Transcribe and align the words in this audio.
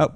Oh. 0.00 0.08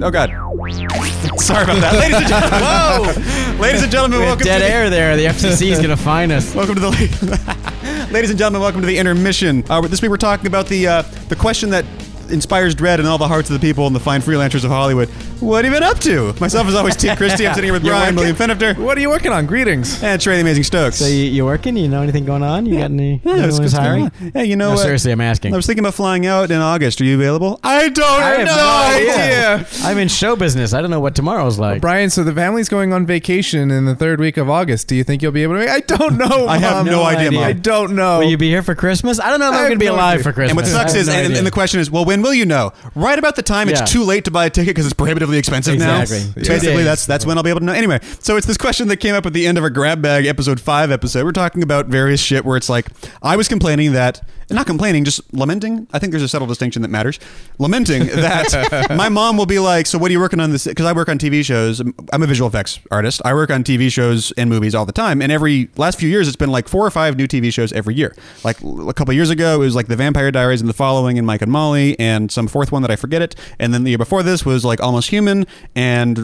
Oh 0.00 0.10
God! 0.10 0.30
Sorry 1.38 1.62
about 1.62 1.80
that, 1.80 1.94
ladies 2.00 2.16
and 2.16 2.26
gentlemen. 2.26 2.60
Whoa, 2.60 3.60
ladies 3.62 3.82
and 3.82 3.92
gentlemen, 3.92 4.20
welcome 4.20 4.44
Dead 4.44 4.58
to 4.58 4.64
the, 4.64 4.70
air 4.70 4.90
there. 4.90 5.16
The 5.16 5.26
FCC 5.26 5.70
is 5.70 5.78
going 5.78 5.90
to 5.90 5.96
find 5.96 6.32
us. 6.32 6.52
welcome 6.56 6.74
to 6.74 6.80
the 6.80 8.08
ladies 8.10 8.30
and 8.30 8.38
gentlemen, 8.38 8.62
welcome 8.62 8.80
to 8.80 8.88
the 8.88 8.98
intermission. 8.98 9.62
Uh, 9.70 9.82
this 9.82 10.02
week 10.02 10.10
we're 10.10 10.16
talking 10.16 10.48
about 10.48 10.66
the 10.66 10.88
uh, 10.88 11.02
the 11.28 11.36
question 11.36 11.70
that 11.70 11.84
inspires 12.30 12.74
dread 12.74 13.00
in 13.00 13.06
all 13.06 13.18
the 13.18 13.28
hearts 13.28 13.50
of 13.50 13.60
the 13.60 13.66
people 13.66 13.86
and 13.86 13.94
the 13.96 14.00
fine 14.00 14.20
freelancers 14.20 14.64
of 14.64 14.70
Hollywood. 14.70 15.08
What 15.40 15.64
have 15.64 15.72
you 15.72 15.78
been 15.78 15.88
up 15.88 15.98
to? 16.00 16.32
Myself 16.40 16.66
is 16.68 16.74
always, 16.74 16.96
Tim 16.96 17.16
Christie. 17.16 17.46
I'm 17.46 17.54
sitting 17.54 17.68
here 17.68 17.72
with 17.72 17.84
You're 17.84 17.94
Brian. 17.94 18.14
William 18.16 18.36
Fenifter, 18.36 18.74
What 18.74 18.98
are 18.98 19.00
you 19.00 19.08
working 19.10 19.32
on? 19.32 19.46
Greetings. 19.46 20.02
and 20.02 20.20
Trey 20.20 20.34
the 20.36 20.40
Amazing 20.42 20.64
Stokes. 20.64 20.96
So 20.96 21.06
you, 21.06 21.14
you 21.24 21.44
working? 21.44 21.76
You 21.76 21.88
know 21.88 22.02
anything 22.02 22.24
going 22.24 22.42
on? 22.42 22.66
You 22.66 22.78
got 22.78 22.90
any? 22.90 23.20
Yeah, 23.24 23.32
anyone's 23.32 23.58
what's- 23.60 23.72
what's 23.72 23.84
hiring? 23.84 24.04
on? 24.04 24.12
Yeah, 24.34 24.42
you 24.42 24.56
know 24.56 24.70
No, 24.70 24.74
what? 24.74 24.82
seriously, 24.82 25.12
I'm 25.12 25.20
asking. 25.20 25.52
I 25.52 25.56
was 25.56 25.66
thinking 25.66 25.84
about 25.84 25.94
flying 25.94 26.26
out 26.26 26.50
in 26.50 26.58
August. 26.60 27.00
Are 27.00 27.04
you 27.04 27.14
available? 27.14 27.60
I 27.62 27.88
don't 27.88 28.04
I 28.22 28.34
have 28.34 28.46
know. 28.46 28.56
no 28.56 29.12
idea. 29.12 29.66
I'm 29.84 29.98
in 29.98 30.08
show 30.08 30.36
business. 30.36 30.72
I 30.72 30.80
don't 30.80 30.90
know 30.90 31.00
what 31.00 31.14
tomorrow's 31.14 31.58
like. 31.58 31.80
Brian, 31.80 32.10
so 32.10 32.24
the 32.24 32.32
family's 32.34 32.68
going 32.68 32.92
on 32.92 33.06
vacation 33.06 33.70
in 33.70 33.84
the 33.84 33.94
third 33.94 34.20
week 34.20 34.36
of 34.36 34.50
August. 34.50 34.88
Do 34.88 34.96
you 34.96 35.04
think 35.04 35.22
you'll 35.22 35.32
be 35.32 35.42
able 35.42 35.54
to 35.54 35.60
make 35.60 35.68
I 35.68 35.80
don't 35.80 36.16
know. 36.18 36.26
I 36.48 36.58
have 36.58 36.84
Mom. 36.84 36.86
no 36.86 37.02
idea, 37.04 37.30
Mom. 37.32 37.44
I 37.44 37.52
don't 37.52 37.94
know. 37.94 38.18
Will 38.18 38.28
you 38.28 38.36
be 38.36 38.48
here 38.50 38.62
for 38.62 38.74
Christmas? 38.74 39.20
I 39.20 39.30
don't 39.30 39.40
know 39.40 39.48
if 39.48 39.54
I 39.54 39.56
I'm 39.56 39.60
have 39.62 39.68
going 39.70 39.78
to 39.78 39.84
be 39.84 39.86
no 39.86 39.94
alive 39.94 40.14
idea. 40.14 40.24
for 40.24 40.32
Christmas. 40.32 40.50
And 40.50 40.56
what 40.56 40.66
sucks 40.66 40.92
I 40.94 40.96
have 40.98 41.00
is, 41.02 41.06
no 41.08 41.12
and, 41.14 41.24
idea. 41.26 41.38
and 41.38 41.46
the 41.46 41.50
question 41.50 41.80
is, 41.80 41.90
well, 41.90 42.04
when 42.04 42.17
will 42.22 42.34
you 42.34 42.46
know? 42.46 42.72
Right 42.94 43.18
about 43.18 43.36
the 43.36 43.42
time 43.42 43.68
it's 43.68 43.90
too 43.90 44.04
late 44.04 44.24
to 44.24 44.30
buy 44.30 44.46
a 44.46 44.50
ticket 44.50 44.74
because 44.74 44.86
it's 44.86 44.94
prohibitively 44.94 45.38
expensive 45.38 45.78
now. 45.78 46.00
Exactly. 46.00 46.42
Two 46.42 46.48
Basically, 46.48 46.82
that's 46.82 47.06
that's 47.06 47.26
when 47.26 47.36
I'll 47.36 47.44
be 47.44 47.50
able 47.50 47.60
to 47.60 47.66
know. 47.66 47.72
Anyway, 47.72 48.00
so 48.20 48.36
it's 48.36 48.46
this 48.46 48.56
question 48.56 48.88
that 48.88 48.98
came 48.98 49.14
up 49.14 49.26
at 49.26 49.32
the 49.32 49.46
end 49.46 49.58
of 49.58 49.64
our 49.64 49.70
grab 49.70 50.02
bag 50.02 50.26
episode 50.26 50.60
five 50.60 50.90
episode. 50.90 51.24
We're 51.24 51.32
talking 51.32 51.62
about 51.62 51.86
various 51.86 52.20
shit 52.20 52.44
where 52.44 52.56
it's 52.56 52.68
like 52.68 52.88
I 53.22 53.36
was 53.36 53.48
complaining 53.48 53.92
that, 53.92 54.26
not 54.50 54.66
complaining, 54.66 55.04
just 55.04 55.20
lamenting. 55.34 55.86
I 55.92 55.98
think 55.98 56.10
there's 56.12 56.22
a 56.22 56.28
subtle 56.28 56.46
distinction 56.48 56.82
that 56.82 56.88
matters. 56.88 57.18
Lamenting 57.58 58.06
that 58.06 58.86
my 58.96 59.08
mom 59.08 59.36
will 59.36 59.46
be 59.46 59.58
like, 59.58 59.86
"So 59.86 59.98
what 59.98 60.08
are 60.10 60.12
you 60.12 60.20
working 60.20 60.40
on 60.40 60.50
this?" 60.50 60.66
Because 60.66 60.86
I 60.86 60.92
work 60.92 61.08
on 61.08 61.18
TV 61.18 61.44
shows. 61.44 61.80
I'm 61.80 62.22
a 62.22 62.26
visual 62.26 62.48
effects 62.48 62.80
artist. 62.90 63.20
I 63.24 63.34
work 63.34 63.50
on 63.50 63.64
TV 63.64 63.90
shows 63.90 64.32
and 64.32 64.48
movies 64.48 64.74
all 64.74 64.86
the 64.86 64.92
time. 64.92 65.20
And 65.22 65.30
every 65.32 65.68
last 65.76 65.98
few 65.98 66.08
years, 66.08 66.28
it's 66.28 66.36
been 66.36 66.50
like 66.50 66.68
four 66.68 66.86
or 66.86 66.90
five 66.90 67.16
new 67.16 67.26
TV 67.28 67.52
shows 67.52 67.72
every 67.72 67.94
year. 67.94 68.14
Like 68.44 68.60
a 68.62 68.92
couple 68.94 69.12
years 69.14 69.30
ago, 69.30 69.56
it 69.56 69.58
was 69.64 69.74
like 69.74 69.86
The 69.88 69.96
Vampire 69.96 70.30
Diaries 70.30 70.60
and 70.60 70.68
The 70.68 70.74
Following 70.74 71.18
and 71.18 71.26
Mike 71.26 71.42
and 71.42 71.52
Molly 71.52 71.98
and 71.98 72.30
some 72.30 72.48
fourth 72.48 72.72
one 72.72 72.82
that 72.82 72.90
I 72.90 72.96
forget 72.96 73.22
it. 73.22 73.34
And 73.58 73.74
then 73.74 73.84
the 73.84 73.90
year 73.90 73.98
before 73.98 74.22
this 74.22 74.44
was 74.46 74.64
like 74.64 74.80
Almost 74.80 75.10
Human 75.10 75.46
and 75.74 76.18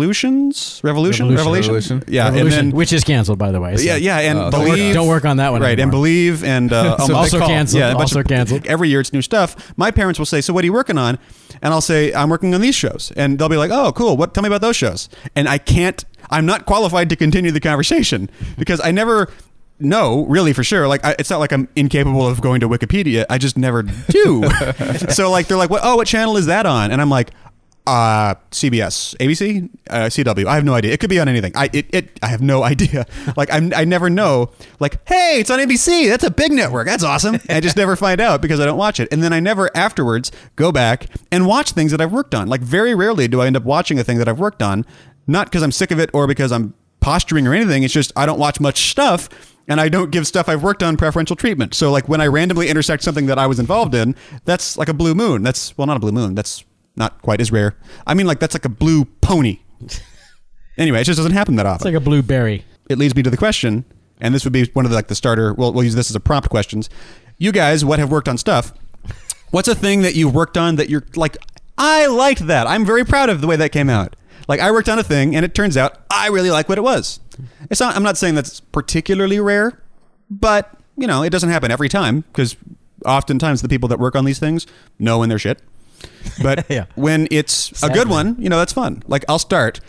Revolutions, 0.00 0.80
Revolution, 0.82 1.28
Revolution. 1.34 1.72
Revolution. 1.74 2.02
Yeah, 2.08 2.24
Revolution, 2.30 2.58
and 2.58 2.72
then 2.72 2.76
which 2.76 2.92
is 2.92 3.04
canceled, 3.04 3.38
by 3.38 3.52
the 3.52 3.60
way. 3.60 3.76
so- 3.76 3.82
yeah, 3.82 3.96
yeah, 3.96 4.18
and 4.20 4.38
Oh, 4.40 4.50
Don't 4.50 4.60
work, 4.60 4.70
believe. 4.76 4.94
don't 4.94 5.08
work 5.08 5.24
on 5.24 5.36
that 5.36 5.52
one. 5.52 5.60
Right, 5.60 5.78
and 5.78 5.90
believe, 5.90 6.42
and 6.44 6.72
uh, 6.72 6.96
So 7.06 7.14
also 7.14 7.38
call. 7.38 7.48
Canceled. 7.60 7.80
yeah, 7.80 7.88
a 7.90 7.92
bunch 7.94 8.02
also 8.02 8.20
of- 8.20 8.26
canceled. 8.26 8.66
Every 8.66 8.88
year 8.88 9.00
it's 9.00 9.12
new 9.12 9.22
stuff. 9.22 9.72
My 9.76 9.90
parents 9.90 10.18
will 10.18 10.26
say, 10.26 10.40
"So 10.40 10.52
what 10.52 10.62
are 10.62 10.66
you 10.66 10.72
working 10.72 10.98
on?" 10.98 11.18
And 11.62 11.72
I'll 11.74 11.80
say, 11.80 12.12
"I'm 12.12 12.28
working 12.30 12.54
on 12.54 12.60
these 12.60 12.74
shows." 12.74 13.12
And 13.16 13.38
they'll 13.38 13.48
be 13.48 13.56
like, 13.56 13.70
"Oh, 13.70 13.92
cool. 13.92 14.16
What? 14.16 14.34
Tell 14.34 14.42
me 14.42 14.48
about 14.48 14.60
those 14.60 14.76
shows." 14.76 15.08
And 15.36 15.48
I 15.48 15.58
can't. 15.58 16.04
I'm 16.30 16.46
not 16.46 16.66
qualified 16.66 17.08
to 17.10 17.16
continue 17.16 17.50
the 17.50 17.60
conversation 17.60 18.30
because 18.58 18.80
I 18.82 18.90
never 18.90 19.28
know 19.78 20.26
really 20.26 20.52
for 20.52 20.62
sure. 20.62 20.86
Like 20.88 21.04
I, 21.04 21.14
it's 21.18 21.30
not 21.30 21.40
like 21.40 21.52
I'm 21.52 21.68
incapable 21.76 22.26
of 22.26 22.40
going 22.40 22.60
to 22.60 22.68
Wikipedia. 22.68 23.24
I 23.30 23.38
just 23.38 23.56
never 23.56 23.82
do. 23.82 24.42
so 25.10 25.30
like 25.30 25.46
they're 25.48 25.56
like, 25.56 25.70
"What? 25.70 25.80
Oh, 25.84 25.96
what 25.96 26.06
channel 26.06 26.36
is 26.36 26.46
that 26.46 26.66
on?" 26.66 26.90
And 26.90 27.00
I'm 27.00 27.10
like. 27.10 27.30
Uh, 27.86 28.34
CBS, 28.50 29.16
ABC, 29.16 29.68
uh, 29.88 30.02
CW. 30.02 30.46
I 30.46 30.54
have 30.54 30.64
no 30.64 30.74
idea. 30.74 30.92
It 30.92 31.00
could 31.00 31.10
be 31.10 31.18
on 31.18 31.28
anything. 31.28 31.52
I 31.56 31.70
it, 31.72 31.86
it 31.92 32.20
I 32.22 32.28
have 32.28 32.40
no 32.40 32.62
idea. 32.72 33.06
Like 33.36 33.52
I'm, 33.52 33.72
I 33.74 33.84
never 33.84 34.08
know. 34.10 34.50
Like, 34.78 35.06
hey, 35.08 35.38
it's 35.40 35.50
on 35.50 35.58
ABC. 35.58 36.08
That's 36.08 36.22
a 36.22 36.30
big 36.30 36.52
network. 36.52 36.86
That's 36.86 37.02
awesome. 37.02 37.38
I 37.48 37.60
just 37.60 37.76
never 37.76 37.96
find 37.96 38.20
out 38.20 38.42
because 38.42 38.60
I 38.60 38.66
don't 38.66 38.78
watch 38.78 39.00
it. 39.00 39.08
And 39.10 39.22
then 39.22 39.32
I 39.32 39.40
never 39.40 39.74
afterwards 39.76 40.30
go 40.56 40.70
back 40.70 41.06
and 41.32 41.46
watch 41.46 41.72
things 41.72 41.90
that 41.90 42.00
I've 42.00 42.12
worked 42.12 42.34
on. 42.34 42.48
Like 42.48 42.60
very 42.60 42.94
rarely 42.94 43.26
do 43.28 43.40
I 43.40 43.46
end 43.46 43.56
up 43.56 43.64
watching 43.64 43.98
a 43.98 44.04
thing 44.04 44.18
that 44.18 44.28
I've 44.28 44.38
worked 44.38 44.62
on, 44.62 44.84
not 45.26 45.46
because 45.46 45.62
I'm 45.62 45.72
sick 45.72 45.90
of 45.90 45.98
it 45.98 46.10
or 46.12 46.26
because 46.26 46.52
I'm 46.52 46.74
posturing 47.00 47.46
or 47.46 47.54
anything. 47.54 47.82
It's 47.82 47.94
just 47.94 48.12
I 48.14 48.26
don't 48.26 48.38
watch 48.38 48.60
much 48.60 48.90
stuff 48.90 49.28
and 49.66 49.80
I 49.80 49.88
don't 49.88 50.10
give 50.10 50.26
stuff 50.26 50.48
I've 50.48 50.62
worked 50.62 50.82
on 50.82 50.96
preferential 50.96 51.36
treatment. 51.36 51.74
So 51.74 51.90
like 51.90 52.08
when 52.08 52.20
I 52.20 52.26
randomly 52.26 52.68
intersect 52.68 53.02
something 53.02 53.26
that 53.26 53.38
I 53.38 53.46
was 53.46 53.58
involved 53.58 53.94
in, 53.94 54.14
that's 54.44 54.76
like 54.76 54.88
a 54.88 54.94
blue 54.94 55.14
moon. 55.14 55.42
That's 55.42 55.76
well 55.78 55.86
not 55.86 55.96
a 55.96 56.00
blue 56.00 56.12
moon. 56.12 56.34
That's 56.34 56.64
not 57.00 57.20
quite 57.22 57.40
as 57.40 57.50
rare. 57.50 57.74
I 58.06 58.14
mean 58.14 58.26
like 58.28 58.38
that's 58.38 58.54
like 58.54 58.64
a 58.64 58.68
blue 58.68 59.06
pony. 59.20 59.58
Anyway, 60.78 60.98
it 61.00 61.04
just 61.04 61.18
doesn't 61.18 61.32
happen 61.32 61.56
that 61.56 61.66
often 61.66 61.76
It's 61.88 61.94
like 61.94 62.00
a 62.00 62.04
blueberry. 62.04 62.64
it 62.88 62.96
leads 62.96 63.14
me 63.14 63.22
to 63.22 63.28
the 63.28 63.36
question, 63.36 63.84
and 64.18 64.34
this 64.34 64.44
would 64.44 64.52
be 64.52 64.64
one 64.72 64.86
of 64.86 64.90
the, 64.90 64.94
like 64.96 65.08
the 65.08 65.14
starter. 65.14 65.52
We'll, 65.52 65.74
we'll 65.74 65.84
use 65.84 65.94
this 65.94 66.08
as 66.08 66.16
a 66.16 66.20
prompt 66.20 66.48
questions. 66.48 66.88
You 67.36 67.52
guys, 67.52 67.84
what 67.84 67.98
have 67.98 68.10
worked 68.10 68.28
on 68.28 68.38
stuff? 68.38 68.72
What's 69.50 69.68
a 69.68 69.74
thing 69.74 70.00
that 70.02 70.14
you've 70.14 70.34
worked 70.34 70.56
on 70.56 70.76
that 70.76 70.88
you're 70.88 71.04
like, 71.16 71.36
I 71.76 72.06
liked 72.06 72.46
that. 72.46 72.66
I'm 72.66 72.86
very 72.86 73.04
proud 73.04 73.28
of 73.28 73.42
the 73.42 73.46
way 73.46 73.56
that 73.56 73.72
came 73.72 73.90
out. 73.90 74.16
Like 74.48 74.60
I 74.60 74.70
worked 74.70 74.88
on 74.88 74.98
a 74.98 75.02
thing, 75.02 75.36
and 75.36 75.44
it 75.44 75.54
turns 75.54 75.76
out 75.76 75.98
I 76.10 76.28
really 76.28 76.50
like 76.50 76.68
what 76.68 76.78
it 76.78 76.82
was. 76.82 77.20
It's 77.68 77.80
not. 77.80 77.94
I'm 77.94 78.02
not 78.04 78.16
saying 78.16 78.36
that's 78.36 78.60
particularly 78.60 79.38
rare, 79.38 79.82
but 80.30 80.70
you 80.96 81.06
know, 81.06 81.22
it 81.22 81.30
doesn't 81.30 81.50
happen 81.50 81.70
every 81.70 81.90
time 81.90 82.22
because 82.32 82.56
oftentimes 83.04 83.60
the 83.60 83.68
people 83.68 83.88
that 83.90 83.98
work 83.98 84.16
on 84.16 84.24
these 84.24 84.38
things 84.38 84.66
know 84.98 85.18
when 85.18 85.28
they're 85.28 85.38
shit. 85.38 85.60
But 86.42 86.66
Yeah. 86.70 86.86
when 86.94 87.28
it's 87.30 87.82
a 87.82 87.90
good 87.90 88.08
one, 88.08 88.36
you 88.38 88.48
know, 88.48 88.58
that's 88.58 88.72
fun. 88.72 89.02
Like 89.06 89.24
I'll 89.28 89.38
start 89.38 89.80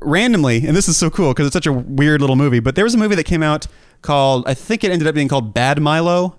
randomly, 0.00 0.66
and 0.66 0.76
this 0.76 0.88
is 0.88 0.96
so 0.96 1.10
cool 1.10 1.32
because 1.32 1.46
it's 1.46 1.54
such 1.54 1.66
a 1.66 1.72
weird 1.72 2.20
little 2.20 2.36
movie. 2.36 2.60
But 2.60 2.74
there 2.76 2.84
was 2.84 2.94
a 2.94 2.98
movie 2.98 3.14
that 3.16 3.24
came 3.24 3.42
out 3.42 3.66
called 4.02 4.44
I 4.46 4.54
think 4.54 4.84
it 4.84 4.90
ended 4.90 5.08
up 5.08 5.14
being 5.14 5.28
called 5.28 5.52
Bad 5.54 5.80
Milo. 5.80 6.36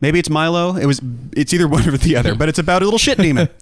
Maybe 0.00 0.18
it's 0.18 0.30
Milo. 0.30 0.76
It 0.76 0.86
was. 0.86 1.00
It's 1.36 1.52
either 1.54 1.68
one 1.76 1.88
or 1.88 1.96
the 1.96 2.16
other. 2.16 2.34
But 2.34 2.48
it's 2.48 2.58
about 2.58 2.82
a 2.82 2.84
little 2.84 2.98
shit 2.98 3.18
demon. 3.18 3.48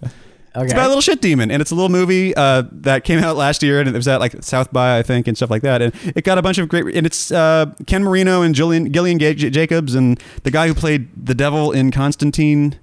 Okay. 0.53 0.65
It's 0.65 0.73
about 0.73 0.87
a 0.87 0.89
little 0.89 1.01
shit 1.01 1.23
demon, 1.23 1.53
and 1.53 1.63
it's 1.63 1.71
a 1.71 1.77
little 1.77 1.89
movie 1.91 2.35
uh, 2.35 2.65
that 2.73 3.05
came 3.05 3.21
out 3.23 3.37
last 3.37 3.63
year, 3.63 3.79
and 3.79 3.89
it 3.89 3.95
was 3.95 4.09
at 4.09 4.19
like 4.19 4.43
South 4.43 4.73
by 4.73 4.99
I 4.99 5.03
think 5.05 5.29
and 5.29 5.37
stuff 5.37 5.49
like 5.49 5.63
that, 5.63 5.81
and 5.81 5.95
it 6.17 6.25
got 6.25 6.39
a 6.39 6.43
bunch 6.43 6.59
of 6.59 6.69
great. 6.69 6.93
And 6.97 7.07
it's 7.07 7.31
uh, 7.31 7.67
Ken 7.87 8.03
Marino 8.03 8.43
and 8.43 8.53
Gillian 8.53 8.93
Gillian 8.93 9.21
Jacobs 9.21 9.95
and 9.95 10.21
the 10.43 10.51
guy 10.51 10.67
who 10.67 10.75
played 10.75 11.09
the 11.17 11.37
devil 11.37 11.71
in 11.71 11.93
Constantine. 11.93 12.77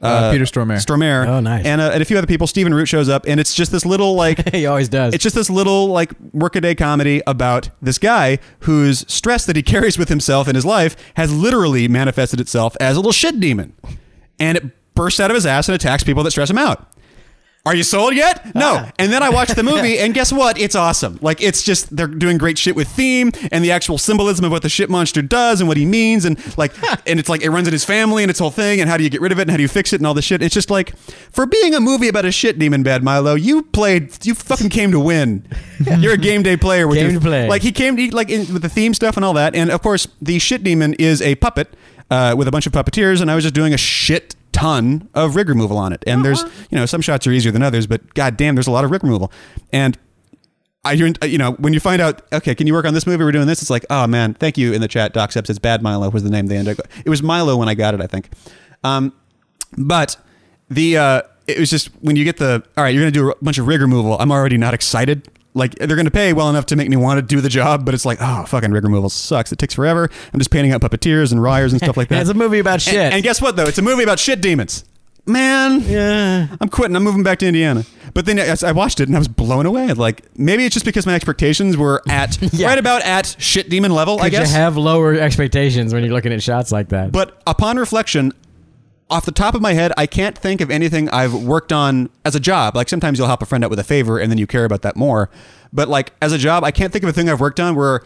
Uh, 0.00 0.32
Peter 0.32 0.44
Stormare. 0.44 0.76
Stormare. 0.84 1.26
Oh, 1.26 1.40
nice. 1.40 1.66
And, 1.66 1.80
uh, 1.80 1.90
and 1.92 2.00
a 2.00 2.04
few 2.06 2.16
other 2.16 2.26
people. 2.26 2.46
Stephen 2.46 2.72
Root 2.72 2.86
shows 2.88 3.08
up, 3.08 3.26
and 3.28 3.38
it's 3.38 3.54
just 3.54 3.70
this 3.70 3.84
little 3.84 4.14
like 4.14 4.48
he 4.54 4.66
always 4.66 4.88
does. 4.88 5.12
it's 5.14 5.22
just 5.22 5.34
this 5.34 5.50
little 5.50 5.88
like 5.88 6.12
workaday 6.32 6.74
comedy 6.74 7.22
about 7.26 7.68
this 7.82 7.98
guy 7.98 8.38
whose 8.60 9.04
stress 9.12 9.44
that 9.46 9.56
he 9.56 9.62
carries 9.74 9.98
with 9.98 10.08
himself 10.08 10.48
in 10.48 10.54
his 10.54 10.64
life 10.64 10.96
has 11.14 11.32
literally 11.32 11.86
manifested 11.88 12.40
itself 12.40 12.76
as 12.80 12.96
a 12.96 12.98
little 13.00 13.12
shit 13.12 13.38
demon, 13.40 13.74
and 14.38 14.56
it 14.56 14.94
bursts 14.94 15.20
out 15.20 15.30
of 15.30 15.34
his 15.34 15.44
ass 15.46 15.68
and 15.68 15.74
attacks 15.74 16.02
people 16.02 16.22
that 16.24 16.30
stress 16.30 16.48
him 16.50 16.58
out. 16.58 16.86
Are 17.66 17.74
you 17.74 17.82
sold 17.82 18.14
yet? 18.14 18.54
No. 18.54 18.76
Ah. 18.78 18.92
And 18.98 19.12
then 19.12 19.22
I 19.22 19.28
watched 19.28 19.54
the 19.54 19.62
movie, 19.62 19.98
and 20.00 20.14
guess 20.14 20.32
what? 20.32 20.58
It's 20.58 20.74
awesome. 20.74 21.18
Like 21.20 21.42
it's 21.42 21.62
just 21.62 21.94
they're 21.94 22.06
doing 22.06 22.38
great 22.38 22.56
shit 22.56 22.74
with 22.74 22.88
theme 22.88 23.32
and 23.52 23.62
the 23.62 23.70
actual 23.70 23.98
symbolism 23.98 24.46
of 24.46 24.50
what 24.50 24.62
the 24.62 24.70
shit 24.70 24.88
monster 24.88 25.20
does 25.20 25.60
and 25.60 25.68
what 25.68 25.76
he 25.76 25.84
means, 25.84 26.24
and 26.24 26.38
like, 26.56 26.72
and 27.06 27.20
it's 27.20 27.28
like 27.28 27.42
it 27.42 27.50
runs 27.50 27.68
in 27.68 27.72
his 27.72 27.84
family 27.84 28.22
and 28.22 28.30
its 28.30 28.38
whole 28.38 28.50
thing, 28.50 28.80
and 28.80 28.88
how 28.88 28.96
do 28.96 29.04
you 29.04 29.10
get 29.10 29.20
rid 29.20 29.30
of 29.30 29.38
it 29.38 29.42
and 29.42 29.50
how 29.50 29.58
do 29.58 29.62
you 29.62 29.68
fix 29.68 29.92
it 29.92 30.00
and 30.00 30.06
all 30.06 30.14
this 30.14 30.24
shit. 30.24 30.42
It's 30.42 30.54
just 30.54 30.70
like 30.70 30.96
for 31.32 31.44
being 31.44 31.74
a 31.74 31.80
movie 31.80 32.08
about 32.08 32.24
a 32.24 32.32
shit 32.32 32.58
demon, 32.58 32.82
Bad 32.82 33.02
Milo, 33.02 33.34
you 33.34 33.62
played, 33.62 34.24
you 34.24 34.34
fucking 34.34 34.70
came 34.70 34.90
to 34.92 35.00
win. 35.00 35.46
You're 35.98 36.14
a 36.14 36.18
game 36.18 36.42
day 36.42 36.56
player. 36.56 36.88
With 36.88 36.96
Came 36.96 37.10
your, 37.10 37.20
to 37.20 37.26
play. 37.26 37.48
Like 37.48 37.62
he 37.62 37.72
came 37.72 37.96
to 37.96 38.14
like 38.14 38.30
in, 38.30 38.52
with 38.52 38.62
the 38.62 38.68
theme 38.70 38.94
stuff 38.94 39.16
and 39.16 39.24
all 39.24 39.34
that, 39.34 39.54
and 39.54 39.70
of 39.70 39.82
course 39.82 40.08
the 40.22 40.38
shit 40.38 40.62
demon 40.64 40.94
is 40.94 41.20
a 41.20 41.34
puppet 41.34 41.74
uh, 42.10 42.34
with 42.36 42.48
a 42.48 42.50
bunch 42.50 42.66
of 42.66 42.72
puppeteers, 42.72 43.20
and 43.20 43.30
I 43.30 43.34
was 43.34 43.44
just 43.44 43.54
doing 43.54 43.74
a 43.74 43.78
shit 43.78 44.34
ton 44.52 45.08
of 45.14 45.36
rig 45.36 45.48
removal 45.48 45.78
on 45.78 45.92
it. 45.92 46.02
And 46.06 46.24
there's 46.24 46.42
you 46.70 46.76
know 46.78 46.86
some 46.86 47.00
shots 47.00 47.26
are 47.26 47.32
easier 47.32 47.52
than 47.52 47.62
others, 47.62 47.86
but 47.86 48.14
god 48.14 48.36
damn, 48.36 48.54
there's 48.54 48.66
a 48.66 48.70
lot 48.70 48.84
of 48.84 48.90
rig 48.90 49.02
removal. 49.04 49.32
And 49.72 49.98
I 50.84 50.92
you're- 50.92 51.12
you 51.28 51.36
know 51.38 51.52
when 51.52 51.72
you 51.74 51.80
find 51.80 52.00
out 52.00 52.22
okay, 52.32 52.54
can 52.54 52.66
you 52.66 52.72
work 52.72 52.84
on 52.86 52.94
this 52.94 53.06
movie? 53.06 53.22
We're 53.24 53.32
doing 53.32 53.46
this. 53.46 53.60
It's 53.62 53.70
like 53.70 53.84
oh 53.90 54.06
man, 54.06 54.34
thank 54.34 54.56
you 54.58 54.72
in 54.72 54.80
the 54.80 54.88
chat. 54.88 55.12
Doc 55.12 55.32
says 55.32 55.58
Bad 55.58 55.82
Milo 55.82 56.08
was 56.10 56.22
the 56.22 56.30
name 56.30 56.46
they 56.46 56.56
ended. 56.56 56.80
up- 56.80 56.86
It 57.04 57.10
was 57.10 57.22
Milo 57.22 57.56
when 57.56 57.68
I 57.68 57.74
got 57.74 57.94
it, 57.94 58.00
I 58.00 58.06
think. 58.06 58.30
Um, 58.84 59.12
but 59.76 60.16
the 60.70 60.96
uh, 60.96 61.22
it 61.46 61.58
was 61.58 61.68
just 61.70 61.88
when 62.00 62.16
you 62.16 62.24
get 62.24 62.38
the 62.38 62.62
all 62.76 62.84
right, 62.84 62.94
you're 62.94 63.02
gonna 63.02 63.10
do 63.10 63.30
a 63.30 63.34
bunch 63.42 63.58
of 63.58 63.66
rig 63.66 63.80
removal. 63.80 64.16
I'm 64.18 64.32
already 64.32 64.56
not 64.56 64.72
excited. 64.74 65.28
Like 65.52 65.74
they're 65.76 65.96
gonna 65.96 66.10
pay 66.12 66.32
well 66.32 66.48
enough 66.48 66.66
to 66.66 66.76
make 66.76 66.88
me 66.88 66.96
want 66.96 67.18
to 67.18 67.22
do 67.22 67.40
the 67.40 67.48
job, 67.48 67.84
but 67.84 67.92
it's 67.94 68.04
like 68.04 68.18
oh 68.20 68.44
fucking 68.46 68.70
rig 68.70 68.84
removal 68.84 69.10
sucks. 69.10 69.50
It 69.52 69.58
takes 69.58 69.74
forever. 69.74 70.08
I'm 70.32 70.38
just 70.38 70.50
painting 70.50 70.72
out 70.72 70.80
puppeteers 70.80 71.32
and 71.32 71.42
ryers 71.42 71.72
and 71.72 71.82
stuff 71.82 71.96
like 71.96 72.08
that. 72.10 72.20
it's 72.20 72.30
a 72.30 72.34
movie 72.34 72.60
about 72.60 72.80
shit. 72.80 72.94
And, 72.94 73.14
and 73.14 73.22
guess 73.22 73.42
what 73.42 73.56
though? 73.56 73.64
It's 73.66 73.78
a 73.78 73.82
movie 73.82 74.02
about 74.04 74.18
shit 74.20 74.40
demons. 74.40 74.84
Man, 75.26 75.80
yeah. 75.82 76.48
I'm 76.60 76.68
quitting. 76.68 76.96
I'm 76.96 77.04
moving 77.04 77.22
back 77.22 77.38
to 77.40 77.46
Indiana. 77.46 77.84
But 78.14 78.26
then 78.26 78.38
I 78.40 78.54
I 78.66 78.72
watched 78.72 79.00
it 79.00 79.08
and 79.08 79.16
I 79.16 79.18
was 79.18 79.28
blown 79.28 79.66
away. 79.66 79.92
Like 79.92 80.22
maybe 80.38 80.64
it's 80.64 80.72
just 80.74 80.86
because 80.86 81.04
my 81.06 81.14
expectations 81.14 81.76
were 81.76 82.02
at 82.08 82.38
Yeah. 82.52 82.68
right 82.68 82.78
about 82.78 83.02
at 83.02 83.36
shit 83.38 83.68
demon 83.68 83.92
level. 83.92 84.18
I 84.18 84.24
Could 84.24 84.32
you 84.34 84.38
guess. 84.40 84.52
have 84.52 84.76
lower 84.76 85.14
expectations 85.14 85.92
when 85.92 86.04
you're 86.04 86.12
looking 86.12 86.32
at 86.32 86.42
shots 86.42 86.72
like 86.72 86.88
that? 86.90 87.12
But 87.12 87.40
upon 87.46 87.76
reflection, 87.76 88.32
off 89.10 89.24
the 89.24 89.32
top 89.32 89.54
of 89.54 89.60
my 89.60 89.72
head, 89.72 89.92
I 89.96 90.06
can't 90.06 90.38
think 90.38 90.60
of 90.60 90.70
anything 90.70 91.08
I've 91.08 91.34
worked 91.34 91.72
on 91.72 92.10
as 92.24 92.34
a 92.34 92.40
job. 92.40 92.76
Like 92.76 92.88
sometimes 92.88 93.18
you'll 93.18 93.26
help 93.26 93.42
a 93.42 93.46
friend 93.46 93.64
out 93.64 93.70
with 93.70 93.78
a 93.78 93.84
favor 93.84 94.18
and 94.18 94.30
then 94.30 94.38
you 94.38 94.46
care 94.46 94.64
about 94.64 94.82
that 94.82 94.96
more. 94.96 95.30
But 95.72 95.88
like 95.88 96.12
as 96.22 96.32
a 96.32 96.38
job, 96.38 96.64
I 96.64 96.70
can't 96.70 96.92
think 96.92 97.02
of 97.02 97.10
a 97.10 97.12
thing 97.12 97.28
I've 97.28 97.40
worked 97.40 97.60
on 97.60 97.74
where 97.74 98.02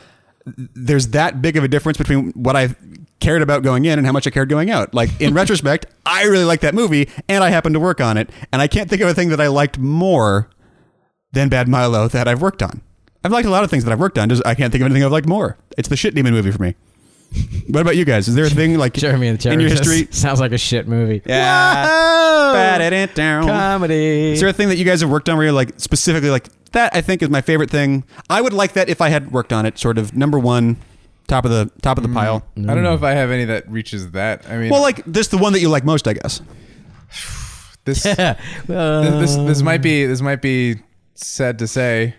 there's 0.46 1.08
that 1.08 1.40
big 1.40 1.56
of 1.56 1.64
a 1.64 1.68
difference 1.68 1.98
between 1.98 2.30
what 2.32 2.56
I 2.56 2.74
cared 3.20 3.42
about 3.42 3.62
going 3.62 3.84
in 3.86 3.98
and 3.98 4.06
how 4.06 4.12
much 4.12 4.26
I 4.26 4.30
cared 4.30 4.48
going 4.48 4.70
out. 4.70 4.94
Like 4.94 5.20
in 5.20 5.34
retrospect, 5.40 5.86
I 6.04 6.24
really 6.24 6.44
like 6.44 6.60
that 6.60 6.74
movie 6.74 7.08
and 7.28 7.42
I 7.42 7.50
happened 7.50 7.74
to 7.74 7.80
work 7.80 8.00
on 8.00 8.16
it, 8.16 8.30
and 8.52 8.60
I 8.60 8.66
can't 8.66 8.88
think 8.90 9.00
of 9.02 9.08
a 9.08 9.14
thing 9.14 9.30
that 9.30 9.40
I 9.40 9.48
liked 9.48 9.78
more 9.78 10.50
than 11.32 11.48
Bad 11.48 11.68
Milo 11.68 12.08
that 12.08 12.28
I've 12.28 12.42
worked 12.42 12.62
on. 12.62 12.82
I've 13.24 13.32
liked 13.32 13.46
a 13.46 13.50
lot 13.50 13.64
of 13.64 13.70
things 13.70 13.84
that 13.84 13.92
I've 13.92 14.00
worked 14.00 14.18
on. 14.18 14.28
Just 14.28 14.46
I 14.46 14.54
can't 14.54 14.70
think 14.70 14.82
of 14.82 14.86
anything 14.86 15.02
I've 15.04 15.12
liked 15.12 15.26
more. 15.26 15.56
It's 15.78 15.88
the 15.88 15.96
shit 15.96 16.14
demon 16.14 16.34
movie 16.34 16.50
for 16.50 16.62
me. 16.62 16.74
What 17.68 17.80
about 17.80 17.96
you 17.96 18.04
guys? 18.04 18.28
Is 18.28 18.34
there 18.34 18.44
a 18.44 18.50
thing 18.50 18.76
like 18.78 18.92
Jeremy 19.04 19.28
and 19.28 19.38
the 19.38 19.50
in 19.50 19.60
your 19.60 19.68
Terrorist 19.70 19.90
history? 19.90 20.08
sounds 20.12 20.40
like 20.40 20.52
a 20.52 20.58
shit 20.58 20.86
movie. 20.86 21.22
Yeah. 21.26 21.84
Bat 22.52 22.92
it 22.92 23.14
down. 23.14 23.46
Comedy. 23.46 24.32
Is 24.32 24.40
there 24.40 24.48
a 24.48 24.52
thing 24.52 24.68
that 24.68 24.76
you 24.76 24.84
guys 24.84 25.00
have 25.00 25.10
worked 25.10 25.28
on 25.28 25.36
where 25.36 25.46
you're 25.46 25.52
like 25.52 25.72
specifically 25.78 26.30
like 26.30 26.48
that? 26.72 26.94
I 26.94 27.00
think 27.00 27.22
is 27.22 27.30
my 27.30 27.40
favorite 27.40 27.70
thing. 27.70 28.04
I 28.28 28.40
would 28.40 28.52
like 28.52 28.74
that 28.74 28.88
if 28.88 29.00
I 29.00 29.08
had 29.08 29.32
worked 29.32 29.52
on 29.52 29.66
it. 29.66 29.78
Sort 29.78 29.98
of 29.98 30.14
number 30.14 30.38
one, 30.38 30.76
top 31.26 31.44
of 31.44 31.50
the 31.50 31.70
top 31.82 31.96
of 31.96 32.02
the 32.02 32.10
pile. 32.10 32.44
I 32.56 32.60
don't 32.74 32.82
know 32.82 32.94
if 32.94 33.02
I 33.02 33.12
have 33.12 33.30
any 33.30 33.44
that 33.46 33.68
reaches 33.70 34.10
that. 34.12 34.48
I 34.48 34.56
mean, 34.58 34.70
Well, 34.70 34.82
like 34.82 35.02
this, 35.04 35.28
the 35.28 35.38
one 35.38 35.52
that 35.54 35.60
you 35.60 35.68
like 35.68 35.84
most, 35.84 36.06
I 36.06 36.12
guess. 36.14 36.40
this, 37.84 38.04
Uh, 38.06 38.34
this 38.66 39.36
this 39.36 39.62
might 39.62 39.82
be 39.82 40.06
this 40.06 40.20
might 40.20 40.42
be 40.42 40.76
sad 41.14 41.58
to 41.60 41.66
say, 41.66 42.14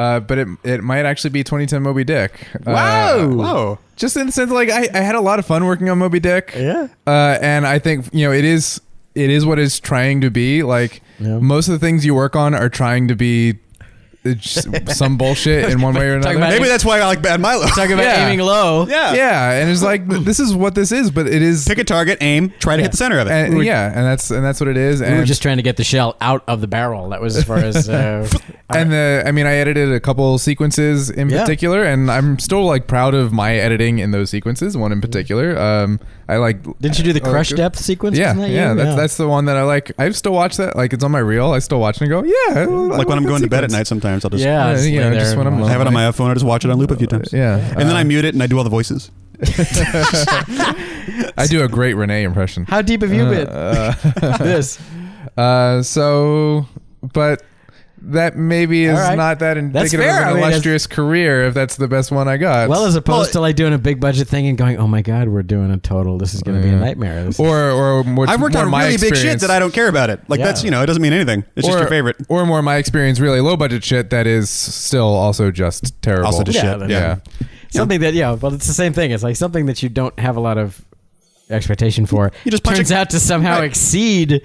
uh, 0.00 0.20
but 0.20 0.38
it 0.38 0.48
it 0.64 0.82
might 0.82 1.04
actually 1.04 1.30
be 1.30 1.42
2010 1.44 1.82
Moby 1.82 2.04
Dick. 2.04 2.32
Uh, 2.66 3.26
Whoa. 3.26 3.78
just 3.96 4.16
in 4.16 4.26
the 4.26 4.32
sense 4.32 4.50
like 4.50 4.70
I, 4.70 4.88
I 4.94 5.00
had 5.00 5.14
a 5.14 5.20
lot 5.20 5.38
of 5.38 5.46
fun 5.46 5.64
working 5.66 5.88
on 5.90 5.98
Moby 5.98 6.20
Dick. 6.20 6.52
Yeah. 6.56 6.88
Uh, 7.06 7.38
and 7.40 7.66
I 7.66 7.78
think 7.78 8.06
you 8.12 8.26
know 8.26 8.32
it 8.32 8.44
is 8.44 8.80
it 9.14 9.28
is 9.30 9.44
what 9.44 9.58
it's 9.58 9.78
trying 9.80 10.20
to 10.22 10.30
be. 10.30 10.62
Like 10.62 11.02
Yeah. 11.18 11.38
most 11.38 11.68
of 11.68 11.72
the 11.72 11.78
things 11.84 12.04
you 12.06 12.14
work 12.14 12.34
on 12.36 12.54
are 12.54 12.68
trying 12.68 13.08
to 13.08 13.14
be 13.16 13.58
just 14.36 14.68
some 14.96 15.16
bullshit 15.16 15.70
in 15.70 15.80
one 15.80 15.94
way 15.94 16.08
or 16.08 16.16
another. 16.16 16.36
about- 16.36 16.50
Maybe 16.50 16.68
that's 16.68 16.84
why 16.84 17.00
I 17.00 17.06
like 17.06 17.22
Bad 17.22 17.40
Milo. 17.40 17.66
Talking 17.68 17.92
about 17.94 18.04
Yeah. 18.04 18.26
aiming 18.28 18.44
low. 18.44 18.86
yeah. 18.86 19.14
yeah, 19.14 19.52
and 19.52 19.70
it's 19.70 19.82
like 19.82 20.06
this 20.08 20.38
is 20.38 20.54
what 20.54 20.74
this 20.74 20.92
is, 20.92 21.10
but 21.10 21.26
it 21.26 21.40
is 21.42 21.64
Pick 21.66 21.78
a 21.78 21.84
target, 21.84 22.18
aim, 22.20 22.52
try 22.58 22.76
to 22.76 22.82
hit 22.82 22.90
the 22.90 22.96
center 22.98 23.18
of 23.18 23.26
it. 23.28 23.30
and, 23.32 23.64
yeah, 23.64 23.86
and 23.86 24.04
that's 24.04 24.30
and 24.30 24.44
that's 24.44 24.60
what 24.60 24.68
it 24.68 24.76
is. 24.76 25.00
We 25.00 25.06
And 25.06 25.16
were 25.18 25.24
just 25.24 25.40
trying 25.42 25.56
to 25.56 25.62
get 25.62 25.76
the 25.76 25.84
shell 25.84 26.16
out 26.20 26.44
of 26.46 26.60
the 26.60 26.66
barrel. 26.68 27.08
That 27.10 27.20
was 27.22 27.36
as 27.36 27.44
far 27.44 27.56
as. 27.58 27.88
Uh, 27.88 28.28
and 28.70 28.92
the 28.92 29.22
I 29.26 29.32
mean 29.32 29.46
I 29.46 29.54
edited 29.54 29.90
a 29.92 30.00
couple 30.00 30.38
sequences 30.38 31.08
in 31.10 31.28
Yeah. 31.30 31.40
particular, 31.40 31.82
and 31.84 32.10
I'm 32.10 32.38
still 32.38 32.64
like 32.64 32.86
proud 32.86 33.14
of 33.14 33.32
my 33.32 33.54
editing 33.54 33.98
in 34.00 34.10
those 34.10 34.30
sequences. 34.30 34.76
One 34.76 34.92
in 34.92 35.00
particular, 35.00 35.58
um, 35.58 35.98
I 36.30 36.36
like. 36.36 36.62
didn't 36.78 36.96
you 36.98 37.04
do 37.04 37.12
the 37.12 37.20
Oh, 37.22 37.30
crush 37.30 37.48
good. 37.50 37.56
depth 37.56 37.78
sequence? 37.78 38.16
Yeah, 38.16 38.28
Wasn't 38.28 38.42
that 38.42 38.48
you? 38.50 38.54
yeah, 38.56 38.74
that's 38.74 38.96
that's 38.96 39.16
the 39.16 39.26
one 39.28 39.46
that 39.46 39.56
I 39.56 39.62
like. 39.64 39.92
I 39.98 40.10
still 40.10 40.32
watch 40.32 40.56
that. 40.58 40.76
Like 40.76 40.92
it's 40.92 41.02
on 41.04 41.10
my 41.10 41.18
reel. 41.18 41.50
I 41.52 41.58
still 41.58 41.80
watch 41.80 41.96
it 41.96 42.02
and 42.02 42.10
go, 42.10 42.22
yeah. 42.22 42.60
I 42.60 42.64
like 42.66 43.08
when 43.08 43.18
I'm 43.18 43.24
going 43.24 43.42
to 43.42 43.48
bed 43.48 43.64
at 43.64 43.70
night, 43.70 43.86
sometimes 43.86 44.24
I'll 44.24 44.30
just 44.30 44.44
yeah. 44.44 44.68
Yeah, 44.68 44.74
just 44.74 44.88
you 44.88 45.00
know, 45.00 45.12
just 45.14 45.36
when 45.36 45.46
I'm 45.46 45.58
watch 45.58 45.68
I 45.68 45.72
have 45.72 45.80
it 45.80 45.86
on 45.86 45.92
my 45.92 46.10
phone. 46.12 46.30
I 46.30 46.34
just 46.34 46.46
watch 46.46 46.64
it 46.64 46.70
on 46.70 46.78
loop 46.78 46.90
a 46.92 46.96
few 46.96 47.06
times. 47.06 47.32
Yeah, 47.32 47.56
And 47.58 47.80
then 47.80 47.96
uh, 47.96 48.00
I 48.00 48.04
mute 48.04 48.24
it 48.24 48.34
and 48.34 48.42
I 48.42 48.46
do 48.46 48.56
all 48.58 48.64
the 48.64 48.70
voices. 48.70 49.10
I 51.36 51.46
do 51.48 51.62
a 51.64 51.68
great 51.68 51.94
Renee 51.94 52.24
impression. 52.24 52.64
How 52.66 52.82
deep 52.82 53.02
have 53.02 53.12
you 53.12 53.24
been? 53.24 53.48
Uh, 53.48 53.92
this. 54.38 54.78
uh, 55.36 55.82
so, 55.82 56.66
but 57.12 57.42
that 58.02 58.36
maybe 58.36 58.84
is 58.84 58.98
All 58.98 59.04
right. 59.08 59.14
not 59.16 59.38
that 59.40 59.56
indicative 59.56 60.00
fair. 60.00 60.22
of 60.22 60.26
I 60.26 60.30
an 60.30 60.36
mean, 60.36 60.44
illustrious 60.44 60.86
career 60.86 61.44
if 61.44 61.54
that's 61.54 61.76
the 61.76 61.86
best 61.88 62.10
one 62.10 62.28
I 62.28 62.36
got. 62.38 62.68
Well, 62.68 62.84
as 62.86 62.94
opposed 62.94 63.28
Well, 63.28 63.32
to 63.32 63.40
like 63.40 63.56
doing 63.56 63.72
a 63.74 63.78
big 63.78 64.00
budget 64.00 64.26
thing 64.28 64.46
and 64.46 64.56
going, 64.56 64.78
"Oh 64.78 64.86
my 64.86 65.02
God, 65.02 65.28
we're 65.28 65.42
doing 65.42 65.70
a 65.70 65.76
total. 65.76 66.16
This 66.18 66.32
is 66.34 66.42
going 66.42 66.60
to 66.60 66.66
be 66.66 66.72
a 66.72 66.78
nightmare." 66.78 67.24
This 67.24 67.36
is- 67.38 67.40
or 67.40 67.70
or 67.70 68.04
more, 68.04 68.28
I've 68.28 68.40
worked 68.40 68.54
more 68.54 68.64
on 68.64 68.70
my 68.70 68.84
really 68.84 68.92
big 68.94 69.00
shit 69.00 69.10
experience. 69.12 69.42
that 69.42 69.50
I 69.50 69.58
don't 69.58 69.72
care 69.74 69.88
about 69.88 70.10
it. 70.10 70.20
Like 70.28 70.40
Yeah. 70.40 70.46
that's 70.46 70.64
you 70.64 70.70
know 70.70 70.82
it 70.82 70.86
doesn't 70.86 71.02
mean 71.02 71.12
anything. 71.12 71.44
It's 71.56 71.66
just 71.66 71.78
your 71.78 71.88
favorite. 71.88 72.16
or 72.28 72.46
more 72.46 72.62
my 72.62 72.76
experience, 72.76 73.20
really 73.20 73.40
low 73.40 73.56
budget 73.56 73.84
shit 73.84 74.10
that 74.10 74.26
is 74.26 74.48
still 74.50 75.04
also 75.06 75.50
just 75.50 76.00
terrible. 76.02 76.26
Also 76.26 76.42
just 76.42 76.56
Yeah, 76.56 76.70
shit. 76.72 76.80
that- 76.80 76.90
Yeah. 76.90 77.16
something 77.70 78.00
that 78.00 78.14
yeah, 78.14 78.32
well, 78.32 78.54
it's 78.54 78.66
the 78.66 78.72
same 78.74 78.92
thing. 78.92 79.10
It's 79.10 79.22
like 79.22 79.36
something 79.36 79.66
that 79.66 79.82
you 79.82 79.88
don't 79.88 80.18
have 80.18 80.36
a 80.36 80.40
lot 80.40 80.58
of 80.58 80.80
expectation 81.50 82.06
for. 82.06 82.30
You 82.44 82.50
just 82.50 82.62
punch 82.62 82.76
turns 82.78 82.90
a- 82.90 82.96
out 82.96 83.10
to 83.10 83.20
somehow 83.20 83.56
Right. 83.58 83.64
exceed 83.64 84.40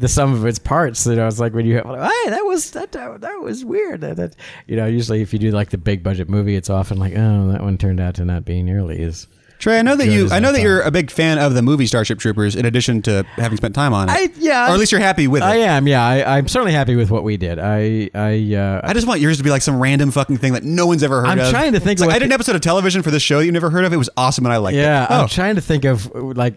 the 0.00 0.08
sum 0.08 0.32
of 0.34 0.44
its 0.46 0.58
parts. 0.58 1.06
You 1.06 1.14
know, 1.16 1.26
it's 1.28 1.38
like 1.38 1.54
when 1.54 1.66
you 1.66 1.76
have, 1.76 1.86
like, 1.86 2.00
hey, 2.10 2.30
that 2.30 2.44
was 2.44 2.70
that 2.72 2.92
that, 2.92 3.20
that 3.20 3.40
was 3.40 3.64
weird. 3.64 4.00
That, 4.00 4.16
that 4.16 4.36
you 4.66 4.76
know, 4.76 4.86
usually 4.86 5.22
if 5.22 5.32
you 5.32 5.38
do 5.38 5.50
like 5.52 5.70
the 5.70 5.78
big 5.78 6.02
budget 6.02 6.28
movie, 6.28 6.56
it's 6.56 6.70
often 6.70 6.98
like, 6.98 7.12
oh, 7.16 7.52
that 7.52 7.62
one 7.62 7.78
turned 7.78 8.00
out 8.00 8.14
to 8.16 8.24
not 8.24 8.44
be 8.44 8.62
nearly 8.62 9.02
as. 9.02 9.26
Trey, 9.58 9.78
I 9.78 9.82
know 9.82 9.94
that 9.94 10.06
you. 10.06 10.30
I 10.30 10.38
know 10.38 10.52
that 10.52 10.62
you're 10.62 10.80
a 10.80 10.90
big 10.90 11.10
fan 11.10 11.38
of 11.38 11.52
the 11.52 11.60
movie 11.60 11.84
Starship 11.84 12.18
Troopers. 12.18 12.56
In 12.56 12.64
addition 12.64 13.02
to 13.02 13.24
having 13.36 13.58
spent 13.58 13.74
time 13.74 13.92
on 13.92 14.08
it, 14.08 14.12
I 14.12 14.28
yeah, 14.38 14.70
or 14.70 14.72
at 14.72 14.78
least 14.78 14.90
you're 14.90 15.02
happy 15.02 15.28
with 15.28 15.42
it. 15.42 15.44
I 15.44 15.56
am. 15.56 15.86
Yeah, 15.86 16.02
I, 16.02 16.38
I'm 16.38 16.48
certainly 16.48 16.72
happy 16.72 16.96
with 16.96 17.10
what 17.10 17.24
we 17.24 17.36
did. 17.36 17.58
I 17.58 18.08
I 18.14 18.54
uh, 18.54 18.80
I 18.82 18.94
just 18.94 19.06
want 19.06 19.20
yours 19.20 19.36
to 19.36 19.44
be 19.44 19.50
like 19.50 19.60
some 19.60 19.78
random 19.78 20.12
fucking 20.12 20.38
thing 20.38 20.54
that 20.54 20.64
no 20.64 20.86
one's 20.86 21.02
ever 21.02 21.20
heard 21.20 21.38
of. 21.38 21.44
I'm 21.44 21.50
trying 21.50 21.74
to 21.74 21.80
think 21.80 22.00
like, 22.00 22.08
I 22.08 22.18
did 22.18 22.24
an 22.24 22.32
episode 22.32 22.54
of 22.54 22.62
television 22.62 23.02
for 23.02 23.10
this 23.10 23.22
show 23.22 23.40
that 23.40 23.44
you 23.44 23.52
never 23.52 23.68
heard 23.68 23.84
of. 23.84 23.92
It 23.92 23.98
was 23.98 24.08
awesome 24.16 24.46
and 24.46 24.52
I 24.54 24.56
liked 24.56 24.76
Yeah, 24.76 25.04
it. 25.04 25.10
I'm 25.10 25.24
Oh, 25.26 25.28
trying 25.28 25.56
to 25.56 25.60
think 25.60 25.84
of 25.84 26.10
like 26.14 26.54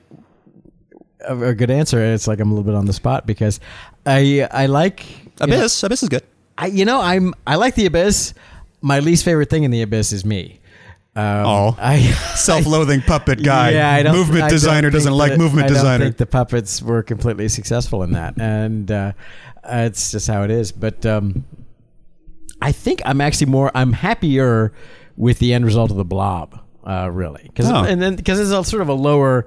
a, 1.28 1.54
good 1.56 1.72
answer, 1.72 2.02
and 2.02 2.14
it's 2.14 2.28
like 2.28 2.40
I'm 2.40 2.50
a 2.50 2.54
little 2.54 2.64
bit 2.66 2.76
on 2.76 2.86
the 2.86 2.94
spot 2.94 3.26
because 3.26 3.60
I 4.06 4.48
I 4.52 4.66
like 4.68 5.08
you 5.42 5.48
know, 5.48 5.58
Abyss. 5.58 5.84
Abyss 5.84 6.04
is 6.04 6.10
good. 6.10 6.24
I 6.58 6.68
you 6.68 6.86
know 6.86 7.00
I'm 7.02 7.34
I 7.48 7.56
like 7.56 7.76
the 7.76 7.86
abyss. 7.86 8.34
My 8.82 9.00
least 9.00 9.24
favorite 9.26 9.50
thing 9.50 9.64
in 9.64 9.72
the 9.72 9.82
abyss 9.82 10.12
is 10.12 10.26
me. 10.26 10.60
Um, 11.16 11.24
Oh. 11.46 11.76
I 11.80 12.00
Self-loathing 12.36 13.02
puppet 13.02 13.44
guy. 13.44 13.70
Yeah, 13.72 13.92
I 13.94 14.04
don't, 14.04 14.16
movement 14.16 14.44
I 14.44 14.50
designer 14.50 14.90
doesn't 14.90 15.14
like 15.14 15.32
that- 15.34 15.38
movement 15.40 15.66
I 15.66 15.70
designer. 15.74 16.06
think 16.06 16.18
the 16.18 16.26
puppets 16.26 16.82
were 16.82 17.04
completely 17.04 17.48
successful 17.50 18.02
in 18.04 18.12
that, 18.14 18.40
and 18.40 18.92
uh, 18.92 19.12
it's 19.64 20.12
just 20.12 20.28
how 20.28 20.44
it 20.44 20.52
is. 20.52 20.72
But 20.72 21.06
um, 21.06 21.46
I 22.62 22.72
think 22.72 23.02
I'm 23.06 23.22
actually 23.22 23.48
more. 23.52 23.72
I'm 23.76 23.94
happier 23.94 24.74
with 25.18 25.40
the 25.40 25.54
end 25.54 25.66
result 25.66 25.92
of 25.92 25.98
the 25.98 26.06
blob, 26.06 26.60
uh, 26.86 27.10
really, 27.12 27.44
because 27.44 27.70
Oh. 27.70 27.84
and 27.84 28.02
then 28.02 28.16
because 28.16 28.40
it's 28.40 28.52
a 28.52 28.64
sort 28.70 28.82
of 28.82 28.90
a 28.90 28.94
lower. 28.94 29.46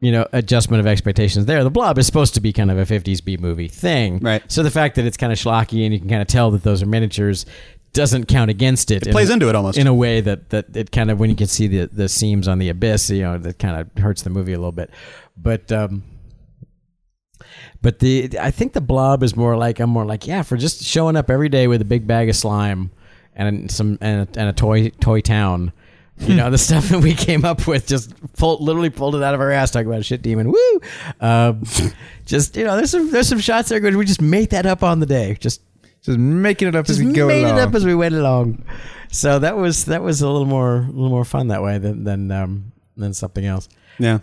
You 0.00 0.12
know, 0.12 0.26
adjustment 0.32 0.78
of 0.80 0.86
expectations 0.86 1.46
there. 1.46 1.64
The 1.64 1.70
Blob 1.70 1.98
is 1.98 2.06
supposed 2.06 2.34
to 2.34 2.40
be 2.40 2.52
kind 2.52 2.70
of 2.70 2.78
a 2.78 2.84
50s 2.84 3.24
B 3.24 3.36
movie 3.36 3.66
thing. 3.66 4.20
Right. 4.20 4.42
So 4.50 4.62
the 4.62 4.70
fact 4.70 4.94
that 4.94 5.04
it's 5.04 5.16
kind 5.16 5.32
of 5.32 5.38
schlocky 5.38 5.84
and 5.84 5.92
you 5.92 5.98
can 5.98 6.08
kind 6.08 6.22
of 6.22 6.28
tell 6.28 6.52
that 6.52 6.62
those 6.62 6.82
are 6.82 6.86
miniatures 6.86 7.46
doesn't 7.94 8.26
count 8.26 8.48
against 8.50 8.90
it. 8.92 9.06
It 9.06 9.10
plays 9.10 9.28
into 9.30 9.48
it 9.48 9.56
almost. 9.56 9.76
in 9.76 9.86
a 9.88 9.94
way 9.94 10.20
that 10.20 10.50
that 10.50 10.76
it 10.76 10.92
kind 10.92 11.10
of 11.10 11.18
when 11.18 11.30
you 11.30 11.36
can 11.36 11.48
see 11.48 11.66
the 11.66 11.86
the 11.86 12.08
seams 12.08 12.46
on 12.46 12.58
the 12.58 12.68
abyss, 12.68 13.10
you 13.10 13.22
know, 13.22 13.38
that 13.38 13.58
kind 13.58 13.76
of 13.80 14.02
hurts 14.02 14.22
the 14.22 14.30
movie 14.30 14.52
a 14.52 14.58
little 14.58 14.72
bit. 14.72 14.90
But 15.36 15.72
um 15.72 16.04
but 17.82 17.98
the 17.98 18.38
I 18.40 18.50
think 18.50 18.72
the 18.72 18.80
blob 18.80 19.22
is 19.22 19.36
more 19.36 19.56
like 19.56 19.80
I'm 19.80 19.90
more 19.90 20.04
like 20.04 20.26
yeah 20.26 20.42
for 20.42 20.56
just 20.56 20.82
showing 20.84 21.16
up 21.16 21.30
every 21.30 21.48
day 21.48 21.66
with 21.66 21.80
a 21.80 21.84
big 21.84 22.06
bag 22.06 22.28
of 22.28 22.36
slime 22.36 22.90
and 23.34 23.70
some 23.70 23.98
and 24.00 24.28
a, 24.28 24.40
and 24.40 24.48
a 24.48 24.52
toy 24.52 24.90
toy 25.00 25.20
town. 25.20 25.72
You 26.20 26.34
know 26.34 26.50
the 26.50 26.58
stuff 26.58 26.88
that 26.88 27.00
we 27.00 27.14
came 27.14 27.44
up 27.44 27.66
with, 27.66 27.86
just 27.86 28.12
pulled, 28.34 28.60
literally 28.60 28.90
pulled 28.90 29.14
it 29.14 29.22
out 29.22 29.34
of 29.34 29.40
our 29.40 29.50
ass. 29.50 29.70
Talking 29.70 29.86
about 29.88 30.00
a 30.00 30.04
shit 30.04 30.20
demon, 30.22 30.50
woo! 30.52 30.80
Um, 31.20 31.62
just 32.26 32.56
you 32.56 32.64
know, 32.64 32.76
there's 32.76 32.90
some 32.90 33.10
there's 33.10 33.28
some 33.28 33.38
shots 33.40 33.68
there. 33.68 33.80
Good, 33.80 33.96
we 33.96 34.04
just 34.04 34.20
made 34.20 34.50
that 34.50 34.66
up 34.66 34.82
on 34.82 35.00
the 35.00 35.06
day. 35.06 35.36
Just 35.40 35.62
Just 36.02 36.18
making 36.18 36.68
it 36.68 36.74
up 36.76 36.88
as 36.88 37.00
you 37.00 37.12
go 37.12 37.28
made 37.28 37.44
along. 37.44 37.58
it 37.58 37.60
up 37.60 37.74
as 37.74 37.84
we 37.84 37.94
went 37.94 38.14
along. 38.14 38.64
So 39.10 39.38
that 39.38 39.56
was 39.56 39.86
that 39.86 40.02
was 40.02 40.20
a 40.20 40.28
little 40.28 40.46
more 40.46 40.76
a 40.78 40.86
little 40.86 41.08
more 41.08 41.24
fun 41.24 41.48
that 41.48 41.62
way 41.62 41.78
than 41.78 42.04
than 42.04 42.30
um, 42.30 42.72
than 42.96 43.14
something 43.14 43.44
else. 43.46 43.68
yeah. 43.98 44.18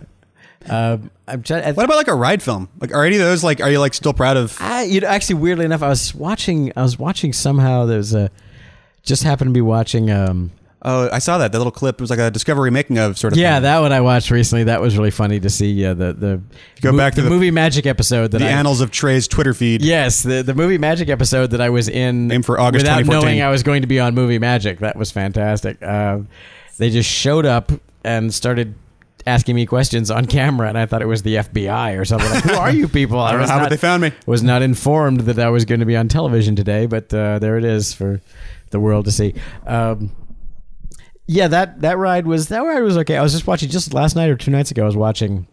Um, 0.68 1.10
I'm 1.28 1.42
trying. 1.42 1.62
What 1.74 1.84
about 1.84 1.96
like 1.96 2.08
a 2.08 2.14
ride 2.14 2.42
film? 2.42 2.68
Like, 2.80 2.92
are 2.92 3.04
any 3.04 3.16
of 3.16 3.22
those 3.22 3.44
like? 3.44 3.60
Are 3.60 3.70
you 3.70 3.78
like 3.78 3.94
still 3.94 4.12
proud 4.12 4.36
of? 4.36 4.56
I, 4.60 4.82
you 4.82 5.00
know, 5.00 5.06
actually, 5.06 5.36
weirdly 5.36 5.64
enough, 5.64 5.82
I 5.82 5.88
was 5.88 6.12
watching. 6.14 6.72
I 6.76 6.82
was 6.82 6.98
watching 6.98 7.32
somehow. 7.32 7.86
There's 7.86 8.14
a 8.14 8.30
just 9.02 9.22
happened 9.22 9.50
to 9.50 9.52
be 9.52 9.60
watching. 9.60 10.10
Um, 10.10 10.50
Oh, 10.88 11.10
I 11.12 11.18
saw 11.18 11.38
that. 11.38 11.50
That 11.50 11.58
little 11.58 11.72
clip 11.72 11.96
it 11.96 12.00
was 12.00 12.10
like 12.10 12.20
a 12.20 12.30
discovery 12.30 12.70
making 12.70 12.96
of 12.98 13.18
sort 13.18 13.32
of. 13.32 13.38
yeah, 13.40 13.56
thing. 13.56 13.64
that 13.64 13.80
one 13.80 13.92
I 13.92 14.00
watched 14.00 14.30
recently. 14.30 14.64
That 14.64 14.80
was 14.80 14.96
really 14.96 15.10
funny 15.10 15.40
to 15.40 15.50
see. 15.50 15.72
Yeah, 15.72 15.94
the 15.94 16.12
the 16.12 16.40
Go 16.80 16.96
back 16.96 17.14
to 17.14 17.22
the, 17.22 17.28
the- 17.28 17.34
movie 17.34 17.50
magic 17.50 17.86
episode 17.86 18.30
that 18.30 18.38
the 18.38 18.46
I, 18.46 18.50
annals 18.50 18.80
of 18.80 18.92
Trey's 18.92 19.26
Twitter 19.26 19.52
feed. 19.52 19.82
Yes, 19.82 20.22
the 20.22 20.42
the 20.42 20.54
movie 20.54 20.78
magic 20.78 21.08
episode 21.08 21.50
that 21.50 21.60
I 21.60 21.70
was 21.70 21.88
in 21.88 22.28
Named 22.28 22.46
for 22.46 22.60
August 22.60 22.84
without 22.84 23.04
knowing 23.04 23.42
I 23.42 23.50
was 23.50 23.64
going 23.64 23.82
to 23.82 23.88
be 23.88 23.98
on 23.98 24.14
movie 24.14 24.38
magic. 24.38 24.78
That 24.78 24.96
was 24.96 25.10
fantastic. 25.10 25.82
Uh, 25.82 26.20
they 26.78 26.90
just 26.90 27.10
showed 27.10 27.46
up 27.46 27.72
and 28.04 28.32
started 28.32 28.76
asking 29.26 29.56
me 29.56 29.66
questions 29.66 30.08
on 30.08 30.26
camera, 30.26 30.68
and 30.68 30.78
I 30.78 30.86
thought 30.86 31.02
it 31.02 31.08
was 31.08 31.22
the 31.22 31.34
FBI 31.34 31.98
or 31.98 32.04
something. 32.04 32.30
Like, 32.30 32.44
Who 32.44 32.54
are 32.54 32.70
you 32.70 32.86
people? 32.86 33.18
I 33.20 33.32
don't 33.32 33.40
know 33.40 33.46
how 33.48 33.58
not, 33.58 33.70
they 33.70 33.76
found 33.76 34.02
me. 34.02 34.12
was 34.24 34.44
not 34.44 34.62
informed 34.62 35.20
that 35.22 35.40
I 35.40 35.48
was 35.48 35.64
going 35.64 35.80
to 35.80 35.86
be 35.86 35.96
on 35.96 36.06
television 36.06 36.54
today, 36.54 36.86
but 36.86 37.12
uh, 37.12 37.40
there 37.40 37.58
it 37.58 37.64
is 37.64 37.92
for 37.92 38.20
the 38.70 38.78
world 38.78 39.06
to 39.06 39.10
see. 39.10 39.34
Um, 39.66 40.12
yeah, 41.26 41.48
that 41.48 41.80
that 41.80 41.98
ride 41.98 42.26
was 42.26 42.48
that 42.48 42.60
ride 42.60 42.82
was 42.82 42.96
okay. 42.98 43.16
I 43.16 43.22
was 43.22 43.32
just 43.32 43.46
watching 43.46 43.68
just 43.68 43.92
last 43.92 44.16
night 44.16 44.30
or 44.30 44.36
two 44.36 44.50
nights 44.50 44.70
ago. 44.70 44.82
I 44.82 44.86
was 44.86 44.96
watching 44.96 45.46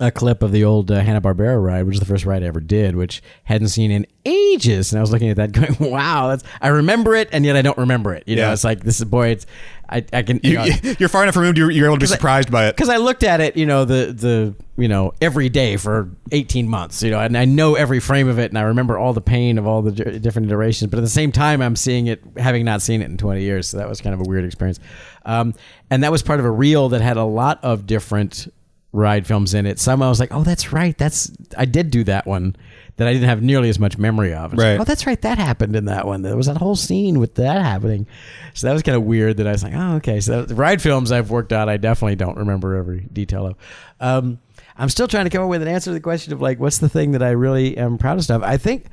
a 0.00 0.10
clip 0.10 0.42
of 0.42 0.50
the 0.50 0.64
old 0.64 0.90
uh, 0.90 1.00
Hanna 1.00 1.20
Barbera 1.20 1.62
ride, 1.62 1.82
which 1.84 1.94
is 1.94 2.00
the 2.00 2.06
first 2.06 2.24
ride 2.24 2.42
I 2.42 2.46
ever 2.46 2.60
did, 2.60 2.96
which 2.96 3.22
hadn't 3.44 3.68
seen 3.68 3.90
in 3.90 4.06
ages, 4.24 4.92
and 4.92 4.98
I 4.98 5.02
was 5.02 5.12
looking 5.12 5.28
at 5.28 5.36
that, 5.36 5.52
going, 5.78 5.90
"Wow, 5.90 6.28
that's 6.28 6.42
I 6.60 6.68
remember 6.68 7.14
it, 7.14 7.28
and 7.32 7.44
yet 7.44 7.54
I 7.56 7.62
don't 7.62 7.78
remember 7.78 8.14
it." 8.14 8.24
You 8.26 8.36
know, 8.36 8.42
Yeah. 8.42 8.52
it's 8.52 8.64
like 8.64 8.82
this 8.82 8.98
is 8.98 9.04
boy, 9.04 9.28
it's 9.28 9.46
I, 9.88 10.04
I 10.12 10.22
can 10.22 10.40
you 10.42 10.52
You, 10.52 10.56
know, 10.58 10.94
you're 10.98 11.08
far 11.08 11.22
enough 11.22 11.36
removed. 11.36 11.58
You're, 11.58 11.70
you're 11.70 11.86
able 11.86 11.96
to 11.96 12.00
be 12.00 12.06
surprised 12.06 12.50
by 12.50 12.68
it. 12.68 12.76
because 12.76 12.88
I 12.88 12.96
looked 12.98 13.24
at 13.24 13.40
it, 13.40 13.56
you 13.56 13.66
know, 13.66 13.84
the 13.84 14.12
the 14.12 14.54
you 14.80 14.88
know 14.88 15.12
every 15.20 15.48
day 15.48 15.76
for 15.76 16.08
eighteen 16.32 16.68
months, 16.68 17.02
you 17.02 17.10
know, 17.10 17.20
and 17.20 17.36
I 17.36 17.44
know 17.44 17.74
every 17.74 18.00
frame 18.00 18.28
of 18.28 18.38
it, 18.38 18.50
and 18.50 18.58
I 18.58 18.62
remember 18.62 18.96
all 18.96 19.12
the 19.12 19.20
pain 19.20 19.58
of 19.58 19.66
all 19.66 19.82
the 19.82 19.92
di- 19.92 20.18
different 20.18 20.46
iterations. 20.48 20.90
But 20.90 20.98
at 20.98 21.02
the 21.02 21.08
same 21.10 21.32
time, 21.32 21.60
I'm 21.60 21.76
seeing 21.76 22.06
it, 22.06 22.22
having 22.36 22.64
not 22.64 22.82
seen 22.82 23.02
it 23.02 23.06
in 23.10 23.16
twenty 23.18 23.42
years, 23.42 23.68
so 23.68 23.76
that 23.78 23.88
was 23.88 24.00
kind 24.00 24.14
of 24.14 24.20
a 24.20 24.24
weird 24.28 24.44
experience. 24.44 24.78
Um, 25.26 25.54
and 25.90 26.02
that 26.04 26.10
was 26.12 26.22
part 26.22 26.38
of 26.40 26.46
a 26.46 26.50
reel 26.50 26.88
that 26.90 27.00
had 27.02 27.16
a 27.18 27.24
lot 27.24 27.58
of 27.62 27.84
different 27.86 28.48
ride 28.92 29.26
films 29.26 29.54
in 29.54 29.66
it. 29.66 29.78
Some 29.78 30.02
I 30.02 30.08
was 30.08 30.18
like, 30.20 30.32
oh, 30.32 30.42
that's 30.42 30.72
right, 30.72 30.96
that's 30.98 31.30
I 31.56 31.64
did 31.64 31.90
do 31.90 32.04
that 32.04 32.26
one. 32.26 32.56
That 32.96 33.08
I 33.08 33.14
didn't 33.14 33.28
have 33.30 33.40
nearly 33.42 33.70
as 33.70 33.78
much 33.78 33.96
memory 33.96 34.34
of. 34.34 34.52
It's 34.52 34.58
like, 34.58 34.72
Right. 34.72 34.80
oh, 34.80 34.84
that's 34.84 35.06
right. 35.06 35.18
That 35.22 35.38
happened 35.38 35.74
in 35.74 35.86
that 35.86 36.06
one. 36.06 36.20
There 36.20 36.36
was 36.36 36.48
that 36.48 36.58
whole 36.58 36.76
scene 36.76 37.18
with 37.18 37.36
that 37.36 37.62
happening. 37.62 38.06
So 38.52 38.66
that 38.66 38.74
was 38.74 38.82
kind 38.82 38.94
of 38.94 39.04
weird 39.04 39.38
that 39.38 39.46
I 39.46 39.52
was 39.52 39.62
like, 39.62 39.72
oh, 39.74 39.94
okay. 39.96 40.20
So 40.20 40.42
the 40.44 40.54
ride 40.54 40.82
films 40.82 41.10
I've 41.10 41.30
worked 41.30 41.54
on, 41.54 41.70
I 41.70 41.78
definitely 41.78 42.16
don't 42.16 42.36
remember 42.36 42.74
every 42.76 43.00
detail 43.10 43.46
of. 43.46 43.56
Um, 44.00 44.38
I'm 44.76 44.90
still 44.90 45.08
trying 45.08 45.24
to 45.24 45.30
come 45.30 45.42
up 45.42 45.48
with 45.48 45.62
an 45.62 45.68
answer 45.68 45.88
to 45.90 45.94
the 45.94 46.00
question 46.00 46.34
of 46.34 46.42
like, 46.42 46.60
what's 46.60 46.76
the 46.76 46.90
thing 46.90 47.12
that 47.12 47.22
I 47.22 47.30
really 47.30 47.78
am 47.78 47.96
proudest 47.96 48.30
of? 48.30 48.42
I 48.42 48.58
think 48.58 48.84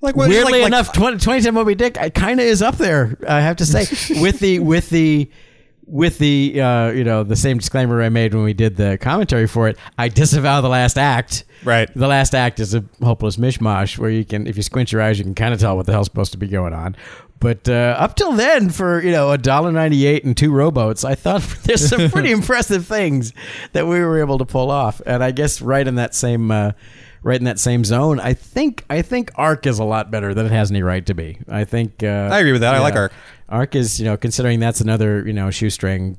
Like 0.00 0.14
what- 0.14 0.28
weirdly 0.28 0.52
like- 0.52 0.62
like- 0.62 0.68
enough, 0.68 0.92
20, 0.92 1.16
2010 1.18 1.54
Moby 1.54 1.74
Dick, 1.74 1.98
I 1.98 2.10
kind 2.10 2.38
of 2.38 2.46
is 2.46 2.62
up 2.62 2.76
there. 2.76 3.18
I 3.28 3.40
have 3.40 3.56
to 3.56 3.66
say, 3.66 3.80
with 4.20 4.38
the 4.38 4.60
with 4.60 4.88
the 4.90 5.28
with 5.88 6.18
the 6.18 6.60
uh, 6.60 6.90
you 6.90 7.04
know 7.04 7.24
the 7.24 7.36
same 7.36 7.58
disclaimer 7.58 8.02
I 8.02 8.08
made 8.08 8.34
when 8.34 8.44
we 8.44 8.52
did 8.52 8.76
the 8.76 8.98
commentary 9.00 9.46
for 9.46 9.68
it. 9.68 9.78
I 9.96 10.08
disavow 10.08 10.60
the 10.60 10.68
last 10.68 10.98
act. 10.98 11.44
Right. 11.64 11.90
The 11.94 12.06
last 12.06 12.34
act 12.34 12.60
is 12.60 12.74
a 12.74 12.84
hopeless 13.02 13.36
mishmash 13.36 13.98
where 13.98 14.10
you 14.10 14.24
can, 14.24 14.46
if 14.46 14.56
you 14.56 14.62
squint 14.62 14.92
your 14.92 15.02
eyes, 15.02 15.18
you 15.18 15.24
can 15.24 15.34
kind 15.34 15.52
of 15.52 15.58
tell 15.58 15.76
what 15.76 15.86
the 15.86 15.92
hell's 15.92 16.06
supposed 16.06 16.32
to 16.32 16.38
be 16.38 16.46
going 16.46 16.72
on. 16.72 16.94
But 17.40 17.68
uh, 17.68 17.96
up 17.98 18.16
till 18.16 18.32
then, 18.32 18.70
for 18.70 19.00
you 19.00 19.12
know 19.12 19.30
a 19.30 19.38
dollar 19.38 19.72
ninety 19.72 20.06
eight 20.06 20.24
and 20.24 20.36
two 20.36 20.52
rowboats, 20.52 21.04
I 21.04 21.14
thought 21.14 21.42
there's 21.64 21.88
some 21.88 22.10
pretty 22.10 22.30
impressive 22.32 22.86
things 22.86 23.32
that 23.72 23.86
we 23.86 24.00
were 24.00 24.18
able 24.18 24.38
to 24.38 24.44
pull 24.44 24.70
off. 24.70 25.00
And 25.06 25.22
I 25.22 25.30
guess 25.30 25.60
right 25.60 25.86
in 25.86 25.96
that 25.96 26.14
same 26.14 26.50
uh, 26.50 26.72
right 27.28 27.38
in 27.38 27.44
that 27.44 27.58
same 27.60 27.84
zone, 27.84 28.18
I 28.18 28.34
think 28.34 28.84
I 28.90 29.02
think 29.02 29.30
Arc 29.36 29.66
is 29.66 29.78
a 29.78 29.84
lot 29.84 30.10
better 30.10 30.34
than 30.34 30.46
it 30.46 30.52
has 30.52 30.70
any 30.70 30.82
right 30.82 31.04
to 31.06 31.14
be. 31.14 31.38
I 31.48 31.64
think 31.64 32.02
uh, 32.02 32.30
I 32.32 32.40
agree 32.40 32.52
with 32.52 32.62
that. 32.62 32.74
I 32.74 32.80
like 32.80 32.94
Arc. 32.94 33.12
Arc 33.50 33.74
is 33.74 33.98
you 34.00 34.04
know 34.06 34.16
considering 34.16 34.60
that's 34.60 34.80
another 34.80 35.26
you 35.26 35.32
know 35.32 35.50
shoestring. 35.50 36.18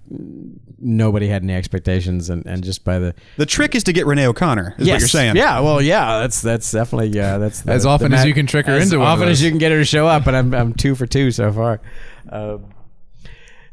Nobody 0.82 1.28
had 1.28 1.44
any 1.44 1.54
expectations, 1.54 2.30
and, 2.30 2.46
and 2.46 2.63
just 2.63 2.84
by 2.86 3.00
the 3.00 3.13
the 3.38 3.46
trick 3.46 3.75
is 3.75 3.84
to 3.84 3.94
get 3.94 4.06
Renee 4.06 4.28
O'Connor. 4.28 4.75
Is 4.78 4.78
what 4.78 4.88
Yes. 4.88 5.01
you're 5.01 5.08
saying? 5.10 5.36
Yeah, 5.36 5.60
well, 5.60 5.82
yeah, 5.82 6.20
that's 6.22 6.42
that's 6.42 6.72
definitely 6.72 7.10
yeah, 7.10 7.38
that's 7.38 7.62
the- 7.62 7.72
As 7.74 7.86
often 7.86 8.12
the 8.12 8.18
as 8.18 8.25
you 8.25 8.34
can 8.34 8.48
trick 8.48 8.66
her 8.68 8.74
as 8.74 8.84
into 8.86 9.00
one 9.00 9.08
of 9.08 9.13
often 9.20 9.28
as 9.30 9.42
you 9.44 9.50
can 9.50 9.58
get 9.60 9.72
her 9.74 9.80
to 9.80 9.86
show 9.86 10.08
up, 10.08 10.25
and 10.28 10.38
I'm 10.38 10.54
I'm 10.54 10.74
two 10.74 10.96
for 10.96 11.06
two 11.06 11.32
so 11.32 11.51
far. 11.51 11.82
Um, 12.30 12.66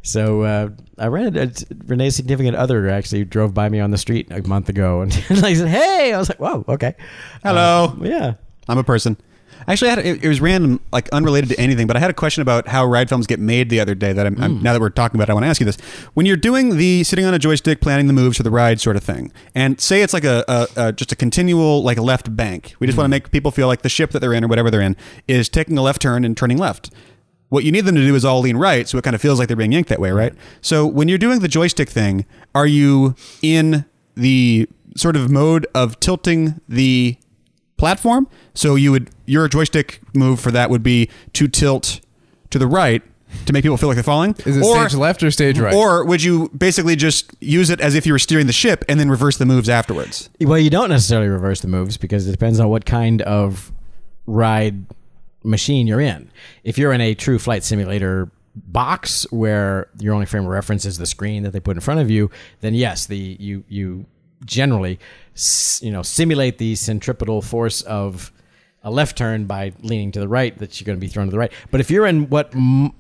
so 0.07 0.43
uh, 0.43 0.69
I 0.99 1.09
ran 1.09 1.37
into 1.37 1.67
Renee's 1.87 2.15
significant 2.15 2.57
other 2.57 2.89
actually 2.89 3.25
drove 3.25 3.55
by 3.55 3.69
me 3.69 3.81
on 3.81 3.91
the 3.91 3.99
street 3.99 4.29
a 4.31 4.41
month 4.47 4.69
ago, 4.69 5.01
and 5.01 5.13
I 5.31 5.55
said, 5.55 5.69
"Hey," 5.69 6.13
I 6.13 6.19
was 6.19 6.29
like, 6.29 6.39
"Whoa, 6.39 6.65
okay, 6.69 6.95
Hello. 7.43 7.97
Uh, 8.01 8.05
yeah." 8.05 8.35
I'm 8.69 8.79
a 8.79 8.85
person. 8.85 9.17
Actually, 9.69 9.91
I 9.91 9.95
had 9.95 10.07
it, 10.07 10.25
it 10.25 10.29
was 10.29 10.41
random, 10.41 10.81
like 10.93 11.09
unrelated 11.09 11.51
to 11.51 11.59
anything, 11.59 11.89
but 11.89 11.97
I 11.97 11.99
had 11.99 12.11
a 12.11 12.15
question 12.15 12.41
about 12.41 12.69
how 12.69 12.87
ride 12.87 13.09
films 13.09 13.27
get 13.27 13.41
made 13.41 13.69
the 13.69 13.81
other 13.81 13.97
day. 13.97 14.13
That 14.13 14.27
I'm, 14.27 14.41
I'm 14.41 14.63
now 14.63 14.73
that 14.73 14.81
we're 14.81 14.91
talking 14.91 15.19
about, 15.19 15.29
it, 15.29 15.33
I 15.33 15.35
want 15.35 15.43
to 15.43 15.49
ask 15.49 15.61
you 15.61 15.67
this: 15.67 15.77
When 16.15 16.25
you're 16.25 16.37
doing 16.37 16.77
the 16.77 17.03
sitting 17.03 17.25
on 17.25 17.35
a 17.35 17.39
joystick, 17.39 17.81
planning 17.81 18.07
the 18.07 18.13
moves 18.13 18.37
for 18.37 18.45
the 18.45 18.51
ride 18.51 18.81
sort 18.81 18.95
of 18.95 19.03
thing, 19.03 19.33
and 19.57 19.81
say 19.81 20.03
it's 20.03 20.13
like 20.13 20.25
a, 20.25 20.45
a, 20.47 20.69
a 20.77 20.93
just 20.93 21.11
a 21.11 21.17
continual 21.17 21.83
like 21.83 21.99
left 21.99 22.37
bank, 22.37 22.75
we 22.79 22.87
just 22.87 22.97
want 22.97 23.07
to 23.07 23.11
make 23.11 23.33
people 23.33 23.51
feel 23.51 23.67
like 23.67 23.83
the 23.83 23.89
ship 23.89 24.13
that 24.13 24.21
they're 24.21 24.35
in 24.35 24.45
or 24.45 24.49
whatever 24.49 24.71
they're 24.71 24.81
in 24.81 24.97
is 25.27 25.49
taking 25.49 25.77
a 25.77 25.83
left 25.83 26.01
turn 26.01 26.25
and 26.25 26.37
turning 26.37 26.59
left. 26.59 26.91
What 27.49 27.65
you 27.65 27.71
need 27.71 27.83
them 27.83 27.95
to 27.95 28.01
do 28.01 28.15
is 28.15 28.25
all 28.25 28.41
lean 28.41 28.57
right, 28.57 28.89
so 28.89 28.99
it 28.99 29.05
kind 29.05 29.15
of 29.15 29.23
feels 29.23 29.39
like 29.39 29.49
they're 29.49 29.57
being 29.57 29.73
yanked 29.73 29.89
that 29.89 30.01
way, 30.01 30.11
right? 30.11 30.35
So 30.61 30.87
when 30.87 31.09
you're 31.09 31.19
doing 31.19 31.41
the 31.41 31.49
joystick 31.49 31.89
thing, 31.89 32.27
are 32.55 32.67
you 32.67 33.15
in 33.41 33.85
the 34.17 34.69
sort 34.97 35.15
of 35.15 35.31
mode 35.31 35.67
of 35.75 36.01
tilting 36.01 36.61
the 36.69 37.17
platform. 37.77 38.29
So 38.55 38.75
you 38.75 38.93
would 38.93 39.11
your 39.27 39.49
joystick 39.49 40.01
move 40.15 40.41
for 40.41 40.51
that 40.51 40.71
would 40.71 40.83
be 40.83 41.11
to 41.35 41.49
tilt 41.49 42.01
to 42.51 42.59
the 42.59 42.67
right 42.67 43.03
to 43.45 43.53
make 43.53 43.63
people 43.63 43.77
feel 43.77 43.89
like 43.89 43.97
they're 43.97 44.05
falling. 44.05 44.35
Is 44.47 44.57
it 44.57 44.65
or, 44.65 44.89
stage 44.89 44.99
left 44.99 45.23
or 45.23 45.31
stage 45.31 45.59
right? 45.59 45.75
Or 45.75 46.05
would 46.05 46.23
you 46.23 46.49
basically 46.57 46.97
just 46.97 47.33
use 47.41 47.71
it 47.71 47.81
as 47.81 47.95
if 47.95 48.07
you 48.07 48.13
were 48.13 48.19
steering 48.19 48.47
the 48.47 48.53
ship 48.53 48.85
and 48.89 48.99
then 48.99 49.11
reverse 49.11 49.37
the 49.37 49.47
moves 49.47 49.69
afterwards? 49.69 50.31
Well, 50.41 50.59
you 50.59 50.71
don't 50.71 50.89
necessarily 50.89 51.29
reverse 51.29 51.61
the 51.61 51.69
moves 51.69 51.97
because 51.97 52.27
it 52.27 52.33
depends 52.33 52.61
on 52.61 52.69
what 52.69 52.87
kind 52.87 53.21
of 53.23 53.73
ride 54.27 54.87
machine 55.47 55.87
you're 55.87 56.01
in. 56.01 56.31
If 56.65 56.77
you're 56.79 56.93
in 56.93 57.01
a 57.01 57.15
true 57.15 57.39
flight 57.39 57.65
simulator 57.65 58.31
box 58.55 59.27
where 59.31 59.89
your 59.99 60.15
only 60.15 60.27
frame 60.27 60.45
of 60.45 60.49
reference 60.51 60.85
is 60.85 60.99
the 60.99 61.07
screen 61.07 61.43
that 61.43 61.53
they 61.53 61.61
put 61.61 61.77
in 61.77 61.81
front 61.81 62.01
of 62.01 62.11
you, 62.11 62.31
then 62.61 62.75
yes, 62.75 63.07
the 63.07 63.37
you 63.39 63.65
you 63.69 64.07
generally 64.45 64.99
you 65.81 65.91
know 65.91 66.03
simulate 66.03 66.59
the 66.59 66.75
centripetal 66.75 67.41
force 67.43 67.83
of 67.83 68.33
a 68.83 68.91
left 68.91 69.17
turn 69.19 69.47
by 69.47 69.73
leaning 69.83 70.13
to 70.13 70.21
the 70.21 70.29
right 70.29 70.57
that 70.59 70.81
you're 70.81 70.87
going 70.87 70.97
to 70.97 71.01
be 71.01 71.09
thrown 71.09 71.27
to 71.27 71.31
the 71.31 71.39
right. 71.39 71.53
But 71.71 71.81
if 71.81 71.91
you're 71.91 72.07
in 72.07 72.29
what 72.29 72.55
m- 72.55 72.93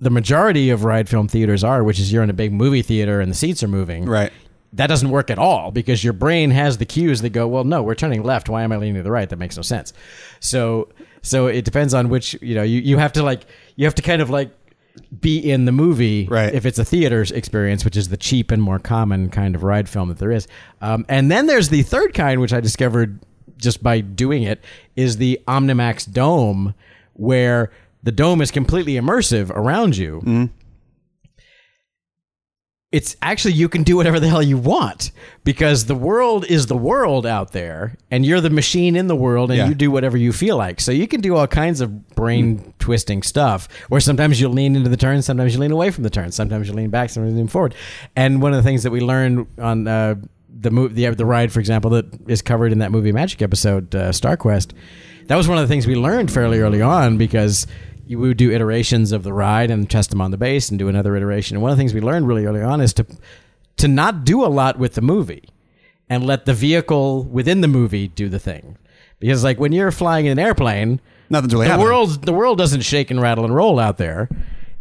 the 0.00 0.10
majority 0.10 0.70
of 0.70 0.84
ride 0.84 1.08
film 1.08 1.28
theaters 1.28 1.64
are, 1.64 1.82
which 1.82 1.98
is 1.98 2.12
you're 2.12 2.22
in 2.22 2.30
a 2.30 2.34
big 2.34 2.52
movie 2.52 2.82
theater 2.82 3.20
and 3.20 3.30
the 3.30 3.34
seats 3.34 3.62
are 3.62 3.68
moving, 3.68 4.04
Right. 4.06 4.32
that 4.72 4.86
doesn't 4.86 5.10
work 5.10 5.30
at 5.30 5.38
all 5.38 5.70
because 5.72 6.04
your 6.04 6.12
brain 6.12 6.50
has 6.52 6.78
the 6.78 6.84
cues 6.86 7.22
that 7.22 7.30
go, 7.30 7.46
well, 7.48 7.64
no, 7.64 7.82
we're 7.82 7.94
turning 7.96 8.22
left. 8.22 8.48
Why 8.48 8.62
am 8.62 8.70
I 8.72 8.76
leaning 8.76 8.96
to 8.96 9.02
the 9.02 9.10
right? 9.10 9.28
That 9.28 9.38
makes 9.38 9.56
no 9.56 9.62
sense. 9.62 9.92
So, 10.40 10.88
so 11.22 11.46
it 11.46 11.64
depends 11.64 11.94
on 11.94 12.08
which, 12.08 12.36
you 12.42 12.54
know, 12.54 12.62
you, 12.62 12.80
you 12.80 12.98
have 12.98 13.12
to 13.14 13.22
like, 13.22 13.46
you 13.76 13.84
have 13.86 13.94
to 13.94 14.02
kind 14.02 14.20
of 14.20 14.28
like 14.30 14.50
be 15.20 15.38
in 15.38 15.64
the 15.64 15.72
movie 15.72 16.26
Right. 16.30 16.52
if 16.54 16.66
it's 16.66 16.78
a 16.78 16.84
theater's 16.84 17.30
experience, 17.30 17.84
which 17.84 17.96
is 17.96 18.08
the 18.08 18.16
cheap 18.16 18.50
and 18.50 18.60
more 18.62 18.78
common 18.78 19.30
kind 19.30 19.54
of 19.54 19.62
ride 19.62 19.88
film 19.88 20.08
that 20.08 20.18
there 20.18 20.30
is. 20.32 20.46
Um, 20.82 21.06
and 21.08 21.30
then 21.30 21.46
there's 21.46 21.70
the 21.70 21.82
third 21.82 22.12
kind, 22.12 22.40
which 22.40 22.52
I 22.52 22.60
discovered 22.60 23.18
just 23.56 23.82
by 23.82 24.00
doing 24.00 24.42
it, 24.42 24.62
is 24.96 25.16
the 25.16 25.40
Omnimax 25.48 26.12
Dome, 26.12 26.74
where 27.14 27.70
the 28.02 28.12
dome 28.12 28.40
is 28.42 28.50
completely 28.50 28.94
immersive 28.94 29.48
around 29.50 29.96
you 29.96 30.50
it's 32.92 33.16
actually 33.22 33.54
you 33.54 33.68
can 33.70 33.82
do 33.82 33.96
whatever 33.96 34.20
the 34.20 34.28
hell 34.28 34.42
you 34.42 34.58
want 34.58 35.12
because 35.44 35.86
the 35.86 35.94
world 35.94 36.44
is 36.44 36.66
the 36.66 36.76
world 36.76 37.24
out 37.26 37.52
there 37.52 37.96
and 38.10 38.24
you're 38.26 38.40
the 38.42 38.50
machine 38.50 38.94
in 38.96 39.06
the 39.06 39.16
world 39.16 39.50
and 39.50 39.56
Yeah. 39.56 39.68
you 39.68 39.74
do 39.74 39.90
whatever 39.90 40.18
you 40.18 40.30
feel 40.32 40.58
like. 40.58 40.78
So 40.78 40.92
you 40.92 41.08
can 41.08 41.22
do 41.22 41.34
all 41.34 41.46
kinds 41.46 41.80
of 41.80 42.10
brain 42.14 42.74
twisting 42.78 43.22
stuff 43.22 43.66
where 43.88 44.00
sometimes 44.00 44.40
you 44.42 44.48
lean 44.48 44.76
into 44.76 44.90
the 44.90 44.96
turn 44.98 45.22
sometimes 45.22 45.54
you 45.54 45.60
lean 45.60 45.72
away 45.72 45.90
from 45.90 46.04
the 46.04 46.10
turn 46.10 46.30
sometimes 46.32 46.68
you 46.68 46.74
lean 46.74 46.90
back 46.90 47.08
sometimes 47.10 47.32
you 47.32 47.38
lean 47.38 47.48
forward. 47.48 47.74
And 48.14 48.42
one 48.42 48.52
of 48.52 48.58
the 48.58 48.62
things 48.62 48.82
that 48.82 48.90
we 48.90 49.00
learned 49.00 49.46
on 49.58 49.88
uh, 49.88 50.16
the 50.60 50.70
move 50.70 50.94
the, 50.94 51.08
the 51.14 51.24
ride 51.24 51.50
for 51.50 51.60
example 51.60 51.90
that 51.92 52.04
is 52.28 52.42
covered 52.42 52.72
in 52.72 52.78
that 52.80 52.92
movie 52.92 53.10
magic 53.10 53.40
episode 53.42 53.94
uh, 53.94 54.12
star 54.12 54.36
quest 54.36 54.74
that 55.28 55.36
was 55.36 55.48
one 55.48 55.56
of 55.56 55.62
the 55.66 55.68
things 55.72 55.86
we 55.86 55.94
learned 55.96 56.30
fairly 56.30 56.60
early 56.60 56.82
on 56.82 57.16
because 57.16 57.66
you 58.12 58.18
would 58.20 58.36
do 58.36 58.50
iterations 58.52 59.10
of 59.12 59.22
the 59.24 59.32
ride 59.32 59.70
and 59.70 59.90
test 59.90 60.10
them 60.10 60.20
on 60.20 60.30
the 60.30 60.36
base 60.36 60.68
and 60.70 60.78
do 60.78 60.88
another 60.88 61.16
iteration. 61.16 61.56
And 61.56 61.62
one 61.62 61.70
of 61.72 61.76
the 61.76 61.80
things 61.80 61.92
we 61.94 62.00
learned 62.00 62.26
really 62.28 62.46
early 62.46 62.62
on 62.62 62.80
is 62.80 62.92
to 62.94 63.06
to 63.78 63.88
not 63.88 64.24
do 64.24 64.44
a 64.44 64.48
lot 64.48 64.78
with 64.78 64.94
the 64.94 65.00
movie 65.00 65.44
and 66.08 66.24
let 66.24 66.44
the 66.46 66.54
vehicle 66.54 67.24
within 67.24 67.60
the 67.62 67.68
movie 67.68 68.06
do 68.08 68.28
the 68.28 68.38
thing. 68.38 68.76
Because 69.18 69.42
like 69.42 69.58
when 69.58 69.72
you're 69.72 69.90
flying 69.90 70.26
in 70.26 70.32
an 70.32 70.38
airplane, 70.38 71.00
Nothing's 71.30 71.54
really 71.54 71.66
the 71.66 71.70
happening. 71.72 71.86
world 71.86 72.24
the 72.26 72.32
world 72.32 72.58
doesn't 72.58 72.82
shake 72.82 73.10
and 73.10 73.20
rattle 73.20 73.44
and 73.44 73.54
roll 73.54 73.78
out 73.78 73.98
there. 73.98 74.28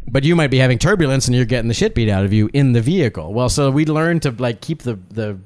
But 0.07 0.23
you 0.23 0.35
might 0.35 0.51
be 0.51 0.57
having 0.57 0.77
turbulence 0.79 1.27
and 1.27 1.35
you're 1.35 1.45
getting 1.45 1.67
the 1.69 1.73
shit 1.73 1.95
beat 1.95 2.09
out 2.09 2.25
of 2.25 2.33
you 2.33 2.49
in 2.53 2.73
the 2.73 2.81
vehicle. 2.81 3.33
Well, 3.33 3.49
so 3.49 3.71
we 3.71 3.85
learned 3.85 4.23
to 4.23 4.31
like 4.31 4.59
keep 4.61 4.81
the 4.83 4.99
the 5.09 5.39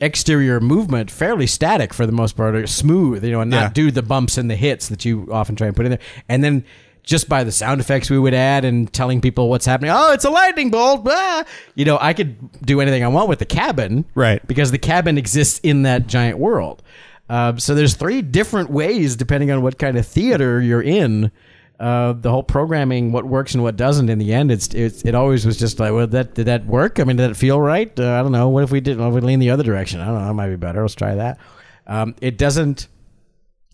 exterior 0.00 0.60
movement 0.60 1.10
fairly 1.10 1.46
static 1.46 1.92
for 1.92 2.06
the 2.06 2.12
most 2.12 2.36
part, 2.36 2.54
or 2.54 2.66
smooth, 2.68 3.24
you 3.24 3.32
know, 3.32 3.40
and 3.40 3.50
not 3.50 3.60
Yeah. 3.62 3.68
do 3.70 3.90
the 3.90 4.02
bumps 4.02 4.38
and 4.38 4.48
the 4.48 4.54
hits 4.54 4.88
that 4.88 5.04
you 5.04 5.26
often 5.32 5.56
try 5.56 5.66
and 5.66 5.74
put 5.74 5.86
in 5.86 5.90
there. 5.90 5.98
And 6.28 6.44
then 6.44 6.64
just 7.02 7.28
by 7.28 7.44
the 7.44 7.52
sound 7.52 7.80
effects 7.80 8.10
we 8.10 8.18
would 8.18 8.34
add 8.34 8.64
and 8.64 8.92
telling 8.92 9.20
people 9.20 9.48
what's 9.48 9.66
happening, 9.66 9.90
oh, 9.94 10.12
it's 10.12 10.24
a 10.24 10.30
lightning 10.30 10.70
bolt, 10.70 11.06
ah! 11.08 11.44
you 11.74 11.84
know, 11.84 11.98
I 12.00 12.12
could 12.12 12.62
do 12.62 12.80
anything 12.80 13.02
I 13.04 13.08
want 13.08 13.28
with 13.28 13.38
the 13.38 13.46
cabin, 13.46 14.04
Right. 14.14 14.46
Because 14.46 14.70
the 14.70 14.78
cabin 14.78 15.18
exists 15.18 15.60
in 15.62 15.82
that 15.82 16.06
giant 16.06 16.38
world. 16.38 16.82
Um, 17.30 17.58
so 17.58 17.74
there's 17.74 17.94
three 17.94 18.22
different 18.22 18.70
ways, 18.70 19.16
depending 19.16 19.50
on 19.50 19.62
what 19.62 19.78
kind 19.78 19.96
of 19.98 20.06
theater 20.06 20.60
you're 20.60 20.82
in. 20.82 21.30
Uh, 21.78 22.12
the 22.12 22.28
whole 22.28 22.42
programming, 22.42 23.12
what 23.12 23.24
works 23.24 23.54
and 23.54 23.62
what 23.62 23.76
doesn't. 23.76 24.08
In 24.08 24.18
the 24.18 24.32
end, 24.34 24.50
it's, 24.50 24.74
it's 24.74 25.04
it 25.04 25.14
always 25.14 25.46
was 25.46 25.56
just 25.56 25.78
like, 25.78 25.92
well, 25.92 26.08
that 26.08 26.34
did 26.34 26.46
that 26.46 26.66
work? 26.66 26.98
I 26.98 27.04
mean, 27.04 27.16
did 27.16 27.30
it 27.30 27.36
feel 27.36 27.60
right? 27.60 27.88
Uh, 28.00 28.18
I 28.18 28.22
don't 28.22 28.32
know. 28.32 28.48
What 28.48 28.64
if 28.64 28.72
we 28.72 28.80
did? 28.80 28.98
What 28.98 29.08
if 29.08 29.14
we 29.14 29.20
lean 29.20 29.38
the 29.38 29.50
other 29.50 29.62
direction? 29.62 30.00
I 30.00 30.06
don't 30.06 30.14
know. 30.14 30.26
That 30.26 30.34
might 30.34 30.48
be 30.48 30.56
better. 30.56 30.82
Let's 30.82 30.96
try 30.96 31.14
that. 31.14 31.38
Um, 31.86 32.16
it 32.20 32.36
doesn't. 32.36 32.88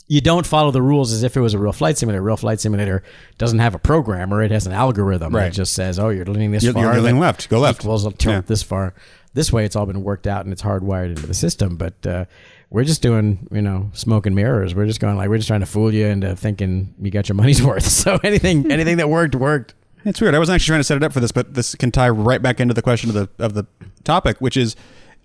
You 0.07 0.21
don't 0.21 0.47
follow 0.47 0.71
the 0.71 0.83
rules 0.83 1.13
as 1.13 1.23
if 1.23 1.37
it 1.37 1.41
was 1.41 1.55
a 1.55 1.59
real 1.59 1.73
flight 1.73 1.97
simulator. 1.97 2.23
Real 2.23 2.37
flight 2.37 2.61
simulator 2.61 3.03
doesn't 3.39 3.59
have 3.59 3.75
a 3.75 3.79
programmer; 3.79 4.43
it 4.43 4.51
has 4.51 4.67
an 4.67 4.73
algorithm 4.73 5.35
Right. 5.35 5.45
that 5.45 5.53
just 5.55 5.73
says, 5.73 5.99
"Oh, 5.99 6.11
you're 6.11 6.27
leaning 6.27 6.51
this 6.51 6.63
You're- 6.63 6.75
far. 6.75 6.93
you're 6.93 7.01
leaning 7.03 7.21
left. 7.21 7.49
Go 7.49 7.59
left." 7.61 7.81
Equals 7.81 8.03
tilt 8.03 8.25
Yeah. 8.27 8.41
this 8.47 8.63
far. 8.63 8.93
this 9.33 9.53
way 9.53 9.65
it's 9.65 9.75
all 9.75 9.85
been 9.87 10.05
worked 10.05 10.29
out 10.29 10.45
and 10.45 10.53
it's 10.53 10.63
hardwired 10.63 11.09
into 11.09 11.27
the 11.27 11.35
system. 11.35 11.75
But 11.77 12.07
uh, 12.07 12.25
we're 12.71 12.85
just 12.85 13.03
doing, 13.03 13.49
you 13.51 13.63
know, 13.63 13.91
smoke 13.93 14.27
and 14.27 14.37
mirrors. 14.37 14.77
We're 14.77 14.87
just 14.87 15.01
going 15.01 15.17
like 15.17 15.29
we're 15.29 15.39
just 15.39 15.49
trying 15.49 15.59
to 15.61 15.67
fool 15.67 15.93
you 15.93 16.07
into 16.07 16.37
thinking 16.37 16.95
you 17.03 17.11
got 17.11 17.29
your 17.29 17.35
money's 17.35 17.61
worth. 17.67 17.85
So 17.87 18.21
anything 18.23 18.71
anything 18.71 18.99
that 18.99 19.09
worked 19.09 19.35
worked. 19.35 19.75
It's 20.05 20.21
weird. 20.21 20.35
I 20.35 20.39
wasn't 20.39 20.55
actually 20.57 20.73
trying 20.73 20.81
to 20.81 20.85
set 20.85 20.97
it 20.99 21.03
up 21.03 21.13
for 21.15 21.19
this, 21.21 21.33
but 21.33 21.55
this 21.55 21.75
can 21.75 21.91
tie 21.91 22.11
right 22.11 22.43
back 22.43 22.61
into 22.61 22.75
the 22.75 22.83
question 22.83 23.09
of 23.11 23.15
the 23.15 23.29
of 23.45 23.55
the 23.55 23.67
topic, 24.05 24.37
which 24.39 24.57
is, 24.57 24.77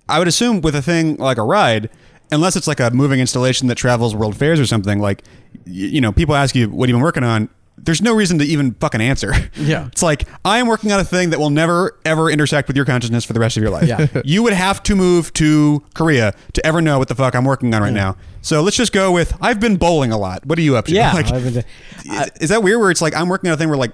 I 0.07 0.17
would 0.19 0.27
assume 0.29 0.61
with 0.61 0.73
a 0.73 0.81
thing 0.81 1.17
like 1.17 1.37
a 1.37 1.43
ride, 1.43 1.89
unless 2.31 2.55
it's 2.55 2.67
like 2.67 2.79
a 2.79 2.89
moving 2.91 3.19
installation 3.19 3.67
that 3.67 3.75
travels 3.75 4.15
world 4.15 4.35
fairs 4.37 4.59
or 4.59 4.65
something, 4.65 4.99
like, 4.99 5.23
you 5.65 6.01
know, 6.01 6.11
people 6.11 6.35
ask 6.35 6.55
you 6.55 6.69
what 6.69 6.87
you've 6.87 6.89
you 6.89 6.95
been 6.95 7.03
working 7.03 7.23
on. 7.23 7.49
There's 7.81 8.01
no 8.01 8.13
reason 8.13 8.39
to 8.39 8.45
even 8.45 8.73
fucking 8.73 8.99
answer. 8.99 9.33
Yeah. 9.55 9.87
it's 9.91 10.03
like 10.03 10.27
I 10.43 10.57
am 10.59 10.67
working 10.67 10.91
on 10.91 10.99
a 10.99 11.03
thing 11.05 11.29
that 11.29 11.39
will 11.39 11.49
never 11.49 11.97
ever 12.03 12.29
intersect 12.29 12.67
with 12.67 12.75
your 12.75 12.85
consciousness 12.85 13.23
for 13.23 13.31
the 13.31 13.39
rest 13.39 13.55
of 13.55 13.63
your 13.63 13.71
life. 13.71 13.87
Yeah. 13.87 14.07
you 14.25 14.43
would 14.43 14.51
have 14.51 14.83
to 14.83 14.97
move 14.97 15.31
to 15.35 15.81
Korea 15.93 16.33
to 16.53 16.65
ever 16.65 16.81
know 16.81 16.99
what 16.99 17.07
the 17.07 17.15
fuck 17.15 17.35
I'm 17.35 17.45
working 17.45 17.73
on 17.73 17.81
right 17.81 17.93
now. 17.93 18.17
So 18.41 18.61
let's 18.61 18.75
just 18.75 18.91
go 18.91 19.13
with 19.13 19.33
I've 19.41 19.61
been 19.61 19.77
bowling 19.77 20.11
a 20.11 20.17
lot. 20.17 20.45
What 20.45 20.59
are 20.59 20.61
you 20.61 20.75
up 20.75 20.85
to? 20.87 20.91
Yeah, 20.93 21.13
Like, 21.13 21.27
been- 21.29 21.63
is, 22.05 22.29
is 22.41 22.49
that 22.49 22.63
weird? 22.63 22.79
Where 22.81 22.91
it's 22.91 23.01
like 23.01 23.15
I'm 23.15 23.29
working 23.29 23.49
on 23.49 23.53
a 23.53 23.57
thing 23.57 23.69
where 23.69 23.77
like 23.77 23.93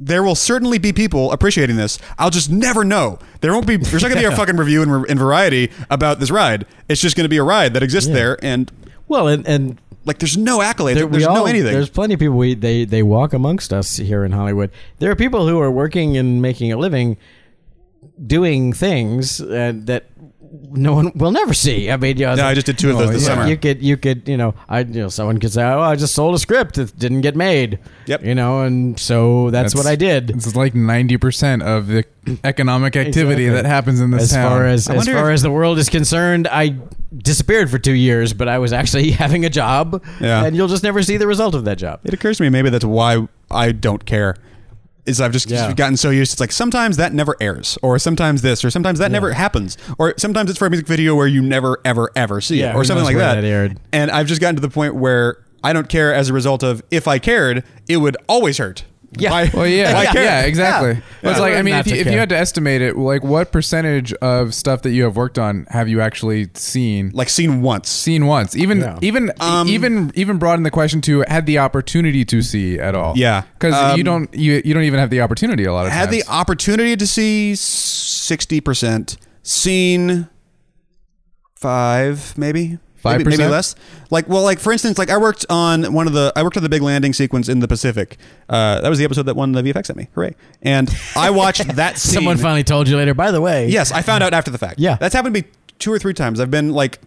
there 0.00 0.22
will 0.22 0.34
certainly 0.34 0.78
be 0.78 0.92
people 0.92 1.32
appreciating 1.32 1.76
this. 1.76 1.98
I'll 2.18 2.30
just 2.30 2.50
never 2.50 2.84
know. 2.84 3.18
There 3.40 3.52
won't 3.52 3.66
be. 3.66 3.76
There's 3.76 4.02
not 4.02 4.08
going 4.10 4.22
to 4.22 4.28
be 4.28 4.32
a 4.32 4.36
fucking 4.36 4.56
review 4.56 4.82
in, 4.82 5.10
in 5.10 5.18
Variety 5.18 5.70
about 5.90 6.20
this 6.20 6.30
ride. 6.30 6.66
It's 6.88 7.00
just 7.00 7.16
going 7.16 7.24
to 7.24 7.28
be 7.28 7.38
a 7.38 7.42
ride 7.42 7.74
that 7.74 7.82
exists 7.82 8.10
there, 8.10 8.38
and 8.42 8.70
Well, 9.08 9.28
and 9.28 9.46
and 9.46 9.80
like 10.04 10.18
there's 10.18 10.36
no 10.36 10.60
accolades. 10.60 10.94
there, 10.94 11.06
there's 11.06 11.26
we 11.26 11.34
no 11.34 11.46
anything. 11.46 11.72
There's 11.72 11.90
plenty 11.90 12.14
of 12.14 12.20
people 12.20 12.36
we 12.36 12.54
they 12.54 12.84
they 12.84 13.02
walk 13.02 13.32
amongst 13.32 13.72
us 13.72 13.96
here 13.96 14.24
in 14.24 14.32
Hollywood. 14.32 14.70
There 14.98 15.10
are 15.10 15.16
people 15.16 15.48
who 15.48 15.60
are 15.60 15.70
working 15.70 16.16
and 16.16 16.40
making 16.40 16.72
a 16.72 16.76
living 16.76 17.16
doing 18.24 18.72
things 18.72 19.40
uh, 19.40 19.72
that 19.74 20.06
no 20.50 20.94
one 20.94 21.12
will 21.14 21.30
never 21.30 21.52
see. 21.54 21.90
I 21.90 21.96
mean, 21.96 22.16
you 22.16 22.26
know, 22.26 22.34
no, 22.34 22.46
I 22.46 22.54
just 22.54 22.66
did 22.66 22.78
two 22.78 22.90
of 22.90 22.96
Oh, 22.96 23.00
those 23.00 23.10
this 23.12 23.22
yeah. 23.22 23.28
summer. 23.34 23.46
you 23.46 23.56
could 23.56 23.82
you 23.82 23.96
could 23.96 24.28
you 24.28 24.36
know 24.36 24.54
I 24.68 24.80
you 24.80 25.00
know 25.02 25.08
someone 25.08 25.38
could 25.38 25.52
say 25.52 25.62
oh 25.62 25.80
I 25.80 25.96
just 25.96 26.14
sold 26.14 26.34
a 26.34 26.38
script 26.38 26.76
that 26.76 26.98
didn't 26.98 27.20
get 27.22 27.36
made. 27.36 27.78
Yep. 28.06 28.24
You 28.24 28.34
know, 28.34 28.62
and 28.62 28.98
so 28.98 29.50
that's, 29.50 29.74
what 29.74 29.86
I 29.86 29.96
did. 29.96 30.30
It's 30.30 30.56
like 30.56 30.74
ninety 30.74 31.16
percent 31.18 31.62
of 31.62 31.86
the 31.88 32.04
economic 32.44 32.96
activity 32.96 33.44
Exactly. 33.46 33.62
that 33.62 33.66
happens 33.66 34.00
in 34.00 34.10
this 34.10 34.22
As 34.24 34.30
town. 34.32 34.50
far 34.50 34.66
as 34.66 34.88
as 34.88 35.06
far 35.08 35.30
if- 35.30 35.34
as 35.34 35.42
the 35.42 35.50
world 35.50 35.78
is 35.78 35.88
concerned, 35.88 36.48
I 36.50 36.76
disappeared 37.16 37.70
for 37.70 37.78
two 37.78 37.92
years, 37.94 38.32
but 38.32 38.48
I 38.48 38.58
was 38.58 38.72
actually 38.72 39.10
having 39.24 39.44
a 39.44 39.50
job. 39.50 40.02
Yeah. 40.20 40.44
And 40.44 40.54
you'll 40.56 40.68
just 40.68 40.82
never 40.82 41.02
see 41.02 41.16
the 41.16 41.26
result 41.26 41.54
of 41.54 41.64
that 41.64 41.78
job. 41.78 42.00
it 42.04 42.12
occurs 42.14 42.36
to 42.38 42.42
me 42.42 42.48
maybe 42.50 42.70
that's 42.70 42.84
why 42.84 43.26
I 43.50 43.72
don't 43.72 44.04
care. 44.04 44.36
Is 45.08 45.20
I've 45.20 45.32
just 45.32 45.50
Yeah. 45.50 45.72
gotten 45.72 45.96
so 45.96 46.10
used. 46.10 46.32
It's 46.34 46.40
like 46.40 46.52
sometimes 46.52 46.98
that 46.98 47.14
never 47.14 47.34
airs, 47.40 47.78
or 47.82 47.98
sometimes 47.98 48.42
this, 48.42 48.64
or 48.64 48.70
sometimes 48.70 48.98
that 48.98 49.10
never 49.10 49.32
happens, 49.32 49.78
or 49.98 50.12
sometimes 50.18 50.50
it's 50.50 50.58
for 50.58 50.66
a 50.66 50.70
music 50.70 50.86
video 50.86 51.14
where 51.14 51.26
you 51.26 51.40
never, 51.40 51.78
ever, 51.84 52.10
ever 52.14 52.40
see 52.42 52.60
Yeah, 52.60 52.72
it, 52.72 52.76
or 52.76 52.84
something 52.84 53.04
like 53.06 53.16
that. 53.16 53.36
that 53.36 53.44
aired. 53.44 53.78
And 53.92 54.10
I've 54.10 54.26
just 54.26 54.40
gotten 54.40 54.56
to 54.56 54.60
the 54.62 54.68
point 54.68 54.94
where 54.94 55.38
I 55.64 55.72
don't 55.72 55.88
care 55.88 56.12
as 56.14 56.28
a 56.28 56.32
result 56.32 56.62
of 56.62 56.82
if 56.90 57.08
I 57.08 57.18
cared, 57.18 57.64
it 57.88 57.96
would 57.96 58.16
always 58.28 58.58
hurt. 58.58 58.84
Yeah. 59.16 59.30
Why, 59.30 59.50
Well, 59.54 59.66
yeah, 59.66 59.92
why 59.94 60.02
yeah, 60.04 60.12
care? 60.12 60.46
exactly. 60.46 60.90
Yeah. 60.92 61.00
But 61.22 61.30
it's 61.30 61.40
like 61.40 61.54
I 61.54 61.62
mean, 61.62 61.74
if 61.76 61.86
you, 61.86 61.96
if 61.96 62.06
you 62.06 62.18
had 62.18 62.28
to 62.28 62.36
estimate 62.36 62.82
it, 62.82 62.96
like 62.96 63.24
what 63.24 63.52
percentage 63.52 64.12
of 64.14 64.54
stuff 64.54 64.82
that 64.82 64.90
you 64.90 65.04
have 65.04 65.16
worked 65.16 65.38
on 65.38 65.66
have 65.70 65.88
you 65.88 66.00
actually 66.02 66.48
seen? 66.54 67.10
Like 67.14 67.30
seen 67.30 67.62
once. 67.62 67.88
seen 67.88 68.26
once, 68.26 68.54
even 68.54 68.80
Yeah. 68.80 68.98
even 69.00 69.32
Um, 69.40 69.66
even 69.68 70.12
even 70.14 70.36
broaden 70.38 70.62
the 70.62 70.70
question 70.70 71.00
to 71.02 71.24
had 71.26 71.46
the 71.46 71.58
opportunity 71.58 72.24
to 72.26 72.42
see 72.42 72.78
at 72.78 72.94
all. 72.94 73.14
Yeah. 73.16 73.44
because 73.54 73.74
Um, 73.74 73.96
you 73.96 74.04
don't 74.04 74.32
you 74.34 74.60
you 74.64 74.74
don't 74.74 74.84
even 74.84 75.00
have 75.00 75.10
the 75.10 75.22
opportunity 75.22 75.64
a 75.64 75.72
lot 75.72 75.86
of 75.86 75.92
times. 75.92 75.98
Had 76.00 76.10
times. 76.10 76.24
the 76.24 76.30
opportunity 76.30 76.94
to 76.96 77.06
see 77.06 77.54
sixty 77.56 78.60
percent, 78.60 79.16
seen 79.42 80.28
five, 81.54 82.36
maybe. 82.36 82.78
Maybe, 83.04 83.24
maybe 83.24 83.42
5%? 83.44 83.50
less. 83.50 83.74
Like, 84.10 84.28
well, 84.28 84.42
like 84.42 84.58
for 84.58 84.72
instance, 84.72 84.98
like 84.98 85.10
I 85.10 85.18
worked 85.18 85.46
on 85.50 85.92
one 85.92 86.06
of 86.06 86.12
the, 86.12 86.32
I 86.36 86.42
worked 86.42 86.56
on 86.56 86.62
the 86.62 86.68
big 86.68 86.82
landing 86.82 87.12
sequence 87.12 87.48
in 87.48 87.60
the 87.60 87.68
Pacific. 87.68 88.16
Uh, 88.48 88.80
that 88.80 88.88
was 88.88 88.98
the 88.98 89.04
episode 89.04 89.22
that 89.24 89.36
won 89.36 89.52
the 89.52 89.62
VFX 89.62 89.90
Emmy. 89.90 90.08
Hooray! 90.14 90.34
And 90.62 90.94
I 91.16 91.30
watched 91.30 91.66
that 91.76 91.98
scene. 91.98 92.14
Someone 92.14 92.36
finally 92.38 92.64
told 92.64 92.88
you 92.88 92.96
later. 92.96 93.14
By 93.14 93.30
the 93.30 93.40
way, 93.40 93.68
Yes, 93.68 93.92
I 93.92 94.02
found 94.02 94.22
out 94.24 94.32
after 94.34 94.50
the 94.50 94.58
fact. 94.58 94.78
Yeah. 94.78 94.96
that's 94.96 95.14
happened 95.14 95.34
to 95.34 95.42
me 95.42 95.48
two 95.78 95.92
or 95.92 95.98
three 95.98 96.14
times. 96.14 96.40
I've 96.40 96.50
been 96.50 96.72
like, 96.72 96.98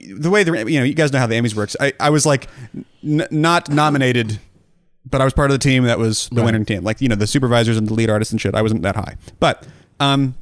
the 0.00 0.30
way 0.30 0.44
the 0.44 0.70
you 0.70 0.78
know 0.78 0.84
you 0.84 0.94
guys 0.94 1.12
know 1.12 1.18
how 1.18 1.26
the 1.26 1.34
Emmys 1.34 1.54
works. 1.54 1.76
I, 1.80 1.92
I 1.98 2.10
was 2.10 2.24
like, 2.26 2.48
n- 3.02 3.26
not 3.30 3.68
nominated, 3.70 4.38
but 5.08 5.20
I 5.20 5.24
was 5.24 5.32
part 5.32 5.50
of 5.50 5.54
the 5.54 5.58
team 5.62 5.84
that 5.84 5.98
was 5.98 6.28
the 6.30 6.42
winning 6.42 6.64
team. 6.64 6.84
Like 6.84 7.00
you 7.00 7.08
know 7.08 7.16
the 7.16 7.26
supervisors 7.26 7.76
and 7.76 7.88
the 7.88 7.94
lead 7.94 8.08
artists 8.10 8.30
and 8.32 8.40
shit. 8.40 8.54
I 8.54 8.62
wasn't 8.62 8.82
that 8.82 8.96
high, 8.96 9.16
but 9.40 9.66
um. 10.00 10.34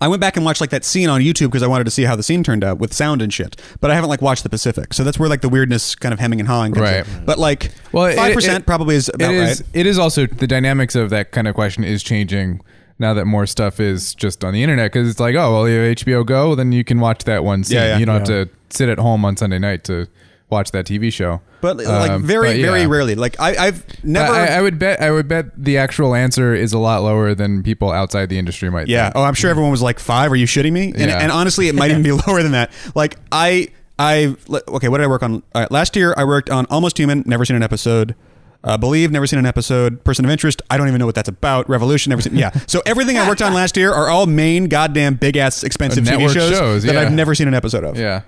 I 0.00 0.08
went 0.08 0.20
back 0.20 0.36
and 0.36 0.44
watched 0.44 0.60
like 0.60 0.70
that 0.70 0.84
scene 0.84 1.08
on 1.08 1.20
YouTube 1.20 1.46
because 1.46 1.62
I 1.62 1.66
wanted 1.66 1.84
to 1.84 1.90
see 1.90 2.02
how 2.02 2.16
the 2.16 2.22
scene 2.22 2.42
turned 2.42 2.64
out 2.64 2.78
with 2.78 2.92
sound 2.92 3.22
and 3.22 3.32
shit. 3.32 3.56
But 3.80 3.90
I 3.90 3.94
haven't 3.94 4.10
like 4.10 4.20
watched 4.20 4.42
the 4.42 4.48
Pacific, 4.48 4.92
so 4.92 5.04
that's 5.04 5.18
where 5.18 5.28
like 5.28 5.40
the 5.40 5.48
weirdness 5.48 5.94
kind 5.94 6.12
of 6.12 6.18
hemming 6.20 6.40
and 6.40 6.48
hawing 6.48 6.72
comes 6.74 6.82
Right. 6.90 7.06
in. 7.08 7.24
But 7.24 7.38
like 7.38 7.70
Well, 7.92 8.14
five 8.14 8.34
percent 8.34 8.66
probably 8.66 8.96
is 8.96 9.08
It 9.08 9.14
about 9.16 9.32
is. 9.34 9.60
right. 9.60 9.68
It 9.72 9.86
is 9.86 9.98
also 9.98 10.26
the 10.26 10.46
dynamics 10.46 10.94
of 10.94 11.10
that 11.10 11.30
kind 11.30 11.46
of 11.48 11.54
question 11.54 11.84
is 11.84 12.02
changing 12.02 12.60
now 12.98 13.14
that 13.14 13.24
more 13.24 13.46
stuff 13.46 13.80
is 13.80 14.14
just 14.14 14.44
on 14.44 14.52
the 14.52 14.62
internet 14.62 14.92
because 14.92 15.08
it's 15.08 15.18
like, 15.20 15.34
oh, 15.36 15.52
well, 15.52 15.68
you 15.68 15.78
have 15.78 15.96
HBO 15.98 16.24
Go, 16.24 16.54
then 16.54 16.70
you 16.72 16.84
can 16.84 17.00
watch 17.00 17.24
that 17.24 17.42
one 17.42 17.64
scene. 17.64 17.76
Yeah, 17.78 17.86
yeah. 17.86 17.98
you 17.98 18.06
don't 18.06 18.28
Yeah. 18.28 18.36
have 18.36 18.48
to 18.48 18.54
sit 18.70 18.88
at 18.88 18.98
home 18.98 19.24
on 19.24 19.36
Sunday 19.36 19.58
night 19.58 19.84
to 19.84 20.06
watch 20.54 20.70
that 20.70 20.86
TV 20.86 21.12
show. 21.12 21.40
But 21.60 21.76
like 21.78 22.10
Um, 22.10 22.22
very 22.24 22.48
but 22.48 22.56
yeah. 22.58 22.66
very 22.70 22.86
rarely. 22.86 23.14
Like 23.14 23.38
I, 23.40 23.56
I've 23.66 24.04
never. 24.04 24.32
I, 24.32 24.46
I 24.46 24.62
would 24.62 24.78
bet. 24.78 25.00
I 25.02 25.10
would 25.10 25.28
bet 25.28 25.46
the 25.56 25.76
actual 25.78 26.14
answer 26.14 26.54
is 26.54 26.72
a 26.72 26.78
lot 26.78 27.02
lower 27.02 27.34
than 27.34 27.62
people 27.62 27.90
outside 27.90 28.28
the 28.28 28.38
industry 28.38 28.70
might. 28.70 28.80
Think. 28.82 28.90
Yeah. 28.90 29.04
think. 29.06 29.16
Oh, 29.16 29.22
I'm 29.22 29.34
sure 29.34 29.50
everyone 29.50 29.70
was 29.70 29.82
like 29.82 29.98
five. 29.98 30.30
Are 30.32 30.36
you 30.36 30.46
shitting 30.46 30.72
me? 30.72 30.86
And, 30.92 30.98
Yeah. 31.10 31.18
and 31.22 31.30
honestly, 31.32 31.68
it 31.68 31.74
might 31.74 31.90
even 31.90 32.02
be 32.02 32.12
lower 32.26 32.42
than 32.42 32.52
that. 32.52 32.70
Like 32.94 33.16
I, 33.32 33.68
I 33.98 34.34
okay. 34.50 34.88
What 34.88 34.98
did 34.98 35.04
I 35.04 35.08
work 35.08 35.22
on? 35.22 35.42
Right, 35.54 35.70
last 35.70 35.96
year, 35.96 36.14
I 36.16 36.24
worked 36.24 36.48
on 36.50 36.66
Almost 36.70 36.98
Human. 36.98 37.22
Never 37.26 37.44
seen 37.44 37.56
an 37.56 37.62
episode. 37.62 38.14
Uh, 38.62 38.78
Believe. 38.78 39.10
Never 39.12 39.26
seen 39.26 39.38
an 39.38 39.44
episode. 39.44 40.02
Person 40.04 40.24
of 40.24 40.30
Interest. 40.30 40.62
I 40.70 40.78
don't 40.78 40.88
even 40.88 40.98
know 40.98 41.04
what 41.04 41.14
that's 41.14 41.28
about. 41.28 41.68
Revolution. 41.68 42.08
Never 42.10 42.22
seen. 42.22 42.34
Yeah. 42.34 42.50
So 42.66 42.80
everything 42.86 43.18
I 43.18 43.28
worked 43.28 43.42
on 43.42 43.52
last 43.52 43.76
year 43.76 43.92
are 43.92 44.08
all 44.08 44.24
main 44.24 44.68
goddamn 44.68 45.16
big 45.16 45.36
ass 45.36 45.62
expensive 45.64 46.04
TV 46.04 46.32
shows, 46.32 46.50
shows, 46.50 46.82
that 46.84 46.94
yeah. 46.94 47.00
I've 47.02 47.12
never 47.12 47.34
seen 47.34 47.46
an 47.46 47.52
episode 47.54 47.84
of. 47.84 47.98
yeah. 47.98 48.22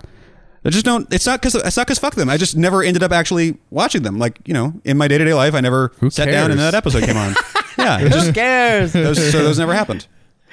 I 0.65 0.69
just 0.69 0.83
don't. 0.85 1.11
It's 1.13 1.25
not 1.25 1.39
because 1.41 1.55
it's 1.55 1.77
not 1.77 1.87
because 1.87 1.99
fuck 1.99 2.15
them. 2.15 2.29
I 2.29 2.37
just 2.37 2.57
never 2.57 2.83
ended 2.83 3.01
up 3.03 3.11
actually 3.11 3.57
watching 3.69 4.03
them. 4.03 4.19
Like 4.19 4.39
you 4.45 4.53
know, 4.53 4.73
in 4.83 4.97
my 4.97 5.07
day 5.07 5.17
to 5.17 5.23
day 5.25 5.33
life, 5.33 5.53
I 5.53 5.61
never 5.61 5.93
Who 5.99 6.09
sat 6.09 6.25
down 6.25 6.51
and 6.51 6.59
that 6.59 6.73
episode 6.75 7.03
came 7.03 7.15
on. 7.17 7.35
yeah. 7.77 7.97
it 7.99 8.01
who 8.03 8.09
just 8.09 8.33
cares? 8.33 8.91
those, 8.93 9.31
so 9.31 9.43
those 9.43 9.59
never 9.59 9.73
happened. 9.73 10.07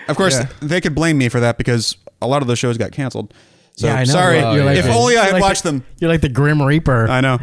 Of 0.09 0.17
course, 0.17 0.35
Yeah. 0.39 0.49
they 0.61 0.81
could 0.81 0.95
blame 0.95 1.19
me 1.19 1.29
for 1.29 1.41
that 1.41 1.57
because 1.59 1.97
a 2.23 2.27
lot 2.29 2.43
of 2.43 2.49
those 2.49 2.59
shows 2.59 2.77
got 2.79 2.93
canceled. 2.93 3.33
So 3.77 3.87
Yeah, 3.89 3.95
I 3.95 3.99
know. 4.05 4.13
sorry. 4.13 4.37
Well, 4.39 4.55
You're 4.55 4.65
like 4.67 4.77
if 4.79 4.85
the- 4.85 4.93
only 4.95 5.17
I 5.17 5.25
had 5.25 5.33
like 5.33 5.43
watched 5.43 5.63
the- 5.65 5.73
them. 5.73 5.85
You're 5.99 6.11
like 6.11 6.21
the 6.21 6.29
Grim 6.29 6.63
Reaper. 6.63 7.09
I 7.09 7.21
know. 7.21 7.39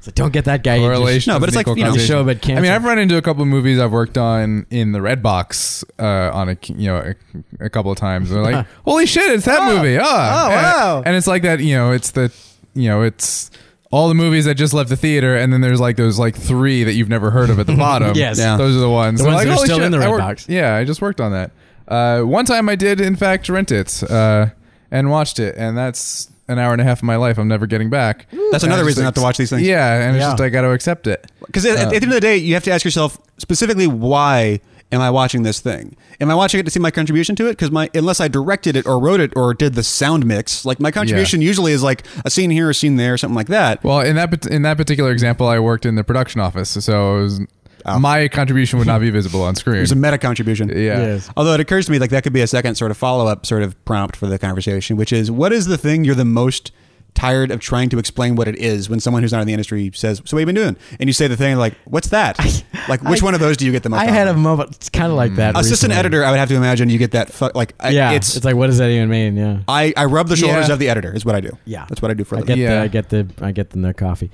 It's 0.00 0.06
like, 0.06 0.14
don't 0.14 0.32
get 0.32 0.46
that 0.46 0.64
guy. 0.64 0.76
You 0.76 0.82
Correlation. 0.86 1.30
No, 1.34 1.38
but 1.38 1.50
it's 1.50 1.56
like, 1.56 1.66
you 1.66 1.74
know, 1.76 1.90
causation. 1.90 2.08
show, 2.08 2.24
but 2.24 2.48
I 2.48 2.58
mean. 2.62 2.70
I've 2.72 2.84
run 2.84 2.98
into 2.98 3.18
a 3.18 3.22
couple 3.22 3.42
of 3.42 3.48
movies 3.48 3.78
I've 3.78 3.92
worked 3.92 4.16
on 4.16 4.64
in 4.70 4.92
the 4.92 5.02
Red 5.02 5.22
Box 5.22 5.84
uh, 5.98 6.30
on 6.32 6.48
a 6.48 6.56
you 6.68 6.86
know 6.86 7.12
a, 7.60 7.66
a 7.66 7.68
couple 7.68 7.92
of 7.92 7.98
times. 7.98 8.30
They're 8.30 8.40
like, 8.42 8.64
holy 8.86 9.04
shit, 9.04 9.30
it's 9.30 9.44
that 9.44 9.70
movie! 9.70 9.98
Oh, 9.98 10.02
Oh, 10.02 10.06
and, 10.50 10.62
wow. 10.62 11.02
And 11.04 11.16
it's 11.16 11.26
like 11.26 11.42
that. 11.42 11.60
You 11.60 11.74
know, 11.76 11.92
it's 11.92 12.12
the 12.12 12.32
you 12.72 12.88
know 12.88 13.02
it's 13.02 13.50
all 13.90 14.08
the 14.08 14.14
movies 14.14 14.46
that 14.46 14.54
just 14.54 14.72
left 14.72 14.88
the 14.88 14.96
theater, 14.96 15.36
and 15.36 15.52
then 15.52 15.60
there's 15.60 15.80
like 15.80 15.96
those 15.96 16.18
like 16.18 16.34
three 16.34 16.82
that 16.84 16.94
you've 16.94 17.10
never 17.10 17.30
heard 17.30 17.50
of 17.50 17.58
at 17.60 17.66
the 17.66 17.76
bottom. 17.76 18.16
Yes. 18.16 18.38
Yeah. 18.38 18.56
those 18.56 18.74
are 18.74 18.80
the 18.80 18.88
ones. 18.88 19.18
The 19.18 19.24
They're 19.24 19.34
ones 19.34 19.46
like, 19.46 19.54
that 19.54 19.62
are 19.62 19.66
still 19.66 19.76
shit, 19.78 19.84
in 19.84 19.92
the 19.92 19.98
Red 19.98 20.10
worked- 20.10 20.20
Box. 20.22 20.48
Yeah, 20.48 20.76
I 20.76 20.84
just 20.84 21.02
worked 21.02 21.20
on 21.20 21.32
that. 21.32 21.50
Uh, 21.86 22.22
one 22.22 22.46
time 22.46 22.70
I 22.70 22.74
did 22.76 23.02
in 23.02 23.16
fact 23.16 23.50
rent 23.50 23.70
it 23.70 24.02
uh, 24.10 24.46
and 24.90 25.10
watched 25.10 25.38
it, 25.38 25.56
and 25.58 25.76
that's 25.76 26.30
an 26.50 26.58
hour 26.58 26.72
and 26.72 26.80
a 26.80 26.84
half 26.84 26.98
of 26.98 27.04
my 27.04 27.16
life 27.16 27.38
I'm 27.38 27.48
never 27.48 27.66
getting 27.66 27.90
back. 27.90 28.26
That's 28.50 28.64
And 28.64 28.72
another 28.72 28.82
I 28.82 28.84
just 28.84 28.86
reason 28.86 29.04
not 29.04 29.14
to 29.14 29.20
watch 29.22 29.38
these 29.38 29.50
things. 29.50 29.62
Yeah, 29.62 29.94
and 30.06 30.16
it's 30.16 30.22
Yeah. 30.22 30.30
just 30.32 30.42
I 30.42 30.48
got 30.48 30.62
to 30.62 30.70
accept 30.72 31.06
it. 31.06 31.30
Because 31.46 31.64
at, 31.64 31.78
at 31.78 31.88
the 31.90 31.94
end 31.96 32.04
of 32.04 32.10
the 32.10 32.20
day, 32.20 32.36
you 32.36 32.54
have 32.54 32.64
to 32.64 32.70
ask 32.70 32.84
yourself 32.84 33.18
specifically 33.38 33.86
why 33.86 34.60
am 34.92 35.00
I 35.00 35.08
watching 35.10 35.44
this 35.44 35.60
thing? 35.60 35.96
Am 36.20 36.30
I 36.30 36.34
watching 36.34 36.58
it 36.60 36.64
to 36.64 36.70
see 36.70 36.80
my 36.80 36.90
contribution 36.90 37.36
to 37.36 37.46
it? 37.46 37.50
Because 37.52 37.70
my 37.70 37.88
unless 37.94 38.20
I 38.20 38.28
directed 38.28 38.74
it 38.76 38.86
or 38.86 38.98
wrote 38.98 39.20
it 39.20 39.32
or 39.36 39.54
did 39.54 39.74
the 39.74 39.82
sound 39.84 40.26
mix, 40.26 40.64
like 40.64 40.80
my 40.80 40.90
contribution 40.90 41.40
usually 41.40 41.72
is 41.72 41.82
like 41.82 42.04
a 42.24 42.30
scene 42.30 42.50
here, 42.50 42.68
a 42.70 42.74
scene 42.74 42.96
there, 42.96 43.16
something 43.16 43.36
like 43.36 43.46
that. 43.46 43.82
Well, 43.84 44.00
in 44.00 44.16
that 44.16 44.30
pat- 44.30 44.46
in 44.46 44.62
that 44.62 44.76
particular 44.76 45.12
example, 45.12 45.46
I 45.46 45.58
worked 45.60 45.86
in 45.86 45.94
the 45.94 46.02
production 46.04 46.40
office, 46.40 46.70
so 46.70 47.18
it 47.18 47.22
was, 47.22 47.40
Oh. 47.86 47.98
my 47.98 48.28
contribution 48.28 48.78
would 48.78 48.88
not 48.88 49.00
be 49.00 49.10
visible 49.10 49.42
on 49.42 49.54
screen. 49.56 49.76
There's 49.76 49.92
a 49.92 49.96
meta 49.96 50.18
contribution. 50.18 50.68
yeah. 50.68 50.76
Yes. 50.76 51.30
Although 51.36 51.54
it 51.54 51.60
occurs 51.60 51.86
to 51.86 51.92
me 51.92 51.98
like 51.98 52.10
that 52.10 52.22
could 52.22 52.32
be 52.32 52.40
a 52.42 52.46
second 52.46 52.74
sort 52.76 52.90
of 52.90 52.96
follow 52.96 53.26
up 53.26 53.46
sort 53.46 53.62
of 53.62 53.82
prompt 53.84 54.16
for 54.16 54.26
the 54.26 54.38
conversation, 54.38 54.96
which 54.96 55.12
is 55.12 55.30
what 55.30 55.52
is 55.52 55.66
the 55.66 55.78
thing 55.78 56.04
you're 56.04 56.14
the 56.14 56.24
most 56.24 56.72
tired 57.12 57.50
of 57.50 57.58
trying 57.58 57.88
to 57.88 57.98
explain 57.98 58.36
what 58.36 58.46
it 58.46 58.56
is 58.56 58.88
when 58.88 59.00
someone 59.00 59.20
who's 59.20 59.32
not 59.32 59.40
in 59.40 59.46
the 59.48 59.52
industry 59.52 59.90
says, 59.94 60.22
"So 60.24 60.36
what 60.36 60.40
have 60.40 60.48
you 60.48 60.54
been 60.54 60.54
doing?" 60.54 60.76
And 61.00 61.08
you 61.08 61.12
say 61.12 61.26
the 61.26 61.36
thing 61.36 61.56
like, 61.56 61.74
"What's 61.84 62.08
that?" 62.10 62.38
like 62.88 63.02
which 63.02 63.20
I- 63.20 63.24
one 63.24 63.34
of 63.34 63.40
those 63.40 63.56
do 63.56 63.66
you 63.66 63.72
get 63.72 63.82
the 63.82 63.88
most? 63.88 64.00
I 64.00 64.06
had 64.06 64.28
a 64.28 64.34
moment. 64.34 64.76
It's 64.76 64.88
kind 64.88 65.10
of 65.10 65.14
like 65.14 65.32
mm. 65.32 65.36
that. 65.36 65.56
assistant 65.56 65.90
recently. 65.90 65.96
editor. 65.96 66.24
I 66.24 66.30
would 66.30 66.38
have 66.38 66.48
to 66.50 66.54
imagine 66.54 66.88
you 66.88 66.98
get 66.98 67.10
that. 67.10 67.32
Fu- 67.32 67.50
like 67.54 67.74
I- 67.80 67.90
Yeah, 67.90 68.12
it's. 68.12 68.36
it's, 68.36 68.44
like, 68.44 68.54
what 68.54 68.68
does 68.68 68.78
that 68.78 68.90
even 68.90 69.08
mean? 69.08 69.36
Yeah, 69.36 69.58
I, 69.66 69.92
I 69.96 70.04
rub 70.04 70.28
the 70.28 70.36
shoulders 70.36 70.68
Yeah. 70.68 70.74
of 70.74 70.78
the 70.78 70.88
editor 70.88 71.12
is 71.14 71.24
what 71.24 71.34
I 71.34 71.40
do. 71.40 71.56
Yeah. 71.64 71.84
that's 71.88 72.00
what 72.00 72.12
I 72.12 72.14
do 72.14 72.22
for 72.22 72.36
a 72.36 72.38
I 72.38 72.40
living. 72.42 72.56
get 72.56 72.62
Yeah. 72.62 72.74
the, 72.76 72.82
I 72.82 72.88
get 72.88 73.08
the, 73.08 73.28
I 73.40 73.52
get 73.52 73.70
them 73.70 73.82
their 73.82 73.92
coffee. 73.92 74.30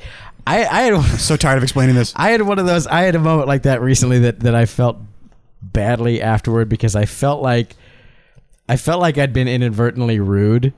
I, 0.46 0.64
I 0.64 0.80
had, 0.82 1.20
So 1.20 1.37
tired 1.37 1.56
of 1.56 1.62
explaining 1.62 1.96
this. 1.96 2.12
I 2.16 2.30
had 2.30 2.42
one 2.42 2.59
of 2.59 2.66
those. 2.66 2.87
I 2.87 3.02
had 3.02 3.14
a 3.14 3.20
moment 3.20 3.48
like 3.48 3.62
that 3.62 3.80
recently 3.80 4.20
that 4.20 4.40
that 4.40 4.54
I 4.54 4.66
felt 4.66 4.98
badly 5.61 6.22
afterward 6.22 6.68
because 6.68 6.94
I 6.94 7.04
felt 7.06 7.42
like 7.42 7.74
I 8.68 8.76
felt 8.76 9.00
like 9.00 9.18
I'd 9.18 9.32
been 9.32 9.48
inadvertently 9.48 10.20
rude 10.20 10.72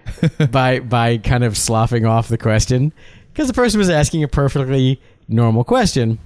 by 0.50 0.80
by 0.80 1.18
kind 1.18 1.44
of 1.44 1.56
sloughing 1.56 2.06
off 2.06 2.28
the 2.28 2.38
question 2.38 2.92
because 3.32 3.48
the 3.48 3.54
person 3.54 3.78
was 3.78 3.90
asking 3.90 4.22
a 4.22 4.28
perfectly 4.28 5.00
normal 5.28 5.64
question. 5.64 6.18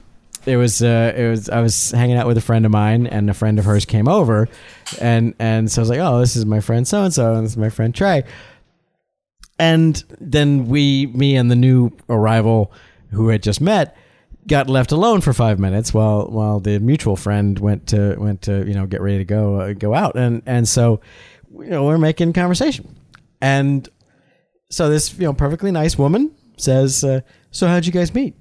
It 0.46 0.56
was 0.56 0.82
uh, 0.82 1.12
it 1.16 1.28
was 1.28 1.48
I 1.48 1.60
was 1.60 1.90
hanging 1.90 2.16
out 2.16 2.26
with 2.26 2.38
a 2.38 2.40
friend 2.40 2.64
of 2.64 2.72
mine 2.72 3.06
and 3.06 3.28
a 3.28 3.34
friend 3.34 3.58
of 3.58 3.64
hers 3.64 3.84
came 3.84 4.08
over, 4.08 4.48
and 5.00 5.34
and 5.38 5.70
so 5.70 5.80
I 5.80 5.82
was 5.82 5.90
like, 5.90 6.00
oh, 6.00 6.20
this 6.20 6.36
is 6.36 6.46
my 6.46 6.60
friend 6.60 6.86
so 6.86 7.04
and 7.04 7.12
so, 7.12 7.34
and 7.34 7.44
this 7.44 7.52
is 7.52 7.58
my 7.58 7.70
friend 7.70 7.94
Trey. 7.94 8.24
And 9.58 10.02
then 10.20 10.68
we, 10.68 11.06
me 11.06 11.36
and 11.36 11.50
the 11.50 11.56
new 11.56 11.90
arrival 12.08 12.72
who 13.10 13.28
had 13.28 13.42
just 13.42 13.60
met, 13.60 13.96
got 14.48 14.68
left 14.68 14.92
alone 14.92 15.20
for 15.20 15.32
five 15.32 15.58
minutes 15.58 15.92
while 15.92 16.26
while 16.26 16.58
the 16.58 16.80
mutual 16.80 17.16
friend 17.16 17.58
went 17.58 17.86
to 17.88 18.16
went 18.18 18.42
to 18.42 18.66
you 18.66 18.74
know 18.74 18.86
get 18.86 19.00
ready 19.00 19.18
to 19.18 19.24
go 19.24 19.56
uh, 19.60 19.72
go 19.74 19.94
out. 19.94 20.16
And 20.16 20.42
and 20.46 20.66
so 20.66 21.00
you 21.52 21.68
know 21.68 21.84
we're 21.84 21.98
making 21.98 22.32
conversation. 22.32 22.96
And 23.40 23.88
so 24.70 24.88
this 24.88 25.16
you 25.18 25.24
know 25.24 25.34
perfectly 25.34 25.70
nice 25.70 25.96
woman 25.96 26.34
says 26.56 27.04
uh, 27.04 27.20
so 27.50 27.68
how'd 27.68 27.86
you 27.86 27.92
guys 27.92 28.12
meet? 28.14 28.34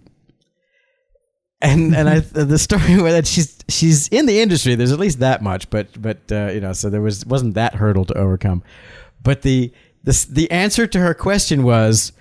And 1.62 1.96
and 1.96 2.10
I 2.10 2.20
the 2.32 2.58
story 2.58 3.02
with 3.02 3.14
that 3.14 3.28
she's 3.28 3.60
she's 3.68 4.08
in 4.08 4.26
the 4.26 4.40
industry 4.40 4.76
there's 4.76 4.94
at 4.94 5.00
least 5.00 5.20
that 5.20 5.44
much 5.44 5.70
but 5.70 6.02
but 6.02 6.20
uh, 6.32 6.52
you 6.54 6.62
know 6.62 6.74
so 6.74 6.90
there 6.90 7.02
was 7.02 7.26
wasn't 7.26 7.54
that 7.56 7.76
hurdle 7.76 8.06
to 8.06 8.18
overcome. 8.18 8.64
But 9.22 9.42
the 9.42 9.74
the 10.08 10.28
the 10.30 10.52
answer 10.52 10.88
to 10.88 11.00
her 11.00 11.14
question 11.14 11.64
was 11.64 12.14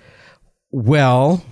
well 0.71 1.43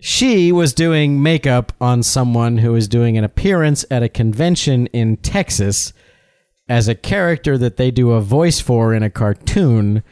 she 0.00 0.52
was 0.52 0.74
doing 0.74 1.22
makeup 1.22 1.72
on 1.80 2.02
someone 2.02 2.58
who 2.58 2.72
was 2.72 2.88
doing 2.88 3.16
an 3.16 3.24
appearance 3.24 3.86
at 3.90 4.02
a 4.02 4.08
convention 4.08 4.86
in 4.88 5.16
Texas 5.16 5.94
as 6.68 6.88
a 6.88 6.94
character 6.94 7.56
that 7.56 7.76
they 7.76 7.90
do 7.90 8.10
a 8.10 8.20
voice 8.20 8.60
for 8.60 8.92
in 8.92 9.02
a 9.02 9.08
cartoon. 9.08 10.02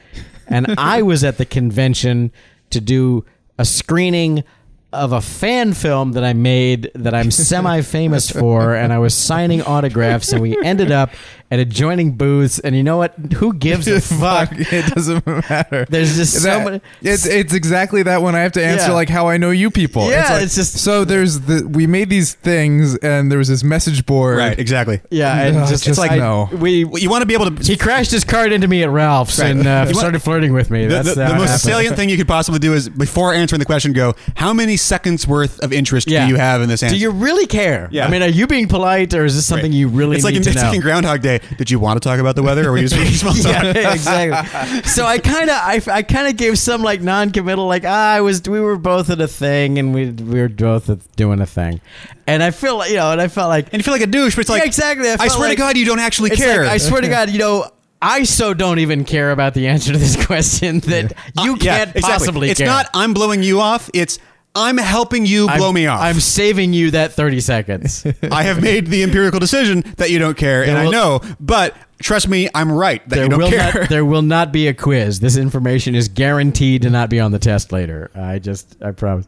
And 0.47 0.75
I 0.79 1.03
was 1.03 1.23
at 1.25 1.37
the 1.37 1.45
convention 1.45 2.33
to 2.71 2.81
do 2.81 3.27
a 3.59 3.65
screening 3.67 4.45
of 4.93 5.13
a 5.13 5.21
fan 5.21 5.73
film 5.75 6.13
that 6.13 6.25
I 6.25 6.33
made 6.33 6.91
that 6.95 7.15
I'm 7.15 7.31
semi 7.31 7.81
famous 7.83 8.31
for. 8.41 8.75
And 8.75 8.93
I 8.93 8.99
was 8.99 9.15
signing 9.15 9.63
autographs, 9.63 10.33
and 10.33 10.41
we 10.43 10.57
ended 10.63 10.91
up 10.91 11.11
at 11.51 11.59
adjoining 11.59 12.13
booths. 12.13 12.59
And 12.59 12.75
you 12.75 12.83
know 12.83 12.97
what? 12.97 13.15
Who 13.37 13.53
gives 13.55 13.87
a 13.89 14.01
fuck? 14.19 14.49
it 14.53 14.95
doesn't 14.95 15.27
matter. 15.27 15.87
There's 15.89 16.17
just 16.17 16.43
so 16.43 16.65
many. 16.65 16.81
It's 17.03 17.27
it's 17.27 17.53
exactly 17.55 18.03
that 18.05 18.23
when 18.23 18.35
I 18.35 18.41
have 18.41 18.53
to 18.53 18.65
answer 18.65 18.89
Yeah. 18.89 18.95
like 18.95 19.09
how 19.09 19.29
I 19.29 19.37
know 19.37 19.51
you 19.51 19.71
people. 19.71 20.09
Yeah, 20.09 20.33
like- 20.35 20.43
it's 20.45 20.55
just- 20.55 20.79
so 20.79 21.05
there's 21.05 21.41
the 21.41 21.67
we 21.69 21.87
made 21.87 22.09
these 22.11 22.35
things 22.35 22.97
and 22.99 23.31
there 23.31 23.39
was 23.39 23.49
this 23.49 23.63
message 23.63 24.07
board. 24.07 24.39
Right, 24.39 24.59
exactly. 24.59 25.01
Yeah, 25.11 25.35
and 25.43 25.57
Ugh, 25.59 25.69
just, 25.69 25.85
just 25.85 26.01
I- 26.01 26.17
no. 26.17 26.49
We 26.53 26.85
Well, 26.85 27.01
you 27.03 27.11
want 27.11 27.23
to 27.23 27.27
be 27.27 27.35
able 27.35 27.51
to. 27.51 27.63
He 27.65 27.77
crashed 27.77 28.11
his 28.11 28.25
card 28.25 28.53
into 28.53 28.67
me 28.69 28.83
at 28.83 28.91
Ralph's 28.91 29.39
Right. 29.39 29.51
and 29.51 29.61
uh, 29.67 29.71
You 29.71 29.77
want- 29.95 29.97
started 29.97 30.21
flirting 30.23 30.53
with 30.55 30.71
me. 30.71 30.87
the, 30.87 30.95
That's 30.95 31.15
the- 31.15 31.25
how 31.27 31.33
the 31.33 31.39
most 31.39 31.49
happened. 31.51 31.61
salient 31.61 31.97
thing 31.97 32.09
you 32.09 32.17
could 32.17 32.29
possibly 32.29 32.59
do 32.61 32.73
is 32.75 32.89
before 32.89 33.35
answering 33.35 33.59
the 33.59 33.67
question, 33.67 33.93
go, 33.93 34.15
how 34.37 34.53
many 34.53 34.77
seconds 34.83 35.27
worth 35.27 35.59
of 35.61 35.73
interest 35.73 36.09
Yeah. 36.09 36.25
do 36.27 36.33
you 36.33 36.37
have 36.39 36.61
in 36.63 36.69
this 36.69 36.83
answer? 36.83 36.95
Do 36.95 37.01
you 37.01 37.11
really 37.11 37.47
care? 37.47 37.89
Yeah. 37.91 38.07
I 38.07 38.11
mean, 38.11 38.23
are 38.23 38.29
you 38.29 38.47
being 38.47 38.69
polite 38.69 39.15
or 39.15 39.25
is 39.25 39.35
this 39.35 39.47
something 39.47 39.71
Right. 39.71 39.79
you 39.79 39.89
really 39.89 40.17
it's 40.17 40.25
like 40.25 40.33
need 40.33 40.39
in, 40.39 40.43
to 40.45 40.51
it's 40.51 40.63
like 40.63 40.75
in 40.75 40.81
Groundhog 40.81 41.23
Day. 41.23 41.41
Did 41.57 41.71
you 41.71 41.79
want 41.79 42.01
to 42.03 42.07
talk 42.09 42.19
about 42.21 42.37
the 42.37 42.43
weather, 42.43 42.69
or 42.69 42.73
were 42.73 42.79
you 42.79 42.89
just 42.89 42.97
making 43.01 43.15
small 43.17 43.35
talk? 43.35 43.63
yeah, 43.63 43.93
exactly. 43.93 44.83
So 44.83 45.07
I 45.07 45.19
kind 45.19 45.51
of, 45.51 45.57
I, 45.57 45.81
I 45.91 46.03
kind 46.03 46.29
of 46.29 46.37
gave 46.37 46.59
some 46.59 46.83
like 46.83 47.01
non-committal, 47.03 47.67
like 47.67 47.85
ah, 47.87 48.13
I 48.15 48.21
was, 48.21 48.43
we 48.49 48.61
were 48.61 48.77
both 48.77 49.11
at 49.11 49.21
a 49.21 49.29
thing, 49.29 49.79
and 49.79 49.95
we 49.95 50.11
we 50.11 50.41
were 50.41 50.49
both 50.49 50.91
doing 51.17 51.41
a 51.41 51.47
thing, 51.47 51.81
and 52.27 52.43
I 52.43 52.51
feel 52.51 52.77
like 52.79 52.91
you 52.91 52.97
know, 52.97 53.13
and 53.13 53.21
I 53.21 53.29
felt 53.29 53.49
like 53.49 53.67
And 53.73 53.75
you 53.81 53.83
feel 53.85 53.95
like 53.95 54.03
a 54.03 54.07
douche, 54.07 54.35
but 54.35 54.41
it's 54.43 54.51
like 54.51 54.63
Yeah, 54.63 54.67
exactly. 54.67 55.09
I 55.09 55.17
I, 55.21 55.29
swear 55.29 55.49
like- 55.49 55.57
to 55.57 55.63
God, 55.63 55.77
you 55.77 55.85
don't 55.85 56.01
actually 56.01 56.31
care. 56.31 56.65
like, 56.65 56.73
I 56.75 56.77
swear 56.79 57.01
to 57.01 57.09
God, 57.09 57.31
you 57.31 57.39
know. 57.39 57.67
I 58.05 58.25
so 58.25 58.53
don't 58.53 58.81
even 58.81 59.05
care 59.05 59.31
about 59.31 59.55
the 59.55 59.69
answer 59.69 59.93
to 59.93 59.99
this 59.99 60.27
question 60.27 60.81
that 60.81 61.13
you 61.41 61.53
Uh, 61.53 61.57
yeah, 61.61 61.77
can't 61.85 61.91
exactly. 61.95 62.01
possibly 62.19 62.51
It's 62.51 62.59
care. 62.59 62.67
not 62.67 62.89
I'm 62.95 63.15
blowing 63.15 63.45
you 63.45 63.61
off. 63.61 63.89
It's 63.95 64.19
I'm 64.55 64.77
helping 64.77 65.25
you 65.25 65.47
blow 65.47 65.69
I'm, 65.69 65.75
me 65.75 65.87
off. 65.87 66.01
I'm 66.01 66.21
saving 66.21 66.73
you 66.73 66.91
that 66.91 67.13
30 67.13 67.41
seconds. 67.41 68.07
I 68.31 68.43
have 68.43 68.61
made 68.63 68.87
the 68.89 69.03
empirical 69.03 69.41
decision 69.41 69.83
that 69.97 70.11
you 70.11 70.19
don't 70.19 70.37
care, 70.37 70.63
and 70.63 70.77
There 70.77 70.87
I 70.87 70.91
know. 70.91 71.21
But 71.41 71.75
trust 72.01 72.29
me, 72.29 72.49
I'm 72.55 72.71
right 72.71 73.07
that 73.09 73.19
you 73.19 73.29
don't 73.29 73.39
will 73.39 73.51
care. 73.51 73.81
not 73.81 73.89
there 73.89 74.05
will 74.05 74.23
not 74.23 74.53
be 74.53 74.69
a 74.69 74.75
quiz. 74.75 75.21
This 75.21 75.37
information 75.37 75.95
is 75.95 76.09
guaranteed 76.09 76.83
to 76.83 76.91
not 76.91 77.09
be 77.09 77.19
on 77.19 77.33
the 77.33 77.39
test 77.39 77.73
later. 77.73 78.11
I 78.15 78.39
just 78.39 78.77
I 78.83 78.91
promise. 78.93 79.27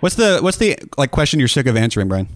what's 0.00 0.16
the 0.16 0.40
what's 0.42 0.58
the 0.58 0.76
like 0.98 1.10
question 1.10 1.38
you're 1.38 1.48
sick 1.48 1.66
of 1.66 1.76
answering, 1.76 2.08
Brian? 2.08 2.28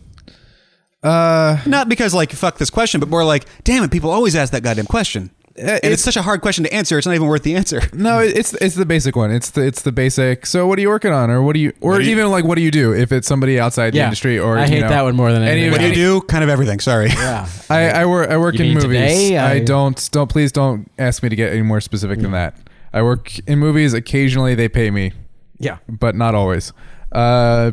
Uh 1.03 1.59
Not 1.67 1.89
because 1.91 2.15
like 2.15 2.33
fuck 2.33 2.57
this 2.57 2.71
question, 2.71 3.01
but 3.01 3.11
more 3.11 3.25
like, 3.25 3.45
damn 3.65 3.85
it, 3.85 3.91
people 3.91 4.11
always 4.11 4.35
ask 4.35 4.53
that 4.53 4.63
goddamn 4.63 4.87
question, 4.87 5.31
and 5.57 5.69
it's, 5.71 5.85
it's- 5.87 6.01
such 6.03 6.17
a 6.17 6.23
hard 6.23 6.41
question 6.41 6.65
to 6.65 6.73
answer. 6.75 6.99
It's 6.99 7.07
not 7.07 7.15
even 7.15 7.29
worth 7.29 7.43
the 7.45 7.55
answer. 7.55 7.81
no, 7.93 8.19
it's 8.19 8.55
it's 8.55 8.75
the 8.75 8.85
basic 8.87 9.15
one. 9.17 9.31
It's 9.31 9.51
the 9.51 9.63
it's 9.63 9.83
the 9.83 9.93
basic. 9.93 10.47
So 10.47 10.67
what 10.67 10.79
are 10.79 10.83
you 10.83 10.89
working 10.89 11.13
on, 11.13 11.31
or 11.31 11.43
what 11.43 11.55
do 11.55 11.61
you, 11.61 11.73
or 11.81 11.99
do 11.99 12.05
you- 12.05 12.11
even 12.11 12.31
like 12.31 12.45
what 12.45 12.57
do 12.57 12.63
you 12.63 12.71
do 12.71 12.93
if 12.93 13.13
it's 13.13 13.29
somebody 13.29 13.61
outside 13.61 13.93
the 13.93 13.99
Yeah. 13.99 14.05
industry, 14.05 14.39
or 14.39 14.59
I 14.59 14.63
you 14.65 14.69
hate 14.73 14.81
know, 14.81 14.89
that 14.89 15.03
one 15.03 15.15
more 15.17 15.33
than 15.33 15.43
anything. 15.43 15.69
of- 15.69 15.73
What 15.73 15.81
do 15.81 15.89
you 15.89 15.95
do? 15.95 16.21
Kind 16.23 16.43
of 16.45 16.51
everything. 16.51 16.81
Sorry. 16.81 17.09
Yeah. 17.09 17.49
I, 17.71 17.91
I 17.91 18.07
work 18.07 18.31
I 18.31 18.37
work 18.37 18.55
You 18.59 18.65
in 18.65 18.75
movies. 18.75 18.83
today? 18.89 19.37
I, 19.39 19.53
I- 19.53 19.59
don't 19.61 20.09
don't 20.13 20.29
please 20.29 20.51
don't 20.53 20.91
ask 20.99 21.23
me 21.23 21.29
to 21.29 21.37
get 21.37 21.53
any 21.53 21.63
more 21.63 21.81
specific 21.81 22.21
than 22.21 22.33
that. 22.33 22.57
I 22.93 23.03
work 23.03 23.37
in 23.49 23.59
movies. 23.59 23.93
Occasionally 23.95 24.55
they 24.55 24.69
pay 24.69 24.91
me, 24.91 25.13
Yeah. 25.59 25.79
but 25.89 26.15
not 26.15 26.35
always. 26.35 26.73
Uh, 27.13 27.73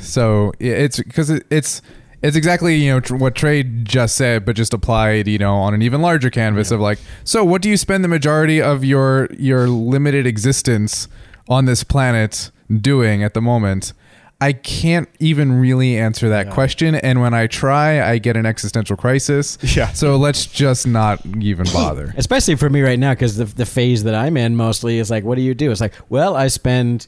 so 0.00 0.52
it's 0.60 0.98
because 0.98 1.30
it, 1.30 1.44
it's 1.50 1.82
it's 2.22 2.36
exactly 2.36 2.76
you 2.76 2.92
know 2.92 3.00
tr- 3.00 3.16
what 3.16 3.34
Trey 3.34 3.62
just 3.62 4.16
said, 4.16 4.44
but 4.44 4.56
just 4.56 4.74
applied 4.74 5.28
you 5.28 5.38
know 5.38 5.56
on 5.56 5.74
an 5.74 5.82
even 5.82 6.02
larger 6.02 6.30
canvas 6.30 6.70
of 6.70 6.80
like. 6.80 6.98
So 7.24 7.44
what 7.44 7.62
do 7.62 7.68
you 7.68 7.76
spend 7.76 8.04
the 8.04 8.08
majority 8.08 8.60
of 8.60 8.84
your 8.84 9.28
your 9.38 9.68
limited 9.68 10.26
existence 10.26 11.08
on 11.48 11.64
this 11.64 11.84
planet 11.84 12.50
doing 12.80 13.22
at 13.22 13.34
the 13.34 13.40
moment? 13.40 13.92
I 14.38 14.52
can't 14.52 15.08
even 15.18 15.60
really 15.60 15.96
answer 15.96 16.28
that 16.28 16.50
question, 16.50 16.94
and 16.94 17.22
when 17.22 17.32
I 17.32 17.46
try, 17.46 18.06
I 18.06 18.18
get 18.18 18.36
an 18.36 18.44
existential 18.44 18.94
crisis. 18.94 19.56
Yeah. 19.62 19.92
So 19.92 20.16
let's 20.16 20.44
just 20.44 20.86
not 20.86 21.24
even 21.24 21.64
bother. 21.72 22.12
Especially 22.18 22.54
for 22.56 22.68
me 22.68 22.82
right 22.82 22.98
now, 22.98 23.12
because 23.14 23.36
the, 23.36 23.46
the 23.46 23.64
phase 23.64 24.04
that 24.04 24.14
I'm 24.14 24.36
in 24.36 24.54
mostly 24.54 24.98
is 24.98 25.10
like, 25.10 25.24
what 25.24 25.36
do 25.36 25.42
you 25.42 25.54
do? 25.54 25.70
It's 25.70 25.80
like, 25.80 25.94
well, 26.10 26.36
I 26.36 26.48
spend 26.48 27.06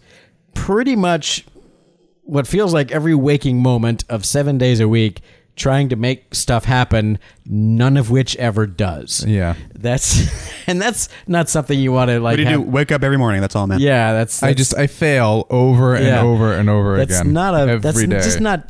pretty 0.55 0.97
much 0.97 1.45
what 2.29 2.47
feels 2.47 2.75
like 2.75 2.93
every 2.93 3.15
waking 3.15 3.63
moment 3.63 4.05
of 4.11 4.25
seven 4.25 4.59
days 4.59 4.81
a 4.81 4.89
week 4.89 5.23
trying 5.57 5.89
to 5.89 5.97
make 5.97 6.35
stuff 6.35 6.65
happen, 6.67 7.19
none 7.47 7.97
of 7.97 8.11
which 8.11 8.37
ever 8.37 8.67
does. 8.67 9.25
Yeah. 9.27 9.55
That's 9.75 10.29
and 10.69 10.81
that's 10.81 11.09
not 11.27 11.49
something 11.49 11.79
you 11.79 11.91
want 11.91 12.11
to 12.11 12.21
like. 12.21 12.33
What 12.33 12.37
do 12.37 12.43
you 12.43 12.49
have- 12.49 12.61
do? 12.65 12.71
Wake 12.71 12.93
up 12.93 13.03
every 13.03 13.17
morning. 13.17 13.41
That's 13.41 13.57
all, 13.57 13.67
man. 13.67 13.81
Yeah, 13.81 14.13
that's, 14.13 14.43
I 14.43 14.53
just 14.53 14.77
I 14.77 14.87
fail 14.87 15.47
over 15.51 15.97
and 15.97 16.07
over 16.07 16.53
and 16.53 16.69
over 16.71 16.99
that's 16.99 17.21
again. 17.21 17.33
not 17.33 17.55
a 17.55 17.59
every 17.73 17.79
that's 17.81 17.99
day. 18.05 18.07
just 18.29 18.41
not 18.41 18.69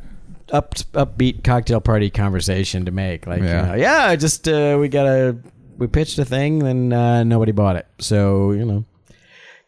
up 0.50 0.76
upbeat 0.94 1.42
cocktail 1.44 1.80
party 1.80 2.10
conversation 2.10 2.84
to 2.86 2.90
make. 2.92 3.26
Like, 3.26 3.42
Yeah. 3.42 3.74
yeah, 3.74 3.76
yeah, 3.76 4.06
I 4.06 4.16
just 4.16 4.48
uh, 4.48 4.78
we 4.80 4.88
got 4.88 5.06
a 5.06 5.36
we 5.76 5.88
pitched 5.88 6.18
a 6.18 6.24
thing, 6.24 6.60
then 6.60 6.92
uh, 6.92 7.22
nobody 7.24 7.52
bought 7.52 7.76
it. 7.76 7.86
So 7.98 8.52
you 8.52 8.64
know, 8.64 8.84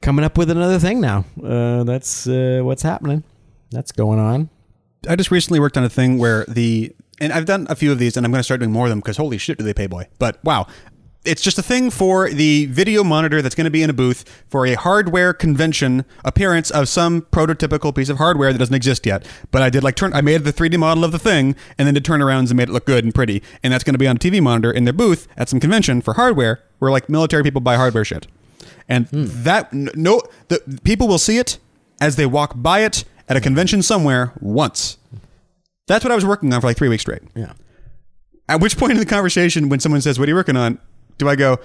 coming 0.01 0.25
up 0.25 0.39
with 0.39 0.51
another 0.51 0.79
thing 0.79 1.01
now. 1.01 1.25
Uh, 1.45 1.85
that's 1.85 2.27
uh, 2.27 2.61
what's 2.63 2.83
happening. 2.83 3.25
That's 3.71 3.93
going 3.93 4.19
on. 4.19 4.51
I 5.09 5.17
just 5.17 5.31
recently 5.31 5.61
worked 5.61 5.79
on 5.79 5.85
a 5.85 5.89
thing 5.89 6.19
where 6.19 6.45
the 6.47 6.95
and 7.21 7.33
I've 7.33 7.45
done 7.45 7.67
a 7.69 7.77
few 7.77 7.93
of 7.93 7.99
these, 7.99 8.17
and 8.17 8.25
I'm 8.25 8.33
going 8.33 8.41
to 8.41 8.45
start 8.45 8.61
doing 8.61 8.73
more 8.73 8.87
of 8.87 8.91
them 8.91 9.01
because 9.01 9.17
holy 9.19 9.39
shit, 9.39 9.59
do 9.59 9.65
they 9.65 9.75
pay 9.75 9.87
boy? 9.87 10.09
But 10.19 10.43
wow, 10.43 10.67
it's 11.25 11.43
just 11.43 11.59
a 11.59 11.63
thing 11.63 11.91
for 11.91 12.31
the 12.31 12.67
video 12.67 13.05
monitor 13.05 13.43
that's 13.43 13.55
going 13.55 13.67
to 13.67 13.71
be 13.71 13.83
in 13.83 13.91
a 13.91 13.93
booth 13.93 14.45
for 14.49 14.67
a 14.67 14.75
hardware 14.75 15.35
convention 15.35 16.07
appearance 16.25 16.71
of 16.71 16.89
some 16.89 17.23
prototypical 17.23 17.95
piece 17.95 18.09
of 18.09 18.17
hardware 18.17 18.53
that 18.53 18.59
doesn't 18.59 18.75
exist 18.75 19.05
yet. 19.05 19.27
But 19.51 19.61
I 19.61 19.69
did 19.69 19.85
like 19.85 19.97
turn, 19.97 20.15
I 20.15 20.23
made 20.23 20.45
the 20.45 20.53
3D 20.53 20.79
model 20.79 21.05
of 21.05 21.13
the 21.13 21.19
thing, 21.19 21.57
and 21.77 21.87
then 21.87 21.95
did 21.95 22.05
turnarounds 22.05 22.49
and 22.49 22.57
made 22.57 22.71
it 22.71 22.73
look 22.73 22.87
good 22.87 23.05
and 23.05 23.15
pretty, 23.15 23.43
and 23.63 23.73
that's 23.73 23.85
going 23.85 23.95
to 23.95 23.99
be 23.99 24.09
on 24.09 24.17
a 24.17 24.19
TV 24.19 24.43
monitor 24.43 24.71
in 24.71 24.85
their 24.85 24.95
booth 24.95 25.29
at 25.37 25.49
some 25.49 25.61
convention 25.61 26.01
for 26.01 26.15
hardware 26.15 26.63
where 26.79 26.91
like 26.91 27.09
military 27.11 27.43
people 27.43 27.61
buy 27.61 27.77
hardware 27.77 28.05
shit, 28.05 28.27
and 28.89 29.07
hmm. 29.09 29.27
that 29.29 29.73
no, 29.73 30.23
the 30.49 30.81
people 30.85 31.07
will 31.07 31.19
see 31.19 31.37
it 31.37 31.59
as 32.01 32.17
they 32.17 32.25
walk 32.25 32.55
by 32.57 32.81
it 32.81 33.05
at 33.31 33.37
a 33.37 33.41
convention 33.41 33.83
somewhere 33.83 34.35
once. 34.41 34.99
That's 35.87 36.05
what 36.05 36.13
I 36.13 36.15
was 36.15 36.27
working 36.27 36.53
on 36.53 36.61
for 36.61 36.67
like 36.67 36.77
three 36.77 36.89
weeks 36.89 37.03
straight. 37.03 37.23
Yeah. 37.35 37.55
At 38.49 38.61
which 38.61 38.77
point 38.77 38.93
in 38.93 38.99
the 38.99 39.07
conversation, 39.07 39.71
when 39.71 39.81
someone 39.81 40.03
says, 40.03 40.19
"What 40.19 40.29
are 40.29 40.31
you 40.31 40.37
working 40.37 40.57
on?" 40.57 40.79
do 41.21 41.29
I 41.29 41.37
go, 41.37 41.61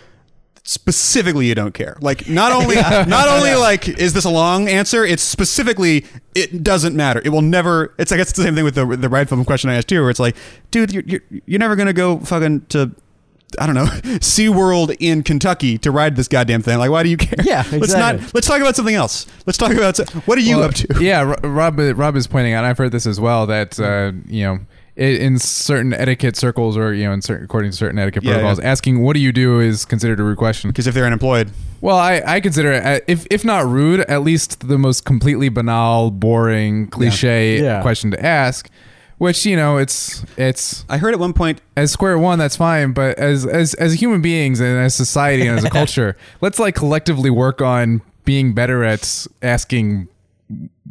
specifically, 0.63 1.47
you 1.47 1.55
don't 1.55 1.73
care. 1.73 1.97
Like 2.01 2.29
not 2.29 2.51
only 2.61 2.75
not 2.75 3.27
only 3.27 3.55
like 3.55 3.87
is 3.87 4.13
this 4.13 4.25
a 4.25 4.29
long 4.29 4.67
answer, 4.67 5.03
it's 5.03 5.23
specifically 5.23 6.05
it 6.35 6.63
doesn't 6.63 6.95
matter. 6.95 7.21
It 7.25 7.29
will 7.29 7.41
never. 7.41 7.95
It's 7.97 8.11
I 8.11 8.17
guess 8.17 8.29
it's 8.29 8.37
the 8.37 8.43
same 8.43 8.53
thing 8.53 8.63
with 8.63 8.75
the 8.75 8.85
the 8.85 9.09
ride 9.09 9.29
film 9.29 9.43
question 9.45 9.71
I 9.71 9.75
asked 9.75 9.91
you, 9.91 10.01
where 10.01 10.11
it's 10.11 10.19
like, 10.19 10.35
dude, 10.69 10.93
you're 10.93 11.03
you're, 11.07 11.21
you're 11.45 11.59
never 11.59 11.75
gonna 11.75 11.93
go 11.93 12.19
fucking 12.19 12.67
to. 12.67 12.91
I 13.59 13.65
don't 13.65 13.75
know, 13.75 13.85
SeaWorld 14.19 14.95
in 14.99 15.23
Kentucky 15.23 15.77
to 15.79 15.91
ride 15.91 16.15
this 16.15 16.27
goddamn 16.27 16.61
thing. 16.61 16.77
Like, 16.77 16.89
why 16.91 17.03
do 17.03 17.09
you 17.09 17.17
care? 17.17 17.35
Yeah, 17.43 17.63
Let's 17.71 17.93
not. 17.93 18.33
Let's 18.33 18.47
talk 18.47 18.61
about 18.61 18.75
something 18.75 18.95
else. 18.95 19.25
Let's 19.45 19.57
talk 19.57 19.71
about 19.73 19.97
what 20.27 20.37
are 20.37 20.41
you 20.41 20.57
Well, 20.57 20.65
up 20.69 20.73
to? 20.75 20.87
Yeah, 20.99 21.35
Rob 21.43 21.77
Rob 21.79 22.15
is 22.15 22.27
pointing 22.27 22.53
out. 22.53 22.63
I've 22.65 22.77
heard 22.77 22.91
this 22.91 23.05
as 23.05 23.19
well. 23.19 23.45
That 23.47 23.79
uh, 23.79 24.11
you 24.27 24.43
know, 24.43 24.59
in 24.95 25.37
certain 25.39 25.93
etiquette 25.93 26.35
circles 26.37 26.77
or 26.77 26.93
you 26.93 27.03
know 27.05 27.11
in 27.13 27.21
certain 27.21 27.43
according 27.45 27.71
to 27.71 27.77
certain 27.77 27.99
etiquette 27.99 28.23
Yeah, 28.23 28.33
protocols, 28.33 28.59
yeah. 28.59 28.71
asking 28.71 29.01
what 29.01 29.13
do 29.13 29.19
you 29.19 29.31
do 29.31 29.59
is 29.59 29.85
considered 29.85 30.19
a 30.19 30.23
rude 30.23 30.37
question. 30.37 30.69
Because 30.69 30.87
if 30.87 30.93
they're 30.93 31.05
unemployed, 31.05 31.51
Well, 31.81 31.97
I, 31.97 32.21
I 32.25 32.39
consider 32.39 32.71
it, 32.71 32.85
uh, 32.85 32.99
if 33.07 33.25
if 33.29 33.43
not 33.45 33.65
rude, 33.67 34.01
at 34.01 34.21
least 34.23 34.67
the 34.67 34.77
most 34.77 35.05
completely 35.05 35.49
banal, 35.49 36.11
boring, 36.11 36.87
cliche 36.87 37.61
Yeah. 37.61 37.81
question 37.81 38.11
to 38.11 38.25
ask. 38.25 38.69
Which 39.17 39.45
you 39.45 39.55
know, 39.55 39.77
it's 39.77 40.25
it's 40.37 40.83
I 40.89 40.97
heard 40.97 41.13
at 41.13 41.19
one 41.19 41.33
point 41.33 41.61
as 41.77 41.91
square 41.91 42.17
one, 42.19 42.37
that's 42.37 42.55
fine. 42.57 42.91
But 42.91 43.17
as 43.17 43.45
as 43.45 43.73
as 43.75 43.93
human 43.93 44.21
beings 44.21 44.59
and 44.59 44.77
as 44.77 44.93
society 44.93 45.47
and 45.47 45.57
as 45.57 45.63
a 45.63 45.69
culture, 45.81 46.17
let's 46.41 46.59
like 46.59 46.75
collectively 46.75 47.29
work 47.29 47.61
on 47.61 48.01
being 48.25 48.53
better 48.53 48.83
at 48.83 49.25
asking 49.41 50.09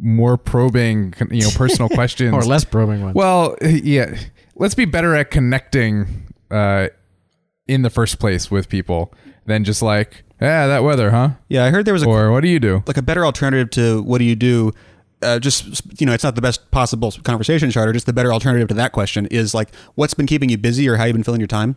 more 0.01 0.37
probing, 0.37 1.13
you 1.29 1.41
know, 1.43 1.49
personal 1.55 1.87
questions 1.93 2.33
or 2.33 2.41
less 2.43 2.65
probing 2.65 3.03
ones. 3.03 3.15
Well, 3.15 3.55
yeah, 3.61 4.17
let's 4.55 4.75
be 4.75 4.85
better 4.85 5.15
at 5.15 5.29
connecting 5.31 6.27
uh, 6.49 6.87
in 7.67 7.83
the 7.83 7.89
first 7.89 8.19
place 8.19 8.49
with 8.49 8.69
people 8.69 9.13
than 9.45 9.63
just 9.63 9.81
like, 9.81 10.23
yeah, 10.41 10.67
that 10.67 10.83
weather, 10.83 11.11
huh? 11.11 11.31
Yeah, 11.47 11.63
I 11.65 11.69
heard 11.69 11.85
there 11.85 11.93
was 11.93 12.03
a 12.03 12.07
Or 12.07 12.31
what 12.31 12.41
do 12.41 12.49
you 12.49 12.59
do? 12.59 12.83
like 12.87 12.97
a 12.97 13.01
better 13.01 13.25
alternative 13.25 13.69
to 13.71 14.01
what 14.03 14.17
do 14.17 14.25
you 14.25 14.35
do 14.35 14.71
uh, 15.25 15.39
just 15.39 15.81
you 15.99 16.05
know 16.05 16.13
it's 16.13 16.23
not 16.23 16.35
the 16.35 16.41
best 16.41 16.69
possible 16.71 17.11
conversation 17.23 17.71
starter. 17.71 17.93
Just 17.93 18.05
the 18.05 18.13
better 18.13 18.31
alternative 18.31 18.67
to 18.69 18.73
that 18.75 18.91
question 18.91 19.25
is 19.27 19.53
like 19.53 19.73
what's 19.95 20.13
been 20.13 20.27
keeping 20.27 20.49
you 20.49 20.57
busy 20.57 20.87
or 20.87 20.97
how 20.97 21.05
you've 21.05 21.15
been 21.15 21.23
filling 21.23 21.41
your 21.41 21.47
time? 21.47 21.75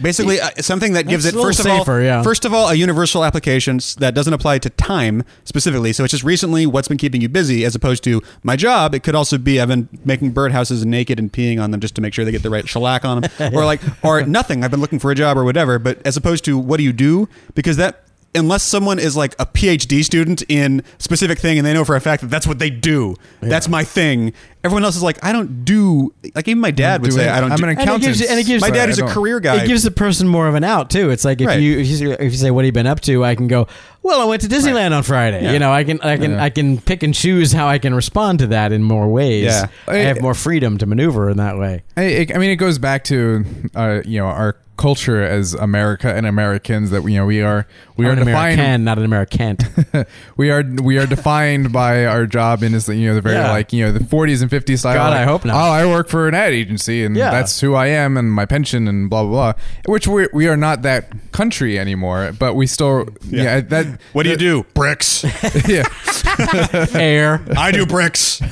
Basically 0.00 0.40
uh, 0.40 0.50
something 0.58 0.92
that 0.92 1.08
gives 1.08 1.24
That's 1.24 1.36
it 1.36 1.40
first 1.40 1.60
of 1.60 1.66
all 1.66 2.00
yeah. 2.00 2.22
first 2.22 2.44
of 2.44 2.54
all 2.54 2.68
a 2.68 2.74
universal 2.74 3.24
application 3.24 3.80
that 3.98 4.14
doesn't 4.14 4.32
apply 4.32 4.58
to 4.60 4.70
time 4.70 5.24
specifically. 5.44 5.92
So 5.92 6.04
it's 6.04 6.12
just 6.12 6.24
recently 6.24 6.66
what's 6.66 6.88
been 6.88 6.98
keeping 6.98 7.20
you 7.20 7.28
busy 7.28 7.64
as 7.64 7.74
opposed 7.74 8.04
to 8.04 8.22
my 8.42 8.56
job 8.56 8.94
it 8.94 9.02
could 9.02 9.14
also 9.14 9.38
be 9.38 9.60
i've 9.60 9.68
been 9.68 9.88
making 10.04 10.32
birdhouses 10.32 10.84
naked 10.84 11.18
and 11.18 11.32
peeing 11.32 11.62
on 11.62 11.70
them 11.70 11.80
just 11.80 11.94
to 11.94 12.00
make 12.00 12.14
sure 12.14 12.24
they 12.24 12.32
get 12.32 12.42
the 12.42 12.50
right 12.50 12.68
shellac 12.68 13.04
on 13.04 13.22
them. 13.22 13.30
Or 13.54 13.64
like 13.64 13.80
or 14.04 14.22
nothing. 14.22 14.62
I've 14.62 14.70
been 14.70 14.80
looking 14.80 14.98
for 14.98 15.10
a 15.10 15.14
job 15.14 15.36
or 15.36 15.44
whatever. 15.44 15.78
But 15.78 16.04
as 16.06 16.16
opposed 16.16 16.44
to 16.44 16.58
what 16.58 16.76
do 16.76 16.82
you 16.82 16.92
do? 16.92 17.28
Because 17.54 17.76
that 17.76 18.04
unless 18.34 18.62
someone 18.62 18.98
is 18.98 19.16
like 19.16 19.34
a 19.38 19.46
PhD 19.46 20.04
student 20.04 20.42
in 20.48 20.82
specific 20.98 21.38
thing 21.38 21.58
and 21.58 21.66
they 21.66 21.72
know 21.72 21.84
for 21.84 21.96
a 21.96 22.00
fact 22.00 22.20
that 22.22 22.28
that's 22.28 22.46
what 22.46 22.58
they 22.58 22.70
do, 22.70 23.16
that's 23.40 23.68
my 23.68 23.84
thing. 23.84 24.32
Everyone 24.64 24.84
else 24.84 24.96
is 24.96 25.02
like, 25.02 25.24
I 25.24 25.32
don't 25.32 25.64
do 25.64 26.12
like 26.34 26.46
even 26.46 26.60
my 26.60 26.70
dad 26.70 27.00
would 27.02 27.12
say 27.12 27.24
it. 27.26 27.30
I 27.30 27.40
don't. 27.40 27.52
I'm 27.52 27.58
do, 27.58 27.64
an 27.64 27.70
And 27.70 27.78
it 27.78 27.82
accountant. 27.82 28.04
gives 28.04 28.20
you- 28.20 28.26
and 28.28 28.38
it 28.40 28.44
gives- 28.46 28.60
my 28.60 28.70
dad 28.70 28.88
I 28.88 28.92
is 28.92 28.98
a 28.98 29.06
career 29.06 29.40
guy. 29.40 29.62
It 29.62 29.66
gives 29.66 29.82
the 29.82 29.90
person 29.90 30.28
more 30.28 30.46
of 30.48 30.54
an 30.56 30.64
out 30.64 30.90
too. 30.90 31.10
It's 31.10 31.24
like 31.24 31.40
if 31.40 31.46
Right. 31.46 31.60
you 31.60 31.78
if 31.78 31.86
you 32.20 32.30
say 32.32 32.50
what 32.50 32.64
have 32.64 32.66
you 32.66 32.72
been 32.72 32.86
up 32.86 33.00
to, 33.02 33.24
I 33.24 33.34
can 33.34 33.48
go. 33.48 33.66
Well, 34.02 34.20
I 34.20 34.24
went 34.24 34.42
to 34.42 34.48
Disneyland 34.48 34.92
on 34.96 35.02
Friday. 35.04 35.42
Yeah. 35.44 35.52
You 35.52 35.58
know, 35.58 35.72
I 35.72 35.84
can 35.84 36.00
I 36.02 36.16
can 36.16 36.32
Yeah. 36.32 36.42
I 36.42 36.50
can 36.50 36.78
pick 36.80 37.02
and 37.02 37.14
choose 37.14 37.52
how 37.52 37.66
I 37.68 37.78
can 37.78 37.94
respond 37.94 38.40
to 38.40 38.48
that 38.48 38.72
in 38.72 38.82
more 38.82 39.08
ways. 39.08 39.44
Yeah. 39.44 39.68
I 39.86 39.96
have 39.98 40.20
more 40.20 40.34
freedom 40.34 40.76
to 40.78 40.86
maneuver 40.86 41.30
in 41.30 41.36
that 41.38 41.56
way. 41.58 41.82
I, 41.96 42.26
I 42.34 42.38
mean, 42.38 42.50
it 42.50 42.56
goes 42.56 42.78
back 42.78 43.04
to 43.04 43.44
uh, 43.74 44.00
you 44.04 44.18
know 44.20 44.26
our 44.26 44.56
culture 44.78 45.22
as 45.22 45.52
America 45.54 46.14
and 46.14 46.24
Americans 46.26 46.90
that 46.90 47.02
we 47.02 47.12
you 47.12 47.18
know 47.18 47.26
we 47.26 47.42
are 47.42 47.66
we 47.96 48.06
I'm 48.06 48.10
are 48.10 48.20
an 48.20 48.26
defined 48.26 48.60
American, 48.60 48.84
not 48.84 48.98
an 48.98 49.04
American. 49.04 49.56
we 50.38 50.50
are 50.50 50.62
we 50.82 50.96
are 50.98 51.06
defined 51.06 51.72
by 51.72 52.06
our 52.06 52.24
job 52.26 52.62
in 52.62 52.72
is 52.74 52.86
the 52.86 52.96
you 52.96 53.08
know 53.08 53.14
the 53.14 53.20
very 53.20 53.34
Yeah. 53.34 53.50
like 53.50 53.72
you 53.72 53.84
know 53.84 53.92
the 53.92 53.98
40s 54.00 54.40
and 54.40 54.50
50s 54.50 54.78
style. 54.78 54.94
God, 54.94 55.10
like, 55.10 55.20
I 55.20 55.24
hope 55.24 55.44
not. 55.44 55.54
Oh, 55.56 55.70
I 55.72 55.84
work 55.84 56.08
for 56.08 56.28
an 56.28 56.34
ad 56.34 56.52
agency 56.54 57.04
and 57.04 57.14
Yeah. 57.16 57.30
that's 57.30 57.60
who 57.60 57.74
I 57.74 57.88
am 57.88 58.16
and 58.16 58.32
my 58.32 58.46
pension 58.46 58.88
and 58.88 59.10
blah 59.10 59.24
blah 59.24 59.52
blah. 59.52 59.62
Which 59.92 60.06
we 60.08 60.28
we 60.32 60.48
are 60.48 60.56
not 60.56 60.82
that 60.82 61.12
country 61.32 61.78
anymore, 61.78 62.32
but 62.38 62.54
we 62.54 62.66
still 62.66 63.08
yeah, 63.28 63.60
that 63.60 64.00
what 64.14 64.22
do 64.22 64.30
you 64.30 64.36
do? 64.36 64.64
Bricks. 64.74 65.24
yeah. 65.68 65.84
Air. 66.94 67.44
I 67.56 67.70
do 67.72 67.84
bricks. 67.84 68.40
Uh, 68.42 68.46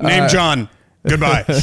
Name 0.00 0.28
John. 0.28 0.68
Goodbye. 1.08 1.44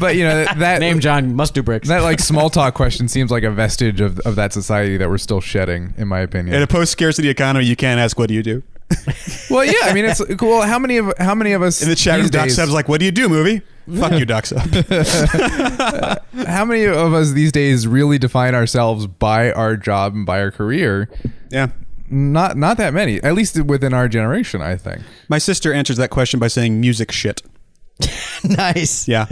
But 0.00 0.16
you 0.16 0.24
know 0.24 0.44
that 0.44 0.80
Name 0.80 0.98
John 1.00 1.34
must 1.36 1.54
do 1.54 1.62
bricks. 1.62 1.88
that 1.88 2.02
like 2.02 2.18
small 2.20 2.50
talk 2.50 2.74
question 2.74 3.06
seems 3.08 3.30
like 3.30 3.42
a 3.44 3.50
vestige 3.50 4.00
of 4.00 4.18
of 4.20 4.34
that 4.36 4.52
society 4.52 4.96
that 4.96 5.08
we're 5.08 5.18
still 5.18 5.40
shedding, 5.40 5.94
in 5.96 6.08
my 6.08 6.20
opinion. 6.20 6.56
In 6.56 6.62
a 6.62 6.66
post 6.66 6.90
scarcity 6.92 7.28
economy, 7.28 7.64
you 7.66 7.76
can't 7.76 8.00
ask 8.00 8.18
what 8.18 8.28
do 8.28 8.34
you 8.34 8.42
do. 8.42 8.62
well, 9.50 9.64
yeah, 9.64 9.72
I 9.84 9.92
mean 9.94 10.04
it's 10.04 10.22
cool. 10.36 10.62
How 10.62 10.78
many 10.78 10.96
of 10.98 11.12
how 11.18 11.34
many 11.34 11.52
of 11.52 11.62
us 11.62 11.82
In 11.82 11.88
the 11.88 11.94
chat 11.94 12.14
room, 12.14 12.22
these 12.22 12.30
Doc 12.30 12.44
days- 12.44 12.56
Sub's 12.56 12.72
like, 12.72 12.88
"What 12.88 12.98
do 13.00 13.06
you 13.06 13.12
do, 13.12 13.28
movie?" 13.28 13.62
Fuck 13.98 14.12
you, 14.12 14.24
Doc 14.24 14.46
Sub. 14.46 14.60
how 16.46 16.64
many 16.64 16.84
of 16.84 17.12
us 17.14 17.32
these 17.32 17.52
days 17.52 17.86
really 17.86 18.18
define 18.18 18.54
ourselves 18.54 19.06
by 19.06 19.52
our 19.52 19.76
job 19.76 20.14
and 20.14 20.26
by 20.26 20.40
our 20.40 20.50
career? 20.50 21.08
yeah. 21.50 21.68
Not 22.10 22.56
not 22.58 22.76
that 22.76 22.92
many, 22.92 23.20
at 23.22 23.34
least 23.34 23.58
within 23.62 23.94
our 23.94 24.08
generation. 24.08 24.60
I 24.60 24.76
think. 24.76 25.02
My 25.28 25.38
sister 25.38 25.72
answers 25.72 25.96
that 25.96 26.10
question 26.10 26.38
by 26.38 26.48
saying 26.48 26.78
music 26.80 27.10
shit. 27.10 27.42
nice. 28.44 29.08
Yeah. 29.08 29.26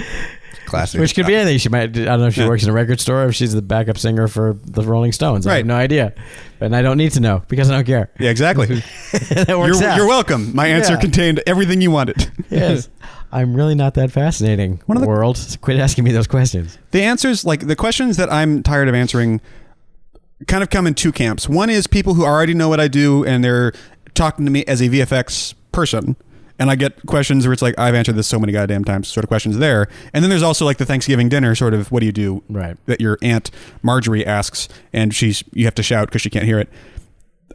Classic. 0.67 1.01
Which 1.01 1.15
could 1.15 1.27
be 1.27 1.35
anything. 1.35 1.59
She 1.59 1.69
might. 1.69 1.83
I 1.97 2.05
don't 2.05 2.21
know 2.21 2.27
if 2.27 2.35
she 2.35 2.41
Yeah. 2.43 2.49
works 2.49 2.63
in 2.63 2.71
a 2.71 2.73
record 2.73 2.99
store 3.01 3.25
or 3.25 3.29
if 3.29 3.35
she's 3.35 3.53
the 3.53 3.61
backup 3.61 3.99
singer 3.99 4.27
for 4.29 4.57
the 4.65 4.83
Rolling 4.83 5.13
Stones. 5.13 5.47
I 5.47 5.51
Right. 5.51 5.57
have 5.59 5.67
no 5.67 5.75
idea, 5.77 6.15
and 6.61 6.75
I 6.75 6.81
don't 6.81 6.97
need 6.97 7.13
to 7.13 7.21
know 7.21 7.43
because 7.49 7.71
I 7.71 7.75
don't 7.75 7.85
care. 7.85 8.11
Yeah, 8.19 8.31
exactly. 8.31 8.67
that 9.13 9.59
works 9.59 9.81
you're, 9.81 9.89
out. 9.91 9.97
you're 9.99 10.07
welcome. 10.09 10.55
My 10.55 10.69
answer 10.69 10.95
Yeah. 10.95 11.01
contained 11.01 11.43
everything 11.47 11.81
you 11.81 11.91
wanted. 11.91 12.31
Yes. 12.51 12.89
I'm 13.35 13.55
really 13.55 13.75
not 13.75 13.95
that 13.95 14.11
fascinating. 14.13 14.81
One 14.85 14.97
of 14.99 15.03
the- 15.03 15.09
world. 15.09 15.39
Quit 15.63 15.79
asking 15.79 16.05
me 16.05 16.13
those 16.13 16.27
questions. 16.27 16.77
The 16.91 17.03
answers, 17.03 17.45
like 17.47 17.67
the 17.67 17.75
questions 17.77 18.19
that 18.19 18.31
I'm 18.31 18.63
tired 18.63 18.89
of 18.89 18.95
answering, 18.95 19.41
kind 20.47 20.63
of 20.63 20.69
come 20.69 20.87
in 20.87 20.93
two 20.95 21.13
camps. 21.13 21.49
One 21.49 21.71
is 21.71 21.87
people 21.87 22.13
who 22.15 22.25
already 22.27 22.53
know 22.53 22.69
what 22.69 22.79
I 22.79 22.89
do 22.89 23.25
and 23.25 23.43
they're 23.43 23.73
talking 24.15 24.45
to 24.45 24.51
me 24.51 24.65
as 24.67 24.83
a 24.83 24.89
VFX 24.89 25.55
person. 25.73 26.15
And 26.63 26.71
I 26.71 26.77
get 26.77 27.05
questions 27.07 27.45
where 27.45 27.53
it's 27.53 27.61
like, 27.61 27.77
I've 27.77 27.97
answered 27.97 28.15
this 28.15 28.29
so 28.29 28.39
many 28.39 28.53
goddamn 28.53 28.85
times, 28.85 29.09
sort 29.09 29.25
of 29.25 29.29
questions 29.29 29.59
there. 29.59 29.89
And 30.15 30.23
then 30.23 30.31
there's 30.31 30.45
also 30.45 30.65
like 30.65 30.77
the 30.77 30.87
Thanksgiving 30.87 31.29
dinner 31.29 31.57
sort 31.57 31.75
of, 31.75 31.91
what 31.91 31.99
do 32.01 32.07
you 32.07 32.13
do? 32.13 32.45
Right. 32.49 32.77
That 32.87 33.01
your 33.01 33.19
Aunt 33.21 33.51
Marjorie 33.83 34.25
asks, 34.25 34.69
and 34.93 35.13
she's, 35.13 35.43
you 35.53 35.65
have 35.65 35.75
to 35.75 35.83
shout 35.83 36.07
because 36.07 36.23
she 36.23 36.31
can't 36.31 36.45
hear 36.45 36.61
it. 36.61 36.69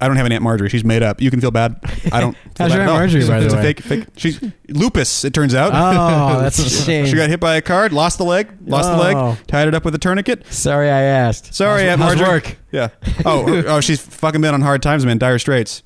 I 0.01 0.07
don't 0.07 0.17
have 0.17 0.25
an 0.25 0.33
Aunt 0.33 0.43
Marjorie. 0.43 0.67
She's 0.67 0.83
made 0.83 1.03
up. 1.03 1.21
You 1.21 1.31
can 1.31 1.39
feel 1.39 1.51
bad. 1.51 1.79
I 2.11 2.19
don't. 2.19 2.35
How's 2.59 2.73
your 2.73 2.81
Aunt. 2.81 2.91
Marjorie, 2.91 3.21
She's- 3.21 3.29
by 3.29 3.39
the 3.39 3.45
it's 3.45 3.53
a 3.53 3.57
way? 3.57 3.63
fake, 3.63 3.79
fake. 3.81 4.05
She's 4.17 4.41
lupus. 4.67 5.23
It 5.23 5.33
turns 5.33 5.55
out. 5.55 5.71
Oh, 5.73 6.39
that's 6.41 6.59
a 6.59 6.69
shame. 6.69 7.05
She 7.05 7.15
got 7.15 7.29
hit 7.29 7.39
by 7.39 7.55
a 7.55 7.61
car, 7.61 7.87
lost 7.87 8.17
the 8.17 8.25
leg, 8.25 8.49
lost 8.65 8.89
the 8.89 8.95
Oh. 8.95 9.29
leg, 9.29 9.47
tied 9.47 9.69
it 9.69 9.73
up 9.73 9.85
with 9.85 9.95
a 9.95 9.99
tourniquet. 9.99 10.45
Sorry, 10.51 10.89
I 10.89 11.01
asked. 11.03 11.53
Sorry, 11.53 11.83
how's, 11.83 11.91
Aunt 11.93 12.01
how's 12.01 12.15
Marjorie. 12.17 12.33
work? 12.35 12.57
Yeah. 12.73 12.89
Oh, 13.25 13.63
oh, 13.67 13.79
she's 13.79 14.01
fucking 14.01 14.41
been 14.41 14.53
on 14.53 14.61
hard 14.61 14.81
times, 14.83 15.05
man. 15.05 15.17
Dire 15.17 15.39
straits. 15.39 15.81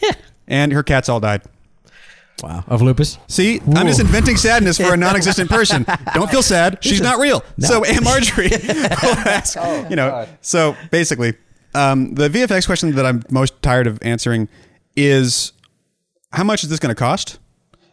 and 0.46 0.72
her 0.72 0.82
cats 0.82 1.08
all 1.08 1.20
died. 1.20 1.40
Wow, 2.42 2.64
of 2.66 2.82
lupus. 2.82 3.18
See, 3.28 3.60
I'm 3.74 3.86
just 3.86 4.00
inventing 4.00 4.36
sadness 4.36 4.76
for 4.76 4.92
a 4.92 4.96
non-existent 4.96 5.48
person. 5.58 5.86
Don't 6.12 6.30
feel 6.30 6.42
sad. 6.42 6.78
She's 6.82 7.00
not 7.00 7.18
real. 7.18 7.42
So 7.58 7.84
Aunt 7.84 8.04
Marjorie 8.04 8.48
will 9.02 9.18
ask, 9.26 9.56
you 9.88 9.96
know. 9.96 10.26
So 10.42 10.76
basically, 10.90 11.34
um, 11.74 12.14
the 12.14 12.28
VFX 12.28 12.66
question 12.66 12.94
that 12.94 13.06
I'm 13.06 13.22
most 13.30 13.60
tired 13.62 13.86
of 13.86 13.98
answering 14.02 14.48
is, 14.96 15.52
how 16.32 16.44
much 16.44 16.62
is 16.64 16.70
this 16.70 16.78
going 16.78 16.94
to 16.94 16.98
cost? 16.98 17.38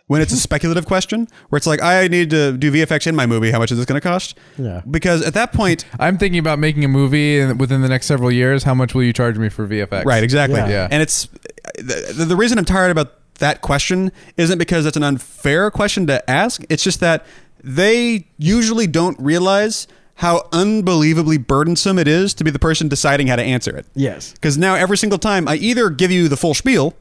When 0.08 0.22
it's 0.22 0.34
a 0.34 0.38
speculative 0.50 0.86
question, 0.86 1.28
where 1.50 1.58
it's 1.58 1.66
like, 1.68 1.82
I 1.82 2.08
need 2.10 2.30
to 2.32 2.58
do 2.58 2.72
VFX 2.72 3.08
in 3.08 3.16
my 3.16 3.26
movie. 3.26 3.52
How 3.52 3.60
much 3.60 3.72
is 3.72 3.78
this 3.78 3.86
going 3.86 4.00
to 4.00 4.06
cost? 4.06 4.38
Yeah. 4.58 4.82
Because 4.90 5.26
at 5.26 5.34
that 5.36 5.54
point, 5.54 5.86
I'm 6.00 6.18
thinking 6.18 6.40
about 6.40 6.60
making 6.60 6.84
a 6.84 6.90
movie 6.90 7.46
within 7.54 7.82
the 7.82 7.88
next 7.88 8.06
several 8.08 8.30
years. 8.32 8.64
How 8.64 8.74
much 8.74 8.94
will 8.94 9.04
you 9.04 9.14
charge 9.14 9.38
me 9.38 9.48
for 9.48 9.66
VFX? 9.66 10.04
Right, 10.04 10.22
exactly. 10.24 10.60
Yeah. 10.60 10.68
Yeah. 10.68 10.88
And 10.92 11.02
it's 11.02 11.28
the, 11.76 12.26
the 12.28 12.36
reason 12.36 12.58
I'm 12.58 12.66
tired 12.66 12.92
about 12.92 13.14
that 13.36 13.62
question 13.62 14.12
isn't 14.38 14.58
because 14.58 14.86
it's 14.86 14.98
an 14.98 15.04
unfair 15.04 15.72
question 15.72 16.08
to 16.08 16.30
ask. 16.30 16.64
It's 16.70 16.84
just 16.84 17.00
that 17.00 17.26
they 17.64 18.28
usually 18.38 18.88
don't 18.88 19.20
realize 19.20 19.88
how 20.16 20.48
unbelievably 20.52 21.38
burdensome 21.40 21.98
it 21.98 22.08
is 22.08 22.34
to 22.36 22.44
be 22.44 22.52
the 22.52 22.60
person 22.60 22.88
deciding 22.88 23.28
how 23.28 23.36
to 23.36 23.44
answer 23.44 23.76
it. 23.76 23.86
Yes. 23.96 24.34
Because 24.34 24.58
now 24.58 24.76
every 24.76 24.98
single 24.98 25.18
time 25.18 25.48
I 25.48 25.56
either 25.56 25.90
give 25.90 26.12
you 26.12 26.28
the 26.28 26.38
full 26.38 26.54
spiel 26.54 26.94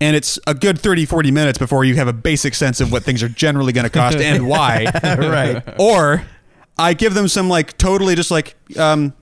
and 0.00 0.16
it's 0.16 0.38
a 0.46 0.54
good 0.54 0.78
30, 0.78 1.06
40 1.06 1.30
minutes 1.30 1.58
before 1.58 1.84
you 1.84 1.94
have 1.94 2.08
a 2.08 2.12
basic 2.12 2.54
sense 2.54 2.80
of 2.80 2.92
what 2.92 3.02
things 3.04 3.22
are 3.22 3.28
generally 3.28 3.72
going 3.72 3.84
to 3.84 3.90
cost 3.90 4.18
and 4.18 4.48
why. 4.48 4.86
Right. 5.02 5.62
Or 5.78 6.26
I 6.76 6.94
give 6.94 7.14
them 7.14 7.28
some 7.28 7.48
like 7.48 7.78
totally 7.78 8.14
just 8.14 8.30
like 8.30 8.56
um, 8.76 9.14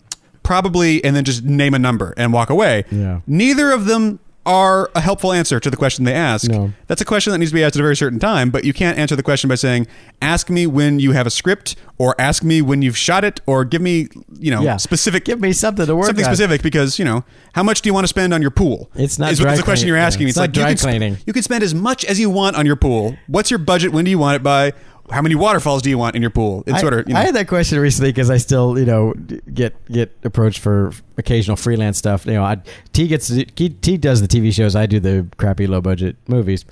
probably 0.42 1.05
and 1.05 1.14
then 1.14 1.24
just 1.24 1.44
name 1.44 1.74
a 1.74 1.79
number 1.79 2.14
and 2.16 2.33
walk 2.33 2.50
away. 2.50 2.85
Yeah. 2.90 3.20
Neither 3.27 3.70
of 3.72 3.85
them 3.85 4.20
are 4.46 4.90
a 4.94 5.00
helpful 5.00 5.33
answer 5.33 5.59
to 5.59 5.70
the 5.70 5.76
question 5.76 6.04
they 6.04 6.12
ask. 6.14 6.50
No. 6.50 6.72
That's 6.87 7.00
a 7.00 7.04
question 7.04 7.30
that 7.33 7.38
needs 7.38 7.50
to 7.50 7.54
be 7.54 7.64
asked 7.64 7.76
at 7.76 7.80
a 7.80 7.83
very 7.83 7.96
certain 7.96 8.18
time, 8.18 8.50
but 8.50 8.64
you 8.64 8.72
can't 8.72 8.98
answer 8.98 9.16
the 9.16 9.22
question 9.22 9.48
by 9.48 9.54
saying, 9.54 9.87
ask 10.20 10.50
me 10.50 10.66
when 10.66 10.98
you 11.00 11.12
have 11.12 11.26
a 11.26 11.30
script 11.30 11.76
or 11.98 12.14
ask 12.20 12.42
me 12.42 12.61
when 12.61 12.83
you've 12.83 12.96
shot 12.96 13.24
it 13.24 13.40
or 13.46 13.64
give 13.64 13.80
me, 13.80 14.09
you 14.38 14.50
know, 14.50 14.61
Yeah. 14.62 14.76
specific 14.76 15.24
Give 15.24 15.40
me 15.40 15.52
something 15.52 15.87
to 15.87 15.96
work 15.96 16.07
something 16.07 16.24
on. 16.24 16.30
specific 16.35 16.62
because, 16.62 16.98
you 16.98 17.04
know, 17.04 17.24
how 17.54 17.62
much 17.62 17.80
do 17.83 17.88
you 17.88 17.94
want 17.94 18.04
to 18.04 18.09
spend 18.09 18.35
on 18.35 18.42
your 18.42 18.50
pool? 18.50 18.90
It's 18.94 19.18
not 19.18 19.33
is, 19.33 19.38
dry 19.38 19.52
is 19.52 19.59
the 19.61 19.64
question 19.64 19.88
you're 19.88 19.96
asking. 19.96 20.26
yeah, 20.26 20.28
It's, 20.30 20.37
it's 20.37 20.40
like 20.40 20.57
you 20.57 20.62
dry 20.62 20.68
can 20.70 20.76
sp- 20.76 20.88
cleaning. 20.88 21.16
you 21.26 21.33
can 21.33 21.42
spend 21.42 21.62
as 21.64 21.74
much 21.74 22.04
as 22.04 22.20
you 22.20 22.28
want 22.28 22.57
on 22.57 22.66
your 22.66 22.76
pool. 22.76 23.16
What's 23.28 23.50
your 23.50 23.59
budget? 23.59 23.92
When 23.92 24.04
do 24.04 24.11
you 24.11 24.18
want 24.18 24.37
it 24.37 24.42
by? 24.42 24.72
How 25.11 25.21
many 25.21 25.35
waterfalls 25.35 25.83
do 25.83 25.90
you 25.90 25.99
want 25.99 26.17
in 26.17 26.23
your 26.23 26.31
pool? 26.31 26.64
It's 26.67 26.77
I, 26.77 26.81
sort 26.81 26.95
of 26.95 27.09
you 27.09 27.14
know, 27.14 27.21
I 27.21 27.25
had 27.25 27.35
that 27.35 27.49
question 27.49 27.79
recently 27.79 28.11
because 28.11 28.31
I 28.31 28.38
still, 28.38 28.79
you 28.79 28.87
know, 28.87 29.12
get 29.53 29.75
get 29.90 30.17
approached 30.25 30.61
for 30.61 30.93
occasional 31.17 31.57
freelance 31.57 31.99
stuff. 31.99 32.27
You 32.27 32.35
know, 32.35 32.45
I, 32.45 32.61
T 32.93 33.07
gets 33.07 33.29
T, 33.29 33.45
T 33.45 33.97
does 33.97 34.21
the 34.21 34.29
TV 34.29 34.53
shows. 34.53 34.75
I 34.75 34.87
do 34.87 35.01
the 35.01 35.27
crappy 35.37 35.67
low 35.67 35.81
budget 35.81 36.17
movies, 36.27 36.64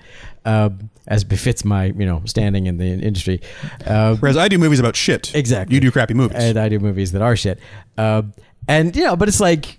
um, 0.44 0.90
as 1.06 1.24
befits 1.24 1.64
my 1.64 1.86
you 1.86 2.06
know 2.06 2.22
standing 2.24 2.66
in 2.66 2.78
the 2.78 2.86
industry. 2.86 3.40
Uh, 3.86 4.16
whereas 4.16 4.36
I 4.36 4.48
do 4.48 4.58
movies 4.58 4.80
about 4.80 4.96
shit. 4.96 5.34
Exactly. 5.34 5.74
You 5.74 5.80
do 5.80 5.90
crappy 5.90 6.14
movies. 6.14 6.38
and 6.38 6.58
I 6.58 6.68
do 6.68 6.78
movies 6.78 7.12
that 7.12 7.22
are 7.22 7.36
shit. 7.36 7.58
Um, 7.98 8.32
and 8.66 8.96
you 8.96 9.04
know, 9.04 9.16
but 9.16 9.28
it's 9.28 9.40
like 9.40 9.78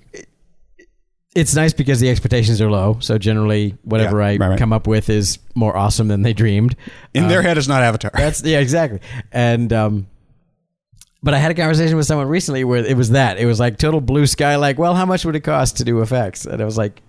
it's 1.35 1.55
nice 1.55 1.73
because 1.73 1.99
the 1.99 2.09
expectations 2.09 2.61
are 2.61 2.69
low. 2.69 2.97
So 2.99 3.17
generally, 3.17 3.75
whatever 3.83 4.19
Yeah, 4.19 4.25
I 4.25 4.29
right, 4.37 4.39
right. 4.51 4.59
come 4.59 4.71
up 4.73 4.85
with 4.87 5.09
is 5.09 5.39
more 5.55 5.75
awesome 5.75 6.07
than 6.07 6.21
they 6.21 6.33
dreamed. 6.33 6.75
in 7.13 7.23
Um, 7.23 7.29
their 7.29 7.41
head, 7.41 7.57
it's 7.57 7.67
not 7.67 7.81
Avatar. 7.83 8.11
that's 8.15 8.43
yeah, 8.43 8.59
exactly. 8.59 8.99
And 9.31 9.71
um, 9.73 10.07
but 11.23 11.33
I 11.33 11.37
had 11.39 11.49
a 11.51 11.55
conversation 11.55 11.95
with 11.97 12.05
someone 12.05 12.27
recently 12.27 12.63
where 12.63 12.85
it 12.85 12.97
was 12.97 13.11
that 13.11 13.37
it 13.39 13.45
was 13.45 13.59
like 13.59 13.77
total 13.77 14.01
blue 14.01 14.27
sky. 14.27 14.57
Like, 14.57 14.77
well, 14.77 14.93
how 14.93 15.05
much 15.05 15.25
would 15.25 15.35
it 15.35 15.41
cost 15.41 15.77
to 15.77 15.83
do 15.83 16.01
effects? 16.01 16.45
And 16.45 16.61
I 16.61 16.65
was 16.65 16.77
like, 16.77 17.01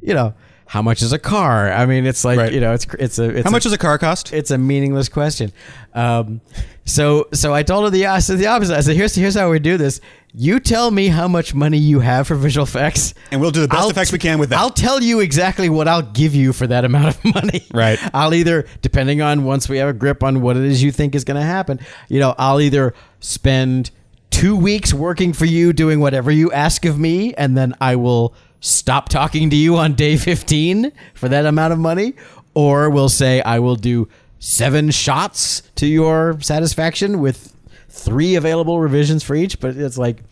you 0.00 0.14
know, 0.14 0.34
how 0.72 0.80
much 0.80 1.02
is 1.02 1.12
a 1.12 1.18
car? 1.18 1.70
I 1.70 1.84
mean, 1.84 2.06
it's 2.06 2.24
like 2.24 2.38
Right. 2.38 2.52
you 2.52 2.58
know, 2.60 2.72
it's 2.72 2.86
it's 2.98 3.18
a 3.18 3.24
it's 3.28 3.44
How 3.44 3.50
a- 3.50 3.52
much 3.52 3.64
does 3.64 3.74
a 3.74 3.78
car 3.78 3.98
cost? 3.98 4.32
it's 4.32 4.50
a 4.50 4.56
meaningless 4.56 5.10
question. 5.10 5.52
Um, 5.92 6.40
so 6.86 7.28
so 7.34 7.52
I 7.52 7.62
told 7.62 7.84
her 7.84 7.90
the 7.90 8.06
I 8.06 8.20
said 8.20 8.38
the 8.38 8.46
opposite. 8.46 8.74
I 8.76 8.80
said 8.80 8.96
here's 8.96 9.14
here's 9.14 9.34
how 9.34 9.50
we 9.50 9.58
do 9.58 9.76
this. 9.76 10.00
You 10.34 10.60
tell 10.60 10.90
me 10.90 11.08
how 11.08 11.28
much 11.28 11.54
money 11.54 11.76
you 11.76 12.00
have 12.00 12.26
for 12.26 12.36
visual 12.36 12.64
effects, 12.64 13.12
And 13.30 13.38
we'll 13.42 13.50
do 13.50 13.60
the 13.60 13.68
best 13.68 13.90
effects 13.90 14.12
we 14.12 14.18
can 14.18 14.38
with 14.38 14.48
that. 14.48 14.58
I'll 14.60 14.70
tell 14.70 15.02
you 15.02 15.20
exactly 15.20 15.68
what 15.68 15.86
I'll 15.88 16.00
give 16.00 16.34
you 16.34 16.54
for 16.54 16.66
that 16.68 16.86
amount 16.86 17.08
of 17.16 17.24
money. 17.34 17.66
Right. 17.74 17.98
I'll 18.14 18.32
either, 18.32 18.64
depending 18.80 19.20
on 19.20 19.44
once 19.44 19.68
we 19.68 19.76
have 19.76 19.90
a 19.90 19.92
grip 19.92 20.22
on 20.22 20.40
what 20.40 20.56
it 20.56 20.64
is 20.64 20.82
you 20.82 20.90
think 20.90 21.14
is 21.14 21.24
going 21.24 21.38
to 21.38 21.46
happen, 21.46 21.80
you 22.08 22.18
know, 22.18 22.34
I'll 22.38 22.62
either 22.62 22.94
spend 23.20 23.90
two 24.30 24.56
weeks 24.56 24.94
working 24.94 25.34
for 25.34 25.44
you 25.44 25.74
doing 25.74 26.00
whatever 26.00 26.30
you 26.30 26.50
ask 26.50 26.86
of 26.86 26.98
me, 26.98 27.34
and 27.34 27.54
then 27.54 27.74
I 27.78 27.96
will 27.96 28.32
stop 28.62 29.10
talking 29.10 29.50
to 29.50 29.56
you 29.56 29.76
on 29.76 29.92
day 29.92 30.16
15 30.16 30.90
for 31.14 31.28
that 31.28 31.44
amount 31.44 31.74
of 31.74 31.78
money, 31.78 32.14
or 32.54 32.88
we'll 32.88 33.10
say 33.10 33.42
I 33.42 33.58
will 33.58 33.76
do 33.76 34.08
seven 34.38 34.90
shots 34.90 35.62
to 35.76 35.86
your 35.86 36.40
satisfaction 36.40 37.20
with 37.20 37.54
three 37.90 38.36
available 38.36 38.80
revisions 38.80 39.22
for 39.22 39.34
each. 39.34 39.60
But 39.60 39.76
it's 39.76 39.98
like, 39.98 40.22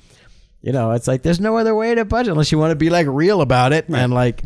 you 0.63 0.73
know, 0.73 0.93
it's 0.93 1.07
like 1.07 1.23
there's 1.23 1.41
no 1.41 1.59
other 1.59 1.75
way 1.75 1.95
to 1.95 2.05
budget 2.05 2.31
unless 2.33 2.51
you 2.53 2.59
want 2.59 2.71
to 2.71 2.77
be 2.77 2.89
like 2.89 3.07
real 3.09 3.41
about 3.43 3.73
it 3.73 3.89
and 3.89 4.13
like 4.15 4.43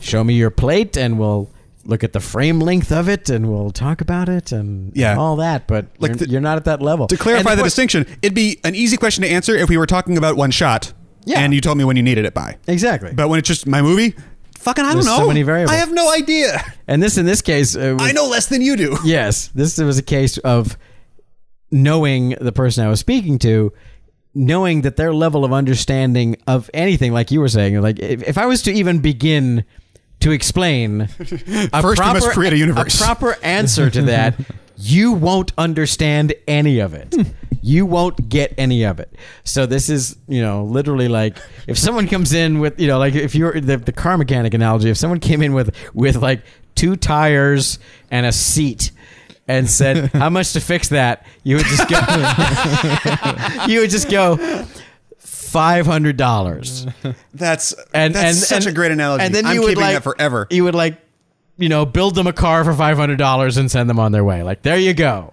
show 0.00 0.22
me 0.22 0.34
your 0.34 0.50
plate 0.50 0.96
and 0.96 1.18
we'll 1.18 1.50
look 1.86 2.02
at 2.02 2.12
the 2.14 2.20
frame 2.20 2.60
length 2.60 2.90
of 2.90 3.08
it 3.10 3.28
and 3.28 3.46
we'll 3.50 3.70
talk 3.70 4.00
about 4.00 4.28
it 4.28 4.52
and 4.52 4.96
Yeah. 4.96 5.16
all 5.16 5.36
that. 5.36 5.66
But 5.66 5.86
Like 5.98 6.10
you're, 6.10 6.16
the- 6.16 6.28
you're 6.28 6.40
not 6.40 6.56
at 6.56 6.64
that 6.64 6.80
level. 6.80 7.06
to 7.08 7.16
clarify 7.16 7.50
the 7.54 7.62
que- 7.62 7.64
distinction, 7.66 8.06
it'd 8.22 8.34
be 8.34 8.58
an 8.64 8.74
easy 8.74 8.96
question 8.96 9.22
to 9.22 9.28
answer 9.30 9.54
if 9.54 9.68
we 9.68 9.76
were 9.76 9.86
talking 9.86 10.16
about 10.16 10.36
one 10.36 10.50
shot. 10.50 10.92
Yeah. 11.24 11.40
And 11.40 11.54
you 11.54 11.60
told 11.60 11.78
me 11.78 11.84
when 11.84 11.96
you 11.96 12.02
needed 12.02 12.24
it 12.24 12.34
by. 12.34 12.56
exactly. 12.66 13.12
But 13.14 13.28
when 13.28 13.38
it's 13.38 13.48
just 13.48 13.66
my 13.66 13.80
movie, 13.82 14.14
fucking 14.58 14.84
I 14.84 14.92
don't 14.94 15.04
know. 15.04 15.16
so 15.18 15.26
many 15.28 15.42
variables. 15.42 15.72
I 15.74 15.76
have 15.80 15.92
no 15.92 16.12
idea. 16.12 16.60
and 16.88 17.02
this 17.02 17.16
in 17.18 17.26
this 17.26 17.42
case, 17.42 17.76
was- 17.76 17.96
I 18.00 18.12
know 18.12 18.26
less 18.26 18.46
than 18.46 18.60
you 18.62 18.76
do. 18.76 18.96
Yes, 19.04 19.48
this 19.54 19.78
was 19.78 19.98
a 19.98 20.02
case 20.02 20.38
of 20.38 20.76
knowing 21.70 22.30
the 22.40 22.52
person 22.52 22.84
I 22.84 22.88
was 22.88 23.00
speaking 23.00 23.38
to, 23.40 23.72
knowing 24.34 24.82
that 24.82 24.96
their 24.96 25.14
level 25.14 25.44
of 25.44 25.52
understanding 25.52 26.36
of 26.46 26.70
anything, 26.74 27.12
like 27.12 27.30
you 27.30 27.40
were 27.40 27.48
saying, 27.48 27.80
like 27.80 27.98
if, 27.98 28.22
if 28.22 28.38
I 28.38 28.46
was 28.46 28.62
to 28.62 28.72
even 28.72 28.98
begin 29.00 29.64
to 30.24 30.30
explain 30.30 31.02
a 31.72 31.82
First, 31.82 32.02
we 32.02 32.12
must 32.12 32.30
create 32.30 32.54
a 32.54 32.56
universe. 32.56 32.98
A 32.98 33.04
proper 33.04 33.36
answer 33.42 33.90
to 33.90 34.02
that, 34.02 34.34
you 34.76 35.12
won't 35.12 35.52
understand 35.58 36.32
any 36.48 36.78
of 36.78 36.94
it. 36.94 37.14
Hmm. 37.14 37.22
You 37.60 37.84
won't 37.84 38.28
get 38.30 38.54
any 38.56 38.84
of 38.84 39.00
it. 39.00 39.14
So 39.44 39.66
this 39.66 39.90
is, 39.90 40.16
you 40.26 40.40
know, 40.40 40.64
literally 40.64 41.08
like 41.08 41.36
if 41.66 41.78
someone 41.78 42.08
comes 42.08 42.32
in 42.32 42.58
with, 42.58 42.80
you 42.80 42.86
know, 42.86 42.98
like 42.98 43.14
if 43.14 43.34
you're 43.34 43.60
the, 43.60 43.76
the 43.76 43.92
car 43.92 44.16
mechanic 44.16 44.54
analogy, 44.54 44.88
if 44.90 44.96
someone 44.96 45.20
came 45.20 45.42
in 45.42 45.52
with 45.52 45.74
with 45.94 46.16
like 46.16 46.42
two 46.74 46.96
tires 46.96 47.78
and 48.10 48.24
a 48.24 48.32
seat 48.32 48.92
and 49.46 49.68
said, 49.68 50.06
"How 50.12 50.30
much 50.30 50.52
to 50.54 50.60
fix 50.60 50.88
that?" 50.88 51.26
You 51.42 51.56
would 51.56 51.66
just 51.66 51.88
go. 51.88 51.98
you 53.66 53.80
would 53.80 53.90
just 53.90 54.10
go. 54.10 54.66
Five 55.54 55.86
hundred 55.86 56.16
dollars, 56.16 56.84
That's 57.32 57.72
and 57.94 58.12
that's 58.12 58.26
and 58.26 58.36
such 58.36 58.66
and- 58.66 58.72
a 58.72 58.72
great 58.72 58.90
analogy. 58.90 59.24
And 59.24 59.32
then 59.32 59.46
I'm 59.46 59.54
you 59.54 59.62
would 59.62 59.76
like 59.78 59.94
that 59.94 60.02
forever. 60.02 60.48
You 60.50 60.64
would 60.64 60.74
like, 60.74 60.98
you 61.58 61.68
know, 61.68 61.86
build 61.86 62.16
them 62.16 62.26
a 62.26 62.32
car 62.32 62.64
for 62.64 62.74
five 62.74 62.96
hundred 62.96 63.18
dollars 63.18 63.56
and 63.56 63.70
send 63.70 63.88
them 63.88 64.00
on 64.00 64.10
their 64.10 64.24
way. 64.24 64.42
Like 64.42 64.62
there 64.62 64.76
you 64.76 64.94
go. 64.94 65.32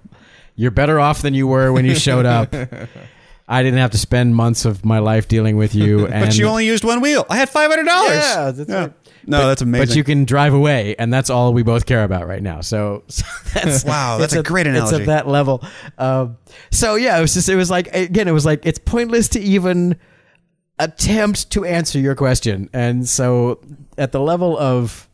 You're 0.55 0.69
better 0.69 0.99
off 0.99 1.23
than 1.23 1.33
you 1.33 1.47
were 1.47 1.73
when 1.73 1.85
you 1.85 1.95
showed 1.95 2.27
up. 2.27 2.53
I 3.47 3.63
didn't 3.63 3.79
have 3.79 3.89
to 3.91 3.97
spend 3.97 4.35
months 4.35 4.63
of 4.63 4.85
my 4.85 4.99
life 4.99 5.27
dealing 5.27 5.57
with 5.57 5.73
you. 5.73 6.05
And, 6.05 6.25
but 6.27 6.37
you 6.37 6.45
only 6.45 6.67
used 6.67 6.83
one 6.83 7.01
wheel. 7.01 7.25
I 7.27 7.37
had 7.37 7.49
five 7.49 7.71
hundred 7.71 7.85
dollars. 7.85 8.11
Yeah, 8.11 8.51
that's 8.51 8.69
right. 8.69 8.93
No, 9.25 9.47
that's 9.47 9.63
amazing. 9.63 9.87
But 9.87 9.95
you 9.95 10.03
can 10.03 10.25
drive 10.25 10.53
away, 10.53 10.95
and 10.97 11.11
that's 11.11 11.31
all 11.31 11.51
we 11.53 11.63
both 11.63 11.85
care 11.87 12.03
about 12.03 12.27
right 12.27 12.41
now. 12.41 12.61
So, 12.61 13.03
so 13.07 13.25
that's 13.53 13.83
Wow, 13.83 14.17
that's 14.19 14.33
it's 14.33 14.39
a 14.39 14.43
great 14.43 14.67
analogy. 14.67 14.97
It's 14.97 15.01
at 15.01 15.07
that 15.07 15.27
level. 15.27 15.63
Um, 15.97 16.37
so 16.71 16.95
yeah, 16.95 17.17
it 17.17 17.21
was 17.21 17.33
just 17.33 17.49
it 17.49 17.55
was 17.55 17.71
like 17.71 17.93
again, 17.95 18.27
it 18.27 18.31
was 18.31 18.45
like 18.45 18.65
it's 18.65 18.79
pointless 18.79 19.29
to 19.29 19.39
even 19.39 19.97
attempt 20.79 21.49
to 21.51 21.65
answer 21.65 21.99
your 21.99 22.15
question, 22.15 22.69
and 22.73 23.07
so 23.07 23.59
at 23.97 24.11
the 24.11 24.19
level 24.19 24.57
of 24.57 25.07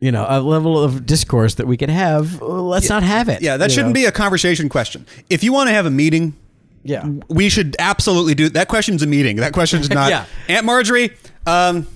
you 0.00 0.12
know 0.12 0.24
a 0.28 0.40
level 0.40 0.80
of 0.82 1.06
discourse 1.06 1.54
that 1.56 1.66
we 1.66 1.76
can 1.76 1.90
have, 1.90 2.40
let's 2.40 2.88
not 2.88 3.02
have 3.02 3.28
it. 3.28 3.42
yeah, 3.42 3.56
that 3.56 3.70
shouldn't 3.70 3.90
know? 3.90 3.94
be 4.00 4.04
a 4.04 4.12
conversation 4.12 4.68
question. 4.68 5.06
If 5.28 5.42
you 5.42 5.52
want 5.52 5.68
to 5.68 5.74
have 5.74 5.86
a 5.86 5.90
meeting, 5.90 6.36
Yeah. 6.84 7.04
we 7.28 7.48
should 7.48 7.74
absolutely 7.78 8.34
do 8.34 8.48
that. 8.50 8.68
Question's 8.68 9.02
a 9.02 9.06
meeting. 9.06 9.36
That 9.36 9.52
question's 9.52 9.90
not. 9.98 10.10
Yeah. 10.10 10.24
Aunt 10.48 10.64
Marjorie, 10.64 11.10
um, 11.46 11.86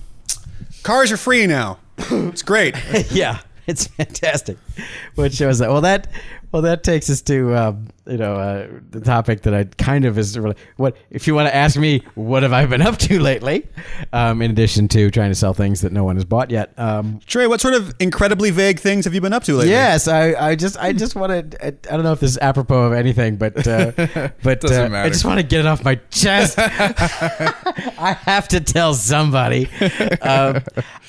cars 0.83 1.11
are 1.11 1.17
free 1.17 1.47
now. 1.47 1.79
It's 1.97 2.41
great. 2.41 2.75
yeah, 3.11 3.39
it's 3.67 3.87
fantastic. 3.87 4.57
Which 5.15 5.35
shows 5.35 5.59
that. 5.59 5.69
Well, 5.69 5.81
that 5.81 6.07
well 6.53 6.61
that 6.61 6.83
takes 6.83 7.09
us 7.09 7.21
to 7.23 7.53
um, 7.55 7.87
you 8.05 8.17
know 8.17 8.35
uh, 8.35 8.67
the 8.91 9.01
topic 9.01 9.41
that 9.41 9.53
I 9.53 9.63
kind 9.63 10.05
of 10.05 10.17
is 10.17 10.37
really 10.37 10.55
what 10.77 10.95
if 11.09 11.27
you 11.27 11.35
want 11.35 11.49
to 11.49 11.55
ask 11.55 11.77
me 11.77 12.03
what 12.13 12.43
have 12.43 12.53
I 12.53 12.65
been 12.67 12.81
up 12.81 12.97
to 12.99 13.19
lately, 13.19 13.67
um, 14.13 14.41
in 14.41 14.51
addition 14.51 14.87
to 14.89 15.09
trying 15.09 15.31
to 15.31 15.35
sell 15.35 15.53
things 15.53 15.81
that 15.81 15.91
no 15.91 16.03
one 16.03 16.15
has 16.15 16.25
bought 16.25 16.51
yet. 16.51 16.71
Um, 16.77 17.19
Trey, 17.25 17.47
what 17.47 17.59
sort 17.59 17.73
of 17.73 17.93
incredibly 17.99 18.51
vague 18.51 18.79
things 18.79 19.05
have 19.05 19.13
you 19.13 19.19
been 19.21 19.33
up 19.33 19.43
to 19.45 19.55
lately? 19.55 19.71
Yes, 19.71 20.07
I, 20.07 20.51
I 20.51 20.55
just 20.55 20.77
I 20.77 20.93
just 20.93 21.15
want 21.15 21.51
to 21.51 21.65
I, 21.65 21.67
I 21.67 21.95
don't 21.95 22.03
know 22.03 22.13
if 22.13 22.19
this 22.19 22.31
is 22.31 22.37
apropos 22.37 22.83
of 22.83 22.93
anything, 22.93 23.35
but 23.37 23.67
uh, 23.67 23.91
but 24.43 24.63
uh, 24.71 24.89
I 24.93 25.09
just 25.09 25.25
want 25.25 25.39
to 25.39 25.45
get 25.45 25.61
it 25.61 25.65
off 25.65 25.83
my 25.83 25.95
chest. 26.11 26.55
I 26.59 28.17
have 28.21 28.47
to 28.49 28.61
tell 28.61 28.93
somebody. 28.93 29.69
Um, 30.21 30.61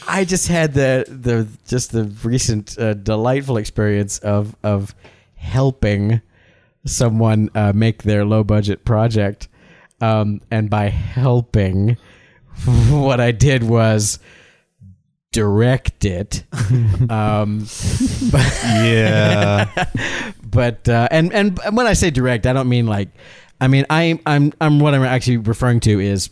I 0.09 0.25
just 0.25 0.49
had 0.49 0.73
the 0.73 1.05
the 1.07 1.47
just 1.69 1.93
the 1.93 2.05
recent 2.23 2.79
uh, 2.79 2.95
delightful 2.95 3.59
experience 3.59 4.19
of 4.21 4.57
of 4.63 4.95
helping 5.45 6.21
someone 6.87 7.51
uh, 7.55 7.73
make 7.75 8.03
their 8.03 8.25
low 8.25 8.43
budget 8.45 8.85
project, 8.85 9.49
um, 10.01 10.41
and 10.51 10.69
by 10.69 10.89
helping, 10.89 11.97
what 12.89 13.21
I 13.21 13.31
did 13.31 13.63
was 13.63 14.19
direct 15.33 16.05
it. 16.05 16.45
um, 17.11 17.67
Yeah. 18.65 19.69
but 20.45 20.89
uh, 20.89 21.09
and 21.11 21.33
and 21.33 21.59
when 21.73 21.87
I 21.87 21.93
say 21.93 22.11
direct, 22.11 22.47
I 22.47 22.53
don't 22.53 22.69
mean 22.69 22.87
like, 22.87 23.09
I 23.61 23.69
mean 23.69 23.85
I 23.91 24.19
I'm 24.27 24.53
I'm 24.61 24.81
what 24.81 24.95
I'm 24.95 25.03
actually 25.03 25.39
referring 25.39 25.81
to 25.81 26.01
is. 26.01 26.31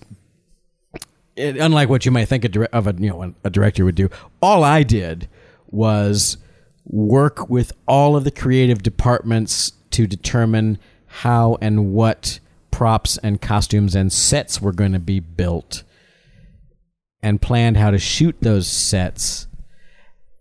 It, 1.35 1.57
unlike 1.57 1.88
what 1.88 2.05
you 2.05 2.12
might 2.12 2.27
think 2.27 2.44
a 2.44 2.48
dire- 2.51 2.68
of 2.75 2.87
a 2.87 2.94
you 2.98 3.09
know 3.09 3.35
a 3.42 3.48
director 3.48 3.87
would 3.87 3.94
do, 3.94 4.11
all 4.42 4.64
I 4.64 4.83
did 4.83 5.29
was 5.70 6.37
work 6.85 7.49
with 7.49 7.73
all 7.87 8.16
of 8.16 8.25
the 8.25 8.31
creative 8.31 8.83
departments 8.83 9.73
to 9.90 10.07
determine 10.07 10.79
how 11.07 11.59
and 11.61 11.92
what 11.92 12.40
props 12.71 13.18
and 13.18 13.40
costumes 13.40 13.95
and 13.95 14.12
sets 14.12 14.61
were 14.61 14.73
going 14.73 14.92
to 14.92 14.99
be 14.99 15.21
built, 15.21 15.85
and 17.23 17.40
planned 17.40 17.77
how 17.77 17.90
to 17.90 17.99
shoot 17.99 18.37
those 18.40 18.66
sets, 18.66 19.47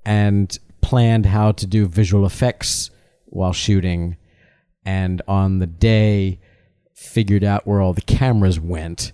and 0.06 0.58
planned 0.82 1.28
how 1.28 1.52
to 1.52 1.68
do 1.68 1.86
visual 1.86 2.26
effects 2.26 2.90
while 3.26 3.54
shooting, 3.54 4.18
and 4.86 5.22
on 5.28 5.60
the 5.60 5.68
day 5.68 6.40
figured 6.94 7.44
out 7.44 7.68
where 7.68 7.82
all 7.82 7.94
the 7.94 8.02
cameras 8.02 8.60
went. 8.60 9.12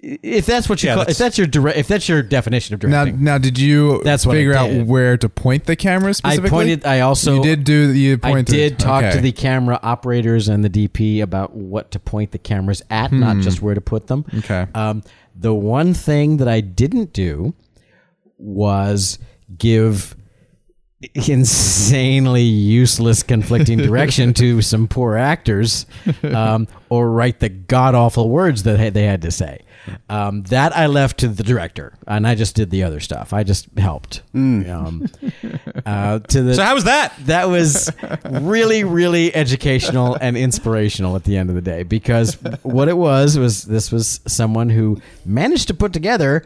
If 0.00 0.46
that's 0.46 0.68
what 0.68 0.80
you 0.82 0.88
Yeah, 0.88 0.94
call, 0.94 1.00
that's- 1.00 1.16
if 1.16 1.18
that's 1.18 1.38
your 1.38 1.46
direct, 1.48 1.76
if 1.76 1.88
that's 1.88 2.08
your 2.08 2.22
definition 2.22 2.74
of 2.74 2.82
Now, 2.84 3.04
directing, 3.04 3.24
now, 3.24 3.36
did 3.38 3.58
you 3.58 4.00
That's 4.04 4.24
what 4.24 4.36
I 4.36 4.38
figure 4.38 4.54
out 4.54 4.86
where 4.86 5.16
to 5.16 5.28
point 5.28 5.64
the 5.64 5.74
camera 5.74 6.10
I 6.10 6.12
specifically? 6.12 6.50
pointed. 6.50 6.86
I 6.86 7.00
also 7.00 7.34
you 7.36 7.42
did 7.42 7.64
do. 7.64 7.92
You 7.92 8.18
I 8.22 8.42
did 8.42 8.78
talk 8.78 9.02
Okay. 9.02 9.16
to 9.16 9.20
the 9.20 9.32
camera 9.32 9.80
operators 9.82 10.46
and 10.48 10.64
the 10.64 10.68
DP 10.70 11.20
about 11.20 11.56
what 11.56 11.90
to 11.90 11.98
point 11.98 12.30
the 12.30 12.38
cameras 12.38 12.80
at, 12.90 13.10
not 13.10 13.38
just 13.38 13.60
where 13.60 13.74
to 13.74 13.80
put 13.80 14.06
them. 14.06 14.22
Hmm. 14.30 14.38
Okay. 14.38 14.66
Um, 14.74 15.02
the 15.34 15.52
one 15.54 15.94
thing 15.94 16.36
that 16.36 16.46
I 16.48 16.60
didn't 16.60 17.12
do 17.12 17.54
was 18.38 19.18
give 19.58 20.14
insanely 21.26 22.42
useless 22.42 23.22
conflicting 23.22 23.78
direction 23.78 24.34
to 24.34 24.60
some 24.62 24.88
poor 24.88 25.16
actors 25.16 25.86
um, 26.24 26.66
or 26.88 27.10
write 27.10 27.40
the 27.40 27.48
god 27.48 27.94
awful 27.94 28.28
words 28.28 28.62
that 28.64 28.78
they- 28.78 28.90
they 28.90 29.04
had 29.04 29.22
to 29.22 29.30
say. 29.30 29.60
Um, 30.08 30.42
that 30.44 30.76
I 30.76 30.86
left 30.86 31.18
to 31.20 31.28
the 31.28 31.42
director, 31.42 31.94
and 32.06 32.26
I 32.26 32.34
just 32.34 32.54
did 32.54 32.70
the 32.70 32.82
other 32.84 33.00
stuff. 33.00 33.32
I 33.32 33.42
just 33.42 33.68
helped. 33.76 34.22
Um, 34.34 35.08
uh, 35.86 36.18
to 36.20 36.42
the 36.42 36.54
So 36.54 36.62
how 36.62 36.74
was 36.74 36.84
that? 36.84 37.14
that 37.26 37.48
was 37.48 37.90
really 38.24 38.84
really 38.84 39.34
educational 39.34 40.16
and 40.20 40.36
inspirational 40.36 41.16
at 41.16 41.24
the 41.24 41.36
end 41.36 41.50
of 41.50 41.56
the 41.56 41.62
day 41.62 41.82
because 41.82 42.34
what 42.62 42.88
it 42.88 42.96
was 42.96 43.38
was 43.38 43.64
this 43.64 43.90
was 43.92 44.20
someone 44.26 44.68
who 44.70 45.00
managed 45.24 45.68
to 45.68 45.74
put 45.74 45.92
together 45.92 46.44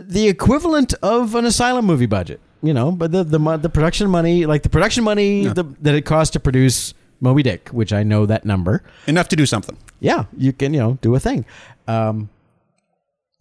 the 0.00 0.28
equivalent 0.28 0.94
of 1.02 1.34
an 1.34 1.44
asylum 1.46 1.86
movie 1.86 2.06
budget 2.06 2.40
you 2.62 2.74
know 2.74 2.92
but 2.92 3.10
the 3.12 3.24
the, 3.24 3.38
the 3.56 3.68
production 3.68 4.08
money 4.10 4.44
like 4.46 4.62
the 4.62 4.68
production 4.68 5.02
money 5.02 5.46
the, 5.46 5.64
that 5.80 5.94
it 5.94 6.02
cost 6.02 6.34
to 6.34 6.40
produce 6.40 6.92
moby 7.20 7.42
dick 7.42 7.68
which 7.70 7.92
i 7.92 8.02
know 8.02 8.26
that 8.26 8.44
number 8.44 8.82
Enough 9.06 9.28
to 9.28 9.36
do 9.36 9.46
something. 9.46 9.76
yeah, 10.00 10.24
you 10.36 10.52
can, 10.52 10.74
you 10.74 10.80
know, 10.80 10.98
do 11.00 11.14
a 11.14 11.20
thing. 11.20 11.44
Um, 11.86 12.28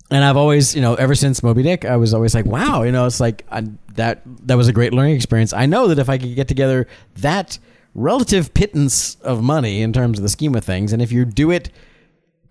and 0.09 0.25
I've 0.25 0.37
always, 0.37 0.75
you 0.75 0.81
know, 0.81 0.95
ever 0.95 1.15
since 1.15 1.41
Moby 1.41 1.63
Dick, 1.63 1.85
I 1.85 1.95
was 1.95 2.13
always 2.13 2.35
like, 2.35 2.45
wow, 2.45 2.83
you 2.83 2.91
know, 2.91 3.05
it's 3.05 3.19
like 3.21 3.45
I, 3.49 3.63
that. 3.95 4.21
That 4.47 4.55
was 4.55 4.67
a 4.67 4.73
great 4.73 4.93
learning 4.93 5.15
experience. 5.15 5.53
I 5.53 5.65
know 5.65 5.87
that 5.87 5.99
if 5.99 6.09
I 6.09 6.17
could 6.17 6.35
get 6.35 6.47
together 6.49 6.87
that 7.15 7.57
relative 7.95 8.53
pittance 8.53 9.15
of 9.21 9.41
money 9.41 9.81
in 9.81 9.93
terms 9.93 10.19
of 10.19 10.23
the 10.23 10.29
scheme 10.29 10.55
of 10.55 10.65
things, 10.65 10.91
and 10.91 11.01
if 11.01 11.11
you 11.11 11.23
do 11.23 11.49
it 11.49 11.69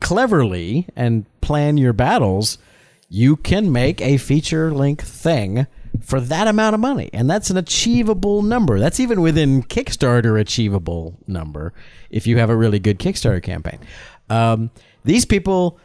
cleverly 0.00 0.88
and 0.96 1.26
plan 1.42 1.76
your 1.76 1.92
battles, 1.92 2.56
you 3.10 3.36
can 3.36 3.70
make 3.70 4.00
a 4.00 4.16
feature 4.16 4.72
length 4.72 5.06
thing 5.06 5.66
for 6.02 6.20
that 6.20 6.48
amount 6.48 6.74
of 6.74 6.80
money. 6.80 7.10
And 7.12 7.30
that's 7.30 7.50
an 7.50 7.56
achievable 7.56 8.42
number. 8.42 8.78
That's 8.78 9.00
even 9.00 9.20
within 9.20 9.62
Kickstarter 9.62 10.40
achievable 10.40 11.18
number 11.26 11.72
if 12.10 12.26
you 12.26 12.38
have 12.38 12.50
a 12.50 12.56
really 12.56 12.78
good 12.78 12.98
Kickstarter 12.98 13.42
campaign. 13.42 13.78
Um, 14.28 14.70
these 15.04 15.24
people 15.24 15.78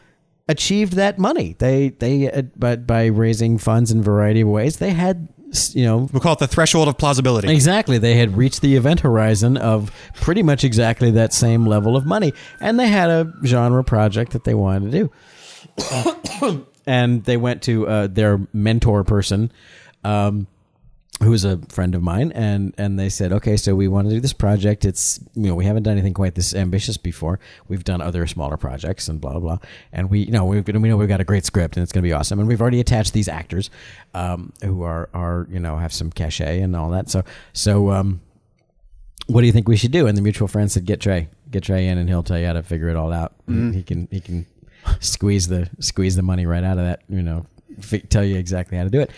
achieved 0.47 0.93
that 0.93 1.17
money. 1.17 1.55
They 1.57 1.89
they 1.89 2.31
uh, 2.31 2.43
but 2.55 2.85
by 2.85 3.05
raising 3.07 3.57
funds 3.57 3.91
in 3.91 3.99
a 3.99 4.03
variety 4.03 4.41
of 4.41 4.49
ways, 4.49 4.77
they 4.77 4.91
had 4.91 5.27
you 5.73 5.85
know 5.85 6.09
We'll 6.11 6.21
call 6.21 6.33
it 6.33 6.39
the 6.39 6.47
threshold 6.47 6.87
of 6.87 6.97
plausibility. 6.97 7.51
Exactly. 7.51 7.97
They 7.97 8.15
had 8.15 8.35
reached 8.37 8.61
the 8.61 8.75
event 8.75 9.01
horizon 9.01 9.57
of 9.57 9.91
pretty 10.15 10.43
much 10.43 10.63
exactly 10.63 11.11
that 11.11 11.33
same 11.33 11.65
level 11.65 11.95
of 11.95 12.05
money. 12.05 12.33
And 12.59 12.79
they 12.79 12.87
had 12.87 13.09
a 13.09 13.33
genre 13.43 13.83
project 13.83 14.33
that 14.33 14.43
they 14.43 14.53
wanted 14.53 14.91
to 14.91 15.09
do. 15.77 16.65
and 16.85 17.23
they 17.23 17.37
went 17.37 17.63
to 17.63 17.87
uh, 17.87 18.07
their 18.07 18.39
mentor 18.53 19.03
person, 19.03 19.51
um, 20.05 20.47
who 21.23 21.29
was 21.29 21.45
a 21.45 21.57
friend 21.69 21.95
of 21.95 22.03
mine, 22.03 22.31
and, 22.33 22.73
and 22.77 22.99
they 22.99 23.07
said, 23.07 23.31
okay, 23.31 23.55
so 23.55 23.73
we 23.73 23.87
want 23.87 24.07
to 24.09 24.13
do 24.13 24.19
this 24.19 24.33
project. 24.33 24.83
It's, 24.83 25.19
you 25.33 25.47
know, 25.47 25.55
we 25.55 25.63
haven't 25.65 25.83
done 25.83 25.93
anything 25.93 26.13
quite 26.13 26.35
this 26.35 26.53
ambitious 26.53 26.97
before. 26.97 27.39
We've 27.69 27.83
done 27.85 28.01
other 28.01 28.27
smaller 28.27 28.57
projects 28.57 29.07
and 29.07 29.21
blah, 29.21 29.31
blah, 29.31 29.39
blah. 29.39 29.57
And 29.93 30.09
we, 30.09 30.19
you 30.19 30.31
know, 30.31 30.43
we've, 30.43 30.67
we 30.67 30.73
know 30.73 30.97
we've 30.97 31.07
got 31.07 31.21
a 31.21 31.25
great 31.25 31.45
script 31.45 31.77
and 31.77 31.83
it's 31.83 31.93
going 31.93 32.03
to 32.03 32.07
be 32.07 32.11
awesome. 32.11 32.39
And 32.39 32.47
we've 32.49 32.61
already 32.61 32.81
attached 32.81 33.13
these 33.13 33.29
actors 33.29 33.69
um, 34.13 34.51
who 34.61 34.83
are, 34.83 35.09
are, 35.13 35.47
you 35.49 35.59
know, 35.59 35.77
have 35.77 35.93
some 35.93 36.11
cachet 36.11 36.59
and 36.59 36.75
all 36.75 36.89
that. 36.89 37.09
So, 37.09 37.23
so, 37.53 37.91
um, 37.91 38.21
what 39.27 39.41
do 39.41 39.47
you 39.47 39.53
think 39.53 39.67
we 39.67 39.77
should 39.77 39.91
do? 39.91 40.07
And 40.07 40.17
the 40.17 40.21
mutual 40.21 40.47
friend 40.49 40.71
said, 40.71 40.85
get 40.85 40.99
Trey, 40.99 41.29
get 41.49 41.63
Trey 41.63 41.87
in 41.87 41.97
and 41.97 42.09
he'll 42.09 42.23
tell 42.23 42.37
you 42.37 42.45
how 42.45 42.53
to 42.53 42.61
figure 42.61 42.89
it 42.89 42.95
all 42.97 43.11
out. 43.13 43.33
He 43.73 43.83
can, 43.83 44.07
he 44.11 44.19
can 44.19 44.45
squeeze 44.99 45.47
the, 45.47 45.69
squeeze 45.79 46.15
the 46.15 46.21
money 46.21 46.45
right 46.45 46.63
out 46.63 46.77
of 46.77 46.83
that, 46.85 47.03
you 47.07 47.23
know, 47.23 47.45
fi- 47.79 48.01
tell 48.01 48.23
you 48.23 48.37
exactly 48.37 48.77
how 48.77 48.83
to 48.83 48.89
do 48.89 48.99
it. 48.99 49.11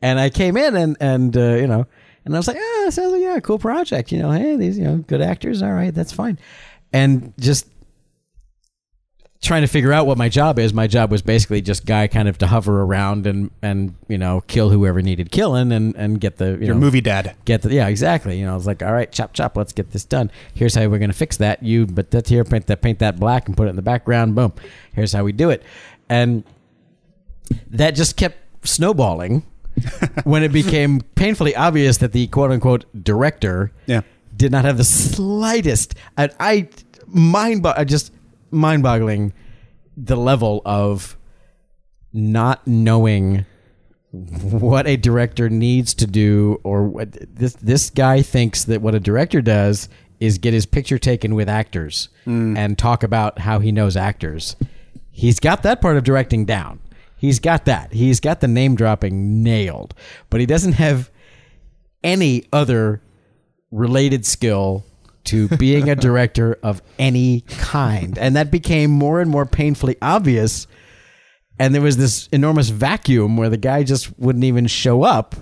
And 0.00 0.20
I 0.20 0.30
came 0.30 0.56
in 0.56 0.76
and, 0.76 0.96
and, 1.00 1.36
uh, 1.36 1.54
you 1.56 1.66
know, 1.66 1.86
and 2.24 2.34
I 2.34 2.38
was 2.38 2.46
like, 2.46 2.56
ah, 2.58 2.86
it 2.86 2.92
sounds 2.92 3.12
like, 3.12 3.22
yeah, 3.22 3.40
cool 3.40 3.58
project. 3.58 4.12
You 4.12 4.18
know, 4.20 4.30
hey, 4.30 4.56
these, 4.56 4.78
you 4.78 4.84
know, 4.84 4.98
good 4.98 5.20
actors. 5.22 5.62
All 5.62 5.72
right, 5.72 5.94
that's 5.94 6.12
fine. 6.12 6.38
And 6.92 7.32
just 7.38 7.66
trying 9.40 9.62
to 9.62 9.68
figure 9.68 9.92
out 9.92 10.06
what 10.06 10.18
my 10.18 10.28
job 10.28 10.58
is. 10.58 10.74
My 10.74 10.86
job 10.88 11.10
was 11.12 11.22
basically 11.22 11.60
just 11.62 11.86
guy 11.86 12.08
kind 12.08 12.28
of 12.28 12.38
to 12.38 12.46
hover 12.48 12.82
around 12.82 13.26
and, 13.26 13.50
and, 13.62 13.94
you 14.08 14.18
know, 14.18 14.40
kill 14.42 14.70
whoever 14.70 15.00
needed 15.00 15.30
killing 15.30 15.70
and, 15.72 15.94
and 15.96 16.20
get 16.20 16.38
the, 16.38 16.58
you 16.60 16.66
Your 16.66 16.74
know, 16.74 16.80
movie 16.80 17.00
dad. 17.00 17.36
get 17.44 17.62
the 17.62 17.72
yeah 17.72 17.86
exactly 17.86 18.38
you 18.38 18.44
know 18.44 18.52
i 18.52 18.54
was 18.56 18.66
like 18.66 18.82
all 18.82 18.92
right 18.92 19.10
chop 19.12 19.32
chop 19.32 19.56
let's 19.56 19.72
get 19.72 19.92
this 19.92 20.04
done 20.04 20.30
here's 20.54 20.74
how 20.74 20.80
we're 20.88 20.98
going 20.98 21.10
to 21.10 21.16
fix 21.16 21.36
that 21.36 21.62
you 21.62 21.86
but 21.86 22.10
that 22.10 22.26
here 22.28 22.42
paint 22.44 22.66
that 22.66 22.82
paint 22.82 22.98
that 22.98 23.18
black 23.20 23.46
and 23.46 23.56
put 23.56 23.68
it 23.68 23.70
in 23.70 23.76
the 23.76 23.82
background 23.82 24.34
boom 24.34 24.52
here's 24.92 25.12
how 25.12 25.22
we 25.22 25.30
do 25.30 25.50
it 25.50 25.62
and 26.08 26.42
that 27.70 27.92
just 27.92 28.16
kept 28.16 28.38
snowballing 28.66 29.44
when 30.24 30.42
it 30.42 30.52
became 30.52 31.00
painfully 31.14 31.54
obvious 31.56 31.98
that 31.98 32.12
the 32.12 32.26
quote 32.28 32.50
unquote 32.50 32.84
director 33.04 33.72
Yeah. 33.86 34.02
did 34.36 34.52
not 34.52 34.64
have 34.64 34.76
the 34.76 34.84
slightest 34.84 35.94
I, 36.16 36.30
I 36.38 36.68
mind 37.06 37.62
bo- 37.62 37.74
I 37.76 37.84
just 37.84 38.12
mind 38.50 38.82
boggling 38.82 39.32
the 39.96 40.16
level 40.16 40.62
of 40.64 41.16
not 42.12 42.66
knowing 42.66 43.44
what 44.10 44.86
a 44.86 44.96
director 44.96 45.50
needs 45.50 45.92
to 45.94 46.06
do 46.06 46.60
or 46.64 46.84
what 46.84 47.16
this 47.34 47.52
this 47.54 47.90
guy 47.90 48.22
thinks 48.22 48.64
that 48.64 48.80
what 48.80 48.94
a 48.94 49.00
director 49.00 49.42
does 49.42 49.88
is 50.18 50.38
get 50.38 50.52
his 50.52 50.66
picture 50.66 50.98
taken 50.98 51.34
with 51.34 51.48
actors 51.48 52.08
mm. 52.26 52.56
and 52.56 52.78
talk 52.78 53.02
about 53.02 53.38
how 53.40 53.58
he 53.60 53.70
knows 53.70 53.96
actors. 53.96 54.56
He's 55.10 55.38
got 55.38 55.62
that 55.62 55.80
part 55.80 55.96
of 55.96 56.04
directing 56.04 56.44
down. 56.44 56.80
He's 57.18 57.40
got 57.40 57.64
that. 57.66 57.92
He's 57.92 58.20
got 58.20 58.40
the 58.40 58.48
name 58.48 58.76
dropping 58.76 59.42
nailed, 59.42 59.94
but 60.30 60.40
he 60.40 60.46
doesn't 60.46 60.72
have 60.72 61.10
any 62.02 62.44
other 62.52 63.02
related 63.70 64.24
skill 64.24 64.84
to 65.24 65.48
being 65.48 65.90
a 65.90 65.96
director 65.96 66.58
of 66.62 66.80
any 66.98 67.42
kind. 67.42 68.16
And 68.18 68.36
that 68.36 68.50
became 68.50 68.90
more 68.90 69.20
and 69.20 69.30
more 69.30 69.46
painfully 69.46 69.96
obvious. 70.00 70.66
And 71.58 71.74
there 71.74 71.82
was 71.82 71.96
this 71.96 72.28
enormous 72.28 72.70
vacuum 72.70 73.36
where 73.36 73.50
the 73.50 73.56
guy 73.56 73.82
just 73.82 74.16
wouldn't 74.18 74.44
even 74.44 74.66
show 74.66 75.02
up. 75.02 75.34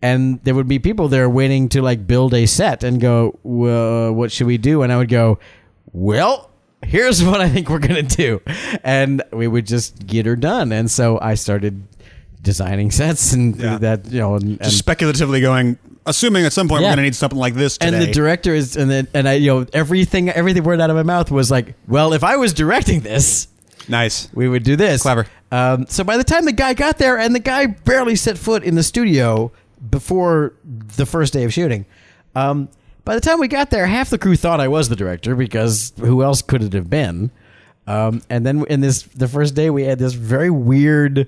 And 0.00 0.42
there 0.44 0.54
would 0.54 0.68
be 0.68 0.78
people 0.78 1.08
there 1.08 1.28
waiting 1.28 1.68
to 1.70 1.82
like 1.82 2.06
build 2.06 2.32
a 2.32 2.46
set 2.46 2.82
and 2.82 3.00
go, 3.00 3.38
well, 3.42 4.12
what 4.12 4.32
should 4.32 4.46
we 4.46 4.56
do? 4.56 4.82
And 4.82 4.92
I 4.92 4.96
would 4.96 5.08
go, 5.08 5.38
well, 5.92 6.47
here's 6.84 7.22
what 7.22 7.40
I 7.40 7.48
think 7.48 7.68
we're 7.68 7.78
going 7.78 8.06
to 8.06 8.16
do. 8.16 8.40
And 8.84 9.22
we 9.32 9.46
would 9.48 9.66
just 9.66 10.06
get 10.06 10.26
her 10.26 10.36
done. 10.36 10.72
And 10.72 10.90
so 10.90 11.18
I 11.20 11.34
started 11.34 11.82
designing 12.42 12.90
sets 12.90 13.32
and 13.32 13.56
Yeah. 13.56 13.78
that, 13.78 14.06
you 14.10 14.20
know, 14.20 14.34
and, 14.36 14.44
and 14.44 14.62
Just 14.62 14.78
speculatively 14.78 15.40
going, 15.40 15.76
assuming 16.06 16.44
at 16.46 16.52
some 16.52 16.68
point 16.68 16.82
Yeah. 16.82 16.88
we're 16.88 16.96
going 16.96 16.96
to 16.98 17.02
need 17.04 17.14
something 17.16 17.38
like 17.38 17.54
this 17.54 17.78
today. 17.78 17.96
and 17.96 18.02
the 18.06 18.12
director 18.12 18.54
is 18.54 18.76
and 18.76 18.90
then 18.90 19.08
and 19.12 19.28
I 19.28 19.34
you 19.34 19.48
know 19.48 19.66
everything 19.72 20.30
everything 20.30 20.62
word 20.64 20.80
out 20.80 20.88
of 20.88 20.96
my 20.96 21.02
mouth 21.02 21.30
was 21.30 21.50
like, 21.50 21.74
well, 21.86 22.12
if 22.12 22.22
I 22.24 22.36
was 22.36 22.54
directing 22.54 23.00
this, 23.00 23.48
nice. 23.88 24.28
we 24.32 24.48
would 24.48 24.62
do 24.62 24.76
this. 24.76 25.02
Clever. 25.02 25.26
Um, 25.50 25.86
so 25.88 26.04
by 26.04 26.16
the 26.16 26.24
time 26.24 26.44
the 26.44 26.52
guy 26.52 26.74
got 26.74 26.98
there, 26.98 27.18
and 27.18 27.34
the 27.34 27.40
guy 27.40 27.66
barely 27.66 28.16
set 28.16 28.38
foot 28.38 28.62
in 28.62 28.74
the 28.76 28.82
studio 28.82 29.50
before 29.90 30.54
the 30.96 31.06
first 31.06 31.32
day 31.32 31.44
of 31.44 31.52
shooting. 31.52 31.86
Um, 32.34 32.68
by 33.08 33.14
the 33.14 33.22
time 33.22 33.40
we 33.40 33.48
got 33.48 33.70
there, 33.70 33.86
half 33.86 34.10
the 34.10 34.18
crew 34.18 34.36
thought 34.36 34.60
I 34.60 34.68
was 34.68 34.90
the 34.90 34.94
director 34.94 35.34
because 35.34 35.94
who 35.98 36.22
else 36.22 36.42
could 36.42 36.62
it 36.62 36.74
have 36.74 36.90
been? 36.90 37.30
Um, 37.86 38.20
and 38.28 38.44
then 38.44 38.66
in 38.68 38.82
this 38.82 39.04
the 39.04 39.26
first 39.26 39.54
day, 39.54 39.70
we 39.70 39.84
had 39.84 39.98
this 39.98 40.12
very 40.12 40.50
weird 40.50 41.26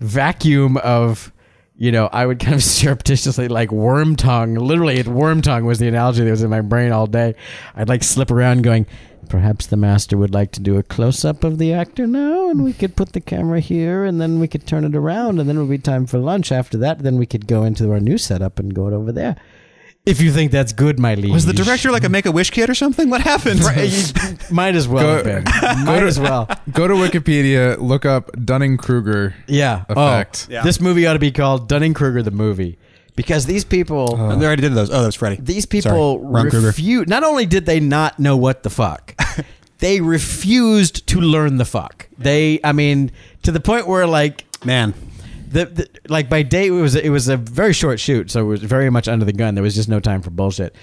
vacuum 0.00 0.78
of. 0.78 1.32
You 1.76 1.90
know, 1.90 2.08
I 2.12 2.26
would 2.26 2.40
kind 2.40 2.54
of 2.54 2.62
surreptitiously 2.64 3.46
like 3.46 3.70
worm 3.70 4.16
tongue. 4.16 4.56
Literally, 4.56 4.98
it 4.98 5.06
worm 5.06 5.42
tongue 5.42 5.64
was 5.64 5.78
the 5.78 5.86
analogy 5.86 6.24
that 6.24 6.30
was 6.30 6.42
in 6.42 6.50
my 6.50 6.60
brain 6.60 6.90
all 6.90 7.06
day. 7.06 7.36
I'd 7.76 7.88
like 7.88 8.02
slip 8.02 8.32
around 8.32 8.62
going, 8.62 8.86
Perhaps 9.28 9.68
the 9.68 9.76
master 9.76 10.18
would 10.18 10.34
like 10.34 10.50
to 10.52 10.60
do 10.60 10.76
a 10.76 10.82
close 10.82 11.24
up 11.24 11.44
of 11.44 11.58
the 11.58 11.72
actor 11.72 12.06
now, 12.06 12.50
and 12.50 12.64
we 12.64 12.72
could 12.72 12.96
put 12.96 13.12
the 13.12 13.20
camera 13.20 13.60
here, 13.60 14.04
and 14.04 14.20
then 14.20 14.40
we 14.40 14.48
could 14.48 14.66
turn 14.66 14.84
it 14.84 14.96
around, 14.96 15.38
and 15.38 15.48
then 15.48 15.56
it 15.56 15.60
would 15.60 15.70
be 15.70 15.78
time 15.78 16.06
for 16.06 16.18
lunch. 16.18 16.50
After 16.50 16.76
that, 16.78 16.98
then 16.98 17.16
we 17.16 17.26
could 17.26 17.46
go 17.46 17.62
into 17.62 17.90
our 17.92 18.00
new 18.00 18.18
setup 18.18 18.58
and 18.58 18.74
go 18.74 18.88
it 18.88 18.92
over 18.92 19.12
there. 19.12 19.36
If 20.04 20.20
you 20.20 20.32
think 20.32 20.50
that's 20.50 20.72
good, 20.72 20.98
my 20.98 21.14
liege. 21.14 21.30
Was 21.32 21.46
the 21.46 21.52
director 21.52 21.92
like 21.92 22.02
a 22.02 22.08
Make 22.08 22.26
a 22.26 22.32
Wish 22.32 22.50
kid 22.50 22.68
or 22.68 22.74
something? 22.74 23.08
What 23.08 23.20
happened? 23.20 23.60
You 23.60 24.36
might 24.50 24.74
as 24.74 24.88
well 24.88 25.04
Go- 25.04 25.14
have 25.30 25.44
been. 25.44 25.84
Might 25.84 26.02
as 26.02 26.18
well. 26.18 26.46
Go 26.72 26.88
to 26.88 26.94
Wikipedia, 26.94 27.78
look 27.78 28.04
up 28.04 28.30
Dunning 28.44 28.76
Kruger. 28.76 29.34
Yeah. 29.46 29.84
Oh, 29.88 29.92
effect. 29.92 30.48
Oh, 30.50 30.54
Yeah. 30.54 30.62
This 30.64 30.80
movie 30.80 31.06
ought 31.06 31.12
to 31.12 31.18
be 31.20 31.30
called 31.30 31.68
Dunning 31.68 31.94
Kruger 31.94 32.20
the 32.20 32.32
movie 32.32 32.78
because 33.14 33.46
these 33.46 33.64
people. 33.64 34.16
Oh, 34.18 34.36
they 34.36 34.44
already 34.44 34.62
did 34.62 34.74
those. 34.74 34.90
Oh, 34.90 35.00
that 35.00 35.06
was 35.06 35.14
Freddie. 35.14 35.36
these 35.40 35.66
people 35.66 36.18
Sorry, 36.32 36.50
refuse. 36.64 37.06
Not 37.06 37.22
only 37.22 37.46
did 37.46 37.66
they 37.66 37.78
not 37.78 38.18
know 38.18 38.36
what 38.36 38.64
the 38.64 38.70
fuck, 38.70 39.14
they 39.78 40.00
refused 40.00 41.06
to 41.08 41.20
learn 41.20 41.58
the 41.58 41.64
fuck. 41.64 42.08
They, 42.18 42.58
I 42.64 42.72
mean, 42.72 43.12
to 43.44 43.52
the 43.52 43.60
point 43.60 43.86
where 43.86 44.06
like 44.08 44.46
Man, 44.64 44.94
the, 45.52 45.66
the 45.66 45.88
like 46.08 46.28
by 46.28 46.42
day 46.42 46.68
it 46.68 46.70
was 46.70 46.94
it 46.94 47.10
was 47.10 47.28
a 47.28 47.36
very 47.36 47.72
short 47.72 48.00
shoot, 48.00 48.30
so 48.30 48.40
it 48.40 48.48
was 48.48 48.62
very 48.62 48.90
much 48.90 49.08
under 49.08 49.24
the 49.24 49.32
gun. 49.32 49.54
There 49.54 49.62
was 49.62 49.74
just 49.74 49.88
no 49.88 50.00
time 50.00 50.22
for 50.22 50.30
bullshit. 50.30 50.74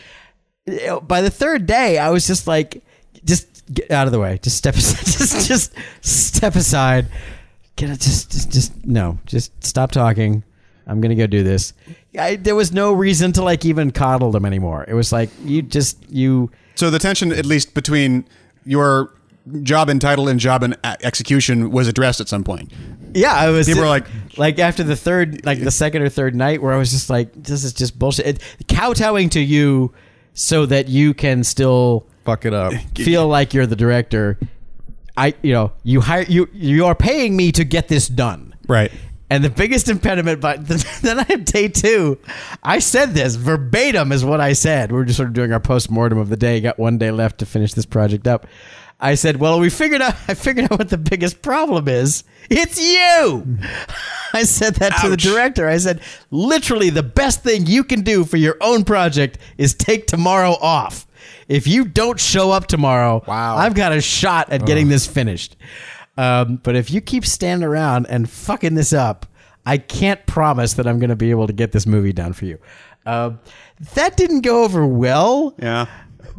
By 1.04 1.22
the 1.22 1.32
third 1.32 1.66
day, 1.66 1.98
I 1.98 2.10
was 2.12 2.28
just 2.28 2.46
like, 2.46 2.84
just 3.26 3.74
get 3.74 3.90
out 3.92 4.06
of 4.06 4.14
the 4.14 4.20
way. 4.20 4.40
Just 4.42 4.58
step 4.58 4.76
aside. 4.78 5.06
Just 5.06 5.48
just 5.48 5.74
step 6.02 6.56
aside. 6.56 7.08
Get 7.76 7.90
it. 7.90 8.00
Just 8.00 8.32
just 8.32 8.52
just 8.52 8.86
no. 8.86 9.18
Just 9.26 9.64
stop 9.64 9.92
talking. 9.92 10.44
I'm 10.86 11.02
gonna 11.02 11.16
go 11.16 11.28
do 11.28 11.44
this. 11.44 11.74
I, 12.18 12.36
there 12.36 12.56
was 12.56 12.72
no 12.72 12.94
reason 12.94 13.32
to 13.34 13.44
like 13.44 13.64
even 13.66 13.92
coddle 13.92 14.32
them 14.32 14.46
anymore. 14.46 14.86
It 14.88 14.94
was 14.94 15.12
like 15.12 15.30
you 15.44 15.62
just 15.62 15.98
you. 16.10 16.52
So 16.76 16.90
the 16.90 17.00
tension, 17.00 17.32
at 17.32 17.46
least 17.46 17.74
between 17.74 18.26
your 18.66 19.14
job 19.64 19.90
and 19.90 20.02
title 20.02 20.28
and 20.28 20.40
job 20.40 20.64
and 20.64 20.78
execution, 20.84 21.72
was 21.72 21.88
addressed 21.88 22.20
at 22.20 22.28
some 22.28 22.44
point. 22.44 22.72
Yeah, 23.14 23.34
I 23.34 23.50
was. 23.50 23.68
People 23.68 23.84
were 23.84 23.88
like- 23.90 24.08
like 24.38 24.60
after 24.60 24.84
the 24.84 24.96
third, 24.96 25.46
like 25.46 25.60
the 25.62 25.72
second 25.72 26.02
or 26.02 26.10
third 26.10 26.36
night, 26.36 26.62
where 26.62 26.74
I 26.74 26.78
was 26.78 26.92
just 26.92 27.10
like, 27.10 27.32
this 27.34 27.64
is 27.64 27.74
just 27.74 28.00
bullshit. 28.00 28.26
It, 28.26 28.42
kowtowing 28.68 29.30
to 29.32 29.40
you 29.42 29.94
so 30.34 30.66
that 30.68 30.88
you 30.88 31.14
can 31.14 31.44
still 31.44 32.08
Fuck 32.24 32.46
it 32.46 32.54
up. 32.54 32.74
feel 32.96 33.28
like 33.28 33.54
you're 33.54 33.66
the 33.66 33.76
director. 33.76 34.40
I, 35.18 35.34
you 35.42 35.52
know, 35.54 35.74
you 35.84 36.00
hire 36.00 36.24
you. 36.24 36.48
You 36.54 36.86
are 36.86 36.96
paying 36.96 37.36
me 37.36 37.52
to 37.54 37.64
get 37.66 37.88
this 37.90 38.08
done. 38.08 38.56
Right. 38.68 38.92
And 39.32 39.44
the 39.44 39.50
biggest 39.50 39.90
impediment, 39.90 40.42
but 40.42 40.66
then 41.02 41.20
I 41.20 41.24
have 41.24 41.46
day 41.46 41.68
two. 41.68 42.18
I 42.64 42.80
said 42.80 43.14
this 43.14 43.36
verbatim 43.36 44.12
is 44.12 44.24
what 44.24 44.40
I 44.42 44.54
said. 44.54 44.92
We 44.92 44.98
were 44.98 45.06
just 45.06 45.18
sort 45.18 45.28
of 45.28 45.34
doing 45.34 45.52
our 45.52 45.60
post 45.60 45.92
mortem 45.92 46.18
of 46.18 46.30
the 46.30 46.38
day. 46.38 46.62
Got 46.62 46.80
one 46.80 46.98
day 46.98 47.12
left 47.12 47.40
to 47.40 47.46
finish 47.46 47.74
this 47.74 47.86
project 47.86 48.28
up. 48.28 48.48
I 49.00 49.16
said, 49.16 49.38
"Well, 49.38 49.60
we 49.60 49.70
figured 49.70 50.02
out. 50.02 50.16
I 50.28 50.34
figured 50.34 50.72
out 50.72 50.80
what 50.80 50.90
the 50.90 50.98
biggest 50.98 51.42
problem 51.42 51.88
is. 51.88 52.24
It's 52.50 52.80
you." 52.82 53.58
I 54.34 54.44
said 54.44 54.76
that 54.76 54.94
to 55.02 55.10
the 55.10 55.18
director. 55.18 55.68
I 55.68 55.78
said, 55.78 56.02
"Literally, 56.32 56.90
the 56.90 57.04
best 57.04 57.44
thing 57.44 57.66
you 57.66 57.84
can 57.84 58.02
do 58.02 58.24
for 58.26 58.38
your 58.38 58.58
own 58.62 58.84
project 58.84 59.38
is 59.58 59.74
take 59.74 60.08
tomorrow 60.08 60.52
off. 60.62 61.08
If 61.48 61.66
you 61.68 61.86
don't 61.86 62.20
show 62.20 62.52
up 62.52 62.68
tomorrow, 62.68 63.24
Wow. 63.28 63.58
I've 63.58 63.74
got 63.74 63.92
a 63.92 64.02
shot 64.02 64.52
at 64.52 64.66
getting 64.66 64.90
this 64.90 65.06
finished." 65.08 65.56
Um, 66.18 66.58
but 66.64 66.76
if 66.76 66.92
you 66.92 67.00
keep 67.00 67.26
standing 67.26 67.66
around 67.68 68.06
and 68.08 68.30
fucking 68.30 68.76
this 68.76 68.92
up, 68.92 69.26
I 69.66 69.78
can't 69.78 70.26
promise 70.26 70.74
that 70.74 70.86
I'm 70.86 71.00
going 71.00 71.12
to 71.12 71.16
be 71.16 71.32
able 71.32 71.48
to 71.48 71.54
get 71.54 71.72
this 71.72 71.86
movie 71.86 72.12
done 72.12 72.34
for 72.34 72.44
you. 72.46 72.60
Um, 73.06 73.40
that 73.96 74.18
didn't 74.18 74.42
go 74.42 74.64
over 74.66 74.86
well, 74.86 75.56
Yeah. 75.58 75.86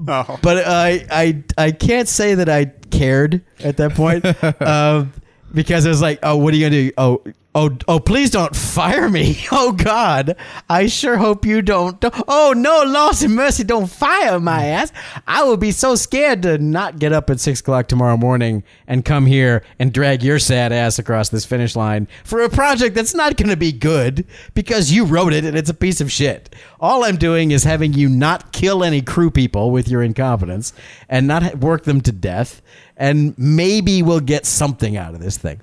Oh. 0.08 0.38
but 0.42 0.66
I 0.66 1.06
I 1.10 1.44
I 1.58 1.70
can't 1.72 2.08
say 2.08 2.34
that 2.36 2.48
I 2.48 2.66
cared 2.90 3.42
at 3.62 3.76
that 3.76 3.94
point 3.94 4.24
um, 4.62 5.12
because 5.52 5.86
it 5.86 5.88
was 5.88 6.02
like, 6.02 6.18
oh, 6.22 6.36
what 6.36 6.54
are 6.54 6.56
you 6.56 6.66
gonna 6.66 6.82
do? 6.82 6.92
Oh. 6.98 7.22
Oh, 7.52 7.76
oh! 7.88 7.98
Please 7.98 8.30
don't 8.30 8.54
fire 8.54 9.08
me! 9.08 9.44
Oh 9.52 9.72
God, 9.72 10.36
I 10.68 10.86
sure 10.86 11.16
hope 11.16 11.44
you 11.44 11.62
don't. 11.62 11.98
don't- 11.98 12.14
Oh 12.28 12.54
no, 12.56 12.84
Lord 12.86 13.20
and 13.22 13.34
mercy, 13.34 13.64
don't 13.64 13.88
fire 13.88 14.38
my 14.38 14.60
mm. 14.60 14.70
ass! 14.70 14.92
I 15.26 15.42
would 15.42 15.58
be 15.58 15.72
so 15.72 15.96
scared 15.96 16.42
to 16.42 16.58
not 16.58 17.00
get 17.00 17.12
up 17.12 17.28
at 17.28 17.40
six 17.40 17.58
o'clock 17.58 17.88
tomorrow 17.88 18.16
morning 18.16 18.62
and 18.86 19.04
come 19.04 19.26
here 19.26 19.64
and 19.80 19.92
drag 19.92 20.22
your 20.22 20.38
sad 20.38 20.72
ass 20.72 21.00
across 21.00 21.28
this 21.30 21.44
finish 21.44 21.74
line 21.74 22.06
for 22.22 22.40
a 22.42 22.48
project 22.48 22.94
that's 22.94 23.14
not 23.14 23.36
to 23.36 23.56
be 23.56 23.72
good 23.72 24.24
because 24.54 24.92
you 24.92 25.04
wrote 25.04 25.32
it 25.32 25.44
and 25.44 25.58
it's 25.58 25.70
a 25.70 25.74
piece 25.74 26.00
of 26.00 26.12
shit. 26.12 26.54
All 26.78 27.04
I'm 27.04 27.16
doing 27.16 27.50
is 27.50 27.64
having 27.64 27.92
you 27.92 28.08
not 28.08 28.52
kill 28.52 28.84
any 28.84 29.02
crew 29.02 29.30
people 29.30 29.72
with 29.72 29.88
your 29.88 30.02
incompetence 30.04 30.72
and 31.08 31.26
not 31.26 31.58
work 31.58 31.82
them 31.82 32.00
to 32.02 32.12
death, 32.12 32.62
and 33.00 33.36
maybe 33.36 34.02
we'll 34.02 34.20
get 34.20 34.46
something 34.46 34.96
out 34.96 35.14
of 35.14 35.20
this 35.20 35.36
thing. 35.38 35.60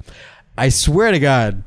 I 0.58 0.68
swear 0.70 1.12
to 1.12 1.20
God. 1.20 1.64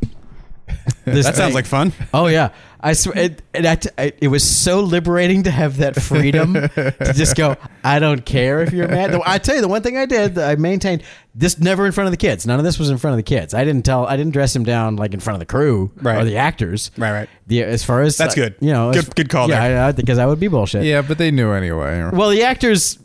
This 1.04 1.24
That 1.26 1.36
sounds 1.36 1.54
like 1.54 1.66
fun. 1.66 1.92
Oh 2.14 2.26
yeah, 2.26 2.50
I 2.80 2.92
swear 2.92 3.16
it, 3.18 3.42
it, 3.54 3.64
act- 3.64 3.88
I- 3.98 4.12
it 4.20 4.28
was 4.28 4.44
so 4.44 4.80
liberating 4.80 5.44
to 5.44 5.50
have 5.50 5.78
that 5.78 5.96
freedom 6.00 6.54
to 6.54 7.12
just 7.14 7.36
go. 7.36 7.56
I 7.82 7.98
don't 7.98 8.24
care 8.24 8.62
if 8.62 8.72
you're 8.72 8.86
mad. 8.88 9.14
I 9.26 9.38
tell 9.38 9.54
you, 9.56 9.62
the 9.62 9.68
one 9.68 9.82
thing 9.82 9.96
I 9.96 10.06
did, 10.06 10.38
I 10.38 10.54
maintained 10.56 11.02
this 11.34 11.58
never 11.58 11.86
in 11.86 11.92
front 11.92 12.06
of 12.06 12.12
the 12.12 12.16
kids. 12.18 12.46
None 12.46 12.58
of 12.58 12.64
this 12.64 12.78
was 12.78 12.88
in 12.90 12.98
front 12.98 13.14
of 13.14 13.16
the 13.18 13.24
kids. 13.24 13.52
I 13.54 13.64
didn't 13.64 13.84
tell. 13.84 14.06
I 14.06 14.16
didn't 14.16 14.32
dress 14.32 14.54
him 14.54 14.62
down 14.64 14.94
like 14.96 15.12
in 15.14 15.18
front 15.20 15.34
of 15.36 15.40
the 15.40 15.46
crew 15.46 15.90
or 16.04 16.24
the 16.24 16.36
actors. 16.36 16.90
Right, 16.96 17.12
right. 17.12 17.28
The 17.48 17.64
as 17.64 17.82
far 17.84 18.02
as 18.02 18.16
That's 18.16 18.34
uh, 18.34 18.42
good. 18.42 18.54
You 18.60 18.72
know, 18.72 18.92
Good- 18.92 18.98
as- 19.08 19.08
good 19.10 19.28
call 19.28 19.48
Yeah, 19.48 19.68
there. 19.68 19.82
I, 19.84 19.88
I, 19.88 19.92
because 19.92 20.18
I 20.18 20.26
would 20.26 20.38
be 20.40 20.48
bullshit. 20.48 20.84
Yeah, 20.84 21.02
but 21.02 21.18
they 21.18 21.30
knew 21.32 21.50
anyway. 21.52 22.10
Well, 22.12 22.30
the 22.30 22.42
actors, 22.44 22.98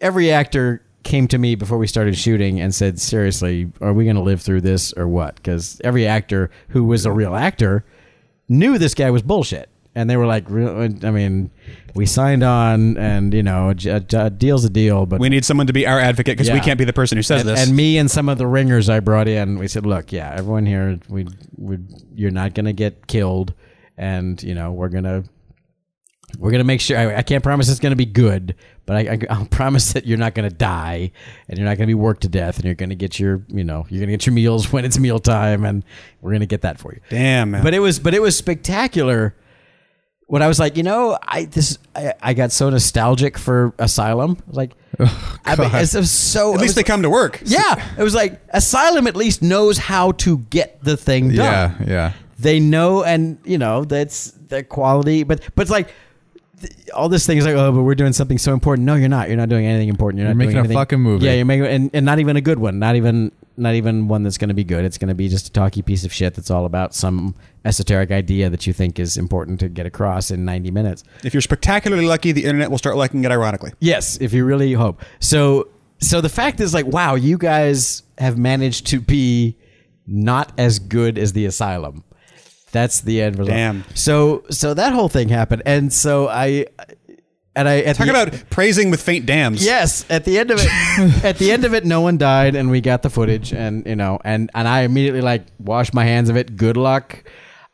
every 0.00 0.32
actor 0.32 0.82
came 1.08 1.26
to 1.28 1.38
me 1.38 1.54
before 1.54 1.78
we 1.78 1.86
started 1.86 2.16
shooting 2.16 2.60
and 2.60 2.74
said, 2.74 3.00
"Seriously, 3.00 3.72
are 3.80 3.92
we 3.92 4.04
going 4.04 4.16
to 4.16 4.22
live 4.22 4.42
through 4.42 4.60
this 4.60 4.92
or 4.92 5.08
what?" 5.08 5.36
Because 5.36 5.80
every 5.82 6.06
actor 6.06 6.50
who 6.68 6.84
was 6.84 7.06
a 7.06 7.10
real 7.10 7.34
actor 7.34 7.84
knew 8.48 8.78
this 8.78 8.94
guy 8.94 9.10
was 9.10 9.22
bullshit, 9.22 9.70
and 9.94 10.08
they 10.08 10.16
were 10.16 10.26
like, 10.26 10.48
"Real- 10.48 10.68
uh, 10.68 11.06
"I 11.06 11.10
mean, 11.10 11.50
we 11.94 12.04
signed 12.04 12.42
on, 12.42 12.98
and 12.98 13.32
you 13.32 13.42
know, 13.42 13.70
a, 13.70 14.04
a 14.16 14.30
deal's 14.30 14.66
a 14.66 14.70
deal, 14.70 15.06
but." 15.06 15.18
We 15.18 15.30
need 15.30 15.46
someone 15.46 15.66
to 15.66 15.72
be 15.72 15.86
our 15.86 15.98
advocate 15.98 16.36
because 16.36 16.52
we 16.52 16.60
can't 16.60 16.78
be 16.78 16.84
the 16.84 16.92
person 16.92 17.16
who 17.16 17.22
says 17.22 17.40
and, 17.40 17.50
this. 17.50 17.66
and 17.66 17.74
me 17.74 17.96
and 17.96 18.10
some 18.10 18.28
of 18.28 18.36
the 18.36 18.46
ringers 18.46 18.90
I 18.90 19.00
brought 19.00 19.28
in, 19.28 19.58
we 19.58 19.66
said, 19.66 19.86
"Look, 19.86 20.12
yeah, 20.12 20.34
everyone 20.36 20.66
here, 20.66 21.00
we, 21.08 21.26
we, 21.56 21.78
you're 22.14 22.30
not 22.30 22.54
gonna 22.54 22.74
get 22.74 23.06
killed, 23.06 23.54
and 23.96 24.40
you 24.42 24.54
know, 24.54 24.72
we're 24.72 24.90
gonna, 24.90 25.24
we're 26.36 26.50
gonna 26.50 26.64
make 26.64 26.80
sure. 26.80 26.98
I, 26.98 27.16
I 27.16 27.22
can't 27.22 27.42
promise 27.42 27.68
it's 27.68 27.80
gonna 27.80 27.96
be 27.96 28.06
good, 28.06 28.54
but 28.84 28.96
I, 28.96 29.00
I, 29.12 29.18
I'll 29.30 29.46
promise 29.50 29.92
that 29.94 30.06
you're 30.06 30.18
not 30.18 30.34
gonna 30.34 30.50
die, 30.50 31.10
and 31.48 31.58
you're 31.58 31.66
not 31.66 31.78
gonna 31.78 31.86
be 31.86 31.94
worked 31.94 32.22
to 32.22 32.28
death, 32.28 32.56
and 32.56 32.64
you're 32.64 32.74
gonna 32.74 32.94
get 32.94 33.18
your, 33.18 33.42
you 33.48 33.64
know, 33.64 33.86
you're 33.88 34.00
gonna 34.00 34.12
get 34.12 34.26
your 34.26 34.34
meals 34.34 34.72
when 34.72 34.84
it's 34.84 34.98
meal 34.98 35.18
time, 35.18 35.64
and 35.64 35.84
we're 36.20 36.32
gonna 36.32 36.46
get 36.46 36.62
that 36.62 36.78
for 36.78 36.92
you." 36.92 37.00
Damn, 37.08 37.52
man. 37.52 37.62
But 37.62 37.74
it 37.74 37.80
was, 37.80 37.98
but 37.98 38.14
it 38.14 38.22
was 38.22 38.36
spectacular. 38.36 39.34
When 40.26 40.42
I 40.42 40.46
was 40.46 40.58
like, 40.58 40.76
you 40.76 40.82
know, 40.82 41.18
I 41.22 41.46
this 41.46 41.78
I, 41.96 42.12
I 42.20 42.34
got 42.34 42.52
so 42.52 42.68
nostalgic 42.68 43.38
for 43.38 43.72
Asylum, 43.78 44.36
like, 44.48 44.72
oh, 45.00 45.38
I 45.46 45.56
mean, 45.56 45.70
it's, 45.72 45.94
it 45.94 46.04
so. 46.04 46.52
at 46.52 46.60
least 46.60 46.70
was 46.70 46.74
they 46.74 46.82
come 46.82 47.00
to 47.00 47.08
work. 47.08 47.40
yeah, 47.46 47.82
it 47.96 48.02
was 48.02 48.14
like 48.14 48.38
Asylum 48.50 49.06
at 49.06 49.16
least 49.16 49.40
knows 49.40 49.78
how 49.78 50.12
to 50.12 50.38
get 50.50 50.84
the 50.84 50.98
thing 50.98 51.28
done. 51.28 51.36
yeah, 51.36 51.74
yeah. 51.86 52.12
They 52.38 52.60
know, 52.60 53.02
and 53.02 53.38
you 53.44 53.56
know 53.56 53.84
that's 53.84 54.32
the 54.32 54.62
quality. 54.62 55.22
But 55.22 55.42
but 55.54 55.62
it's 55.62 55.70
like 55.70 55.88
all 56.94 57.08
this 57.08 57.26
thing 57.26 57.38
is 57.38 57.46
like, 57.46 57.54
oh, 57.54 57.72
but 57.72 57.82
we're 57.82 57.94
doing 57.94 58.12
something 58.12 58.38
so 58.38 58.52
important. 58.52 58.86
No, 58.86 58.94
you're 58.94 59.08
not. 59.08 59.28
You're 59.28 59.36
not 59.36 59.48
doing 59.48 59.66
anything 59.66 59.88
important. 59.88 60.18
You're, 60.18 60.28
You're 60.28 60.34
not 60.34 60.38
making 60.38 60.62
doing 60.62 60.70
a 60.70 60.74
fucking 60.74 61.00
movie. 61.00 61.26
Yeah, 61.26 61.34
you're 61.34 61.44
making 61.44 61.66
and, 61.66 61.90
and 61.92 62.06
not 62.06 62.18
even 62.18 62.36
a 62.36 62.40
good 62.40 62.58
one. 62.58 62.78
Not 62.78 62.96
even 62.96 63.32
not 63.56 63.74
even 63.74 64.08
one 64.08 64.22
that's 64.22 64.38
going 64.38 64.48
to 64.48 64.54
be 64.54 64.64
good. 64.64 64.84
It's 64.84 64.98
going 64.98 65.08
to 65.08 65.14
be 65.14 65.28
just 65.28 65.48
a 65.48 65.52
talky 65.52 65.82
piece 65.82 66.04
of 66.04 66.12
shit 66.12 66.34
that's 66.34 66.50
all 66.50 66.64
about 66.64 66.94
some 66.94 67.34
esoteric 67.64 68.10
idea 68.10 68.48
that 68.50 68.66
you 68.66 68.72
think 68.72 68.98
is 68.98 69.16
important 69.16 69.60
to 69.60 69.68
get 69.68 69.84
across 69.84 70.30
in 70.30 70.44
90 70.44 70.70
minutes. 70.70 71.02
If 71.24 71.34
you're 71.34 71.40
spectacularly 71.40 72.06
lucky, 72.06 72.32
the 72.32 72.44
internet 72.44 72.70
will 72.70 72.78
start 72.78 72.96
liking 72.96 73.24
it 73.24 73.30
ironically. 73.32 73.72
Yes, 73.80 74.16
if 74.20 74.32
you 74.32 74.44
really 74.44 74.72
hope. 74.72 75.02
So 75.20 75.68
so 76.00 76.20
the 76.20 76.28
fact 76.28 76.60
is 76.60 76.72
like 76.74 76.86
wow, 76.86 77.14
you 77.14 77.38
guys 77.38 78.02
have 78.18 78.38
managed 78.38 78.86
to 78.88 79.00
be 79.00 79.56
not 80.06 80.52
as 80.58 80.78
good 80.78 81.18
as 81.18 81.32
the 81.32 81.44
asylum. 81.44 82.04
That's 82.78 83.00
the 83.00 83.22
end 83.22 83.38
result. 83.38 83.56
Damn. 83.56 83.84
So 83.94 84.44
so 84.50 84.74
that 84.74 84.92
whole 84.92 85.08
thing 85.08 85.28
happened 85.28 85.62
and 85.66 85.92
so 85.92 86.28
I 86.28 86.66
and 87.58 87.68
I 87.68 87.80
at 87.80 87.96
Talk 87.96 88.06
the, 88.06 88.12
about 88.12 88.50
praising 88.50 88.90
with 88.90 89.02
faint 89.02 89.26
dams. 89.26 89.64
Yes, 89.64 90.04
at 90.08 90.24
the 90.24 90.38
end 90.38 90.52
of 90.52 90.58
it, 90.60 90.68
at 91.24 91.38
the 91.38 91.50
end 91.50 91.64
of 91.64 91.74
it, 91.74 91.84
no 91.84 92.00
one 92.00 92.16
died, 92.16 92.54
and 92.54 92.70
we 92.70 92.80
got 92.80 93.02
the 93.02 93.10
footage, 93.10 93.52
and 93.52 93.84
you 93.84 93.96
know, 93.96 94.20
and 94.24 94.48
and 94.54 94.68
I 94.68 94.82
immediately 94.82 95.22
like 95.22 95.46
washed 95.58 95.92
my 95.92 96.04
hands 96.04 96.30
of 96.30 96.36
it. 96.36 96.56
Good 96.56 96.76
luck. 96.76 97.24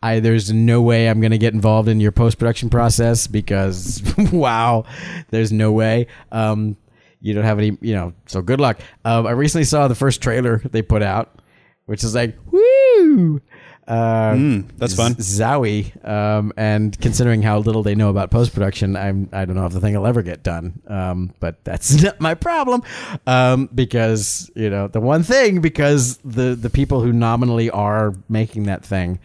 I 0.02 0.20
there's 0.20 0.50
no 0.50 0.80
way 0.80 1.08
I'm 1.08 1.20
gonna 1.20 1.38
get 1.38 1.52
involved 1.52 1.88
in 1.88 2.00
your 2.00 2.12
post 2.12 2.38
production 2.38 2.70
process 2.70 3.26
because 3.26 4.02
wow, 4.32 4.86
there's 5.28 5.52
no 5.52 5.70
way. 5.72 6.06
Um, 6.32 6.78
you 7.20 7.34
don't 7.34 7.44
have 7.44 7.58
any, 7.58 7.76
you 7.82 7.94
know. 7.94 8.14
So 8.24 8.40
good 8.40 8.60
luck. 8.60 8.80
Um, 9.04 9.26
I 9.26 9.32
recently 9.32 9.64
saw 9.64 9.86
the 9.86 9.94
first 9.94 10.22
trailer 10.22 10.58
they 10.58 10.80
put 10.80 11.02
out, 11.02 11.40
which 11.84 12.04
is 12.04 12.14
like 12.14 12.36
woo. 12.50 13.42
Uh, 13.86 14.62
that's 14.78 14.94
fun. 14.94 15.14
Zowie, 15.16 15.92
um, 16.08 16.52
and 16.56 16.98
considering 17.00 17.42
how 17.42 17.58
little 17.58 17.82
they 17.82 17.94
know 17.94 18.08
about 18.08 18.30
post 18.30 18.54
production, 18.54 18.96
I'm 18.96 19.28
I 19.32 19.44
don't 19.44 19.56
know 19.56 19.66
if 19.66 19.72
the 19.72 19.80
thing 19.80 19.94
will 19.94 20.06
ever 20.06 20.22
get 20.22 20.42
done. 20.42 20.80
Um, 20.86 21.34
but 21.38 21.62
that's 21.64 22.02
not 22.02 22.18
my 22.18 22.34
problem, 22.34 22.82
um, 23.26 23.68
because 23.74 24.50
you 24.54 24.70
know 24.70 24.88
the 24.88 25.00
one 25.00 25.22
thing 25.22 25.60
because 25.60 26.16
the 26.18 26.54
the 26.54 26.70
people 26.70 27.02
who 27.02 27.12
nominally 27.12 27.70
are 27.70 28.14
making 28.28 28.64
that 28.64 28.84
thing 28.84 29.18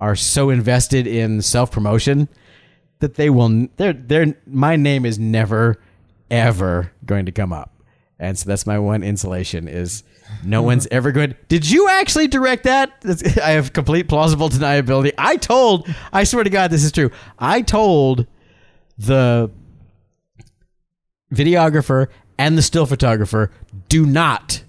are 0.00 0.14
so 0.14 0.50
invested 0.50 1.06
in 1.08 1.42
self 1.42 1.72
promotion 1.72 2.28
that 3.00 3.14
they 3.14 3.30
will 3.30 3.68
they're 3.76 3.92
they're 3.92 4.34
my 4.46 4.76
name 4.76 5.04
is 5.04 5.18
never 5.18 5.80
ever 6.30 6.92
going 7.04 7.26
to 7.26 7.32
come 7.32 7.52
up. 7.52 7.72
And 8.18 8.38
so 8.38 8.48
that's 8.48 8.66
my 8.66 8.78
one 8.78 9.02
insulation 9.02 9.68
is 9.68 10.02
no 10.44 10.62
one's 10.62 10.86
mm-hmm. 10.86 10.94
ever 10.96 11.12
going. 11.12 11.34
Did 11.48 11.68
you 11.68 11.88
actually 11.88 12.28
direct 12.28 12.64
that? 12.64 12.92
I 13.42 13.50
have 13.50 13.72
complete 13.72 14.08
plausible 14.08 14.48
deniability. 14.48 15.12
I 15.18 15.36
told, 15.36 15.88
I 16.12 16.24
swear 16.24 16.44
to 16.44 16.50
God, 16.50 16.70
this 16.70 16.84
is 16.84 16.92
true. 16.92 17.10
I 17.38 17.62
told 17.62 18.26
the 18.98 19.50
videographer 21.32 22.08
and 22.38 22.56
the 22.56 22.62
still 22.62 22.86
photographer, 22.86 23.50
do 23.88 24.06
not, 24.06 24.62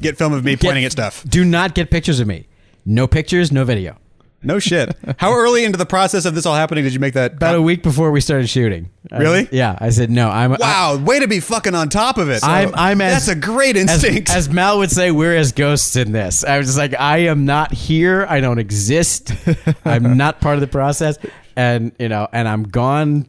Get 0.00 0.16
film 0.16 0.32
of 0.32 0.44
me 0.44 0.56
pointing 0.56 0.84
at 0.84 0.92
stuff. 0.92 1.24
do 1.28 1.44
not 1.44 1.74
get 1.74 1.90
pictures 1.90 2.20
of 2.20 2.26
me. 2.26 2.46
No 2.84 3.06
pictures, 3.06 3.50
no 3.50 3.64
video. 3.64 3.98
No 4.44 4.58
shit. 4.58 4.94
How 5.18 5.32
early 5.32 5.64
into 5.64 5.78
the 5.78 5.86
process 5.86 6.24
of 6.26 6.34
this 6.34 6.44
all 6.46 6.54
happening 6.54 6.84
did 6.84 6.92
you 6.92 7.00
make 7.00 7.14
that? 7.14 7.34
About 7.34 7.54
a 7.56 7.62
week 7.62 7.82
before 7.82 8.10
we 8.10 8.20
started 8.20 8.48
shooting, 8.48 8.90
I- 9.10 9.18
Really? 9.18 9.48
yeah. 9.50 9.76
I 9.80 9.90
said 9.90 10.10
no. 10.10 10.28
I'm 10.28 10.52
Wow, 10.60 10.96
way 10.98 11.20
to 11.20 11.26
be 11.28 11.40
fucking 11.40 11.74
on 11.74 11.88
top 11.88 12.18
of 12.18 12.28
it. 12.30 12.44
I'm 12.44 12.72
I'm 12.74 13.00
as 13.00 13.26
That's 13.26 13.28
a 13.28 13.40
great 13.40 13.76
instinct. 13.76 14.30
as 14.30 14.48
Mal 14.48 14.78
would 14.78 14.90
say, 14.90 15.10
we're 15.10 15.34
as 15.36 15.52
ghosts 15.52 15.96
in 15.96 16.12
this. 16.12 16.44
I 16.44 16.58
was 16.58 16.66
just 16.68 16.78
like, 16.78 16.94
I 16.98 17.18
am 17.18 17.44
not 17.46 17.72
here. 17.72 18.26
I 18.28 18.40
don't 18.40 18.58
exist. 18.58 19.32
I'm 19.84 20.16
not 20.16 20.40
part 20.40 20.54
of 20.56 20.60
the 20.60 20.66
process, 20.68 21.18
and 21.56 21.92
you 21.98 22.08
know, 22.08 22.28
and 22.32 22.46
I'm 22.46 22.64
gone. 22.64 23.26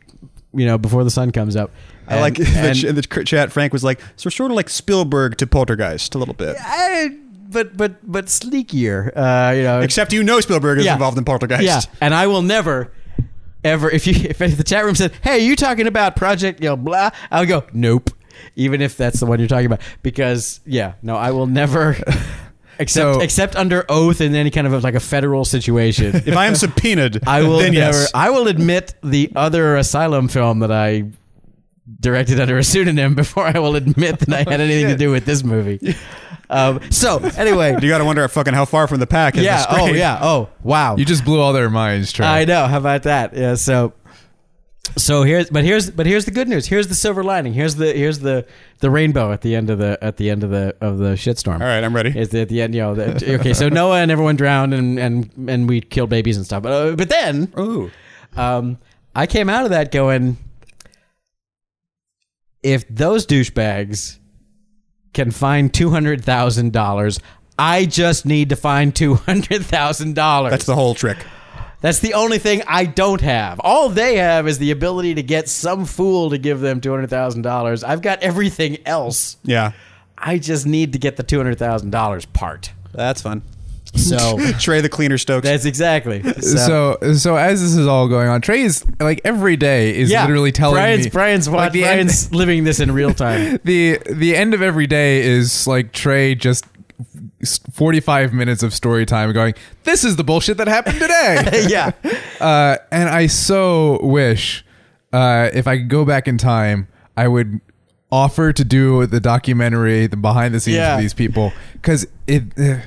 You 0.53 0.65
know, 0.65 0.77
before 0.77 1.03
the 1.03 1.11
sun 1.11 1.31
comes 1.31 1.55
up. 1.55 1.71
I 2.07 2.21
like 2.21 2.37
And- 2.37 2.47
the 2.47 2.73
ch- 2.73 2.83
in 2.83 2.95
the 2.95 3.01
chat. 3.01 3.51
Frank 3.51 3.73
was 3.73 3.83
like, 3.83 3.99
"So 4.15 4.29
sort 4.29 4.51
of 4.51 4.55
like 4.55 4.69
Spielberg 4.69 5.37
to 5.37 5.47
Poltergeist 5.47 6.13
a 6.15 6.17
little 6.17 6.33
bit." 6.35 6.55
I- 6.59 7.17
but 7.49 7.75
but 7.77 7.95
but 8.09 8.25
sleekier. 8.27 9.11
Uh, 9.15 9.53
you 9.55 9.63
know, 9.63 9.81
Except 9.81 10.13
you 10.13 10.23
know 10.23 10.39
Spielberg 10.41 10.79
is 10.79 10.85
Yeah. 10.85 10.93
involved 10.93 11.17
in 11.17 11.25
Poltergeist. 11.25 11.63
Yeah, 11.63 11.81
and 12.01 12.13
I 12.13 12.27
will 12.27 12.41
never, 12.41 12.91
ever. 13.63 13.89
If 13.89 14.07
you 14.07 14.13
if 14.29 14.37
the 14.39 14.63
chat 14.63 14.85
room 14.85 14.95
said, 14.95 15.13
"Hey, 15.21 15.39
you 15.39 15.55
talking 15.55 15.87
about 15.87 16.15
Project 16.15 16.61
you 16.61 16.69
know 16.69 16.75
blah," 16.77 17.11
I'll 17.31 17.45
go, 17.45 17.63
"Nope." 17.73 18.09
Even 18.57 18.81
if 18.81 18.97
that's 18.97 19.19
the 19.19 19.25
one 19.25 19.39
you're 19.39 19.47
talking 19.47 19.65
about, 19.67 19.81
because 20.03 20.59
yeah, 20.65 20.93
no, 21.01 21.15
I 21.15 21.31
will 21.31 21.47
never. 21.47 21.95
Except, 22.77 23.15
So- 23.15 23.21
except 23.21 23.55
under 23.55 23.85
oath 23.87 24.19
in 24.19 24.35
any 24.35 24.51
kind 24.51 24.67
of 24.67 24.83
like 24.83 24.95
a 24.95 24.99
federal 24.99 25.45
situation, 25.45 26.13
If 26.25 26.35
I 26.35 26.47
am 26.47 26.55
subpoenaed, 26.55 27.25
I 27.25 27.41
will 27.43 27.59
never. 27.61 27.73
yes. 27.73 28.11
I 28.13 28.29
will 28.31 28.49
admit 28.49 28.93
the 29.01 29.31
other 29.33 29.77
asylum 29.77 30.27
film 30.27 30.59
that 30.59 30.73
I 30.73 31.05
directed 32.01 32.37
under 32.41 32.57
a 32.57 32.63
pseudonym 32.65 33.15
before 33.15 33.45
I 33.47 33.59
will 33.59 33.77
admit 33.77 34.19
that 34.19 34.33
I 34.33 34.49
had 34.51 34.59
anything 34.59 34.87
to 34.87 34.97
do 34.97 35.09
with 35.09 35.23
this 35.25 35.41
movie. 35.41 35.95
Um, 36.49 36.79
so 36.91 37.17
anyway, 37.37 37.75
You 37.81 37.89
got 37.89 37.97
to 37.99 38.05
wonder 38.05 38.27
fucking 38.27 38.53
how 38.53 38.65
far 38.65 38.87
from 38.87 38.99
the 38.99 39.07
pack 39.07 39.35
is 39.35 39.43
yeah. 39.43 39.57
this 39.57 39.65
Oh 39.69 39.85
grade. 39.85 39.95
yeah. 39.97 40.19
Oh 40.21 40.49
wow. 40.63 40.95
You 40.95 41.05
just 41.05 41.25
blew 41.25 41.39
all 41.39 41.53
their 41.53 41.69
minds, 41.69 42.11
Trey. 42.11 42.25
I 42.27 42.45
know. 42.45 42.67
How 42.67 42.77
about 42.77 43.03
that? 43.03 43.35
Yeah. 43.35 43.55
So, 43.55 43.93
so 44.97 45.23
here's 45.23 45.49
but 45.49 45.63
here's 45.63 45.89
but 45.89 46.05
here's 46.05 46.25
the 46.25 46.31
good 46.31 46.47
news. 46.47 46.67
Here's 46.67 46.87
the 46.87 46.93
silver 46.95 47.23
lining. 47.23 47.53
Here's 47.53 47.75
the 47.75 47.91
here's 47.93 48.19
the 48.19 48.45
the 48.79 48.89
rainbow 48.91 49.31
at 49.31 49.41
the 49.41 49.55
end 49.55 49.69
of 49.69 49.79
the 49.79 49.97
at 50.01 50.17
the 50.17 50.29
end 50.29 50.43
of 50.43 50.51
the 50.51 50.75
of 50.81 50.99
the 50.99 51.13
shitstorm. 51.15 51.55
All 51.55 51.67
right, 51.67 51.83
I'm 51.83 51.95
ready. 51.95 52.17
Is 52.17 52.33
at 52.35 52.49
the 52.49 52.61
end, 52.61 52.75
you 52.75 52.81
know. 52.81 52.93
The, 52.95 53.35
okay, 53.39 53.53
so 53.53 53.67
Noah 53.67 53.97
and 54.01 54.11
everyone 54.11 54.35
drowned, 54.35 54.73
and 54.73 54.99
and 54.99 55.31
and 55.49 55.67
we 55.67 55.81
killed 55.81 56.09
babies 56.11 56.37
and 56.37 56.45
stuff. 56.45 56.61
But 56.63 56.71
uh, 56.71 56.95
but 56.95 57.09
then, 57.09 57.51
Ooh. 57.57 57.89
um, 58.37 58.77
I 59.15 59.25
came 59.25 59.49
out 59.49 59.63
of 59.65 59.71
that 59.71 59.91
going, 59.91 60.37
if 62.63 62.87
those 62.87 63.25
douchebags 63.25 64.19
can 65.15 65.31
find 65.31 65.73
two 65.73 65.89
hundred 65.89 66.23
thousand 66.23 66.73
dollars, 66.73 67.19
I 67.57 67.85
just 67.85 68.25
need 68.25 68.49
to 68.49 68.55
find 68.55 68.95
two 68.95 69.15
hundred 69.15 69.65
thousand 69.65 70.13
dollars. 70.13 70.51
That's 70.51 70.65
the 70.65 70.75
whole 70.75 70.93
trick. 70.93 71.17
That's 71.81 71.99
the 71.99 72.13
only 72.13 72.37
thing 72.39 72.63
I 72.67 72.85
don't 72.85 73.21
have. 73.21 73.59
All 73.59 73.89
they 73.89 74.17
have 74.17 74.47
is 74.47 74.57
the 74.57 74.71
ability 74.71 75.15
to 75.15 75.23
get 75.23 75.49
some 75.49 75.85
fool 75.85 76.29
to 76.31 76.37
give 76.37 76.59
them 76.59 76.81
two 76.81 76.91
hundred 76.91 77.09
thousand 77.09 77.41
dollars. 77.41 77.83
I've 77.83 78.01
got 78.01 78.21
everything 78.21 78.77
else. 78.85 79.37
Yeah. 79.43 79.71
I 80.17 80.37
just 80.37 80.65
need 80.65 80.93
to 80.93 80.99
get 80.99 81.17
the 81.17 81.23
two 81.23 81.37
hundred 81.37 81.57
thousand 81.57 81.91
dollars 81.91 82.25
part. 82.25 82.71
That's 82.91 83.21
fun. 83.21 83.41
So 83.95 84.37
Trey 84.59 84.81
the 84.81 84.89
cleaner 84.89 85.17
Stokes. 85.17 85.45
that's 85.47 85.65
exactly. 85.65 86.21
so 86.41 86.97
so 87.17 87.35
as 87.35 87.61
this 87.61 87.75
is 87.75 87.87
all 87.87 88.07
going 88.07 88.27
on, 88.27 88.41
Trey 88.41 88.61
is 88.61 88.85
like 88.99 89.21
every 89.23 89.57
day 89.57 89.95
is 89.95 90.11
literally 90.11 90.51
telling 90.51 90.75
Brian's 90.75 91.05
me 91.05 91.09
Brian's 91.11 91.47
like, 91.47 91.55
watch, 91.55 91.73
the 91.73 91.83
end- 91.85 92.11
living 92.31 92.63
this 92.63 92.79
in 92.79 92.91
real 92.91 93.13
time. 93.13 93.59
the 93.63 93.99
the 94.11 94.35
end 94.35 94.53
of 94.53 94.61
every 94.61 94.87
day 94.87 95.21
is 95.21 95.65
like 95.67 95.91
Trey 95.91 96.35
just 96.35 96.65
45 97.73 98.33
minutes 98.33 98.63
of 98.63 98.73
story 98.73 99.05
time 99.05 99.31
going 99.31 99.53
this 99.83 100.03
is 100.03 100.15
the 100.15 100.23
bullshit 100.23 100.57
that 100.57 100.67
happened 100.67 100.99
today 100.99 101.65
yeah, 101.69 101.91
uh, 102.39 102.77
and 102.91 103.09
I 103.09 103.27
so 103.27 103.99
wish 104.01 104.65
uh, 105.13 105.49
if 105.53 105.67
I 105.67 105.77
could 105.77 105.89
go 105.89 106.05
back 106.05 106.27
in 106.27 106.37
time 106.37 106.87
I 107.15 107.27
would 107.27 107.59
offer 108.11 108.51
to 108.53 108.63
do 108.63 109.05
the 109.05 109.19
documentary 109.19 110.07
the 110.07 110.17
behind 110.17 110.53
the 110.55 110.59
scenes 110.59 110.77
Yeah. 110.77 110.95
of 110.95 111.01
these 111.01 111.13
people 111.13 111.51
because 111.73 112.07
it 112.27 112.43
uh, 112.57 112.77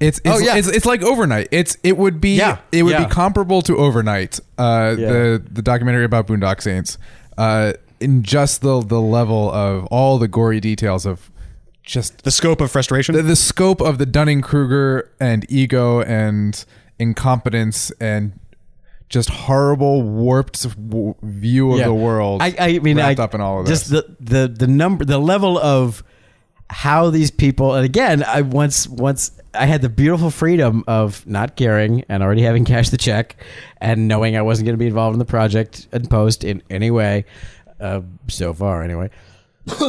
it's 0.00 0.18
it's, 0.24 0.28
Oh, 0.28 0.38
yeah. 0.38 0.56
it's 0.56 0.68
it's 0.68 0.86
like 0.86 1.02
overnight 1.02 1.48
it's 1.50 1.76
it 1.82 1.96
would 1.96 2.20
be 2.20 2.36
Yeah, 2.36 2.58
it 2.72 2.82
would 2.82 2.92
yeah. 2.92 3.04
be 3.06 3.10
comparable 3.10 3.62
to 3.62 3.76
overnight 3.76 4.40
uh, 4.58 4.94
Yeah. 4.98 5.08
the 5.12 5.42
the 5.52 5.62
documentary 5.62 6.04
about 6.04 6.26
Boondock 6.26 6.60
Saints 6.62 6.98
uh, 7.38 7.74
in 8.00 8.22
just 8.22 8.60
the 8.60 8.80
the 8.82 9.00
level 9.00 9.50
of 9.52 9.86
all 9.86 10.18
the 10.18 10.28
gory 10.28 10.60
details 10.60 11.06
of 11.06 11.30
just 11.84 12.22
the 12.24 12.30
scope 12.30 12.60
of 12.60 12.70
frustration. 12.70 13.14
the, 13.14 13.22
the 13.22 13.36
scope 13.36 13.80
of 13.82 13.98
the 13.98 14.06
Dunning 14.06 14.40
Kruger 14.40 15.10
and 15.20 15.44
ego 15.50 16.00
and 16.00 16.64
incompetence 16.98 17.90
and 18.00 18.38
just 19.10 19.28
horrible 19.28 20.02
warped 20.02 20.62
w- 20.88 21.14
view 21.22 21.72
of 21.72 21.78
yeah. 21.78 21.84
the 21.84 21.94
world. 21.94 22.42
I, 22.42 22.54
I 22.58 22.78
mean, 22.78 22.96
wrapped 22.96 23.20
I, 23.20 23.24
up 23.24 23.34
in 23.34 23.40
all 23.40 23.60
of 23.60 23.66
just 23.66 23.90
this. 23.90 24.02
the 24.20 24.48
the 24.48 24.48
the 24.48 24.66
number, 24.66 25.04
the 25.04 25.18
level 25.18 25.58
of 25.58 26.02
how 26.74 27.08
these 27.08 27.30
people. 27.30 27.74
And 27.74 27.84
again, 27.84 28.24
I 28.24 28.42
once 28.42 28.88
once 28.88 29.30
I 29.54 29.66
had 29.66 29.80
the 29.80 29.88
beautiful 29.88 30.30
freedom 30.30 30.82
of 30.88 31.24
not 31.24 31.54
caring 31.54 32.04
and 32.08 32.20
already 32.20 32.42
having 32.42 32.64
cashed 32.72 32.90
the 32.90 32.96
check 32.96 33.36
and 33.80 34.08
knowing 34.08 34.36
I 34.36 34.42
wasn't 34.42 34.66
going 34.66 34.74
to 34.74 34.78
be 34.78 34.88
involved 34.88 35.14
in 35.14 35.20
the 35.20 35.24
project 35.24 35.86
and 35.92 36.10
post 36.10 36.42
in 36.42 36.62
any 36.68 36.90
way. 36.90 37.26
Uh, 37.78 38.00
so 38.26 38.52
far, 38.52 38.82
anyway. 38.82 39.08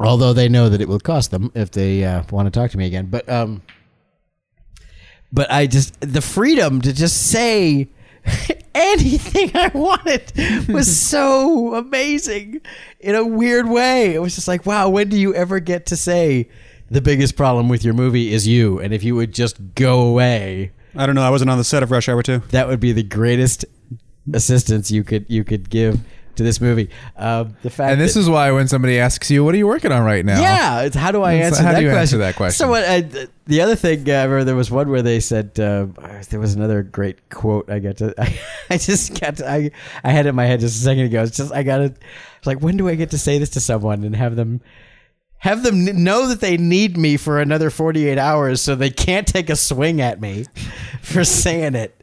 Although 0.00 0.32
they 0.32 0.48
know 0.48 0.68
that 0.68 0.80
it 0.80 0.88
will 0.88 0.98
cost 0.98 1.30
them 1.30 1.52
if 1.54 1.70
they 1.70 2.02
uh, 2.02 2.24
want 2.32 2.52
to 2.52 2.60
talk 2.60 2.72
to 2.72 2.78
me 2.78 2.86
again, 2.86 3.06
but 3.06 3.28
um, 3.28 3.62
but 5.32 5.48
I 5.48 5.68
just 5.68 6.00
the 6.00 6.20
freedom 6.20 6.80
to 6.80 6.92
just 6.92 7.28
say 7.28 7.88
anything 8.74 9.50
I 9.54 9.68
wanted 9.74 10.32
was 10.68 10.94
so 11.08 11.74
amazing 11.74 12.60
in 13.00 13.14
a 13.14 13.26
weird 13.26 13.68
way. 13.68 14.14
It 14.14 14.20
was 14.20 14.34
just 14.34 14.48
like, 14.48 14.66
wow, 14.66 14.88
when 14.88 15.08
do 15.08 15.18
you 15.18 15.34
ever 15.34 15.60
get 15.60 15.86
to 15.86 15.96
say 15.96 16.48
the 16.90 17.00
biggest 17.00 17.36
problem 17.36 17.68
with 17.68 17.84
your 17.84 17.94
movie 17.94 18.32
is 18.32 18.46
you? 18.46 18.78
And 18.78 18.92
if 18.92 19.02
you 19.04 19.14
would 19.14 19.32
just 19.32 19.74
go 19.74 20.00
away, 20.00 20.72
I 20.96 21.06
don't 21.06 21.14
know. 21.14 21.22
I 21.22 21.30
wasn't 21.30 21.50
on 21.50 21.58
the 21.58 21.64
set 21.64 21.82
of 21.82 21.90
Rush 21.90 22.08
Hour 22.08 22.22
2. 22.22 22.38
that 22.50 22.68
would 22.68 22.80
be 22.80 22.92
the 22.92 23.02
greatest 23.02 23.64
assistance 24.32 24.90
you 24.90 25.02
could 25.02 25.26
you 25.28 25.42
could 25.42 25.68
give 25.68 25.98
to 26.36 26.42
this 26.42 26.60
movie. 26.60 26.90
Uh, 27.16 27.44
the 27.62 27.70
fact 27.70 27.92
and 27.92 28.00
this 28.00 28.14
that- 28.14 28.20
is 28.20 28.28
why 28.30 28.50
when 28.52 28.68
somebody 28.68 28.98
asks 28.98 29.30
you, 29.30 29.44
"What 29.44 29.54
are 29.54 29.58
you 29.58 29.66
working 29.66 29.92
on 29.92 30.02
right 30.04 30.24
now?" 30.24 30.40
yeah, 30.40 30.80
it's 30.82 30.96
how 30.96 31.10
do 31.12 31.22
I 31.22 31.34
It's- 31.34 31.52
answer 31.52 31.62
how 31.62 31.72
that 31.72 31.78
do 31.78 31.84
you 31.84 31.90
question? 31.90 32.00
answer 32.00 32.18
that 32.18 32.36
question? 32.36 32.58
So 32.66 32.68
what? 32.70 32.84
I, 32.84 33.00
the 33.46 33.60
other 33.60 33.74
thing, 33.74 34.08
uh, 34.08 34.12
I 34.14 34.22
remember 34.24 34.44
there 34.44 34.56
was 34.56 34.70
one 34.70 34.88
where 34.88 35.02
they 35.02 35.20
said 35.20 35.58
uh, 35.58 35.86
there 36.30 36.40
was 36.40 36.54
another 36.54 36.82
great 36.82 37.28
quote. 37.30 37.70
I 37.70 37.78
got 37.80 37.96
to, 37.98 38.14
I, 38.18 38.38
I 38.70 38.76
just 38.78 39.20
got 39.20 39.36
to, 39.36 39.50
I, 39.50 39.70
I 40.04 40.10
had 40.10 40.26
it 40.26 40.30
in 40.30 40.34
my 40.34 40.46
head 40.46 40.60
just 40.60 40.76
a 40.80 40.82
second 40.84 41.04
ago. 41.04 41.22
It's 41.22 41.36
just 41.36 41.52
I 41.52 41.62
got 41.62 41.78
to, 41.78 41.84
it's 41.84 42.46
like 42.46 42.60
when 42.60 42.76
do 42.76 42.88
I 42.88 42.94
get 42.94 43.10
to 43.10 43.18
say 43.18 43.38
this 43.38 43.50
to 43.50 43.60
someone 43.60 44.04
and 44.04 44.14
have 44.16 44.36
them. 44.36 44.60
Have 45.38 45.64
them 45.64 46.04
know 46.04 46.28
that 46.28 46.40
they 46.40 46.56
need 46.56 46.96
me 46.96 47.16
for 47.16 47.40
another 47.40 47.68
48 47.68 48.16
hours 48.16 48.60
so 48.60 48.76
they 48.76 48.90
can't 48.90 49.26
take 49.26 49.50
a 49.50 49.56
swing 49.56 50.00
at 50.00 50.20
me 50.20 50.44
for 51.02 51.24
saying 51.24 51.74
it. 51.74 52.00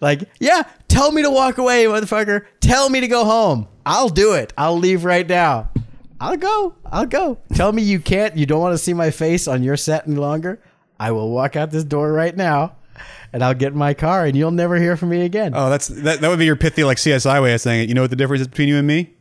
Like, 0.00 0.22
yeah, 0.38 0.62
tell 0.98 1.12
me 1.12 1.22
to 1.22 1.30
walk 1.30 1.58
away, 1.58 1.84
motherfucker. 1.84 2.44
Tell 2.60 2.90
me 2.90 3.00
to 3.00 3.08
go 3.08 3.24
home. 3.24 3.68
I'll 3.86 4.08
do 4.08 4.32
it. 4.34 4.52
I'll 4.58 4.76
leave 4.76 5.04
right 5.04 5.26
now. 5.26 5.70
I'll 6.20 6.36
go. 6.36 6.74
I'll 6.84 7.06
go. 7.06 7.38
Tell 7.54 7.70
me 7.72 7.82
you 7.82 8.00
can't, 8.00 8.36
you 8.36 8.46
don't 8.46 8.60
want 8.60 8.74
to 8.74 8.78
see 8.78 8.92
my 8.92 9.10
face 9.12 9.46
on 9.46 9.62
your 9.62 9.76
set 9.76 10.06
any 10.08 10.16
longer. 10.16 10.60
I 10.98 11.12
will 11.12 11.30
walk 11.30 11.54
out 11.54 11.70
this 11.70 11.84
door 11.84 12.12
right 12.12 12.36
now 12.36 12.74
and 13.32 13.44
I'll 13.44 13.54
get 13.54 13.72
in 13.72 13.78
my 13.78 13.94
car 13.94 14.24
and 14.24 14.36
you'll 14.36 14.50
never 14.50 14.76
hear 14.76 14.96
from 14.96 15.10
me 15.10 15.22
again. 15.22 15.52
Oh, 15.54 15.70
that's 15.70 15.86
that, 15.86 16.20
that 16.20 16.28
would 16.28 16.40
be 16.40 16.46
your 16.46 16.56
pithy 16.56 16.82
like 16.82 16.96
CSI 16.98 17.40
way 17.40 17.54
of 17.54 17.60
saying 17.60 17.84
it. 17.84 17.88
You 17.88 17.94
know 17.94 18.02
what 18.02 18.10
the 18.10 18.16
difference 18.16 18.40
is 18.40 18.48
between 18.48 18.68
you 18.68 18.76
and 18.76 18.86
me? 18.86 19.14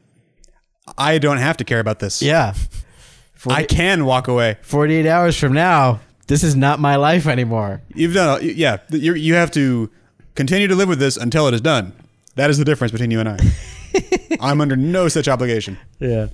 I 0.97 1.19
don't 1.19 1.37
have 1.37 1.57
to 1.57 1.63
care 1.63 1.79
about 1.79 1.99
this. 1.99 2.21
yeah. 2.21 2.55
I 3.47 3.63
can 3.63 4.05
walk 4.05 4.27
away. 4.27 4.57
48 4.63 5.05
hours 5.05 5.39
from 5.39 5.53
now, 5.53 5.99
this 6.25 6.43
is 6.43 6.55
not 6.55 6.79
my 6.79 6.95
life 6.95 7.27
anymore. 7.27 7.83
You've 7.93 8.15
done. 8.15 8.39
Yeah, 8.41 8.77
you 8.89 9.13
you 9.13 9.35
have 9.35 9.51
to 9.51 9.91
continue 10.37 10.67
to 10.67 10.75
live 10.75 10.87
with 10.87 10.99
this 10.99 11.17
until 11.17 11.47
it 11.47 11.53
is 11.53 11.61
done. 11.61 11.91
That 12.35 12.49
is 12.49 12.57
the 12.57 12.63
difference 12.63 12.91
between 12.91 13.11
you 13.11 13.19
and 13.19 13.27
I. 13.27 13.37
I'm 14.39 14.61
under 14.61 14.77
no 14.77 15.09
such 15.09 15.27
obligation. 15.27 15.77
Yeah. 15.99 16.27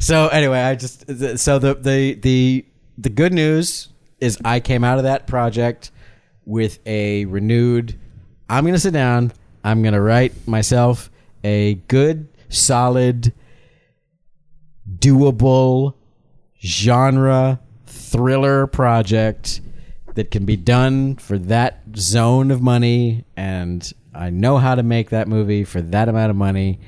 So 0.00 0.28
anyway, 0.28 0.60
I 0.60 0.74
just 0.74 1.38
so 1.38 1.58
the 1.58 1.74
the 1.74 2.14
the 2.14 2.64
the 2.98 3.10
good 3.10 3.32
news 3.32 3.88
is 4.18 4.38
I 4.44 4.60
came 4.60 4.82
out 4.82 4.98
of 4.98 5.04
that 5.04 5.26
project 5.26 5.92
with 6.46 6.78
a 6.86 7.26
renewed. 7.26 7.98
I'm 8.48 8.64
gonna 8.64 8.78
sit 8.78 8.94
down. 8.94 9.32
I'm 9.62 9.82
gonna 9.82 10.00
write 10.00 10.48
myself 10.48 11.10
a 11.44 11.74
good, 11.88 12.28
solid, 12.48 13.34
doable 14.98 15.94
genre 16.62 17.60
thriller 17.86 18.66
project 18.66 19.60
that 20.14 20.30
can 20.30 20.44
be 20.44 20.56
done 20.56 21.16
for 21.16 21.38
that 21.38 21.82
zone 21.96 22.50
of 22.50 22.62
money 22.62 23.24
and 23.36 23.92
I 24.14 24.30
know 24.30 24.58
how 24.58 24.74
to 24.76 24.82
make 24.82 25.10
that 25.10 25.26
movie 25.26 25.64
for 25.64 25.80
that 25.80 26.08
amount 26.08 26.30
of 26.30 26.36
money 26.36 26.78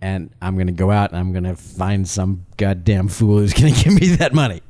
and 0.00 0.30
I'm 0.40 0.54
going 0.54 0.68
to 0.68 0.72
go 0.72 0.90
out 0.90 1.10
and 1.10 1.18
I'm 1.18 1.32
going 1.32 1.44
to 1.44 1.56
find 1.56 2.06
some 2.06 2.46
goddamn 2.56 3.08
fool 3.08 3.38
who's 3.38 3.54
going 3.60 3.74
to 3.74 3.84
give 3.84 4.00
me 4.00 4.16
that 4.16 4.32
money. 4.32 4.62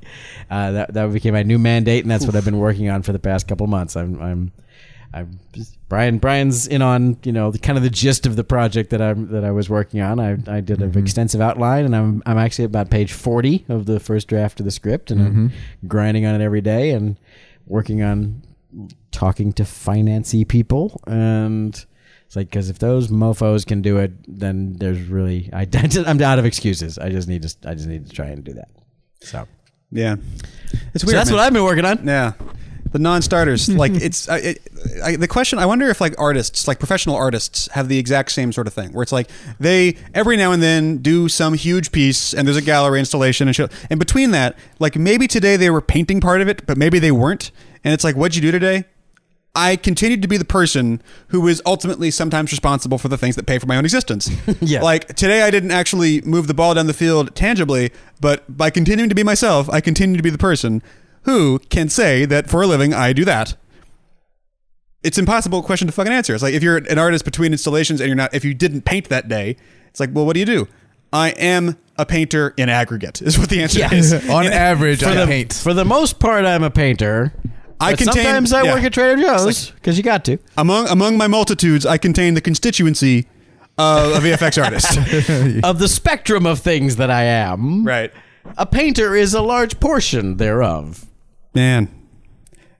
Uh, 0.50 0.70
that 0.72 0.94
that 0.94 1.12
became 1.12 1.34
my 1.34 1.42
new 1.42 1.58
mandate 1.58 2.04
and 2.04 2.10
that's 2.10 2.24
what 2.24 2.36
I've 2.36 2.44
been 2.44 2.58
working 2.58 2.88
on 2.88 3.02
for 3.02 3.12
the 3.12 3.18
past 3.18 3.48
couple 3.48 3.66
months. 3.66 3.96
I'm 3.96 4.20
I'm 4.20 4.52
I 5.12 5.26
Brian 5.88 6.18
Brian's 6.18 6.66
in 6.66 6.82
on 6.82 7.18
you 7.22 7.32
know 7.32 7.50
the 7.50 7.58
kind 7.58 7.76
of 7.76 7.82
the 7.82 7.90
gist 7.90 8.26
of 8.26 8.36
the 8.36 8.44
project 8.44 8.90
that 8.90 9.00
I'm 9.00 9.28
that 9.32 9.44
I 9.44 9.50
was 9.50 9.70
working 9.70 10.00
on. 10.00 10.20
I, 10.20 10.36
I 10.46 10.60
did 10.60 10.82
an 10.82 10.96
extensive 10.98 11.40
outline, 11.40 11.84
and 11.84 11.96
I'm 11.96 12.22
I'm 12.26 12.38
actually 12.38 12.66
about 12.66 12.90
page 12.90 13.12
forty 13.12 13.64
of 13.68 13.86
the 13.86 13.98
first 13.98 14.28
draft 14.28 14.60
of 14.60 14.66
the 14.66 14.70
script, 14.70 15.10
and 15.10 15.20
I'm 15.20 15.52
grinding 15.88 16.26
on 16.26 16.40
it 16.40 16.44
every 16.44 16.60
day 16.60 16.90
and 16.90 17.16
working 17.66 18.02
on 18.02 18.42
talking 19.10 19.52
to 19.54 19.62
financy 19.64 20.46
people 20.46 21.00
and. 21.06 21.84
It's 22.26 22.34
like 22.34 22.50
because 22.50 22.70
if 22.70 22.80
those 22.80 23.08
mofo's 23.08 23.64
can 23.64 23.82
do 23.82 23.98
it, 23.98 24.10
then 24.26 24.72
there's 24.80 25.00
really 25.02 25.48
I, 25.52 25.64
I'm 26.08 26.20
out 26.20 26.40
of 26.40 26.44
excuses. 26.44 26.98
I 26.98 27.08
just 27.08 27.28
need 27.28 27.42
to 27.42 27.54
I 27.70 27.74
just 27.74 27.86
need 27.86 28.04
to 28.08 28.12
try 28.12 28.26
and 28.26 28.42
do 28.42 28.52
that. 28.54 28.66
So, 29.20 29.46
Yeah, 29.92 30.16
it's 30.92 31.04
so 31.04 31.10
that's 31.12 31.30
man. 31.30 31.36
what 31.38 31.44
I've 31.46 31.52
been 31.52 31.62
working 31.62 31.84
on. 31.84 32.04
Yeah, 32.04 32.32
the 32.96 33.02
non-starters. 33.02 33.68
like 33.84 33.92
it's 33.92 34.28
I, 34.28 34.38
it, 34.38 34.68
I, 35.04 35.16
the 35.16 35.28
question. 35.28 35.58
I 35.58 35.66
wonder 35.66 35.88
if 35.88 36.00
like 36.00 36.14
artists, 36.18 36.66
like 36.66 36.78
professional 36.78 37.14
artists, 37.14 37.68
have 37.72 37.88
the 37.88 37.98
exact 37.98 38.32
same 38.32 38.52
sort 38.52 38.66
of 38.66 38.74
thing, 38.74 38.92
where 38.92 39.02
it's 39.02 39.12
like 39.12 39.30
they 39.60 39.96
every 40.14 40.36
now 40.36 40.52
and 40.52 40.62
then 40.62 40.98
do 40.98 41.28
some 41.28 41.54
huge 41.54 41.92
piece, 41.92 42.32
and 42.32 42.48
there's 42.48 42.56
a 42.56 42.62
gallery 42.62 42.98
installation 42.98 43.48
and 43.48 43.54
shit. 43.54 43.70
And 43.90 43.98
between 43.98 44.30
that, 44.30 44.56
like 44.78 44.96
maybe 44.96 45.28
today 45.28 45.56
they 45.56 45.70
were 45.70 45.82
painting 45.82 46.20
part 46.20 46.40
of 46.40 46.48
it, 46.48 46.66
but 46.66 46.78
maybe 46.78 46.98
they 46.98 47.12
weren't. 47.12 47.50
And 47.84 47.92
it's 47.92 48.02
like, 48.02 48.16
what'd 48.16 48.34
you 48.34 48.42
do 48.42 48.50
today? 48.50 48.84
I 49.54 49.76
continued 49.76 50.20
to 50.20 50.28
be 50.28 50.36
the 50.36 50.44
person 50.44 51.00
who 51.28 51.46
is 51.48 51.62
ultimately 51.64 52.10
sometimes 52.10 52.52
responsible 52.52 52.98
for 52.98 53.08
the 53.08 53.16
things 53.16 53.36
that 53.36 53.46
pay 53.46 53.58
for 53.58 53.66
my 53.66 53.76
own 53.76 53.84
existence. 53.84 54.30
yeah. 54.60 54.82
Like 54.82 55.08
today, 55.14 55.42
I 55.42 55.50
didn't 55.50 55.70
actually 55.70 56.20
move 56.22 56.46
the 56.46 56.52
ball 56.52 56.74
down 56.74 56.86
the 56.86 56.94
field 56.94 57.34
tangibly, 57.34 57.90
but 58.20 58.44
by 58.54 58.68
continuing 58.68 59.08
to 59.08 59.14
be 59.14 59.22
myself, 59.22 59.70
I 59.70 59.80
continue 59.80 60.16
to 60.18 60.22
be 60.22 60.28
the 60.28 60.38
person 60.38 60.82
who 61.26 61.58
can 61.68 61.88
say 61.88 62.24
that 62.24 62.48
for 62.48 62.62
a 62.62 62.66
living 62.66 62.92
I 62.94 63.12
do 63.12 63.24
that. 63.26 63.54
It's 65.02 65.18
impossible 65.18 65.62
question 65.62 65.86
to 65.86 65.92
fucking 65.92 66.12
answer. 66.12 66.34
It's 66.34 66.42
like 66.42 66.54
if 66.54 66.62
you're 66.62 66.78
an 66.78 66.98
artist 66.98 67.24
between 67.24 67.52
installations 67.52 68.00
and 68.00 68.08
you're 68.08 68.16
not, 68.16 68.34
if 68.34 68.44
you 68.44 68.54
didn't 68.54 68.82
paint 68.84 69.08
that 69.10 69.28
day, 69.28 69.56
it's 69.88 70.00
like, 70.00 70.10
well, 70.12 70.26
what 70.26 70.34
do 70.34 70.40
you 70.40 70.46
do? 70.46 70.66
I 71.12 71.28
am 71.30 71.76
a 71.96 72.04
painter 72.04 72.52
in 72.56 72.68
aggregate, 72.68 73.22
is 73.22 73.38
what 73.38 73.48
the 73.48 73.62
answer 73.62 73.78
Yeah. 73.78 73.94
is. 73.94 74.12
On 74.30 74.44
average, 74.46 75.00
For 75.00 75.10
I 75.10 75.14
the, 75.14 75.26
paint. 75.26 75.52
for 75.52 75.72
the 75.74 75.84
most 75.84 76.18
part, 76.18 76.44
I'm 76.44 76.64
a 76.64 76.70
painter. 76.70 77.32
I 77.78 77.92
But 77.92 77.98
contain- 77.98 78.24
sometimes 78.24 78.52
I 78.52 78.62
yeah. 78.62 78.74
work 78.74 78.82
at 78.82 78.92
Trader 78.92 79.22
Joe's 79.22 79.70
because 79.70 79.96
you 79.96 80.02
got 80.02 80.24
to. 80.24 80.38
Among 80.56 80.88
among 80.88 81.16
my 81.18 81.26
multitudes, 81.28 81.86
I 81.86 81.98
contain 81.98 82.34
the 82.34 82.40
constituency 82.40 83.26
of 83.78 84.24
a 84.24 84.26
VFX 84.28 84.62
artist. 84.64 85.62
Of 85.64 85.78
the 85.78 85.88
spectrum 85.88 86.46
of 86.46 86.58
things 86.60 86.96
that 86.96 87.10
I 87.10 87.22
am, 87.24 87.84
right. 87.84 88.10
a 88.56 88.64
painter 88.66 89.14
is 89.14 89.34
a 89.34 89.42
large 89.42 89.78
portion 89.78 90.38
thereof. 90.38 91.04
Man, 91.56 91.88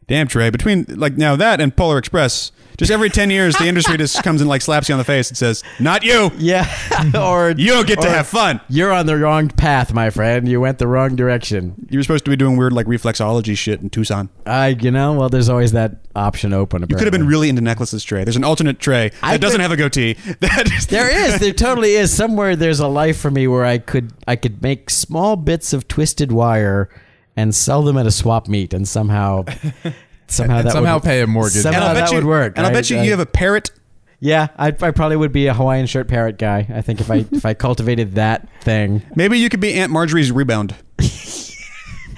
damn 0.07 0.29
Trey. 0.29 0.51
Between 0.51 0.85
like 0.89 1.17
now 1.17 1.35
that 1.37 1.61
and 1.63 1.75
Polar 1.75 1.97
Express, 1.97 2.53
just 2.77 2.91
every 2.91 3.09
ten 3.09 3.31
years, 3.31 3.57
the 3.57 3.67
industry 3.67 3.97
just 3.97 4.23
comes 4.23 4.43
and 4.43 4.51
like 4.51 4.61
slaps 4.61 4.87
you 4.91 4.93
on 4.93 4.99
the 4.99 5.05
face 5.05 5.31
and 5.31 5.37
says, 5.39 5.65
"Not 5.81 6.05
you. 6.05 6.31
Yeah, 6.37 6.69
or 7.19 7.53
You 7.57 7.69
don't 7.69 7.87
get 7.87 8.03
to 8.03 8.07
or 8.09 8.11
have 8.11 8.27
fun. 8.29 8.61
You're 8.69 8.93
on 8.93 9.07
the 9.07 9.17
wrong 9.17 9.49
path, 9.49 9.95
my 9.95 10.11
friend. 10.11 10.47
You 10.47 10.61
went 10.61 10.77
the 10.77 10.87
wrong 10.87 11.17
direction. 11.17 11.87
You 11.89 11.99
were 11.99 12.03
supposed 12.03 12.27
to 12.27 12.31
be 12.31 12.37
doing 12.37 12.59
weird 12.59 12.75
like 12.75 12.85
reflexology 12.85 13.57
shit 13.57 13.81
in 13.81 13.89
Tucson. 13.89 14.29
I, 14.45 14.69
you 14.79 14.91
know, 14.91 15.15
well, 15.15 15.31
there's 15.31 15.49
always 15.49 15.73
that 15.73 15.93
option 16.15 16.53
open. 16.53 16.83
You 16.87 16.97
could 16.97 17.07
have 17.07 17.13
been 17.13 17.27
really 17.27 17.49
into 17.49 17.63
necklaces, 17.63 18.05
Trey. 18.05 18.25
There's 18.25 18.37
an 18.37 18.45
alternate 18.45 18.79
Trey 18.79 19.09
that 19.09 19.19
I 19.23 19.39
doesn't 19.39 19.57
could- 19.57 19.63
have 19.63 19.73
a 19.73 19.77
goatee. 19.77 20.17
That 20.41 20.87
There 20.91 21.09
is. 21.29 21.41
There 21.41 21.53
totally 21.55 21.93
is. 21.95 22.13
Somewhere 22.15 22.57
there's 22.57 22.81
a 22.81 22.89
life 22.89 23.19
for 23.19 23.31
me 23.31 23.49
where 23.49 23.65
I 23.65 23.79
could 23.79 24.13
I 24.29 24.37
could 24.37 24.61
make 24.63 24.91
small 24.91 25.37
bits 25.37 25.73
of 25.73 25.89
twisted 25.89 26.31
wire 26.31 26.91
and 27.37 27.55
sell 27.55 27.83
them 27.83 27.97
at 27.99 28.07
a 28.07 28.11
swap 28.11 28.49
meet, 28.49 28.73
and 28.75 28.87
somehow 28.89 29.45
somehow 30.29 30.59
And 30.59 30.67
that 30.69 30.73
somehow 30.73 30.95
would, 30.95 31.03
pay 31.05 31.21
a 31.21 31.27
mortgage. 31.27 31.63
Somehow 31.63 31.81
and 31.81 31.89
I'll 31.89 31.95
bet 31.95 32.05
that 32.07 32.11
you 32.13 32.17
would 32.17 32.25
work. 32.27 32.55
And 32.57 32.67
I'll 32.67 32.71
I- 32.73 32.75
bet 32.75 32.91
you 32.91 32.99
I- 32.99 33.03
you 33.05 33.11
have 33.11 33.21
a 33.21 33.27
parrot. 33.27 33.71
Yeah, 34.19 34.49
I, 34.57 34.69
I 34.69 34.91
probably 34.93 35.17
would 35.19 35.33
be 35.33 35.47
a 35.47 35.53
Hawaiian 35.53 35.85
shirt 35.87 36.09
parrot 36.09 36.39
guy. 36.39 36.67
I 36.75 36.81
think 36.81 37.03
if 37.03 37.11
I 37.11 37.17
if 37.33 37.45
I 37.45 37.53
cultivated 37.55 38.15
that 38.15 38.49
thing. 38.63 39.03
Maybe 39.15 39.39
you 39.39 39.49
could 39.51 39.61
be 39.61 39.75
Aunt 39.75 39.93
Marjorie's 39.93 40.33
rebound. 40.33 40.75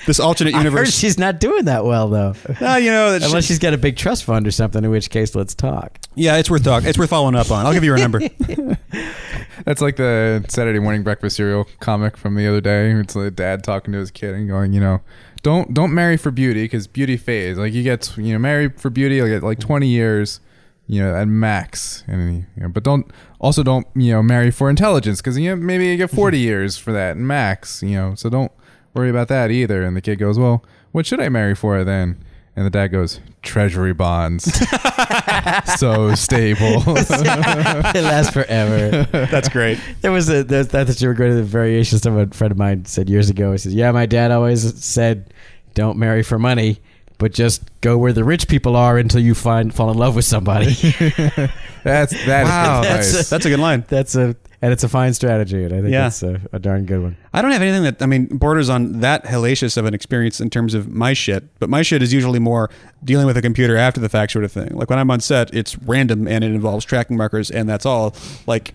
this 0.09 0.19
alternate 0.19 0.55
I 0.55 0.59
heard 0.59 0.65
universe. 0.65 0.99
she's 0.99 1.19
not 1.19 1.39
doing 1.39 1.67
that 1.67 1.85
well 1.85 2.09
though. 2.09 2.35
Ah, 2.61 2.77
you 2.79 2.91
know, 2.91 3.13
that's 3.13 3.27
Unless 3.27 3.45
she's 3.45 3.61
got 3.61 3.73
a 3.75 3.79
big 3.79 3.97
trust 3.97 4.25
fund 4.25 4.47
or 4.47 4.51
something, 4.51 4.83
in 4.83 4.91
which 4.91 5.11
case 5.11 5.35
let's 5.37 5.55
talk. 5.55 5.99
yeah, 6.17 6.37
it's 6.37 6.51
worth 6.51 6.65
talk. 6.65 6.85
It's 6.85 6.99
worth 6.99 7.11
following 7.11 7.37
up 7.37 7.51
on. 7.53 7.65
I'll 7.65 7.73
give 7.73 7.85
you 7.85 7.93
her 7.93 7.99
number. 7.99 8.21
That's 9.65 9.81
like 9.81 9.97
the 9.97 10.45
Saturday 10.49 10.79
morning 10.79 11.03
breakfast 11.03 11.37
cereal 11.37 11.67
comic 11.81 12.17
from 12.17 12.35
the 12.35 12.47
other 12.49 12.61
day. 12.61 12.91
It's 12.93 13.15
a 13.17 13.31
dad 13.31 13.63
talking 13.65 13.93
to 13.93 13.99
his 13.99 14.11
kid 14.11 14.35
and 14.35 14.49
going, 14.49 14.73
you 14.73 14.81
know, 14.81 15.01
don't 15.43 15.75
don't 15.75 15.93
marry 15.95 16.17
for 16.17 16.31
beauty 16.31 16.65
because 16.65 16.87
beauty 16.87 17.17
fades. 17.17 17.59
Like 17.59 17.73
you 17.73 17.83
get, 17.83 18.17
you 18.17 18.33
know, 18.33 18.39
marry 18.39 18.69
for 18.71 18.91
beauty, 18.91 19.17
you'll 19.17 19.29
get 19.29 19.43
like 19.43 19.59
twenty 19.61 19.89
years, 19.89 20.41
you 20.87 21.03
know, 21.03 21.15
at 21.15 21.29
max. 21.29 22.05
And 22.07 22.47
you 22.57 22.63
know, 22.63 22.69
but 22.69 22.83
don't 22.83 23.11
also 23.41 23.63
don't 23.63 23.87
you 23.95 24.13
know 24.13 24.23
marry 24.23 24.51
for 24.51 24.71
intelligence 24.71 25.21
because 25.21 25.39
you 25.39 25.51
know 25.51 25.57
maybe 25.57 25.87
you 25.87 25.97
get 25.97 26.11
forty 26.11 26.39
years 26.51 26.77
for 26.79 26.93
that 26.93 27.17
and 27.17 27.27
max. 27.27 27.83
You 27.83 27.97
know, 27.97 28.15
so 28.15 28.31
don't 28.31 28.53
worry 28.99 29.11
about 29.11 29.29
that 29.29 29.51
either. 29.51 29.83
And 29.83 29.97
the 29.97 30.01
kid 30.01 30.17
goes, 30.17 30.39
well, 30.39 30.65
what 30.93 31.07
should 31.07 31.21
I 31.21 31.29
marry 31.29 31.55
for 31.55 31.83
then? 31.85 32.23
And 32.57 32.67
the 32.67 32.71
dad 32.71 32.89
goes, 32.89 33.21
treasury 33.43 33.93
bonds, 33.95 34.45
so 35.79 36.13
stable. 36.17 36.83
it 36.87 38.03
lasts 38.03 38.33
forever. 38.33 39.05
That's 39.13 39.49
great. 39.49 39.79
There 40.01 40.11
was 40.11 40.29
a 40.29 40.43
there's, 40.43 40.75
I 40.75 40.85
thought 40.85 41.01
you 41.01 41.07
were 41.07 41.15
going 41.15 41.31
to 41.31 41.37
the 41.37 41.43
variation. 41.45 41.99
Some 42.01 42.17
a 42.19 42.27
friend 42.29 42.51
of 42.51 42.59
mine 42.59 42.85
said 42.85 43.09
years 43.09 43.31
ago. 43.31 43.53
He 43.53 43.59
says, 43.59 43.75
"Yeah, 43.75 43.93
my 43.93 44.07
dad 44.07 44.33
always 44.33 44.83
said, 44.85 45.33
don't 45.75 45.99
marry 45.99 46.25
for 46.25 46.37
money, 46.37 46.81
but 47.19 47.33
just 47.33 47.63
go 47.81 47.97
where 47.97 48.13
the 48.13 48.25
rich 48.25 48.49
people 48.49 48.75
are 48.75 48.99
until 48.99 49.21
you 49.21 49.37
find 49.37 49.73
fall 49.73 49.91
in 49.93 49.97
love 49.99 50.17
with 50.17 50.25
somebody." 50.25 50.75
That's 51.85 52.13
that 52.27 52.43
is 52.43 52.49
Wow, 52.49 52.83
advice. 52.83 53.13
that's 53.13 53.31
that's 53.31 53.47
a 53.47 53.51
good 53.51 53.61
line. 53.61 53.85
that's 53.89 54.17
a 54.17 54.35
and 54.61 54.73
it's 54.73 54.83
a 54.85 54.89
fine 54.89 55.15
strategy, 55.15 55.63
and 55.65 55.73
I 55.73 55.81
think 55.81 55.93
Yeah. 55.93 56.03
that's 56.03 56.23
a, 56.23 56.41
a 56.53 56.59
darn 56.59 56.85
good 56.85 57.01
one. 57.03 57.17
I 57.33 57.43
don't 57.43 57.53
have 57.53 57.63
anything 57.63 57.85
that 57.85 58.03
I 58.03 58.07
mean 58.07 58.27
borders 58.27 58.69
on 58.69 59.01
that 59.01 59.25
hellacious 59.25 59.77
of 59.77 59.85
an 59.85 59.95
experience 59.95 60.41
in 60.41 60.51
terms 60.51 60.75
of 60.75 60.89
my 60.89 61.13
shit. 61.13 61.45
But 61.61 61.69
my 61.71 61.83
shit 61.83 62.03
is 62.03 62.13
usually 62.13 62.39
more 62.41 62.69
dealing 63.05 63.27
with 63.27 63.37
a 63.37 63.43
computer 63.43 63.77
after 63.77 64.01
the 64.01 64.09
fact 64.09 64.33
sort 64.33 64.45
of 64.45 64.51
thing. 64.53 64.71
Like 64.75 64.91
when 64.91 64.99
I'm 64.99 65.11
on 65.11 65.21
set, 65.21 65.53
it's 65.55 65.79
random 65.79 66.27
and 66.27 66.43
it 66.43 66.49
involves 66.53 66.85
tracking 66.85 67.17
markers 67.17 67.51
and 67.51 67.69
that's 67.69 67.87
all. 67.87 68.15
Like 68.47 68.75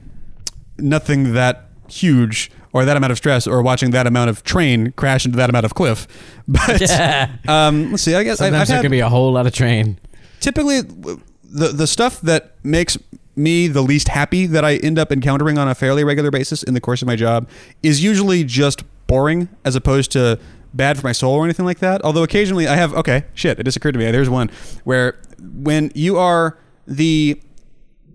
nothing 0.77 1.33
that 1.33 1.69
huge 1.89 2.49
or 2.71 2.85
that 2.85 2.97
amount 2.97 3.11
of 3.11 3.17
stress 3.17 3.45
or 3.45 3.61
watching 3.61 3.91
that 3.91 4.07
amount 4.07 4.29
of 4.29 4.43
train 4.43 4.91
crash 4.93 5.25
into 5.25 5.37
that 5.37 5.49
amount 5.49 5.65
of 5.65 5.73
cliff. 5.75 6.07
But 6.47 6.81
Yeah. 6.81 7.29
um, 7.47 7.91
let's 7.91 8.03
see. 8.03 8.15
I 8.15 8.23
guess 8.23 8.41
I've, 8.41 8.47
Sometimes 8.47 8.61
I've 8.61 8.67
there 8.67 8.77
had, 8.77 8.81
can 8.83 8.91
be 8.91 8.99
a 9.01 9.09
whole 9.09 9.31
lot 9.31 9.45
of 9.47 9.53
train. 9.53 9.99
typically 10.39 10.81
the 10.81 11.67
the 11.67 11.85
stuff 11.87 12.19
that 12.21 12.55
makes 12.63 12.97
me 13.35 13.67
the 13.67 13.81
least 13.81 14.09
happy 14.09 14.45
that 14.45 14.63
I 14.63 14.75
end 14.77 14.99
up 14.99 15.11
encountering 15.11 15.57
on 15.57 15.67
a 15.67 15.75
fairly 15.75 16.03
regular 16.03 16.31
basis 16.31 16.63
in 16.63 16.73
the 16.73 16.81
course 16.81 17.01
of 17.01 17.07
my 17.07 17.15
job 17.15 17.49
is 17.81 18.03
usually 18.03 18.43
just 18.43 18.83
boring 19.07 19.49
as 19.65 19.75
opposed 19.75 20.11
to 20.11 20.39
bad 20.73 20.99
for 20.99 21.07
my 21.07 21.11
soul 21.11 21.35
or 21.35 21.43
anything 21.43 21.65
like 21.65 21.79
that. 21.79 22.03
Although 22.03 22.23
occasionally 22.23 22.67
I 22.67 22.75
have 22.75 22.93
okay, 22.93 23.25
shit, 23.33 23.59
it 23.59 23.63
just 23.63 23.77
occurred 23.77 23.93
to 23.93 23.99
me. 23.99 24.09
There's 24.11 24.29
one 24.29 24.49
where 24.83 25.19
when 25.39 25.91
you 25.95 26.17
are 26.17 26.57
the 26.87 27.41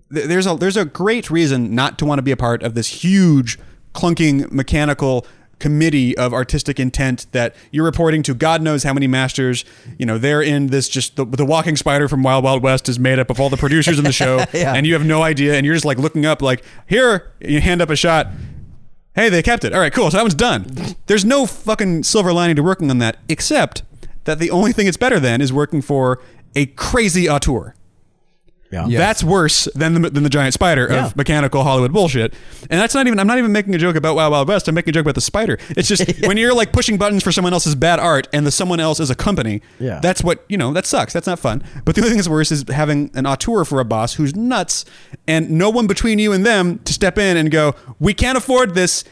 there's 0.09 0.47
a 0.47 0.55
there's 0.55 0.77
a 0.77 0.85
great 0.85 1.29
reason 1.29 1.75
not 1.75 1.99
to 1.99 2.05
want 2.05 2.19
to 2.19 2.23
be 2.23 2.31
a 2.31 2.37
part 2.37 2.63
of 2.63 2.73
this 2.73 2.87
huge 3.03 3.59
clunking 3.93 4.51
mechanical 4.51 5.25
committee 5.59 6.17
of 6.17 6.33
artistic 6.33 6.79
intent 6.79 7.27
that 7.33 7.55
you're 7.71 7.85
reporting 7.85 8.23
to 8.23 8.33
God 8.33 8.61
knows 8.61 8.83
how 8.83 8.93
many 8.93 9.07
masters. 9.07 9.65
You 9.97 10.05
know, 10.05 10.17
they're 10.17 10.41
in 10.41 10.67
this 10.67 10.89
just 10.89 11.15
the, 11.15 11.25
the 11.25 11.45
walking 11.45 11.75
spider 11.75 12.07
from 12.07 12.23
Wild 12.23 12.43
Wild 12.43 12.63
West 12.63 12.89
is 12.89 12.97
made 12.97 13.19
up 13.19 13.29
of 13.29 13.39
all 13.39 13.49
the 13.49 13.57
producers 13.57 13.97
in 13.99 14.05
the 14.05 14.11
show, 14.11 14.45
Yeah. 14.53 14.73
and 14.73 14.87
you 14.87 14.93
have 14.93 15.05
no 15.05 15.21
idea, 15.21 15.55
and 15.55 15.65
you're 15.65 15.75
just 15.75 15.85
like 15.85 15.97
looking 15.97 16.25
up, 16.25 16.41
like 16.41 16.63
here, 16.87 17.31
you 17.41 17.61
hand 17.61 17.81
up 17.81 17.89
a 17.89 17.95
shot. 17.95 18.27
Hey, 19.15 19.27
they 19.29 19.41
kept 19.43 19.63
it. 19.65 19.73
All 19.73 19.79
right, 19.81 19.91
cool. 19.91 20.09
So 20.11 20.17
that 20.17 20.23
one's 20.23 20.35
done. 20.35 20.95
There's 21.07 21.25
no 21.25 21.45
fucking 21.45 22.03
silver 22.03 22.31
lining 22.31 22.55
to 22.55 22.63
working 22.63 22.89
on 22.89 22.99
that, 22.99 23.17
except 23.27 23.83
that 24.23 24.39
the 24.39 24.51
only 24.51 24.71
thing 24.71 24.87
it's 24.87 24.97
better 24.97 25.19
than 25.19 25.41
is 25.41 25.51
working 25.51 25.81
for 25.81 26.21
a 26.55 26.67
crazy 26.67 27.27
auteur. 27.29 27.73
Yeah. 28.71 28.85
Yes. 28.87 28.99
That's 28.99 29.23
worse 29.23 29.67
than 29.73 29.99
the, 29.99 30.09
than 30.11 30.21
the 30.23 30.29
giant 30.29 30.53
spider 30.53 30.87
Yeah. 30.91 31.07
of 31.07 31.15
mechanical 31.15 31.63
Hollywood 31.63 31.91
bullshit. 31.91 32.33
And 32.69 32.79
that's 32.79 32.93
not 32.93 33.07
even, 33.07 33.17
I'm 33.19 33.25
not 33.25 33.39
even 33.39 33.51
making 33.51 33.73
a 33.73 33.79
joke 33.79 33.95
about 33.95 34.15
Wild 34.15 34.31
Wild 34.31 34.47
West. 34.47 34.67
I'm 34.67 34.75
making 34.75 34.91
a 34.91 34.93
joke 34.93 35.05
about 35.05 35.15
the 35.15 35.21
spider. 35.21 35.57
It's 35.71 35.87
just 35.87 36.03
when 36.27 36.37
you're 36.37 36.53
like 36.53 36.71
pushing 36.71 36.97
buttons 36.97 37.23
for 37.23 37.31
someone 37.31 37.51
else's 37.53 37.73
bad 37.73 37.99
art 37.99 38.27
and 38.31 38.45
the 38.45 38.51
someone 38.51 38.79
else 38.79 38.99
is 38.99 39.09
a 39.09 39.15
company, 39.15 39.61
Yeah. 39.79 39.99
that's 40.01 40.23
what, 40.23 40.45
you 40.49 40.57
know, 40.57 40.71
that 40.73 40.85
sucks. 40.85 41.13
That's 41.13 41.25
not 41.25 41.39
fun. 41.39 41.63
But 41.83 41.95
the 41.95 42.01
only 42.01 42.09
thing 42.11 42.17
that's 42.17 42.29
worse 42.29 42.51
is 42.51 42.63
having 42.69 43.09
an 43.15 43.25
auteur 43.25 43.65
for 43.65 43.79
a 43.79 43.85
boss 43.85 44.13
who's 44.13 44.35
nuts 44.35 44.85
and 45.27 45.49
no 45.49 45.71
one 45.71 45.87
between 45.87 46.19
you 46.19 46.31
and 46.31 46.45
them 46.45 46.77
to 46.85 46.93
step 46.93 47.17
in 47.17 47.37
and 47.37 47.49
go, 47.49 47.73
we 47.99 48.13
can't 48.13 48.37
afford 48.37 48.75
this. 48.75 49.03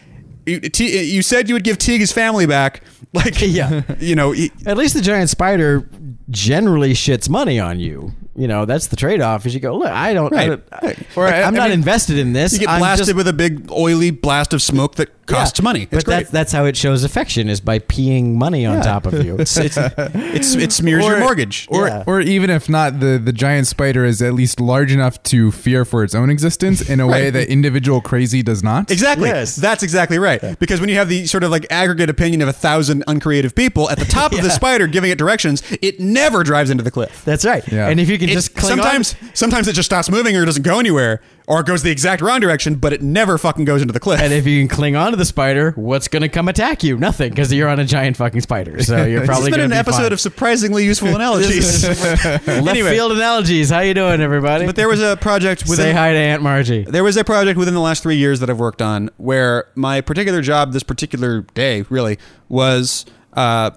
You, 0.45 0.59
T, 0.61 1.03
you 1.03 1.21
said 1.23 1.49
you 1.49 1.55
would 1.55 1.63
give 1.63 1.77
Teague 1.79 1.99
his 2.01 2.11
family 2.11 2.45
back. 2.45 2.83
Like, 3.13 3.41
Yeah. 3.41 3.81
you 3.99 4.15
know, 4.15 4.33
he- 4.33 4.51
At 4.65 4.77
least 4.77 4.93
the 4.93 5.01
giant 5.01 5.29
spider 5.29 5.89
generally 6.29 6.93
shits 6.93 7.29
money 7.29 7.59
on 7.59 7.79
you. 7.79 8.13
You 8.35 8.47
know, 8.47 8.65
that's 8.65 8.87
the 8.87 8.95
trade 8.95 9.19
off. 9.21 9.45
Is 9.47 9.55
you 9.55 9.59
go, 9.59 9.75
look, 9.75 9.87
I 9.89 10.13
don't, 10.13 10.31
I 10.33 10.35
Right. 10.35 10.47
don't 10.47 10.63
Right. 10.83 10.97
or 11.15 11.23
Right. 11.23 11.43
I'm 11.43 11.55
I 11.55 11.57
not 11.57 11.63
mean, 11.69 11.79
invested 11.79 12.19
in 12.19 12.33
this. 12.33 12.53
You 12.53 12.59
get 12.59 12.69
I'm 12.69 12.79
blasted 12.79 13.07
just- 13.07 13.15
with 13.17 13.27
a 13.27 13.33
big 13.33 13.71
oily 13.71 14.11
blast 14.11 14.53
of 14.53 14.61
smoke 14.61 14.95
that 14.95 15.09
costs 15.25 15.59
Yeah. 15.59 15.63
money. 15.63 15.81
It's 15.83 15.89
but 15.91 16.05
great. 16.05 16.15
that's 16.17 16.29
that's 16.29 16.51
how 16.51 16.65
it 16.65 16.77
shows 16.77 17.03
affection 17.03 17.49
is 17.49 17.59
by 17.59 17.79
peeing 17.79 18.35
money 18.35 18.63
on 18.65 18.75
Yeah. 18.77 18.83
top 18.83 19.07
of 19.07 19.25
you. 19.25 19.37
it's, 19.39 19.57
it's, 19.57 19.75
it's, 19.77 20.53
it 20.55 20.71
smears 20.71 21.03
your 21.03 21.19
mortgage. 21.19 21.65
Or, 21.69 21.87
Yeah. 21.87 22.03
or 22.05 22.21
even 22.21 22.49
if 22.51 22.69
not, 22.69 22.99
the, 22.99 23.17
the 23.17 23.33
giant 23.33 23.65
spider 23.67 24.05
is 24.05 24.21
at 24.21 24.33
least 24.35 24.59
large 24.59 24.91
enough 24.93 25.21
to 25.23 25.51
fear 25.51 25.83
for 25.83 26.03
its 26.03 26.13
own 26.13 26.29
existence 26.29 26.87
in 26.87 26.99
a 26.99 27.07
way 27.07 27.31
that 27.31 27.49
individual 27.49 28.01
crazy 28.01 28.43
does 28.43 28.63
not. 28.63 28.91
Exactly. 28.91 29.29
Yes. 29.29 29.55
That's 29.55 29.81
exactly 29.81 30.19
right. 30.19 30.59
Because 30.59 30.79
when 30.79 30.89
you 30.89 30.95
have 30.95 31.09
the 31.09 31.25
sort 31.25 31.43
of 31.43 31.49
like 31.49 31.65
aggregate 31.71 32.09
opinion 32.11 32.41
of 32.43 32.47
a 32.49 32.53
thousand 32.53 33.03
uncreative 33.07 33.55
people 33.55 33.89
at 33.89 33.97
the 33.97 34.05
top 34.05 34.31
of 34.31 34.43
the 34.43 34.49
spider 34.61 34.85
giving 34.85 35.09
it 35.09 35.17
directions, 35.17 35.63
it 35.81 35.99
never 36.17 36.43
drives 36.43 36.69
into 36.69 36.83
the 36.83 36.91
cliff. 36.91 37.23
That's 37.25 37.45
right. 37.45 37.63
Yeah. 37.71 37.87
And 37.87 37.99
if 37.99 38.09
you 38.09 38.17
can 38.17 38.29
It- 38.29 38.33
just 38.33 38.55
cling 38.55 38.73
on- 38.73 38.83
sometimes 38.83 39.15
sometimes 39.33 39.67
it 39.67 39.73
just 39.73 39.85
stops 39.87 40.09
moving 40.09 40.35
or 40.35 40.43
it 40.43 40.45
doesn't 40.45 40.63
go 40.63 40.79
anywhere 40.79 41.21
or 41.47 41.61
it 41.61 41.65
goes 41.65 41.81
the 41.81 41.91
exact 41.91 42.21
wrong 42.21 42.41
direction, 42.41 42.75
but 42.75 42.91
it 42.91 43.01
never 43.01 43.37
fucking 43.37 43.63
goes 43.63 43.81
into 43.81 43.93
the 43.93 43.99
cliff. 44.01 44.19
And 44.19 44.33
if 44.33 44.45
you 44.45 44.59
can 44.59 44.67
cling 44.67 44.97
on 44.97 45.11
to 45.11 45.17
the 45.17 45.23
spider, 45.23 45.71
what's 45.77 46.09
going 46.09 46.21
to 46.21 46.27
come 46.27 46.49
attack 46.49 46.83
you? 46.83 46.97
Nothing, 46.97 47.29
because 47.29 47.53
you're 47.53 47.69
on 47.69 47.79
a 47.79 47.85
giant 47.85 48.17
fucking 48.17 48.41
spider. 48.41 48.83
So 48.83 49.05
you're 49.05 49.23
probably 49.25 49.25
going 49.25 49.25
to. 49.25 49.27
this 49.27 49.27
has 49.27 49.27
probably 49.27 49.51
been 49.51 49.59
going 49.59 49.61
an 49.61 49.69
to 49.69 49.75
be 49.75 49.79
episode 49.79 50.03
fine. 50.03 50.11
of 50.13 50.19
surprisingly 50.19 50.83
useful 50.83 51.07
analogies. 51.15 51.87
left 52.25 52.47
anyway. 52.49 52.91
field 52.91 53.13
analogies. 53.13 53.69
How 53.69 53.79
you 53.79 53.93
doing, 53.93 54.19
everybody? 54.19 54.65
but 54.65 54.75
there 54.75 54.89
was 54.89 55.01
a 55.01 55.15
project 55.17 55.61
say 55.61 55.69
within 55.69 55.95
hi 55.95 56.11
to 56.11 56.17
Aunt 56.19 56.41
Margie. 56.41 56.83
There 56.83 57.03
was 57.05 57.15
a 57.15 57.23
project 57.23 57.57
within 57.57 57.73
the 57.73 57.79
last 57.79 58.03
three 58.03 58.17
years 58.17 58.41
that 58.41 58.49
I've 58.49 58.59
worked 58.59 58.81
on 58.81 59.09
where 59.15 59.69
my 59.75 60.01
particular 60.01 60.41
job, 60.41 60.73
this 60.73 60.83
particular 60.83 61.41
day, 61.53 61.85
really 61.89 62.17
was 62.49 63.05
uh, 63.33 63.71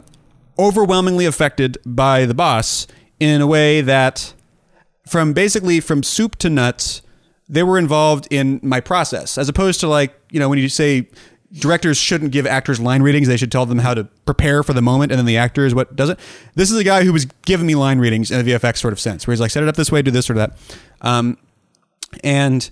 overwhelmingly 0.61 1.26
affected 1.26 1.78
by 1.86 2.26
the 2.26 2.34
boss 2.34 2.86
in 3.18 3.40
a 3.40 3.46
way 3.46 3.80
that, 3.80 4.34
from 5.06 5.32
basically 5.32 5.80
from 5.80 6.02
soup 6.02 6.36
to 6.36 6.50
nuts, 6.50 7.02
they 7.48 7.62
were 7.62 7.78
involved 7.78 8.28
in 8.30 8.61
my 8.62 8.80
process, 8.80 9.38
as 9.38 9.48
opposed 9.48 9.80
to 9.80 9.88
like 9.88 10.14
you 10.30 10.38
know 10.38 10.48
when 10.48 10.58
you 10.58 10.68
say 10.68 11.08
directors 11.52 11.96
shouldn't 11.96 12.30
give 12.30 12.46
actors 12.46 12.78
line 12.78 13.02
readings, 13.02 13.26
they 13.26 13.36
should 13.36 13.50
tell 13.50 13.66
them 13.66 13.78
how 13.78 13.92
to 13.92 14.04
prepare 14.24 14.62
for 14.62 14.72
the 14.72 14.82
moment, 14.82 15.11
and 15.11 15.18
then 15.18 15.26
the 15.26 15.36
actor 15.36 15.66
is 15.66 15.74
what 15.74 15.96
does 15.96 16.11
it. 16.11 16.20
This 16.54 16.70
is 16.70 16.78
a 16.78 16.84
guy 16.84 17.02
who 17.04 17.12
was 17.12 17.24
giving 17.42 17.66
me 17.66 17.74
line 17.74 17.98
readings 17.98 18.30
in 18.30 18.38
a 18.38 18.44
VFX 18.44 18.76
sort 18.76 18.92
of 18.92 19.00
sense, 19.00 19.26
where 19.26 19.32
he's 19.32 19.40
like, 19.40 19.50
set 19.50 19.64
it 19.64 19.68
up 19.68 19.74
this 19.74 19.90
way, 19.90 20.02
do 20.02 20.12
this 20.12 20.30
or 20.30 20.34
that. 20.34 20.56
Um, 21.00 21.38
and 22.22 22.70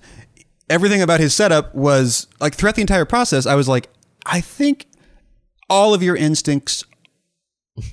everything 0.70 1.02
about 1.02 1.20
his 1.20 1.34
setup 1.34 1.74
was 1.74 2.26
like 2.40 2.54
throughout 2.54 2.74
the 2.74 2.80
entire 2.80 3.04
process 3.04 3.46
i 3.46 3.54
was 3.54 3.68
like 3.68 3.88
i 4.26 4.40
think 4.40 4.86
all 5.70 5.94
of 5.94 6.02
your 6.02 6.16
instincts 6.16 6.84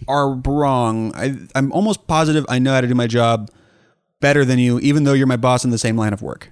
are 0.08 0.32
wrong 0.32 1.14
I, 1.16 1.36
i'm 1.56 1.72
almost 1.72 2.08
positive 2.08 2.46
i 2.50 2.60
know 2.60 2.74
how 2.74 2.82
to 2.82 2.88
do 2.88 2.96
my 2.96 3.08
job 3.08 3.50
better 4.20 4.46
than 4.46 4.60
you 4.60 4.80
even 4.80 5.04
though 5.04 5.14
you're 5.14 5.28
my 5.28 5.38
boss 5.38 5.64
in 5.66 5.72
the 5.72 5.78
same 5.78 5.98
line 5.98 6.14
of 6.14 6.22
work 6.22 6.52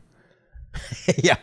yeah. 1.23 1.37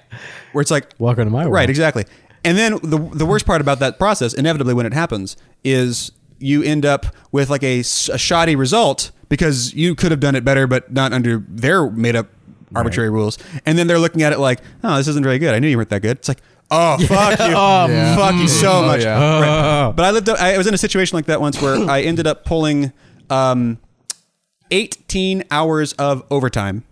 where 0.53 0.62
it's 0.62 0.70
like 0.70 0.93
Welcome 0.99 1.26
to 1.26 1.30
my 1.30 1.43
world. 1.43 1.55
right 1.55 1.70
exactly 1.70 2.05
and 2.45 2.57
then 2.57 2.78
the, 2.82 2.99
the 3.12 3.26
worst 3.26 3.47
part 3.47 3.61
about 3.61 3.78
that 3.80 3.99
process 3.99 4.34
inevitably 4.34 4.74
when 4.74 4.86
it 4.86 4.93
happens 4.95 5.36
is 5.62 6.12
you 6.38 6.62
end 6.62 6.84
up 6.86 7.07
with 7.32 7.51
like 7.51 7.62
a, 7.62 7.80
a 7.80 7.84
shoddy 8.18 8.57
result 8.57 9.12
because 9.28 9.74
you 9.74 9.95
could 9.95 10.11
have 10.11 10.20
done 10.20 10.34
it 10.34 10.45
better 10.45 10.66
but 10.66 10.93
not 10.93 11.12
under 11.12 11.45
their 11.49 11.88
made 11.91 12.16
up 12.16 12.28
arbitrary 12.75 13.11
rules 13.11 13.39
and 13.66 13.77
then 13.79 13.87
they're 13.87 13.99
looking 13.99 14.23
at 14.23 14.33
it 14.33 14.39
like 14.39 14.61
oh 14.85 14.97
this 14.97 15.09
isn't 15.09 15.25
very 15.25 15.39
good 15.39 15.55
i 15.55 15.59
knew 15.59 15.68
you 15.68 15.77
weren't 15.77 15.89
that 15.91 16.03
good 16.03 16.16
it's 16.18 16.29
like 16.29 16.41
oh 16.71 16.97
fuck 17.07 17.39
you 17.41 17.47
Yeah. 17.47 18.16
fuck 18.16 18.35
you 18.37 18.47
so 18.62 18.73
Oh, 18.73 18.87
much 18.87 19.03
yeah. 19.03 19.41
Right. 19.87 19.93
but 19.97 20.05
i 20.05 20.11
lived 20.11 20.29
i 20.29 20.57
was 20.57 20.66
in 20.66 20.75
a 20.75 20.79
situation 20.79 21.16
like 21.16 21.27
that 21.27 21.41
once 21.41 21.61
where 21.61 21.77
i 21.91 22.01
ended 22.03 22.27
up 22.27 22.45
pulling 22.45 22.93
um 23.29 23.79
18 24.71 25.45
hours 25.51 25.93
of 25.95 26.25
overtime 26.31 26.85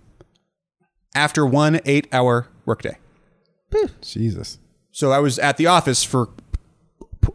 after 1.15 1.47
one 1.47 1.81
eight 1.85 2.07
hour 2.13 2.49
workday 2.67 2.97
Jesus. 4.01 4.59
so 4.91 5.13
I 5.13 5.19
was 5.19 5.39
at 5.39 5.59
the 5.59 5.67
office 5.67 6.03
for 6.03 6.31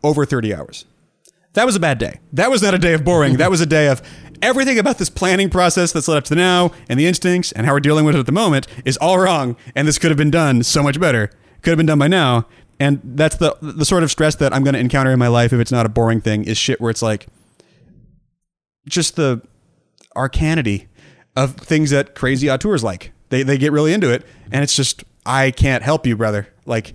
over 0.04 0.26
30 0.26 0.54
hours. 0.56 0.86
That 1.54 1.68
was 1.68 1.76
a 1.76 1.80
bad 1.80 2.00
day. 2.00 2.20
That 2.34 2.50
was 2.50 2.64
not 2.64 2.74
a 2.74 2.80
day 2.80 2.94
of 2.94 3.06
boring. 3.06 3.38
that 3.38 3.52
was 3.52 3.62
a 3.62 3.66
day 3.68 3.88
of 3.88 4.02
everything 4.44 4.78
about 4.78 4.98
this 4.98 5.10
planning 5.10 5.50
process 5.50 5.92
that's 5.92 6.08
led 6.08 6.18
up 6.18 6.24
to 6.26 6.36
now 6.36 6.72
and 6.90 7.00
the 7.00 7.08
instincts 7.08 7.52
and 7.54 7.66
how 7.66 7.74
we're 7.74 7.80
dealing 7.80 8.06
with 8.06 8.16
it 8.16 8.20
at 8.20 8.26
the 8.26 8.32
moment 8.32 8.68
is 8.86 8.98
all 8.98 9.18
wrong. 9.18 9.56
And 9.74 9.88
this 9.88 9.98
could 9.98 10.12
have 10.12 10.18
been 10.18 10.30
done 10.30 10.62
so 10.64 10.84
much 10.84 11.00
better. 11.00 11.32
Could 11.62 11.72
have 11.72 11.78
been 11.78 11.86
done 11.86 12.00
by 12.00 12.10
now. 12.10 12.48
And 12.80 13.00
that's 13.04 13.38
the 13.38 13.56
the 13.62 13.86
sort 13.86 14.04
of 14.04 14.12
stress 14.12 14.36
that 14.36 14.54
I'm 14.54 14.64
going 14.64 14.74
to 14.74 14.80
encounter 14.80 15.12
in 15.12 15.20
my 15.20 15.30
life 15.30 15.54
if 15.54 15.60
it's 15.60 15.72
not 15.72 15.86
a 15.86 15.90
boring 15.90 16.20
thing 16.20 16.44
is 16.44 16.58
shit 16.58 16.82
where 16.82 16.90
it's 16.92 17.02
like 17.02 17.28
just 18.88 19.16
the 19.16 19.42
arcanity 20.16 20.88
of 21.36 21.56
things 21.56 21.92
that 21.92 22.14
crazy 22.14 22.50
auteurs 22.50 22.84
like. 22.84 23.14
They 23.30 23.44
they 23.44 23.58
get 23.58 23.72
really 23.72 23.94
into 23.94 24.12
it 24.12 24.26
and 24.52 24.64
it's 24.64 24.76
just 24.76 25.04
I 25.26 25.52
can't 25.52 25.84
help 25.84 26.06
you, 26.06 26.18
brother. 26.18 26.48
Like 26.66 26.94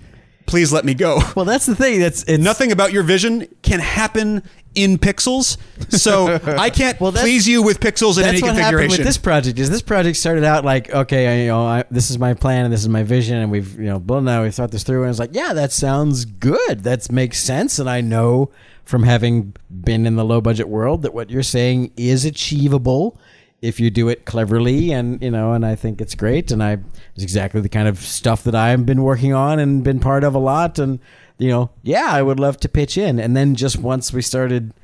please 0.49 0.73
let 0.73 0.85
me 0.85 0.95
go. 0.95 1.21
Well, 1.37 1.45
that's 1.45 1.67
the 1.67 1.77
thing. 1.77 2.01
That's 2.01 2.27
Nothing 2.27 2.73
about 2.73 2.93
your 2.93 3.05
vision 3.05 3.47
can 3.63 3.79
happen 3.81 4.43
in 4.83 4.99
pixels. 4.99 5.57
So 5.91 6.39
I 6.59 6.70
can't 6.70 7.01
Well, 7.01 7.12
please 7.12 7.47
you 7.49 7.62
with 7.62 7.81
pixels 7.81 8.16
in 8.16 8.22
That's 8.22 8.35
any 8.35 8.43
what 8.43 8.55
happened 8.55 8.57
configuration. 8.57 8.99
with 8.99 9.07
this 9.07 9.18
project. 9.18 9.59
Is 9.59 9.70
this 9.70 9.83
project 9.83 10.16
started 10.16 10.45
out 10.45 10.64
like, 10.64 10.91
okay, 10.91 11.26
I, 11.26 11.43
you 11.43 11.49
know, 11.49 11.66
I, 11.66 11.85
this 11.91 12.11
is 12.11 12.18
my 12.18 12.35
plan 12.35 12.64
and 12.64 12.72
this 12.72 12.81
is 12.83 12.89
my 12.89 13.03
vision, 13.03 13.37
and 13.39 13.51
we've, 13.51 13.79
you 13.79 13.87
know, 13.87 13.99
blah, 13.99 14.20
now 14.20 14.43
we 14.45 14.51
thought 14.51 14.70
this 14.70 14.83
through, 14.85 15.03
and 15.03 15.11
it's 15.11 15.18
like, 15.18 15.35
yeah, 15.35 15.53
that 15.53 15.72
sounds 15.72 16.24
good. 16.24 16.85
That 16.85 17.11
makes 17.11 17.39
sense, 17.43 17.79
and 17.79 17.91
I 17.91 18.01
know 18.01 18.51
from 18.85 19.03
having 19.03 19.55
been 19.70 20.07
in 20.07 20.16
the 20.16 20.24
low 20.24 20.41
budget 20.41 20.68
world 20.68 21.03
that 21.03 21.12
what 21.12 21.29
you're 21.31 21.43
saying 21.43 21.93
is 21.97 22.24
achievable 22.24 23.18
if 23.61 23.81
you 23.81 23.91
do 23.91 24.09
it 24.09 24.24
cleverly, 24.24 24.93
and 24.93 25.20
you 25.20 25.31
know, 25.31 25.53
and 25.53 25.66
I 25.66 25.74
think 25.74 26.01
it's 26.01 26.14
great, 26.14 26.51
and 26.53 26.62
I 26.62 26.79
it's 27.14 27.22
exactly 27.24 27.61
the 27.61 27.68
kind 27.68 27.89
of 27.89 27.99
stuff 27.99 28.45
that 28.45 28.55
I've 28.55 28.87
been 28.87 29.03
working 29.03 29.35
on 29.35 29.59
and 29.59 29.83
been 29.83 29.99
part 29.99 30.22
of 30.22 30.35
a 30.35 30.39
lot, 30.39 30.79
and 30.79 31.01
you 31.39 31.49
know, 31.49 31.70
yeah, 31.82 32.09
I 32.11 32.22
would 32.22 32.41
love 32.41 32.59
to 32.61 32.68
pitch 32.68 32.99
in, 32.99 33.18
and 33.18 33.36
then 33.36 33.55
just 33.55 33.78
once 33.78 34.12
we 34.12 34.22
started 34.22 34.74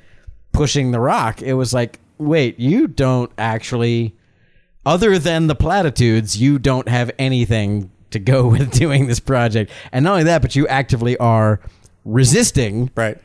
pushing 0.53 0.93
the 0.93 1.01
rock, 1.01 1.43
it 1.43 1.55
was 1.55 1.75
like, 1.75 1.99
wait, 2.19 2.59
you 2.59 2.87
don't 2.87 3.31
actually, 3.37 4.17
other 4.87 5.19
than 5.19 5.49
the 5.49 5.55
platitudes, 5.55 6.41
you 6.41 6.59
don't 6.59 6.89
have 6.89 7.11
anything 7.19 7.91
to 8.11 8.19
go 8.19 8.47
with 8.49 8.71
doing 8.71 9.07
this 9.07 9.21
project. 9.21 9.71
And 9.93 10.05
not 10.05 10.13
only 10.13 10.25
that, 10.25 10.43
but 10.43 10.57
you 10.57 10.67
actively 10.69 11.17
are 11.19 11.61
resisting 12.05 12.91
right. 12.95 13.19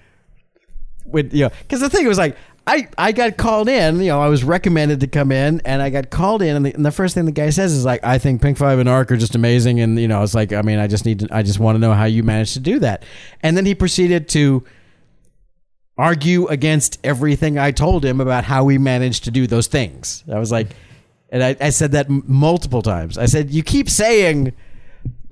with, 1.05 1.34
you 1.34 1.45
know, 1.45 1.51
because 1.61 1.80
the 1.80 1.89
thing 1.89 2.07
was 2.07 2.17
like, 2.17 2.36
I, 2.70 2.88
I 2.99 3.11
got 3.13 3.36
called 3.36 3.67
in, 3.67 3.99
you 3.99 4.09
know, 4.09 4.22
I 4.22 4.28
was 4.28 4.43
recommended 4.43 4.99
to 4.99 5.07
come 5.07 5.32
in 5.32 5.59
and 5.65 5.82
I 5.82 5.89
got 5.89 6.11
called 6.11 6.43
in 6.43 6.55
and 6.55 6.63
the, 6.63 6.74
and 6.76 6.86
the 6.86 6.91
first 6.91 7.15
thing 7.15 7.26
the 7.26 7.32
guy 7.32 7.49
says 7.49 7.74
is 7.74 7.84
like, 7.84 8.03
I 8.03 8.20
think 8.20 8.43
Pink 8.43 8.59
Five 8.59 8.78
and 8.78 8.88
Arc 8.88 9.11
are 9.11 9.17
just 9.17 9.34
amazing. 9.34 9.80
And, 9.80 9.97
you 9.99 10.07
know, 10.07 10.22
it's 10.22 10.36
like, 10.36 10.53
I 10.53 10.61
mean, 10.61 10.78
I 10.78 10.86
just 10.86 11.03
need 11.03 11.22
to, 11.22 11.28
I 11.32 11.41
just 11.41 11.57
want 11.59 11.78
to 11.78 11.80
know 11.80 11.93
how 11.93 12.05
you 12.05 12.22
managed 12.22 12.53
to 12.53 12.59
do 12.59 12.78
that. 12.80 13.03
And 13.41 13.57
then 13.57 13.65
he 13.65 13.74
proceeded 13.74 14.30
to 14.30 14.63
argue 15.97 16.45
against 16.47 16.99
everything 17.03 17.57
I 17.57 17.72
told 17.72 18.05
him 18.05 18.22
about 18.22 18.43
how 18.43 18.63
we 18.63 18.78
managed 18.78 19.24
to 19.24 19.32
do 19.32 19.47
those 19.47 19.65
things. 19.65 20.24
I 20.32 20.38
was 20.38 20.51
like, 20.51 20.67
and 21.30 21.43
I, 21.43 21.55
I 21.59 21.70
said 21.72 21.93
that 21.93 22.05
m- 22.05 22.24
multiple 22.28 22.84
times. 22.84 23.17
I 23.17 23.26
said, 23.26 23.49
you 23.49 23.63
keep 23.63 23.89
saying 23.89 24.53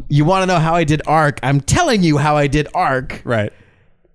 you 0.09 0.25
want 0.25 0.41
to 0.41 0.47
know 0.47 0.59
how 0.59 0.73
I 0.73 0.83
did 0.83 1.03
Arc. 1.05 1.39
I'm 1.43 1.61
telling 1.61 2.01
you 2.01 2.17
how 2.17 2.35
I 2.35 2.47
did 2.47 2.67
Arc 2.73 3.21
Right. 3.23 3.53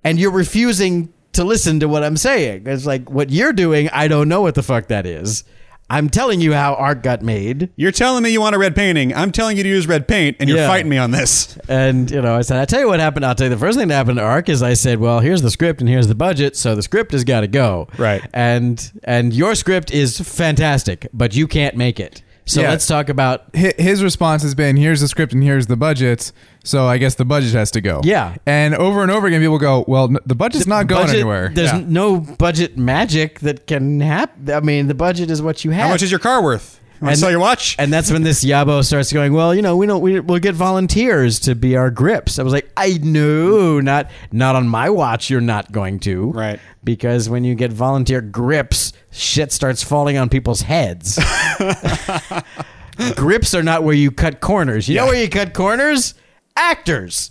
and 0.03 0.19
you're 0.19 0.33
refusing 0.33 1.12
to 1.33 1.45
listen 1.45 1.81
to 1.81 1.89
what 1.89 2.05
I'm 2.05 2.17
saying. 2.17 2.65
It's 2.67 2.87
like 2.87 3.11
what 3.11 3.31
you're 3.31 3.53
doing, 3.53 3.89
I 3.93 4.09
don't 4.09 4.29
know 4.29 4.41
what 4.43 4.55
the 4.55 4.63
fuck 4.63 4.89
that 4.89 5.07
is. 5.07 5.45
I'm 5.91 6.09
telling 6.09 6.41
you 6.41 6.55
how 6.55 6.75
Arc 6.75 7.03
got 7.03 7.21
made. 7.21 7.69
You're 7.77 7.93
telling 7.93 8.23
me 8.23 8.31
you 8.31 8.41
want 8.41 8.55
a 8.55 8.59
red 8.59 8.75
painting. 8.75 9.15
I'm 9.15 9.31
telling 9.31 9.59
you 9.59 9.63
to 9.63 9.69
use 9.69 9.87
red 9.87 10.09
paint, 10.09 10.39
and 10.41 10.49
you're 10.49 10.59
Yeah. 10.59 10.67
fighting 10.69 10.89
me 10.89 10.97
on 10.97 11.11
this. 11.11 11.59
And 11.69 12.11
you 12.11 12.23
know, 12.23 12.35
I 12.35 12.41
said, 12.43 12.57
I 12.59 12.65
tell 12.65 12.81
you 12.81 12.87
what 12.87 12.99
happened. 12.99 13.27
I'll 13.27 13.35
tell 13.35 13.47
you 13.49 13.51
the 13.55 13.59
first 13.61 13.79
thing 13.79 13.89
that 13.89 13.95
happened 13.95 14.17
to 14.17 14.23
Arc 14.23 14.49
is 14.49 14.63
I 14.63 14.73
said, 14.73 15.01
well, 15.01 15.21
here's 15.21 15.43
the 15.43 15.51
script 15.51 15.81
and 15.81 15.91
here's 15.91 16.07
the 16.07 16.15
budget, 16.15 16.57
so 16.57 16.75
the 16.75 16.83
script 16.83 17.13
has 17.13 17.25
got 17.25 17.41
to 17.41 17.47
go. 17.49 17.89
Right. 17.99 18.23
And 18.33 18.91
and 19.05 19.35
your 19.35 19.55
script 19.55 19.91
is 19.93 20.19
fantastic, 20.19 21.09
but 21.13 21.35
you 21.35 21.47
can't 21.47 21.77
make 21.77 22.01
it. 22.01 22.23
So 22.47 22.63
Yeah. 22.63 22.71
let's 22.71 22.87
talk 22.87 23.09
about 23.11 23.55
His 23.55 24.03
response 24.03 24.43
has 24.45 24.55
been, 24.55 24.77
"Here's 24.77 25.01
the 25.03 25.09
script 25.09 25.33
and 25.35 25.43
here's 25.43 25.67
the 25.67 25.77
budget." 25.77 26.33
So 26.65 26.87
I 26.87 26.99
guess 26.99 27.17
the 27.17 27.25
budget 27.25 27.53
has 27.55 27.71
to 27.73 27.81
go. 27.81 28.01
Yeah. 28.05 28.37
And 28.47 28.75
over 28.75 29.03
and 29.03 29.11
over 29.11 29.27
again, 29.27 29.41
people 29.41 29.59
go, 29.59 29.85
"Well, 29.89 30.05
n- 30.05 30.19
the 30.27 30.35
budget's 30.37 30.67
not 30.67 30.87
going 30.87 31.03
budget- 31.07 31.17
anywhere." 31.17 31.51
There's 31.53 31.73
Yeah. 31.73 31.83
no 31.87 32.19
budget 32.21 32.79
magic 32.79 33.41
that 33.41 33.67
can 33.67 34.01
happen. 34.01 34.55
I 34.55 34.61
mean, 34.61 34.87
the 34.87 34.95
budget 34.95 35.31
is 35.31 35.43
what 35.43 35.65
you 35.65 35.73
have. 35.73 35.83
How 35.83 35.89
much 35.89 36.03
is 36.03 36.11
your 36.11 36.21
car 36.21 36.43
worth? 36.43 36.79
You 37.01 37.07
want 37.07 37.13
And- 37.15 37.17
to 37.17 37.21
sell 37.21 37.31
your 37.33 37.41
watch? 37.41 37.75
And 37.81 37.93
that's 37.93 38.13
when 38.13 38.23
this 38.23 38.45
Yabo 38.45 38.85
starts 38.85 39.13
going, 39.13 39.33
well, 39.33 39.53
you 39.53 39.61
know, 39.61 39.77
we 39.77 39.87
don't, 39.87 40.01
we, 40.01 40.21
we'll 40.21 40.39
get 40.39 40.55
volunteers 40.55 41.41
to 41.41 41.57
be 41.57 41.75
our 41.77 41.91
grips. 41.91 42.39
I 42.39 42.45
was 42.45 42.53
like, 42.53 42.71
I 42.77 43.01
know, 43.03 43.81
not, 43.81 44.09
not 44.31 44.55
on 44.55 44.69
my 44.69 44.89
watch. 44.89 45.29
You're 45.29 45.41
not 45.41 45.73
going 45.73 45.99
to, 46.01 46.31
Right. 46.31 46.61
Because 46.85 47.29
when 47.29 47.43
you 47.43 47.57
get 47.57 47.73
volunteer 47.73 48.21
grips, 48.21 48.93
shit 49.11 49.51
starts 49.51 49.83
falling 49.83 50.17
on 50.17 50.29
people's 50.29 50.63
heads. 50.63 51.19
grips 53.17 53.55
are 53.55 53.63
not 53.63 53.83
where 53.83 53.95
you 53.95 54.11
cut 54.11 54.41
corners. 54.41 54.89
You 54.89 54.97
know 54.97 55.07
where 55.07 55.21
you 55.21 55.29
cut 55.29 55.55
corners? 55.55 56.15
Actors. 56.57 57.31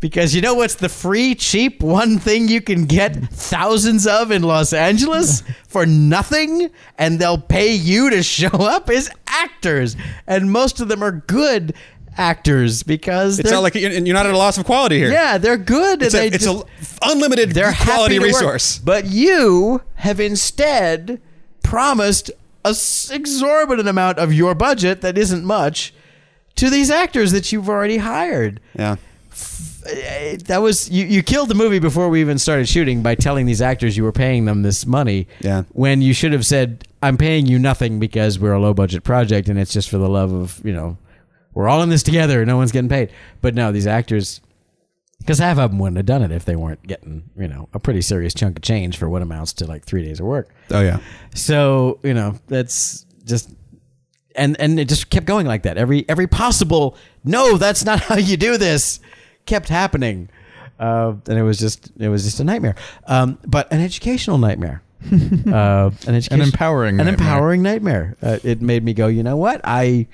Because 0.00 0.34
you 0.34 0.42
know 0.42 0.52
what's 0.54 0.74
the 0.74 0.88
free, 0.90 1.34
cheap 1.34 1.82
one 1.82 2.18
thing 2.18 2.46
you 2.48 2.60
can 2.60 2.84
get 2.84 3.16
thousands 3.32 4.06
of 4.06 4.30
in 4.30 4.42
Los 4.42 4.74
Angeles 4.74 5.42
for 5.68 5.86
nothing, 5.86 6.70
and 6.98 7.18
they'll 7.18 7.40
pay 7.40 7.72
you 7.74 8.10
to 8.10 8.22
show 8.22 8.48
up 8.48 8.90
is 8.90 9.08
actors, 9.26 9.96
and 10.26 10.52
most 10.52 10.78
of 10.80 10.88
them 10.88 11.02
are 11.02 11.10
good 11.12 11.72
actors 12.18 12.82
because 12.82 13.38
It's 13.38 13.50
not 13.50 13.62
like 13.62 13.74
you're 13.74 13.90
not 14.14 14.26
at 14.26 14.34
a 14.34 14.38
loss 14.38 14.58
of 14.58 14.66
quality 14.66 14.98
here. 14.98 15.10
yeah, 15.10 15.38
they're 15.38 15.56
good, 15.56 16.02
It's, 16.02 16.14
and 16.14 16.26
a, 16.26 16.28
they 16.30 16.36
it's 16.36 16.44
just, 16.44 16.64
a 16.64 17.08
unlimited 17.10 17.52
they're 17.52 17.72
quality 17.72 18.16
to 18.16 18.20
work. 18.20 18.26
resource. 18.28 18.78
But 18.78 19.06
you 19.06 19.80
have 19.94 20.20
instead 20.20 21.20
promised 21.62 22.30
a 22.64 22.68
s- 22.70 23.10
exorbitant 23.10 23.88
amount 23.88 24.18
of 24.18 24.34
your 24.34 24.54
budget 24.54 25.00
that 25.00 25.16
isn't 25.16 25.44
much 25.46 25.94
to 26.56 26.70
these 26.70 26.90
actors 26.90 27.32
that 27.32 27.52
you've 27.52 27.68
already 27.68 27.98
hired. 27.98 28.60
Yeah. 28.74 28.96
That 30.46 30.60
was 30.62 30.88
you. 30.88 31.04
You 31.04 31.22
killed 31.22 31.50
the 31.50 31.54
movie 31.54 31.78
before 31.78 32.08
we 32.08 32.20
even 32.20 32.38
started 32.38 32.68
shooting 32.68 33.02
by 33.02 33.14
telling 33.14 33.44
these 33.44 33.60
actors 33.60 33.96
you 33.96 34.02
were 34.02 34.12
paying 34.12 34.46
them 34.46 34.62
this 34.62 34.86
money. 34.86 35.28
Yeah. 35.40 35.64
When 35.72 36.00
you 36.00 36.14
should 36.14 36.32
have 36.32 36.46
said, 36.46 36.88
"I'm 37.02 37.18
paying 37.18 37.44
you 37.44 37.58
nothing 37.58 37.98
because 38.00 38.38
we're 38.38 38.54
a 38.54 38.60
low 38.60 38.72
budget 38.72 39.04
project 39.04 39.48
and 39.48 39.58
it's 39.58 39.72
just 39.72 39.90
for 39.90 39.98
the 39.98 40.08
love 40.08 40.32
of 40.32 40.60
you 40.64 40.72
know, 40.72 40.96
we're 41.52 41.68
all 41.68 41.82
in 41.82 41.90
this 41.90 42.02
together. 42.02 42.46
No 42.46 42.56
one's 42.56 42.72
getting 42.72 42.88
paid." 42.88 43.10
But 43.42 43.54
no, 43.54 43.72
these 43.72 43.86
actors, 43.86 44.40
because 45.18 45.38
half 45.38 45.58
of 45.58 45.70
them 45.70 45.78
wouldn't 45.78 45.98
have 45.98 46.06
done 46.06 46.22
it 46.22 46.32
if 46.32 46.46
they 46.46 46.56
weren't 46.56 46.86
getting 46.86 47.28
you 47.36 47.48
know 47.48 47.68
a 47.74 47.78
pretty 47.78 48.00
serious 48.00 48.32
chunk 48.32 48.56
of 48.56 48.62
change 48.62 48.96
for 48.96 49.10
what 49.10 49.20
amounts 49.20 49.52
to 49.54 49.66
like 49.66 49.84
three 49.84 50.02
days 50.02 50.18
of 50.18 50.24
work. 50.24 50.48
Oh 50.70 50.80
yeah. 50.80 51.00
So 51.34 51.98
you 52.02 52.14
know 52.14 52.38
that's 52.46 53.04
just 53.26 53.50
and 54.34 54.58
and 54.60 54.78
it 54.80 54.88
just 54.88 55.10
kept 55.10 55.26
going 55.26 55.46
like 55.46 55.62
that. 55.62 55.76
Every 55.76 56.08
every 56.08 56.26
possible 56.26 56.96
no, 57.24 57.56
that's 57.56 57.84
not 57.84 58.00
how 58.08 58.16
you 58.16 58.36
do 58.36 58.56
this 58.56 59.00
kept 59.46 59.68
happening, 59.68 60.28
uh, 60.78 61.14
and 61.28 61.38
it 61.38 61.42
was 61.42 61.58
just 61.58 61.92
it 61.98 62.08
was 62.08 62.24
just 62.24 62.40
a 62.40 62.44
nightmare. 62.44 62.76
Um, 63.06 63.38
but 63.46 63.72
an 63.72 63.80
educational 63.80 64.38
nightmare, 64.38 64.82
uh, 65.12 65.90
an 66.06 66.14
education, 66.14 66.40
empowering 66.40 67.00
an 67.00 67.06
nightmare. 67.06 67.14
empowering 67.14 67.62
nightmare. 67.62 68.16
Uh, 68.22 68.38
it 68.42 68.62
made 68.62 68.84
me 68.84 68.94
go, 68.94 69.06
you 69.08 69.22
know 69.22 69.36
what, 69.36 69.60
I. 69.64 70.08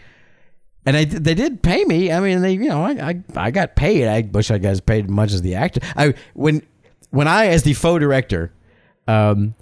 And 0.87 0.97
I, 0.97 1.05
they 1.05 1.35
did 1.35 1.63
pay 1.63 1.85
me. 1.85 2.11
I 2.11 2.21
mean, 2.21 2.41
they, 2.41 2.55
you 2.55 2.71
know, 2.71 2.83
I, 2.83 2.93
I, 2.93 3.23
I 3.37 3.51
got 3.51 3.77
paid. 3.77 4.09
I 4.09 4.23
wish 4.23 4.51
I 4.51 4.57
got 4.57 4.71
as 4.71 4.81
paid 4.81 5.05
as 5.05 5.11
much 5.11 5.31
as 5.35 5.43
the 5.43 5.55
actor. 5.55 5.81
I 5.95 6.15
when, 6.33 6.63
when 7.11 7.29
I, 7.29 7.49
as 7.49 7.65
the 7.65 7.75
faux 7.75 8.01
director, 8.01 8.51
um, 9.07 9.55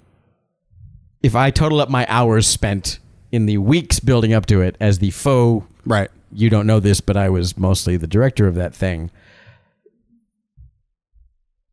if 1.21 1.35
I 1.35 1.51
total 1.51 1.81
up 1.81 1.89
my 1.89 2.05
hours 2.07 2.47
spent 2.47 2.99
in 3.31 3.45
the 3.45 3.57
weeks 3.57 3.99
building 3.99 4.33
up 4.33 4.45
to 4.47 4.61
it 4.61 4.75
as 4.79 4.99
the 4.99 5.11
faux, 5.11 5.65
Right. 5.85 6.09
you 6.31 6.49
don't 6.49 6.67
know 6.67 6.79
this, 6.79 7.01
but 7.01 7.15
I 7.17 7.29
was 7.29 7.57
mostly 7.57 7.97
the 7.97 8.07
director 8.07 8.47
of 8.47 8.55
that 8.55 8.73
thing. 8.73 9.11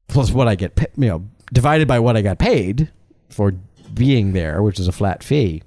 Plus 0.08 0.30
what 0.32 0.48
I 0.48 0.54
get, 0.54 0.78
you 0.96 1.08
know, 1.08 1.24
divided 1.52 1.88
by 1.88 1.98
what 1.98 2.16
I 2.16 2.22
got 2.22 2.38
paid 2.38 2.90
for 3.28 3.52
being 3.92 4.32
there, 4.32 4.62
which 4.62 4.78
is 4.78 4.88
a 4.88 4.92
flat 4.92 5.22
fee. 5.22 5.62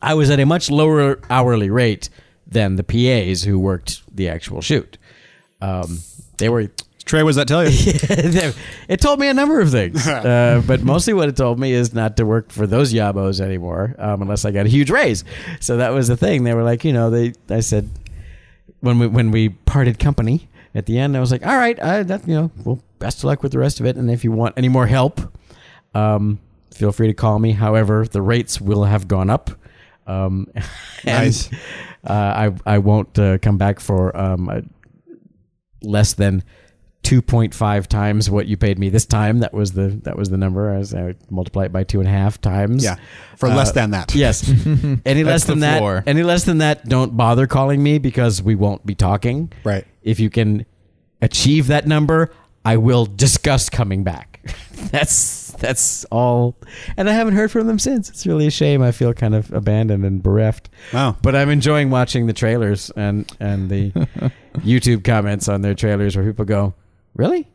I 0.00 0.14
was 0.14 0.30
at 0.30 0.40
a 0.40 0.46
much 0.46 0.70
lower 0.70 1.20
hourly 1.28 1.70
rate 1.70 2.08
than 2.46 2.76
the 2.76 2.84
PAs 2.84 3.42
who 3.42 3.58
worked 3.58 4.02
the 4.14 4.28
actual 4.28 4.60
shoot. 4.60 4.96
Um, 5.60 5.98
they 6.38 6.48
were 6.48 6.68
Trey, 7.08 7.22
what 7.22 7.30
does 7.30 7.36
that 7.36 7.48
tell 7.48 7.64
you? 7.64 7.70
it 8.88 9.00
told 9.00 9.18
me 9.18 9.28
a 9.28 9.34
number 9.34 9.62
of 9.62 9.70
things, 9.70 10.06
uh, 10.08 10.62
but 10.66 10.82
mostly 10.82 11.14
what 11.14 11.30
it 11.30 11.36
told 11.38 11.58
me 11.58 11.72
is 11.72 11.94
not 11.94 12.18
to 12.18 12.26
work 12.26 12.52
for 12.52 12.66
those 12.66 12.92
yabos 12.92 13.40
anymore, 13.40 13.94
um, 13.98 14.20
unless 14.20 14.44
I 14.44 14.50
got 14.50 14.66
a 14.66 14.68
huge 14.68 14.90
raise. 14.90 15.24
So 15.58 15.78
that 15.78 15.94
was 15.94 16.08
the 16.08 16.18
thing. 16.18 16.44
They 16.44 16.52
were 16.52 16.62
like, 16.62 16.84
you 16.84 16.92
know, 16.92 17.08
they. 17.08 17.32
I 17.48 17.60
said 17.60 17.88
when 18.80 18.98
we 18.98 19.06
when 19.06 19.30
we 19.30 19.48
parted 19.48 19.98
company 19.98 20.50
at 20.74 20.84
the 20.84 20.98
end, 20.98 21.16
I 21.16 21.20
was 21.20 21.32
like, 21.32 21.46
all 21.46 21.56
right, 21.56 21.82
I, 21.82 22.02
that 22.02 22.28
you 22.28 22.34
know, 22.34 22.50
well, 22.62 22.78
best 22.98 23.18
of 23.18 23.24
luck 23.24 23.42
with 23.42 23.52
the 23.52 23.58
rest 23.58 23.80
of 23.80 23.86
it, 23.86 23.96
and 23.96 24.10
if 24.10 24.22
you 24.22 24.30
want 24.30 24.52
any 24.58 24.68
more 24.68 24.86
help, 24.86 25.18
um, 25.94 26.38
feel 26.74 26.92
free 26.92 27.06
to 27.06 27.14
call 27.14 27.38
me. 27.38 27.52
However, 27.52 28.04
the 28.04 28.20
rates 28.20 28.60
will 28.60 28.84
have 28.84 29.08
gone 29.08 29.30
up. 29.30 29.50
Um, 30.06 30.46
and, 30.54 31.24
Nice. 31.24 31.50
Uh, 32.06 32.52
I 32.66 32.74
I 32.74 32.78
won't 32.78 33.18
uh, 33.18 33.38
come 33.38 33.56
back 33.56 33.80
for 33.80 34.14
um, 34.14 34.70
less 35.82 36.12
than 36.12 36.44
2.5 37.04 37.86
times 37.86 38.28
what 38.30 38.46
you 38.46 38.56
paid 38.56 38.78
me 38.78 38.88
this 38.90 39.06
time. 39.06 39.38
That 39.38 39.54
was 39.54 39.72
the 39.72 39.88
that 40.04 40.16
was 40.16 40.30
the 40.30 40.36
number. 40.36 40.74
As 40.74 40.94
I 40.94 41.14
multiply 41.30 41.64
it 41.64 41.72
by 41.72 41.84
two 41.84 42.00
and 42.00 42.08
a 42.08 42.12
half 42.12 42.40
times. 42.40 42.84
Yeah. 42.84 42.96
For 43.36 43.48
Uh, 43.48 43.54
less 43.56 43.72
than 43.72 43.92
that. 43.92 44.14
Yes. 44.14 44.48
any 45.06 45.24
less 45.24 45.44
than 45.44 45.60
that, 45.60 45.78
floor. 45.78 46.02
any 46.06 46.22
less 46.22 46.44
than 46.44 46.58
that, 46.58 46.84
don't 46.86 47.16
bother 47.16 47.46
calling 47.46 47.82
me 47.82 47.98
because 47.98 48.42
we 48.42 48.54
won't 48.54 48.84
be 48.84 48.94
talking. 48.94 49.50
Right. 49.64 49.86
If 50.02 50.20
you 50.20 50.28
can 50.28 50.66
achieve 51.22 51.68
that 51.68 51.86
number, 51.86 52.30
I 52.64 52.76
will 52.76 53.06
discuss 53.06 53.70
coming 53.70 54.04
back. 54.04 54.40
that's 54.90 55.52
that's 55.52 56.04
all. 56.06 56.56
And 56.96 57.08
I 57.08 57.12
haven't 57.12 57.34
heard 57.34 57.50
from 57.50 57.66
them 57.66 57.78
since. 57.78 58.08
It's 58.10 58.26
really 58.26 58.46
a 58.46 58.50
shame. 58.50 58.82
I 58.82 58.92
feel 58.92 59.14
kind 59.14 59.34
of 59.34 59.52
abandoned 59.52 60.04
and 60.04 60.22
bereft. 60.22 60.68
Wow. 60.92 61.16
But 61.22 61.34
I'm 61.34 61.48
enjoying 61.50 61.90
watching 61.90 62.26
the 62.26 62.32
trailers 62.34 62.90
and 62.90 63.30
and 63.40 63.70
the 63.70 63.92
YouTube 64.58 65.04
comments 65.04 65.48
on 65.48 65.62
their 65.62 65.74
trailers 65.74 66.16
where 66.16 66.24
people 66.24 66.44
go, 66.44 66.74
"Really? 67.18 67.46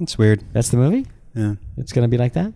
It's 0.00 0.18
weird. 0.18 0.44
That's 0.52 0.68
the 0.68 0.76
movie? 0.76 1.06
Yeah. 1.34 1.54
It's 1.78 1.92
going 1.92 2.02
to 2.02 2.08
be 2.08 2.18
like 2.18 2.34
that?" 2.34 2.52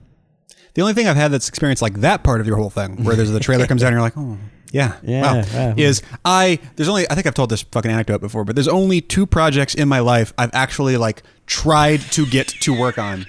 The 0.74 0.82
only 0.82 0.92
thing 0.92 1.08
I've 1.08 1.16
had 1.16 1.32
that's 1.32 1.48
experienced 1.48 1.80
like 1.80 2.00
that 2.00 2.22
part 2.22 2.42
of 2.42 2.46
your 2.46 2.56
whole 2.58 2.68
thing, 2.68 3.02
where 3.02 3.16
there's 3.16 3.30
the 3.30 3.40
trailer 3.40 3.66
comes 3.66 3.82
out 3.82 3.86
and 3.86 3.94
you're 3.94 4.02
like, 4.02 4.12
oh, 4.18 4.36
yeah, 4.72 4.96
Yeah, 5.02 5.22
wow, 5.22 5.34
yeah. 5.52 5.74
is 5.78 6.02
I 6.22 6.58
there's 6.76 6.88
only 6.88 7.08
I 7.10 7.14
think 7.14 7.26
I've 7.26 7.32
told 7.34 7.48
this 7.48 7.62
fucking 7.62 7.90
anecdote 7.90 8.20
before, 8.20 8.44
but 8.44 8.56
there's 8.56 8.68
only 8.68 9.00
two 9.00 9.24
projects 9.24 9.74
in 9.74 9.88
my 9.88 10.00
life 10.00 10.34
I've 10.36 10.50
actually 10.52 10.98
like 10.98 11.22
tried 11.46 12.00
to 12.12 12.26
get 12.26 12.48
to 12.48 12.78
work 12.78 12.98
on. 12.98 13.24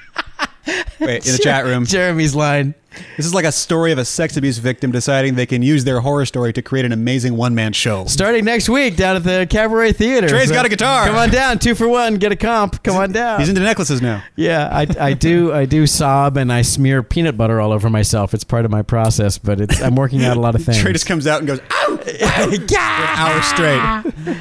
Wait, 0.99 1.25
in 1.25 1.31
the 1.33 1.39
chat 1.43 1.65
room. 1.65 1.85
Jeremy's 1.85 2.35
line. 2.35 2.75
This 3.15 3.27
is 3.27 3.33
like 3.35 3.45
a 3.45 3.51
story 3.51 3.91
of 3.91 3.99
a 3.99 4.05
sex 4.05 4.37
abuse 4.37 4.57
victim 4.57 4.91
deciding 4.91 5.35
they 5.35 5.45
can 5.45 5.61
use 5.61 5.83
their 5.83 5.99
horror 5.99 6.25
story 6.25 6.51
to 6.53 6.63
create 6.63 6.83
an 6.83 6.91
amazing 6.91 7.37
one 7.37 7.53
man 7.53 7.71
show. 7.71 8.05
Starting 8.05 8.43
next 8.43 8.69
week 8.69 8.95
down 8.95 9.15
at 9.15 9.23
the 9.23 9.45
Cabaret 9.47 9.93
Theater. 9.93 10.27
Trey's 10.27 10.49
got 10.49 10.65
a 10.65 10.69
guitar. 10.69 11.05
Come 11.05 11.15
on 11.15 11.29
down, 11.29 11.59
two 11.59 11.75
for 11.75 11.87
one, 11.87 12.15
get 12.15 12.31
a 12.31 12.35
comp. 12.35 12.81
Come 12.81 12.95
on 12.95 13.11
down. 13.11 13.39
He's 13.39 13.49
into 13.49 13.61
necklaces 13.61 14.01
now. 14.01 14.23
yeah, 14.35 14.67
I, 14.71 14.87
I 14.99 15.13
do 15.13 15.53
I 15.53 15.65
do 15.65 15.85
sob 15.85 16.37
and 16.37 16.51
I 16.51 16.63
smear 16.63 17.03
peanut 17.03 17.37
butter 17.37 17.61
all 17.61 17.71
over 17.71 17.87
myself. 17.87 18.33
It's 18.33 18.43
part 18.43 18.65
of 18.65 18.71
my 18.71 18.81
process, 18.81 19.37
but 19.37 19.61
it's 19.61 19.79
I'm 19.79 19.95
working 19.95 20.23
out 20.25 20.35
a 20.35 20.39
lot 20.39 20.55
of 20.55 20.63
things. 20.65 20.79
Trey 20.79 20.91
just 20.93 21.05
comes 21.05 21.27
out 21.27 21.37
and 21.37 21.47
goes, 21.47 21.59
ow, 21.71 21.99
yeah! 22.69 23.15
hour 23.15 23.41
straight. 23.43 24.37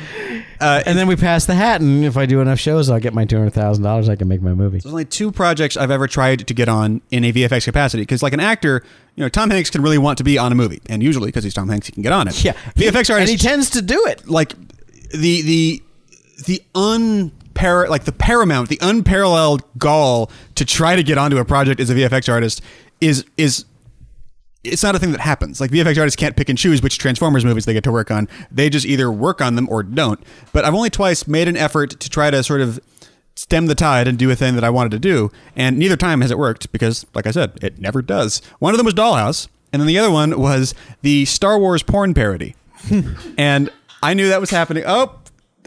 Uh, 0.60 0.82
And 0.86 0.98
then 0.98 1.06
we 1.06 1.16
pass 1.16 1.46
the 1.46 1.54
hat, 1.54 1.80
and 1.80 2.04
if 2.04 2.16
I 2.16 2.26
do 2.26 2.40
enough 2.40 2.58
shows, 2.58 2.88
I'll 2.90 3.00
get 3.00 3.12
my 3.14 3.24
two 3.24 3.36
hundred 3.36 3.52
thousand 3.54 3.84
dollars. 3.84 4.08
I 4.08 4.16
can 4.16 4.28
make 4.28 4.42
my 4.42 4.54
movie. 4.54 4.78
There's 4.78 4.86
only 4.92 5.04
two 5.04 5.30
projects 5.32 5.76
I've 5.76 5.90
ever 5.90 6.06
tried 6.06 6.46
to 6.46 6.54
get 6.54 6.68
on 6.68 7.00
in 7.10 7.24
a 7.24 7.32
VFX 7.32 7.64
capacity 7.64 8.02
because, 8.02 8.22
like 8.22 8.32
an 8.32 8.40
actor, 8.40 8.82
you 9.14 9.22
know, 9.22 9.28
Tom 9.28 9.50
Hanks 9.50 9.70
can 9.70 9.82
really 9.82 9.98
want 9.98 10.18
to 10.18 10.24
be 10.24 10.38
on 10.38 10.52
a 10.52 10.54
movie, 10.54 10.80
and 10.88 11.02
usually 11.02 11.28
because 11.28 11.44
he's 11.44 11.54
Tom 11.54 11.68
Hanks, 11.68 11.86
he 11.86 11.92
can 11.92 12.02
get 12.02 12.12
on 12.12 12.28
it. 12.28 12.42
Yeah, 12.44 12.52
VFX 12.76 13.10
artist, 13.10 13.10
and 13.10 13.28
he 13.28 13.36
tends 13.36 13.70
to 13.70 13.82
do 13.82 14.02
it. 14.06 14.28
like 14.28 14.54
the 15.10 15.42
the 15.42 15.82
the 16.46 16.62
unpar 16.74 17.88
like 17.88 18.04
the 18.04 18.12
paramount, 18.12 18.68
the 18.68 18.78
unparalleled 18.82 19.62
gall 19.78 20.30
to 20.54 20.64
try 20.64 20.96
to 20.96 21.02
get 21.02 21.18
onto 21.18 21.38
a 21.38 21.44
project 21.44 21.80
as 21.80 21.90
a 21.90 21.94
VFX 21.94 22.32
artist 22.32 22.62
is 23.00 23.24
is 23.36 23.64
it's 24.66 24.82
not 24.82 24.94
a 24.94 24.98
thing 24.98 25.12
that 25.12 25.20
happens. 25.20 25.60
Like 25.60 25.70
VFX 25.70 25.98
artists 25.98 26.16
can't 26.16 26.36
pick 26.36 26.48
and 26.48 26.58
choose 26.58 26.82
which 26.82 26.98
Transformers 26.98 27.44
movies 27.44 27.64
they 27.64 27.72
get 27.72 27.84
to 27.84 27.92
work 27.92 28.10
on. 28.10 28.28
They 28.50 28.70
just 28.70 28.86
either 28.86 29.10
work 29.10 29.40
on 29.40 29.56
them 29.56 29.68
or 29.70 29.82
don't. 29.82 30.20
But 30.52 30.64
I've 30.64 30.74
only 30.74 30.90
twice 30.90 31.26
made 31.26 31.48
an 31.48 31.56
effort 31.56 31.98
to 32.00 32.10
try 32.10 32.30
to 32.30 32.42
sort 32.42 32.60
of 32.60 32.80
stem 33.36 33.66
the 33.66 33.74
tide 33.74 34.08
and 34.08 34.18
do 34.18 34.30
a 34.30 34.36
thing 34.36 34.54
that 34.54 34.64
I 34.64 34.70
wanted 34.70 34.90
to 34.92 34.98
do, 34.98 35.30
and 35.54 35.78
neither 35.78 35.96
time 35.96 36.22
has 36.22 36.30
it 36.30 36.38
worked 36.38 36.72
because, 36.72 37.06
like 37.14 37.26
I 37.26 37.30
said, 37.30 37.58
it 37.62 37.78
never 37.78 38.02
does. 38.02 38.40
One 38.58 38.72
of 38.72 38.78
them 38.78 38.86
was 38.86 38.94
Dollhouse, 38.94 39.48
and 39.72 39.80
then 39.80 39.86
the 39.86 39.98
other 39.98 40.10
one 40.10 40.40
was 40.40 40.74
the 41.02 41.26
Star 41.26 41.58
Wars 41.58 41.82
porn 41.82 42.14
parody, 42.14 42.56
and 43.38 43.70
I 44.02 44.14
knew 44.14 44.28
that 44.28 44.40
was 44.40 44.50
happening. 44.50 44.84
Oh, 44.86 45.18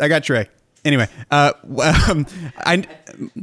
I 0.02 0.08
got 0.08 0.24
Trey. 0.24 0.50
Anyway, 0.84 1.08
uh, 1.30 1.54
um, 2.10 2.26
I 2.58 2.86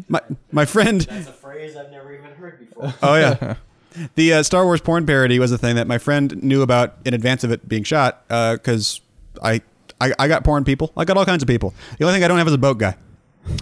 my 0.08 0.20
my 0.50 0.64
friend. 0.64 1.02
That's 1.02 1.28
a 1.28 1.32
phrase 1.32 1.76
I've 1.76 1.90
never 1.90 2.12
even 2.12 2.32
heard 2.32 2.58
before. 2.58 2.92
Oh 3.02 3.14
yeah. 3.14 3.56
The 4.14 4.34
uh, 4.34 4.42
Star 4.42 4.64
Wars 4.64 4.80
porn 4.80 5.06
parody 5.06 5.38
was 5.38 5.52
a 5.52 5.58
thing 5.58 5.76
that 5.76 5.86
my 5.86 5.98
friend 5.98 6.42
knew 6.42 6.62
about 6.62 6.96
in 7.04 7.14
advance 7.14 7.44
of 7.44 7.50
it 7.50 7.68
being 7.68 7.82
shot 7.84 8.26
because 8.28 9.00
I, 9.42 9.60
I 10.00 10.12
I 10.18 10.28
got 10.28 10.44
porn 10.44 10.64
people. 10.64 10.92
I 10.96 11.04
got 11.04 11.16
all 11.16 11.24
kinds 11.24 11.42
of 11.42 11.48
people. 11.48 11.74
The 11.98 12.04
only 12.04 12.14
thing 12.16 12.24
I 12.24 12.28
don't 12.28 12.38
have 12.38 12.46
is 12.48 12.52
a 12.54 12.58
boat 12.58 12.78
guy. 12.78 12.96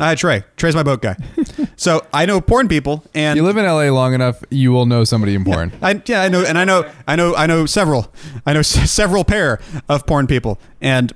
I 0.01 0.09
had 0.09 0.19
Trey. 0.19 0.45
Trey's 0.57 0.75
my 0.75 0.83
boat 0.83 1.03
guy. 1.03 1.15
so 1.77 2.07
I 2.11 2.25
know 2.25 2.41
porn 2.41 2.69
people, 2.69 3.05
and 3.15 3.37
You 3.37 3.43
live 3.43 3.59
in 3.59 3.67
LA 3.67 3.91
long 3.91 4.15
enough, 4.15 4.43
you 4.51 4.73
will 4.73 4.87
know 4.87 5.05
somebody 5.05 5.35
in 5.35 5.45
porn. 5.45 5.73
I, 5.83 6.01
yeah, 6.07 6.23
I 6.23 6.29
know, 6.31 6.43
and 6.43 6.57
I 6.57 6.65
know, 6.65 6.91
I 7.07 7.17
know, 7.17 7.35
I 7.37 7.47
know 7.47 7.67
several. 7.67 8.11
I 8.47 8.55
know 8.55 8.61
s- 8.61 8.91
several 8.91 9.25
pair 9.25 9.61
of 9.89 10.07
porn 10.07 10.27
people, 10.27 10.59
and 10.81 11.13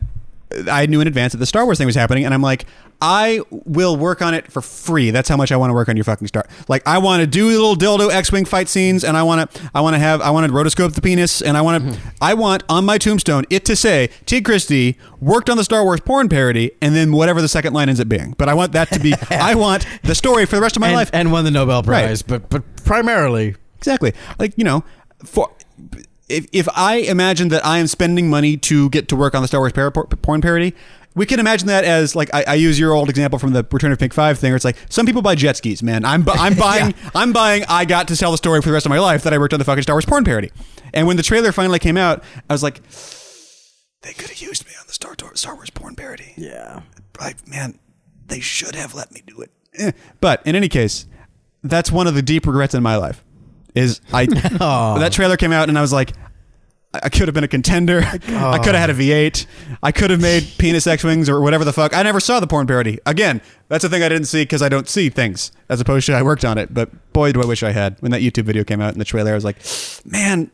I 0.70 0.86
knew 0.86 1.00
in 1.00 1.06
advance 1.06 1.32
that 1.32 1.38
the 1.38 1.46
Star 1.46 1.64
Wars 1.64 1.78
thing 1.78 1.86
was 1.86 1.94
happening, 1.94 2.24
and 2.24 2.32
I'm 2.32 2.42
like, 2.42 2.64
I 3.00 3.40
will 3.50 3.96
work 3.96 4.22
on 4.22 4.34
it 4.34 4.50
for 4.50 4.60
free. 4.60 5.10
That's 5.10 5.28
how 5.28 5.36
much 5.36 5.52
I 5.52 5.56
want 5.56 5.70
to 5.70 5.74
work 5.74 5.88
on 5.88 5.96
your 5.96 6.04
fucking 6.04 6.26
Star. 6.26 6.46
Like, 6.68 6.86
I 6.86 6.98
want 6.98 7.20
to 7.20 7.26
do 7.26 7.48
little 7.48 7.76
dildo 7.76 8.10
X-wing 8.10 8.44
fight 8.44 8.68
scenes, 8.68 9.04
and 9.04 9.16
I 9.16 9.22
want 9.22 9.50
to, 9.50 9.70
I 9.74 9.80
want 9.80 9.94
to 9.94 9.98
have, 9.98 10.20
I 10.20 10.30
want 10.30 10.46
to 10.46 10.52
rotoscope 10.52 10.94
the 10.94 11.02
penis, 11.02 11.40
and 11.42 11.56
I 11.56 11.60
want 11.60 11.84
to, 11.84 11.98
hmm. 11.98 12.08
I 12.20 12.34
want 12.34 12.64
on 12.68 12.84
my 12.84 12.98
tombstone 12.98 13.44
it 13.50 13.64
to 13.66 13.76
say 13.76 14.10
T. 14.26 14.40
Christie 14.40 14.98
worked 15.20 15.48
on 15.48 15.56
the 15.56 15.64
Star 15.64 15.84
Wars 15.84 16.00
porn 16.00 16.28
parody, 16.28 16.72
and 16.80 16.94
then 16.94 17.12
whatever 17.12 17.40
the 17.40 17.48
second 17.48 17.72
line 17.72 17.88
ends 17.88 18.00
up 18.00 18.08
being. 18.08 18.34
But 18.36 18.48
I 18.48 18.54
want 18.54 18.72
that 18.72 18.90
to 18.92 18.98
be, 19.00 19.14
I 19.30 19.54
want 19.54 19.86
the 20.02 20.14
story 20.14 20.46
for 20.46 20.56
the 20.56 20.62
rest 20.62 20.76
of 20.76 20.80
my 20.80 20.88
and, 20.88 20.96
life. 20.96 21.10
and 21.12 21.30
won 21.30 21.44
the 21.44 21.50
Nobel 21.50 21.82
Right. 21.82 22.06
Prize, 22.06 22.22
but 22.22 22.48
but 22.50 22.62
primarily 22.84 23.54
Exactly. 23.78 24.12
Like, 24.38 24.52
you 24.56 24.64
know, 24.64 24.84
for 25.24 25.50
if, 26.28 26.46
if 26.52 26.68
I 26.74 26.96
imagine 26.96 27.48
that 27.48 27.64
I 27.64 27.78
am 27.78 27.86
spending 27.86 28.28
money 28.28 28.56
to 28.58 28.90
get 28.90 29.08
to 29.08 29.16
work 29.16 29.34
on 29.34 29.42
the 29.42 29.48
Star 29.48 29.60
Wars 29.60 29.72
porn 29.72 30.40
parody, 30.40 30.74
we 31.14 31.26
can 31.26 31.40
imagine 31.40 31.66
that 31.68 31.84
as 31.84 32.14
like 32.14 32.32
I, 32.32 32.44
I 32.48 32.54
use 32.54 32.78
your 32.78 32.92
old 32.92 33.08
example 33.08 33.38
from 33.38 33.52
the 33.52 33.66
Return 33.70 33.90
of 33.92 33.98
Pink 33.98 34.14
Five 34.14 34.38
thing, 34.38 34.50
where 34.50 34.56
it's 34.56 34.64
like 34.64 34.76
some 34.88 35.04
people 35.06 35.22
buy 35.22 35.34
jet 35.34 35.56
skis, 35.56 35.82
man. 35.82 36.04
I'm 36.04 36.22
bu- 36.22 36.32
I'm 36.32 36.54
buying 36.58 36.94
I'm 37.14 37.32
buying. 37.32 37.64
I 37.68 37.84
got 37.84 38.08
to 38.08 38.16
tell 38.16 38.30
the 38.30 38.36
story 38.36 38.60
for 38.62 38.68
the 38.68 38.74
rest 38.74 38.86
of 38.86 38.90
my 38.90 39.00
life 39.00 39.22
that 39.24 39.32
I 39.32 39.38
worked 39.38 39.52
on 39.52 39.58
the 39.58 39.64
fucking 39.64 39.82
Star 39.82 39.94
Wars 39.94 40.04
porn 40.06 40.24
parody. 40.24 40.50
And 40.94 41.06
when 41.06 41.16
the 41.16 41.22
trailer 41.22 41.50
finally 41.52 41.78
came 41.78 41.96
out, 41.96 42.22
I 42.48 42.54
was 42.54 42.62
like, 42.62 42.80
they 44.02 44.12
could 44.12 44.28
have 44.28 44.38
used 44.38 44.64
me 44.66 44.72
on 44.78 44.86
the 44.86 44.92
Star 44.92 45.14
Star 45.34 45.54
Wars 45.54 45.70
porn 45.70 45.94
parody. 45.96 46.34
yeah. 46.36 46.82
I, 47.20 47.34
man, 47.48 47.80
they 48.28 48.38
should 48.38 48.76
have 48.76 48.94
let 48.94 49.10
me 49.10 49.24
do 49.26 49.40
it. 49.40 49.50
Eh. 49.76 49.90
But 50.20 50.46
in 50.46 50.54
any 50.54 50.68
case, 50.68 51.06
that's 51.64 51.90
one 51.90 52.06
of 52.06 52.14
the 52.14 52.22
deep 52.22 52.46
regrets 52.46 52.74
in 52.74 52.82
my 52.82 52.96
life. 52.96 53.24
Is 53.74 54.00
I 54.12 54.26
that 54.26 55.12
trailer 55.12 55.36
came 55.36 55.52
out 55.52 55.68
and 55.68 55.78
I 55.78 55.80
was 55.82 55.92
like, 55.92 56.12
I 56.94 57.10
could 57.10 57.28
have 57.28 57.34
been 57.34 57.44
a 57.44 57.48
contender. 57.48 58.00
I 58.04 58.58
could 58.58 58.74
have 58.74 58.88
had 58.88 58.90
a 58.90 58.94
V8. 58.94 59.46
I 59.82 59.92
could 59.92 60.10
have 60.10 60.20
made 60.20 60.48
penis 60.58 60.86
X 60.86 61.04
wings 61.04 61.28
or 61.28 61.40
whatever 61.40 61.64
the 61.64 61.72
fuck. 61.72 61.94
I 61.94 62.02
never 62.02 62.18
saw 62.18 62.40
the 62.40 62.46
porn 62.46 62.66
parody. 62.66 62.98
Again, 63.04 63.42
that's 63.68 63.84
a 63.84 63.88
thing 63.88 64.02
I 64.02 64.08
didn't 64.08 64.26
see 64.26 64.42
because 64.42 64.62
I 64.62 64.68
don't 64.68 64.88
see 64.88 65.10
things 65.10 65.52
as 65.68 65.80
opposed 65.80 66.06
to 66.06 66.14
I 66.14 66.22
worked 66.22 66.44
on 66.44 66.56
it. 66.56 66.72
But 66.72 67.12
boy, 67.12 67.32
do 67.32 67.42
I 67.42 67.46
wish 67.46 67.62
I 67.62 67.72
had. 67.72 68.00
When 68.00 68.10
that 68.12 68.22
YouTube 68.22 68.44
video 68.44 68.64
came 68.64 68.80
out 68.80 68.94
in 68.94 68.98
the 68.98 69.04
trailer, 69.04 69.32
I 69.32 69.34
was 69.34 69.44
like, 69.44 69.58
man, 70.10 70.50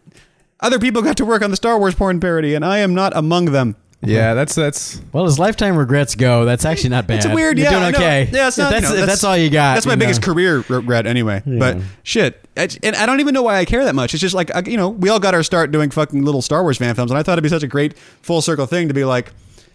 other 0.58 0.80
people 0.80 1.02
got 1.02 1.16
to 1.18 1.24
work 1.24 1.42
on 1.42 1.50
the 1.50 1.56
Star 1.56 1.78
Wars 1.78 1.94
porn 1.94 2.18
parody 2.18 2.54
and 2.54 2.64
I 2.64 2.78
am 2.78 2.94
not 2.94 3.16
among 3.16 3.46
them. 3.46 3.76
Yeah, 4.06 4.26
uh-huh. 4.26 4.34
that's 4.34 4.54
that's 4.54 5.00
Well, 5.12 5.24
as 5.26 5.38
lifetime 5.38 5.76
regrets 5.76 6.14
go, 6.14 6.44
that's 6.44 6.64
actually 6.64 6.90
not 6.90 7.06
bad. 7.06 7.16
It's 7.18 7.26
a 7.26 7.34
weird, 7.34 7.58
You're 7.58 7.64
yeah. 7.64 7.70
doing 7.70 7.82
I 7.82 7.90
know. 7.90 7.98
okay. 7.98 8.30
Yeah, 8.32 8.48
it's 8.48 8.58
If 8.58 8.62
not, 8.64 8.70
that's, 8.70 8.88
you 8.90 8.94
know, 8.96 9.00
if 9.02 9.06
that's 9.06 9.24
all 9.24 9.36
you 9.36 9.50
got. 9.50 9.74
That's 9.74 9.86
my 9.86 9.96
biggest 9.96 10.20
know. 10.20 10.32
career 10.32 10.64
regret, 10.68 11.06
anyway. 11.06 11.42
But 11.46 11.78
shit, 12.02 12.40
I- 12.56 12.68
and 12.82 12.94
I 12.96 13.06
don't 13.06 13.20
even 13.20 13.34
know 13.34 13.42
why 13.42 13.56
I 13.58 13.64
care 13.64 13.84
that 13.84 13.94
much. 13.94 14.14
It's 14.14 14.20
just 14.20 14.34
like 14.34 14.50
you 14.66 14.76
know, 14.76 14.88
we 14.88 15.08
all 15.08 15.20
got 15.20 15.34
our 15.34 15.42
start 15.42 15.70
doing 15.70 15.90
fucking 15.90 16.22
little 16.24 16.42
Star 16.42 16.62
Wars 16.62 16.78
fan 16.78 16.94
films, 16.94 17.10
and 17.10 17.18
I 17.18 17.22
thought 17.22 17.32
it'd 17.32 17.42
be 17.42 17.48
such 17.48 17.62
a 17.62 17.68
great 17.68 17.96
full 17.98 18.40
circle 18.42 18.66
thing 18.66 18.88
to 18.88 18.94
be 18.94 19.04
like, 19.04 19.32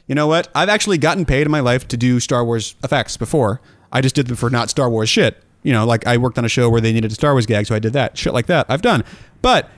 you 0.07 0.15
know 0.15 0.27
what? 0.27 0.47
I've 0.55 0.69
actually 0.69 0.97
gotten 0.97 1.25
paid 1.25 1.43
in 1.43 1.51
my 1.51 1.59
life 1.59 1.87
to 1.89 1.97
do 1.97 2.19
Star 2.19 2.43
Wars 2.43 2.75
effects 2.83 3.15
before. 3.17 3.61
I 3.91 4.01
just 4.01 4.15
did 4.15 4.27
them 4.27 4.35
for 4.37 4.49
not 4.49 4.69
Star 4.69 4.89
Wars 4.89 5.09
shit. 5.09 5.43
You 5.61 5.73
know, 5.73 5.85
like 5.85 6.07
I 6.07 6.17
worked 6.17 6.37
on 6.37 6.45
a 6.45 6.49
show 6.49 6.69
where 6.69 6.79
they 6.79 6.93
needed 6.93 7.11
a 7.11 7.15
Star 7.15 7.33
Wars 7.33 7.45
gag, 7.45 7.65
so 7.65 7.75
I 7.75 7.79
did 7.79 7.93
that. 7.93 8.17
Shit 8.17 8.33
like 8.33 8.45
that. 8.45 8.65
I've 8.69 8.81
done. 8.81 9.03
But 9.41 9.69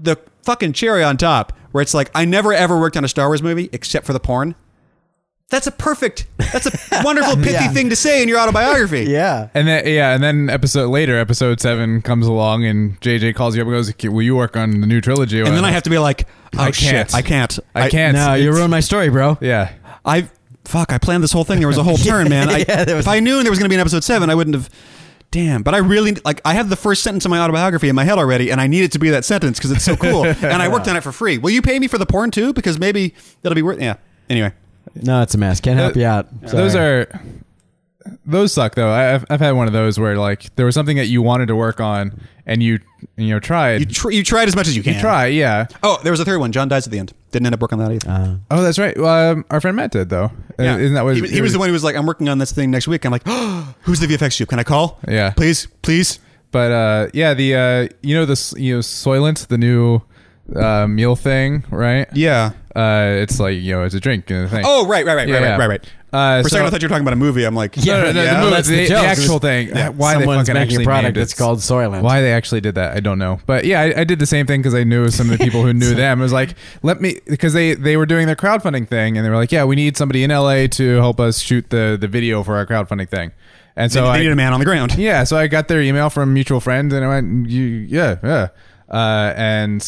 the 0.00 0.16
fucking 0.42 0.72
cherry 0.72 1.02
on 1.04 1.16
top, 1.16 1.52
where 1.72 1.82
it's 1.82 1.94
like 1.94 2.10
I 2.14 2.24
never 2.24 2.52
ever 2.52 2.78
worked 2.78 2.96
on 2.96 3.04
a 3.04 3.08
Star 3.08 3.28
Wars 3.28 3.42
movie 3.42 3.68
except 3.72 4.06
for 4.06 4.12
the 4.12 4.20
porn. 4.20 4.54
That's 5.50 5.66
a 5.66 5.72
perfect, 5.72 6.26
that's 6.36 6.66
a 6.66 7.02
wonderful 7.04 7.34
pithy 7.36 7.52
Yeah. 7.52 7.68
thing 7.72 7.88
to 7.88 7.96
say 7.96 8.22
in 8.22 8.28
your 8.28 8.38
autobiography. 8.38 9.04
Yeah. 9.08 9.48
and 9.54 9.66
then 9.66 9.86
yeah, 9.86 10.12
and 10.14 10.22
then 10.22 10.50
episode 10.50 10.88
later, 10.90 11.16
episode 11.18 11.58
seven 11.60 12.02
comes 12.02 12.26
along, 12.26 12.66
and 12.66 13.00
JJ 13.00 13.34
calls 13.34 13.56
you 13.56 13.62
up 13.62 13.66
and 13.68 13.74
goes, 13.74 13.92
"Will 14.12 14.20
you 14.22 14.36
work 14.36 14.58
on 14.58 14.82
the 14.82 14.86
new 14.86 15.00
trilogy?" 15.00 15.40
And 15.40 15.48
then 15.56 15.64
I 15.64 15.70
have 15.70 15.84
to 15.84 15.90
be 15.90 15.98
like, 15.98 16.28
oh 16.56 16.64
I 16.64 16.70
shit, 16.70 16.90
can't. 16.90 17.14
I 17.14 17.22
can't. 17.22 17.58
I 17.74 17.88
can't. 17.88 18.14
No, 18.14 18.34
you 18.34 18.42
It's- 18.44 18.56
ruined 18.56 18.70
my 18.70 18.80
story, 18.80 19.08
bro. 19.08 19.38
Yeah, 19.40 19.72
I 20.04 20.28
fuck. 20.66 20.92
I 20.92 20.98
planned 20.98 21.22
this 21.24 21.32
whole 21.32 21.44
thing. 21.44 21.60
There 21.60 21.68
was 21.68 21.78
a 21.78 21.82
whole 21.82 21.96
turn, 22.10 22.28
man. 22.28 22.50
I, 22.50 22.58
Yeah, 22.68 22.84
there 22.84 22.96
was- 22.96 23.06
if 23.06 23.08
I 23.08 23.20
knew 23.20 23.42
there 23.42 23.50
was 23.50 23.58
going 23.58 23.70
to 23.70 23.72
be 23.72 23.76
an 23.76 23.80
episode 23.80 24.04
seven, 24.04 24.28
I 24.28 24.34
wouldn't 24.34 24.54
have. 24.54 24.68
Damn, 25.30 25.62
but 25.62 25.74
I 25.74 25.78
really 25.78 26.12
like. 26.24 26.40
I 26.44 26.54
have 26.54 26.70
the 26.70 26.76
first 26.76 27.02
sentence 27.02 27.24
of 27.26 27.30
my 27.30 27.38
autobiography 27.38 27.88
in 27.90 27.94
my 27.94 28.04
head 28.04 28.16
already, 28.18 28.50
and 28.50 28.60
I 28.62 28.66
need 28.66 28.84
it 28.84 28.92
to 28.92 28.98
be 28.98 29.10
that 29.10 29.26
sentence 29.26 29.58
because 29.58 29.70
it's 29.72 29.84
so 29.84 29.94
cool. 29.94 30.24
and 30.26 30.62
I 30.62 30.68
worked 30.68 30.88
on 30.88 30.96
it 30.96 31.02
for 31.02 31.12
free. 31.12 31.36
Will 31.36 31.50
you 31.50 31.60
pay 31.60 31.78
me 31.78 31.86
for 31.86 31.98
the 31.98 32.06
porn 32.06 32.30
too? 32.30 32.54
Because 32.54 32.78
maybe 32.78 33.14
that'll 33.42 33.54
be 33.54 33.60
worth. 33.62 33.78
Yeah. 33.80 33.96
Anyway, 34.30 34.52
No, 34.94 35.20
it's 35.20 35.34
a 35.34 35.38
mess. 35.38 35.60
Can't 35.60 35.78
help 35.78 35.96
Uh, 35.96 36.00
you 36.00 36.06
out. 36.06 36.40
those 36.42 36.74
are 36.74 37.08
those 38.24 38.52
suck 38.54 38.74
though. 38.74 38.88
I- 38.90 39.14
I've 39.14 39.24
I've 39.28 39.40
had 39.40 39.52
one 39.52 39.66
of 39.66 39.72
those 39.74 39.98
where 39.98 40.16
like 40.16 40.54
there 40.56 40.64
was 40.66 40.74
something 40.74 40.96
that 40.96 41.06
you 41.08 41.20
wanted 41.20 41.46
to 41.48 41.56
work 41.56 41.78
on, 41.80 42.18
and 42.46 42.62
you 42.62 42.78
you 43.18 43.28
know 43.28 43.38
tried. 43.40 43.80
you 43.80 43.86
tr- 43.86 44.10
you 44.10 44.24
tried 44.24 44.48
as 44.48 44.56
much 44.56 44.66
as 44.66 44.76
you 44.76 44.82
can. 44.82 44.94
You 44.94 45.00
try, 45.00 45.26
yeah. 45.26 45.66
Oh, 45.82 45.98
there 46.02 46.12
was 46.12 46.20
a 46.20 46.24
third 46.24 46.38
one. 46.38 46.52
John 46.52 46.68
dies 46.68 46.86
at 46.86 46.90
the 46.92 46.98
end. 46.98 47.12
Didn't 47.32 47.44
end 47.46 47.54
up 47.54 47.60
working 47.60 47.78
on 47.80 47.86
that 47.86 47.94
either. 47.94 48.10
Uh, 48.10 48.36
Oh, 48.50 48.62
that's 48.62 48.78
right. 48.78 48.96
Well, 48.98 49.32
um, 49.32 49.44
our 49.50 49.60
friend 49.60 49.76
Matt 49.76 49.90
did 49.90 50.08
though. 50.08 50.32
Uh, 50.58 50.62
Yeah. 50.64 50.76
Isn't 50.78 50.94
that 50.94 51.04
what 51.04 51.14
he, 51.14 51.22
was- 51.22 51.30
he 51.30 51.40
was 51.40 51.52
the 51.52 51.58
one 51.58 51.68
who 51.68 51.72
was 51.72 51.84
like, 51.84 51.94
"I'm 51.96 52.06
working 52.06 52.28
on 52.28 52.38
this 52.38 52.52
thing 52.52 52.70
next 52.70 52.88
week." 52.88 53.04
I'm 53.04 53.12
like, 53.12 53.22
oh, 53.26 53.74
"Who's 53.82 54.00
the 54.00 54.06
VFX 54.06 54.36
dude? 54.38 54.48
Can 54.48 54.58
I 54.58 54.64
call? 54.64 54.98
Yeah. 55.08 55.30
please, 55.30 55.66
please." 55.82 56.18
But 56.50 56.72
uh, 56.72 57.08
yeah, 57.12 57.34
the 57.34 57.54
uh, 57.54 57.88
you 58.02 58.14
know 58.14 58.24
this 58.24 58.54
you 58.56 58.74
know 58.76 58.80
Soylent, 58.80 59.46
the 59.48 59.58
new 59.58 60.00
uh, 60.56 60.86
meal 60.88 61.14
thing, 61.14 61.64
right? 61.70 62.08
Yeah. 62.12 62.52
Uh, 62.74 63.16
it's 63.22 63.38
like 63.38 63.56
you 63.58 63.72
know 63.74 63.84
it's 63.84 63.94
a 63.94 64.00
drink 64.00 64.30
and 64.30 64.46
a 64.46 64.48
thing. 64.48 64.62
Oh, 64.66 64.86
right, 64.86 65.04
right, 65.04 65.14
right, 65.14 65.28
Yeah, 65.28 65.34
right, 65.34 65.42
yeah. 65.42 65.50
right, 65.56 65.58
right, 65.58 65.68
right. 65.68 65.92
Uh, 66.12 66.40
For 66.40 66.40
a 66.40 66.42
so- 66.44 66.48
second, 66.48 66.66
I 66.66 66.70
thought 66.70 66.82
you 66.82 66.86
were 66.86 66.88
talking 66.90 67.02
about 67.02 67.12
a 67.12 67.16
movie. 67.16 67.44
I'm 67.44 67.54
like, 67.54 67.76
No, 67.76 68.02
no, 68.02 68.12
no, 68.12 68.22
yeah. 68.22 68.34
the, 68.34 68.40
movie, 68.40 68.50
that's 68.50 68.68
the, 68.68 68.76
the 68.76 68.88
the 68.88 68.96
actual 68.96 69.38
thing. 69.38 69.68
Yeah. 69.68 69.90
Why 69.90 70.14
they 70.16 70.24
fucking 70.24 70.38
making 70.38 70.56
actually 70.56 70.84
a 70.84 70.86
product 70.86 71.04
named 71.04 71.16
it. 71.16 71.20
that's 71.20 71.34
called 71.34 71.58
Soylent. 71.58 72.02
Why 72.02 72.22
they 72.22 72.32
actually 72.32 72.62
did 72.62 72.76
that, 72.76 72.96
I 72.96 73.00
don't 73.00 73.18
know. 73.18 73.40
But 73.44 73.64
yeah, 73.66 73.82
I, 73.82 74.00
I 74.00 74.04
did 74.04 74.18
the 74.18 74.26
same 74.26 74.46
thing 74.46 74.60
because 74.62 74.74
I 74.74 74.84
knew 74.84 75.08
some 75.10 75.30
of 75.30 75.36
the 75.38 75.44
people 75.44 75.62
who 75.62 75.72
knew 75.74 75.94
them. 75.94 76.20
It 76.20 76.22
was 76.22 76.32
like, 76.32 76.54
let 76.82 77.00
me 77.00 77.20
because 77.26 77.52
they 77.52 77.74
they 77.74 77.96
were 77.98 78.06
doing 78.06 78.26
their 78.26 78.36
crowdfunding 78.36 78.88
thing, 78.88 79.16
and 79.18 79.26
they 79.26 79.30
were 79.30 79.36
like, 79.36 79.52
yeah, 79.52 79.64
we 79.64 79.76
need 79.76 79.96
somebody 79.98 80.24
in 80.24 80.30
LA 80.30 80.66
to 80.68 80.96
help 80.96 81.20
us 81.20 81.40
shoot 81.40 81.68
the 81.70 81.98
the 82.00 82.08
video 82.08 82.42
for 82.42 82.56
our 82.56 82.64
crowdfunding 82.64 83.08
thing. 83.08 83.32
And 83.76 83.92
so 83.92 84.02
they, 84.04 84.08
I 84.08 84.18
need 84.20 84.30
a 84.32 84.36
man 84.36 84.52
on 84.52 84.58
the 84.60 84.66
ground. 84.66 84.94
yeah, 84.98 85.22
so 85.24 85.36
I 85.36 85.46
got 85.46 85.68
their 85.68 85.80
email 85.82 86.10
from 86.10 86.32
mutual 86.34 86.58
friends, 86.60 86.92
and 86.94 87.04
I 87.04 87.08
went, 87.08 87.48
you, 87.48 87.62
yeah, 87.64 88.16
yeah, 88.24 88.48
uh, 88.90 89.34
and 89.36 89.86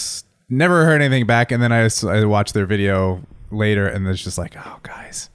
never 0.48 0.84
heard 0.84 1.02
anything 1.02 1.26
back. 1.26 1.50
And 1.50 1.60
then 1.60 1.72
I, 1.72 1.88
I 2.06 2.24
watched 2.24 2.54
their 2.54 2.66
video 2.66 3.22
later, 3.50 3.88
and 3.88 4.06
it's 4.06 4.22
just 4.22 4.38
like, 4.38 4.54
oh, 4.56 4.78
guys, 4.84 5.28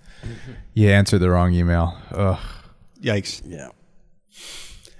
you 0.75 0.89
answered 0.91 1.19
the 1.19 1.29
wrong 1.31 1.53
email. 1.53 1.97
Ugh. 2.11 2.37
Yikes. 3.01 3.41
yeah. 3.45 3.69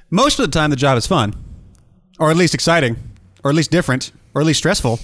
Most 0.10 0.40
of 0.40 0.46
the 0.46 0.52
time, 0.52 0.70
the 0.70 0.76
job 0.76 0.98
is 0.98 1.06
fun, 1.08 1.34
or 2.20 2.32
at 2.32 2.38
least 2.38 2.54
exciting, 2.54 2.96
or 3.44 3.50
at 3.52 3.56
least 3.56 3.70
different, 3.72 4.12
or 4.34 4.42
at 4.42 4.48
least 4.48 4.60
stressful. 4.60 5.00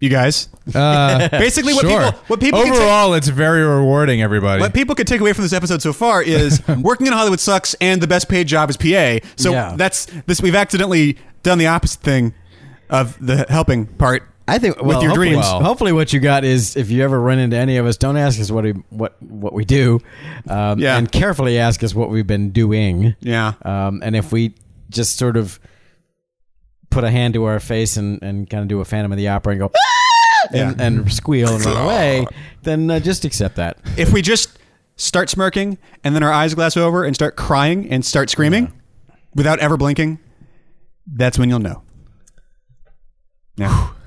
You 0.00 0.10
guys, 0.10 0.48
Uh, 0.74 1.28
basically, 1.30 1.72
what 1.72 1.86
sure. 1.86 2.04
people, 2.04 2.20
what 2.26 2.40
people, 2.40 2.62
can 2.62 2.72
take, 2.72 2.80
Overall, 2.80 3.14
it's 3.14 3.28
very 3.28 3.62
rewarding. 3.62 4.20
Everybody. 4.20 4.60
what 4.60 4.74
people 4.74 4.94
could 4.94 5.06
take 5.06 5.20
away 5.22 5.32
from 5.32 5.42
this 5.42 5.54
episode 5.54 5.80
so 5.80 5.92
far 5.94 6.22
is 6.22 6.60
working 6.82 7.06
in 7.06 7.14
Hollywood 7.14 7.40
sucks, 7.40 7.72
and 7.80 8.00
the 8.02 8.06
best 8.06 8.28
paid 8.28 8.46
job 8.46 8.68
is 8.68 8.76
PA. 8.76 9.18
So 9.36 9.52
Yeah. 9.52 9.74
that's 9.76 10.06
this. 10.26 10.42
We've 10.42 10.54
accidentally 10.54 11.16
done 11.42 11.56
the 11.58 11.68
opposite 11.68 12.00
thing 12.02 12.34
of 12.90 13.16
the 13.24 13.46
helping 13.48 13.86
part. 13.86 14.28
I 14.48 14.58
think 14.58 14.80
well, 14.80 15.00
your 15.02 15.10
hopefully, 15.10 15.28
dreams. 15.30 15.44
Well- 15.44 15.62
hopefully, 15.62 15.92
what 15.92 16.12
you 16.12 16.20
got 16.20 16.44
is 16.44 16.76
if 16.76 16.90
you 16.90 17.02
ever 17.02 17.20
run 17.20 17.38
into 17.38 17.56
any 17.56 17.78
of 17.78 17.86
us, 17.86 17.96
don't 17.96 18.16
ask 18.16 18.40
us 18.40 18.50
what 18.50 18.64
we 18.64 18.70
what 18.90 19.20
what 19.22 19.52
we 19.52 19.64
do, 19.64 20.00
um, 20.48 20.78
Yeah. 20.78 20.96
and 20.96 21.10
carefully 21.10 21.58
ask 21.58 21.82
us 21.82 21.94
what 21.94 22.10
we've 22.10 22.26
been 22.26 22.50
doing. 22.50 23.16
Yeah. 23.20 23.54
Um, 23.62 24.02
and 24.04 24.14
if 24.14 24.30
we 24.32 24.54
just 24.88 25.16
sort 25.16 25.36
of 25.36 25.58
put 26.90 27.02
a 27.02 27.10
hand 27.10 27.34
to 27.34 27.44
our 27.44 27.58
face 27.58 27.96
and, 27.96 28.22
and 28.22 28.48
kind 28.48 28.62
of 28.62 28.68
do 28.68 28.80
a 28.80 28.84
Phantom 28.84 29.10
of 29.10 29.18
the 29.18 29.28
Opera 29.28 29.52
and 29.52 29.60
go 29.60 29.72
and, 30.52 30.80
and 30.80 31.12
squeal 31.12 31.52
and 31.54 31.64
run 31.64 31.76
away, 31.84 32.26
then 32.62 32.88
uh, 32.88 33.00
just 33.00 33.24
accept 33.24 33.56
that. 33.56 33.78
If 33.96 34.12
we 34.12 34.22
just 34.22 34.58
start 34.96 35.28
smirking 35.28 35.76
and 36.04 36.14
then 36.14 36.22
our 36.22 36.32
eyes 36.32 36.54
glass 36.54 36.76
over 36.76 37.04
and 37.04 37.14
start 37.14 37.34
crying 37.36 37.90
and 37.90 38.04
start 38.04 38.30
screaming 38.30 38.72
without 39.34 39.58
ever 39.58 39.76
blinking, 39.76 40.20
that's 41.06 41.36
when 41.38 41.48
you'll 41.48 41.58
know. 41.58 41.82
Yeah. 43.56 43.90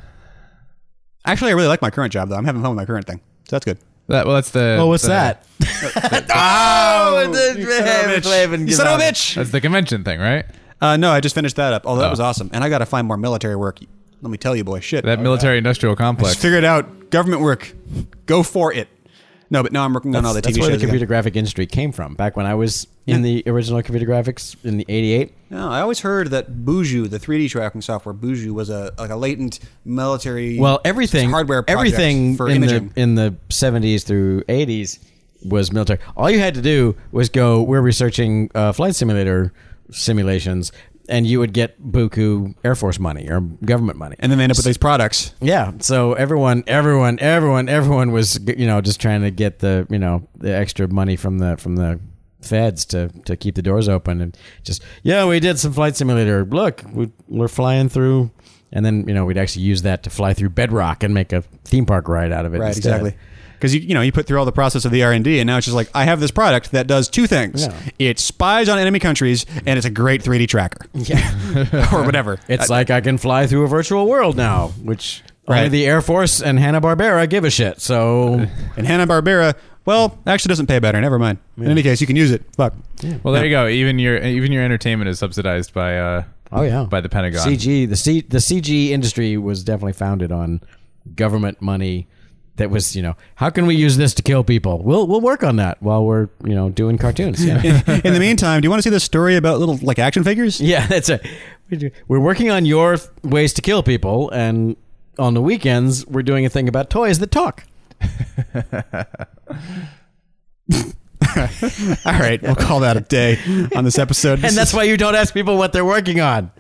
Actually, 1.30 1.52
I 1.52 1.54
really 1.56 1.68
like 1.68 1.82
my 1.82 1.92
current 1.92 2.12
job 2.12 2.30
though. 2.30 2.36
I'm 2.36 2.46
having 2.46 2.62
fun 2.62 2.72
with 2.72 2.78
my 2.78 2.86
current 2.86 3.06
thing, 3.06 3.18
so 3.48 3.56
that's 3.56 3.66
good. 3.66 3.78
That, 4.08 4.26
well, 4.26 4.34
that's 4.36 4.50
the. 4.50 4.78
Oh, 4.80 4.88
what's 4.88 5.04
the- 5.04 5.10
that? 5.10 5.46
oh, 6.34 7.22
You 7.32 8.72
son 8.74 8.88
of 8.88 9.00
a 9.00 9.04
bitch! 9.04 9.36
That's 9.36 9.52
the 9.52 9.62
convention 9.62 10.04
thing, 10.04 10.20
right? 10.20 10.46
Uh, 10.82 10.98
no, 10.98 11.12
I 11.12 11.20
just 11.20 11.36
finished 11.36 11.58
that 11.58 11.74
up. 11.74 11.86
Although 11.86 12.02
that 12.02 12.08
Oh. 12.08 12.12
was 12.12 12.20
awesome, 12.20 12.50
and 12.54 12.64
I 12.64 12.70
got 12.70 12.80
to 12.80 12.86
find 12.86 13.06
more 13.08 13.18
military 13.18 13.56
work. 13.56 13.80
Let 14.22 14.32
me 14.32 14.38
tell 14.38 14.56
you, 14.56 14.64
boy, 14.64 14.80
shit. 14.80 15.06
That 15.06 15.20
military-industrial 15.20 15.96
complex. 15.96 16.32
Just 16.34 16.42
figured 16.42 16.64
out 16.66 17.10
government 17.10 17.42
work. 17.42 17.72
Go 18.26 18.44
for 18.44 18.74
it. 18.74 18.88
No, 19.52 19.64
but 19.64 19.72
now 19.72 19.84
I'm 19.84 19.94
working 19.94 20.16
on 20.16 20.26
all 20.26 20.34
the 20.34 20.42
TV 20.42 20.44
That's 20.44 20.58
TV 20.58 20.62
where 20.62 20.70
the 20.72 20.78
computer 20.78 21.06
graphic 21.06 21.36
industry 21.36 21.66
came 21.66 21.92
from. 21.92 22.14
Back 22.14 22.38
when 22.38 22.46
I 22.46 22.54
was 22.54 22.88
in 23.08 23.24
the 23.24 23.44
original 23.48 23.82
computer 23.82 24.06
graphics 24.06 24.56
in 24.64 24.78
the 24.78 24.86
'88. 24.88 25.34
No, 25.50 25.70
I 25.70 25.82
always 25.82 26.02
heard 26.02 26.30
that 26.30 26.52
Boujou, 26.52 27.10
the 27.10 27.20
3D 27.20 27.50
tracking 27.50 27.82
software, 27.82 28.14
Boujou 28.14 28.52
was 28.52 28.70
a 28.70 28.94
like 29.00 29.10
a 29.10 29.16
latent 29.16 29.60
military. 29.86 30.60
Well, 30.60 30.80
everything 30.86 31.32
hardware 31.32 31.64
everything 31.68 32.38
for 32.38 32.48
in 32.48 32.58
imaging. 32.58 32.90
the 32.90 33.02
in 33.02 33.16
the 33.16 33.36
70s 33.50 34.04
through 34.04 34.44
80s 34.44 35.00
was 35.44 35.72
military. 35.72 36.00
All 36.16 36.30
you 36.30 36.40
had 36.40 36.54
to 36.56 36.62
do 36.62 36.96
was 37.12 37.30
go. 37.30 37.64
We're 37.64 37.82
researching 37.82 38.52
uh, 38.54 38.72
flight 38.74 38.96
simulator 38.96 39.52
simulations. 39.92 40.72
And 41.10 41.26
you 41.26 41.40
would 41.40 41.54
get 41.54 41.82
buku 41.82 42.56
Air 42.64 42.76
Force 42.76 43.00
money 43.00 43.30
or 43.30 43.42
government 43.42 43.98
money. 43.98 44.16
And 44.20 44.32
then 44.32 44.38
they 44.38 44.44
end 44.44 44.52
up 44.52 44.58
with 44.58 44.66
these 44.66 44.78
products. 44.78 45.34
Yeah, 45.42 45.74
so 45.80 46.14
everyone, 46.14 46.64
everyone, 46.68 47.20
everyone, 47.20 47.68
everyone 47.68 48.12
was 48.12 48.40
you 48.48 48.68
know 48.68 48.80
just 48.80 49.02
trying 49.02 49.22
to 49.24 49.32
get 49.32 49.60
the 49.60 49.88
you 49.90 50.00
know 50.00 50.28
the 50.36 50.54
extra 50.54 50.88
money 50.88 51.16
from 51.16 51.40
the 51.40 51.58
from 51.58 51.76
the 51.76 52.00
feds 52.42 52.86
to 52.86 53.10
to 53.26 53.36
keep 53.36 53.56
the 53.56 53.62
doors 53.62 53.90
open 53.90 54.22
and 54.22 54.38
just 54.64 54.82
yeah 55.04 55.26
we 55.26 55.42
did 55.42 55.60
some 55.60 55.74
flight 55.74 55.96
simulator. 55.98 56.46
Look, 56.46 56.84
we, 56.94 57.12
we're 57.28 57.50
flying 57.50 57.90
through, 57.90 58.32
and 58.72 58.86
then 58.86 59.08
you 59.08 59.14
know 59.14 59.26
we'd 59.26 59.38
actually 59.38 59.64
use 59.64 59.82
that 59.82 60.04
to 60.04 60.10
fly 60.10 60.34
through 60.34 60.50
Bedrock 60.50 61.04
and 61.04 61.14
make 61.14 61.34
a 61.34 61.42
theme 61.66 61.86
park 61.86 62.08
ride 62.08 62.32
out 62.32 62.46
of 62.46 62.54
it. 62.54 62.60
Right, 62.60 62.76
instead. 62.76 63.02
exactly. 63.02 63.20
Because 63.60 63.76
you 63.76 63.82
you 63.82 63.94
know 63.94 64.02
you 64.02 64.12
put 64.12 64.26
through 64.26 64.40
all 64.40 64.46
the 64.46 64.52
process 64.52 64.86
of 64.86 64.92
the 64.92 65.04
R 65.04 65.12
and 65.12 65.24
D, 65.24 65.40
and 65.40 65.48
now 65.48 65.58
it's 65.58 65.66
just 65.66 65.76
like 65.76 65.90
I 65.94 66.06
have 66.06 66.20
this 66.22 66.32
product 66.32 66.72
that 66.72 66.88
does 66.88 67.10
two 67.10 67.28
things: 67.28 67.66
Yeah. 67.68 67.74
it 68.00 68.20
spies 68.20 68.70
on 68.70 68.80
enemy 68.80 69.00
countries, 69.00 69.46
and 69.66 69.78
it's 69.78 69.86
a 69.86 69.90
great 69.90 70.24
3D 70.24 70.48
tracker, 70.48 70.86
Yeah, 70.94 71.90
or 71.94 72.04
whatever. 72.04 72.40
it's 72.48 72.70
like 72.70 72.90
I 72.90 73.02
can 73.02 73.18
fly 73.18 73.48
through 73.48 73.64
a 73.66 73.68
virtual 73.68 74.08
world 74.08 74.38
now, 74.38 74.70
which 74.82 75.22
only 75.48 75.64
Right. 75.64 75.70
the 75.72 75.86
Air 75.88 76.02
Force 76.02 76.42
and 76.42 76.58
Hanna 76.60 76.80
Barbera 76.80 77.28
give 77.30 77.44
a 77.44 77.50
shit. 77.50 77.82
So 77.82 78.46
and 78.78 78.88
Hanna 78.88 79.08
Barbera, 79.08 79.56
well, 79.86 80.18
actually 80.28 80.50
doesn't 80.50 80.68
pay 80.68 80.80
better. 80.80 81.02
Never 81.02 81.18
mind. 81.20 81.40
In 81.58 81.68
any 81.68 81.82
case, 81.84 82.00
you 82.00 82.08
can 82.08 82.16
use 82.16 82.32
it. 82.32 82.44
Fuck. 82.56 82.74
Well, 83.24 83.34
there 83.34 83.44
you 83.44 83.50
go. 83.52 83.68
Even 83.68 84.00
your 84.00 84.18
even 84.18 84.52
your 84.52 84.64
entertainment 84.64 85.10
is 85.10 85.20
subsidized 85.20 85.74
by 85.74 85.98
uh 85.98 86.24
oh 86.52 86.62
yeah, 86.62 86.84
by 86.84 87.02
the 87.02 87.10
Pentagon. 87.10 87.42
CG 87.48 87.90
the 87.90 87.96
C 87.98 88.22
the 88.22 88.38
CG 88.38 88.90
industry 88.90 89.38
was 89.38 89.64
definitely 89.64 89.94
founded 89.94 90.32
on 90.32 90.62
government 91.16 91.62
money. 91.62 92.08
That 92.60 92.70
was 92.70 92.96
you 92.96 93.02
know 93.02 93.16
how 93.36 93.50
can 93.50 93.66
we 93.66 93.76
use 93.76 93.98
this 93.98 94.14
to 94.16 94.22
kill 94.22 94.44
people? 94.44 94.84
We'll 94.84 95.08
we'll 95.08 95.22
work 95.22 95.44
on 95.44 95.56
that 95.56 95.82
while 95.82 96.06
we're 96.06 96.28
you 96.44 96.54
know 96.54 96.70
doing 96.70 96.98
cartoons. 96.98 97.44
Yeah, 97.44 97.56
In 98.04 98.14
the 98.14 98.20
meantime, 98.20 98.62
do 98.62 98.66
you 98.66 98.70
want 98.70 98.80
to 98.84 98.84
see 98.84 98.94
the 98.94 99.00
story 99.00 99.36
about 99.38 99.60
little 99.60 99.78
like 99.82 99.98
action 99.98 100.24
figures? 100.24 100.60
yeah, 100.62 100.86
that's 100.88 101.10
it. 101.10 101.26
We're 102.08 102.20
working 102.20 102.50
on 102.52 102.66
your 102.66 102.98
ways 103.24 103.54
to 103.54 103.62
kill 103.62 103.82
people, 103.82 104.30
and 104.32 104.76
on 105.18 105.34
the 105.34 105.42
weekends 105.42 106.06
we're 106.06 106.24
doing 106.24 106.46
a 106.46 106.50
thing 106.50 106.68
about 106.68 106.90
toys 106.90 107.20
that 107.20 107.32
talk. 107.32 107.64
All 112.06 112.14
right, 112.14 112.42
we'll 112.42 112.56
call 112.56 112.80
that 112.82 112.98
a 112.98 113.02
day 113.02 113.38
on 113.76 113.84
this 113.84 113.98
episode. 114.00 114.44
and 114.44 114.56
that's 114.56 114.74
why 114.74 114.84
you 114.84 114.98
don't 114.98 115.16
ask 115.16 115.34
people 115.34 115.58
what 115.58 115.74
they're 115.74 115.86
working 115.86 116.20
on. 116.20 116.52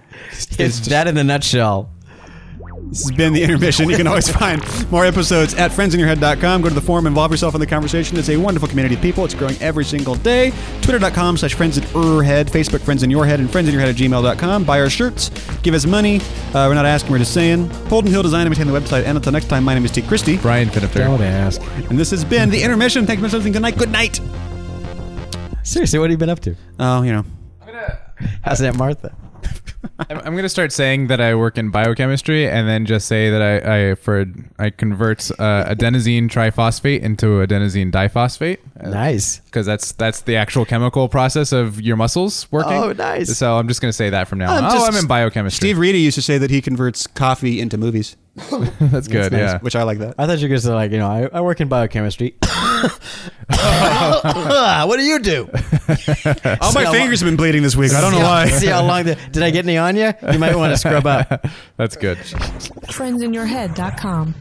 It's 0.57 0.88
that 0.88 1.07
in 1.07 1.17
a 1.17 1.23
nutshell. 1.23 1.89
This 2.90 3.03
has 3.07 3.11
been 3.11 3.34
the 3.34 3.44
intermission. 3.44 3.88
You 3.88 3.95
can 3.95 4.07
always 4.07 4.28
find 4.40 4.64
more 4.91 5.06
episodes 5.06 5.53
at 5.53 5.70
friendsinyourhead.com. 5.70 6.64
Go 6.64 6.70
to 6.70 6.74
the 6.74 6.82
forum, 6.82 7.06
involve 7.06 7.30
yourself 7.30 7.53
in 7.53 7.60
the 7.60 7.68
conversation. 7.68 8.18
It's 8.18 8.30
a 8.30 8.38
wonderful 8.38 8.68
community 8.68 8.95
of 8.95 9.02
people. 9.02 9.24
It's 9.26 9.36
growing 9.36 9.56
every 9.61 9.86
single 9.86 10.16
day. 10.16 10.52
Twitter.com 10.82 11.38
slash 11.38 11.53
friends 11.53 11.78
in 11.78 11.84
your 11.94 12.24
head. 12.24 12.48
Facebook 12.48 12.82
friends 12.82 13.03
in 13.03 13.11
your 13.11 13.28
head 13.28 13.40
and 13.40 13.49
friends 13.49 13.68
in 13.68 13.74
your 13.74 13.82
head 13.82 13.90
at 13.90 13.95
gmail.com. 13.95 14.64
Buy 14.64 14.82
our 14.82 14.90
shirts. 14.90 15.30
Give 15.61 15.76
us 15.76 15.86
money. 15.86 16.20
Uh, 16.49 16.66
we're 16.68 16.74
not 16.74 16.86
asking, 16.86 17.11
we're 17.11 17.20
just 17.20 17.34
saying. 17.34 17.70
Holden 17.88 18.11
Hill 18.11 18.24
Design 18.24 18.48
and 18.48 18.49
maintain 18.57 18.74
the 18.74 18.80
website. 18.80 19.03
And 19.03 19.18
until 19.18 19.32
next 19.34 19.49
time, 19.49 19.64
my 19.64 19.76
name 19.76 19.86
is 19.86 19.91
T. 19.91 20.02
Christie. 20.02 20.38
Brian 20.38 20.70
Finifter. 20.70 21.06
Don't 21.06 21.22
ask. 21.22 21.61
And 21.90 21.99
this 21.99 22.10
has 22.10 22.26
been 22.26 22.49
the 22.49 22.64
intermission. 22.64 23.06
Thank 23.06 23.20
you 23.20 23.30
for 23.30 23.38
listening. 23.38 23.53
Good 23.53 23.61
night. 23.61 23.78
Good 23.78 23.91
night. 23.91 24.20
Seriously, 25.64 25.99
what 25.99 26.06
have 26.06 26.11
you 26.11 26.18
been 26.18 26.30
up 26.30 26.40
to? 26.40 26.56
Oh, 26.80 27.03
you 27.03 27.14
know. 27.14 27.26
How's 28.44 28.61
Aunt 28.61 28.78
Martha? 28.78 29.16
I'm, 30.10 30.36
gonna 30.36 30.49
start 30.49 30.72
saying 30.72 31.07
that 31.07 31.22
I 31.22 31.36
work 31.36 31.57
in 31.57 31.72
biochemistry, 31.72 32.48
and 32.48 32.68
then 32.68 32.86
just 32.86 33.07
say 33.07 33.30
that 33.30 33.41
I 33.41 33.91
I 33.91 33.95
for 33.95 34.26
I 34.57 34.70
convert 34.70 35.30
uh, 35.32 35.66
adenosine 35.66 36.30
triphosphate 36.30 37.02
into 37.02 37.28
adenosine 37.45 37.91
diphosphate. 37.91 38.60
Nice. 38.82 39.40
Because 39.40 39.66
that's 39.66 39.91
that's 39.94 40.22
the 40.22 40.36
actual 40.36 40.66
chemical 40.66 41.07
process 41.10 41.52
of 41.52 41.82
your 41.82 41.98
muscles 41.98 42.52
working. 42.52 42.74
Oh, 42.74 42.91
nice. 42.94 43.38
So 43.38 43.57
I'm 43.57 43.68
just 43.68 43.82
gonna 43.82 43.94
say 43.94 44.10
that 44.10 44.28
from 44.28 44.40
now 44.40 44.52
on. 44.52 44.64
I'm 44.64 44.72
oh, 44.72 44.74
just- 44.74 44.91
I'm 44.91 44.98
in 44.98 45.07
biochemistry. 45.07 45.68
Steve 45.68 45.78
Reedy 45.78 45.99
used 45.99 46.16
to 46.16 46.22
say 46.22 46.38
that 46.38 46.49
he 46.49 46.61
converts 46.61 47.07
coffee 47.07 47.60
into 47.60 47.78
movies, 47.78 48.16
that's 48.80 49.07
good. 49.07 49.31
nice. 49.31 49.39
Yeah. 49.41 49.60
which 49.60 49.76
I 49.76 49.84
like 49.84 49.99
that. 49.99 50.15
I 50.18 50.26
thought 50.26 50.39
you 50.39 50.45
were 50.45 50.49
going 50.49 50.61
to 50.61 50.65
say, 50.68 50.73
like, 50.73 50.91
you 50.91 50.97
know, 50.97 51.10
I, 51.10 51.30
I 51.34 51.41
work 51.41 51.60
in 51.61 51.68
biochemistry. 51.68 52.35
what 53.47 54.97
do 54.97 55.03
you 55.03 55.19
do? 55.19 55.49
All 56.61 56.73
my 56.73 56.85
how 56.85 56.91
fingers 56.91 57.19
have 57.19 57.27
been 57.27 57.35
bleeding 57.35 57.64
this 57.64 57.76
week. 57.76 57.91
I 57.93 58.01
don't 58.01 58.11
know 58.11 58.18
See 58.19 58.23
how- 58.23 58.30
why. 58.30 58.47
See 58.49 58.68
how 58.68 58.84
long 58.85 59.03
the, 59.03 59.15
did 59.31 59.43
I 59.43 59.49
get 59.49 59.65
any 59.65 59.77
on 59.77 59.95
you? 59.95 60.14
You 60.31 60.39
might 60.39 60.56
want 60.56 60.72
to 60.73 60.77
scrub 60.77 61.06
up. 61.06 61.45
That's 61.77 61.95
good. 61.97 62.18
friendsinyourhead.com. 62.18 64.35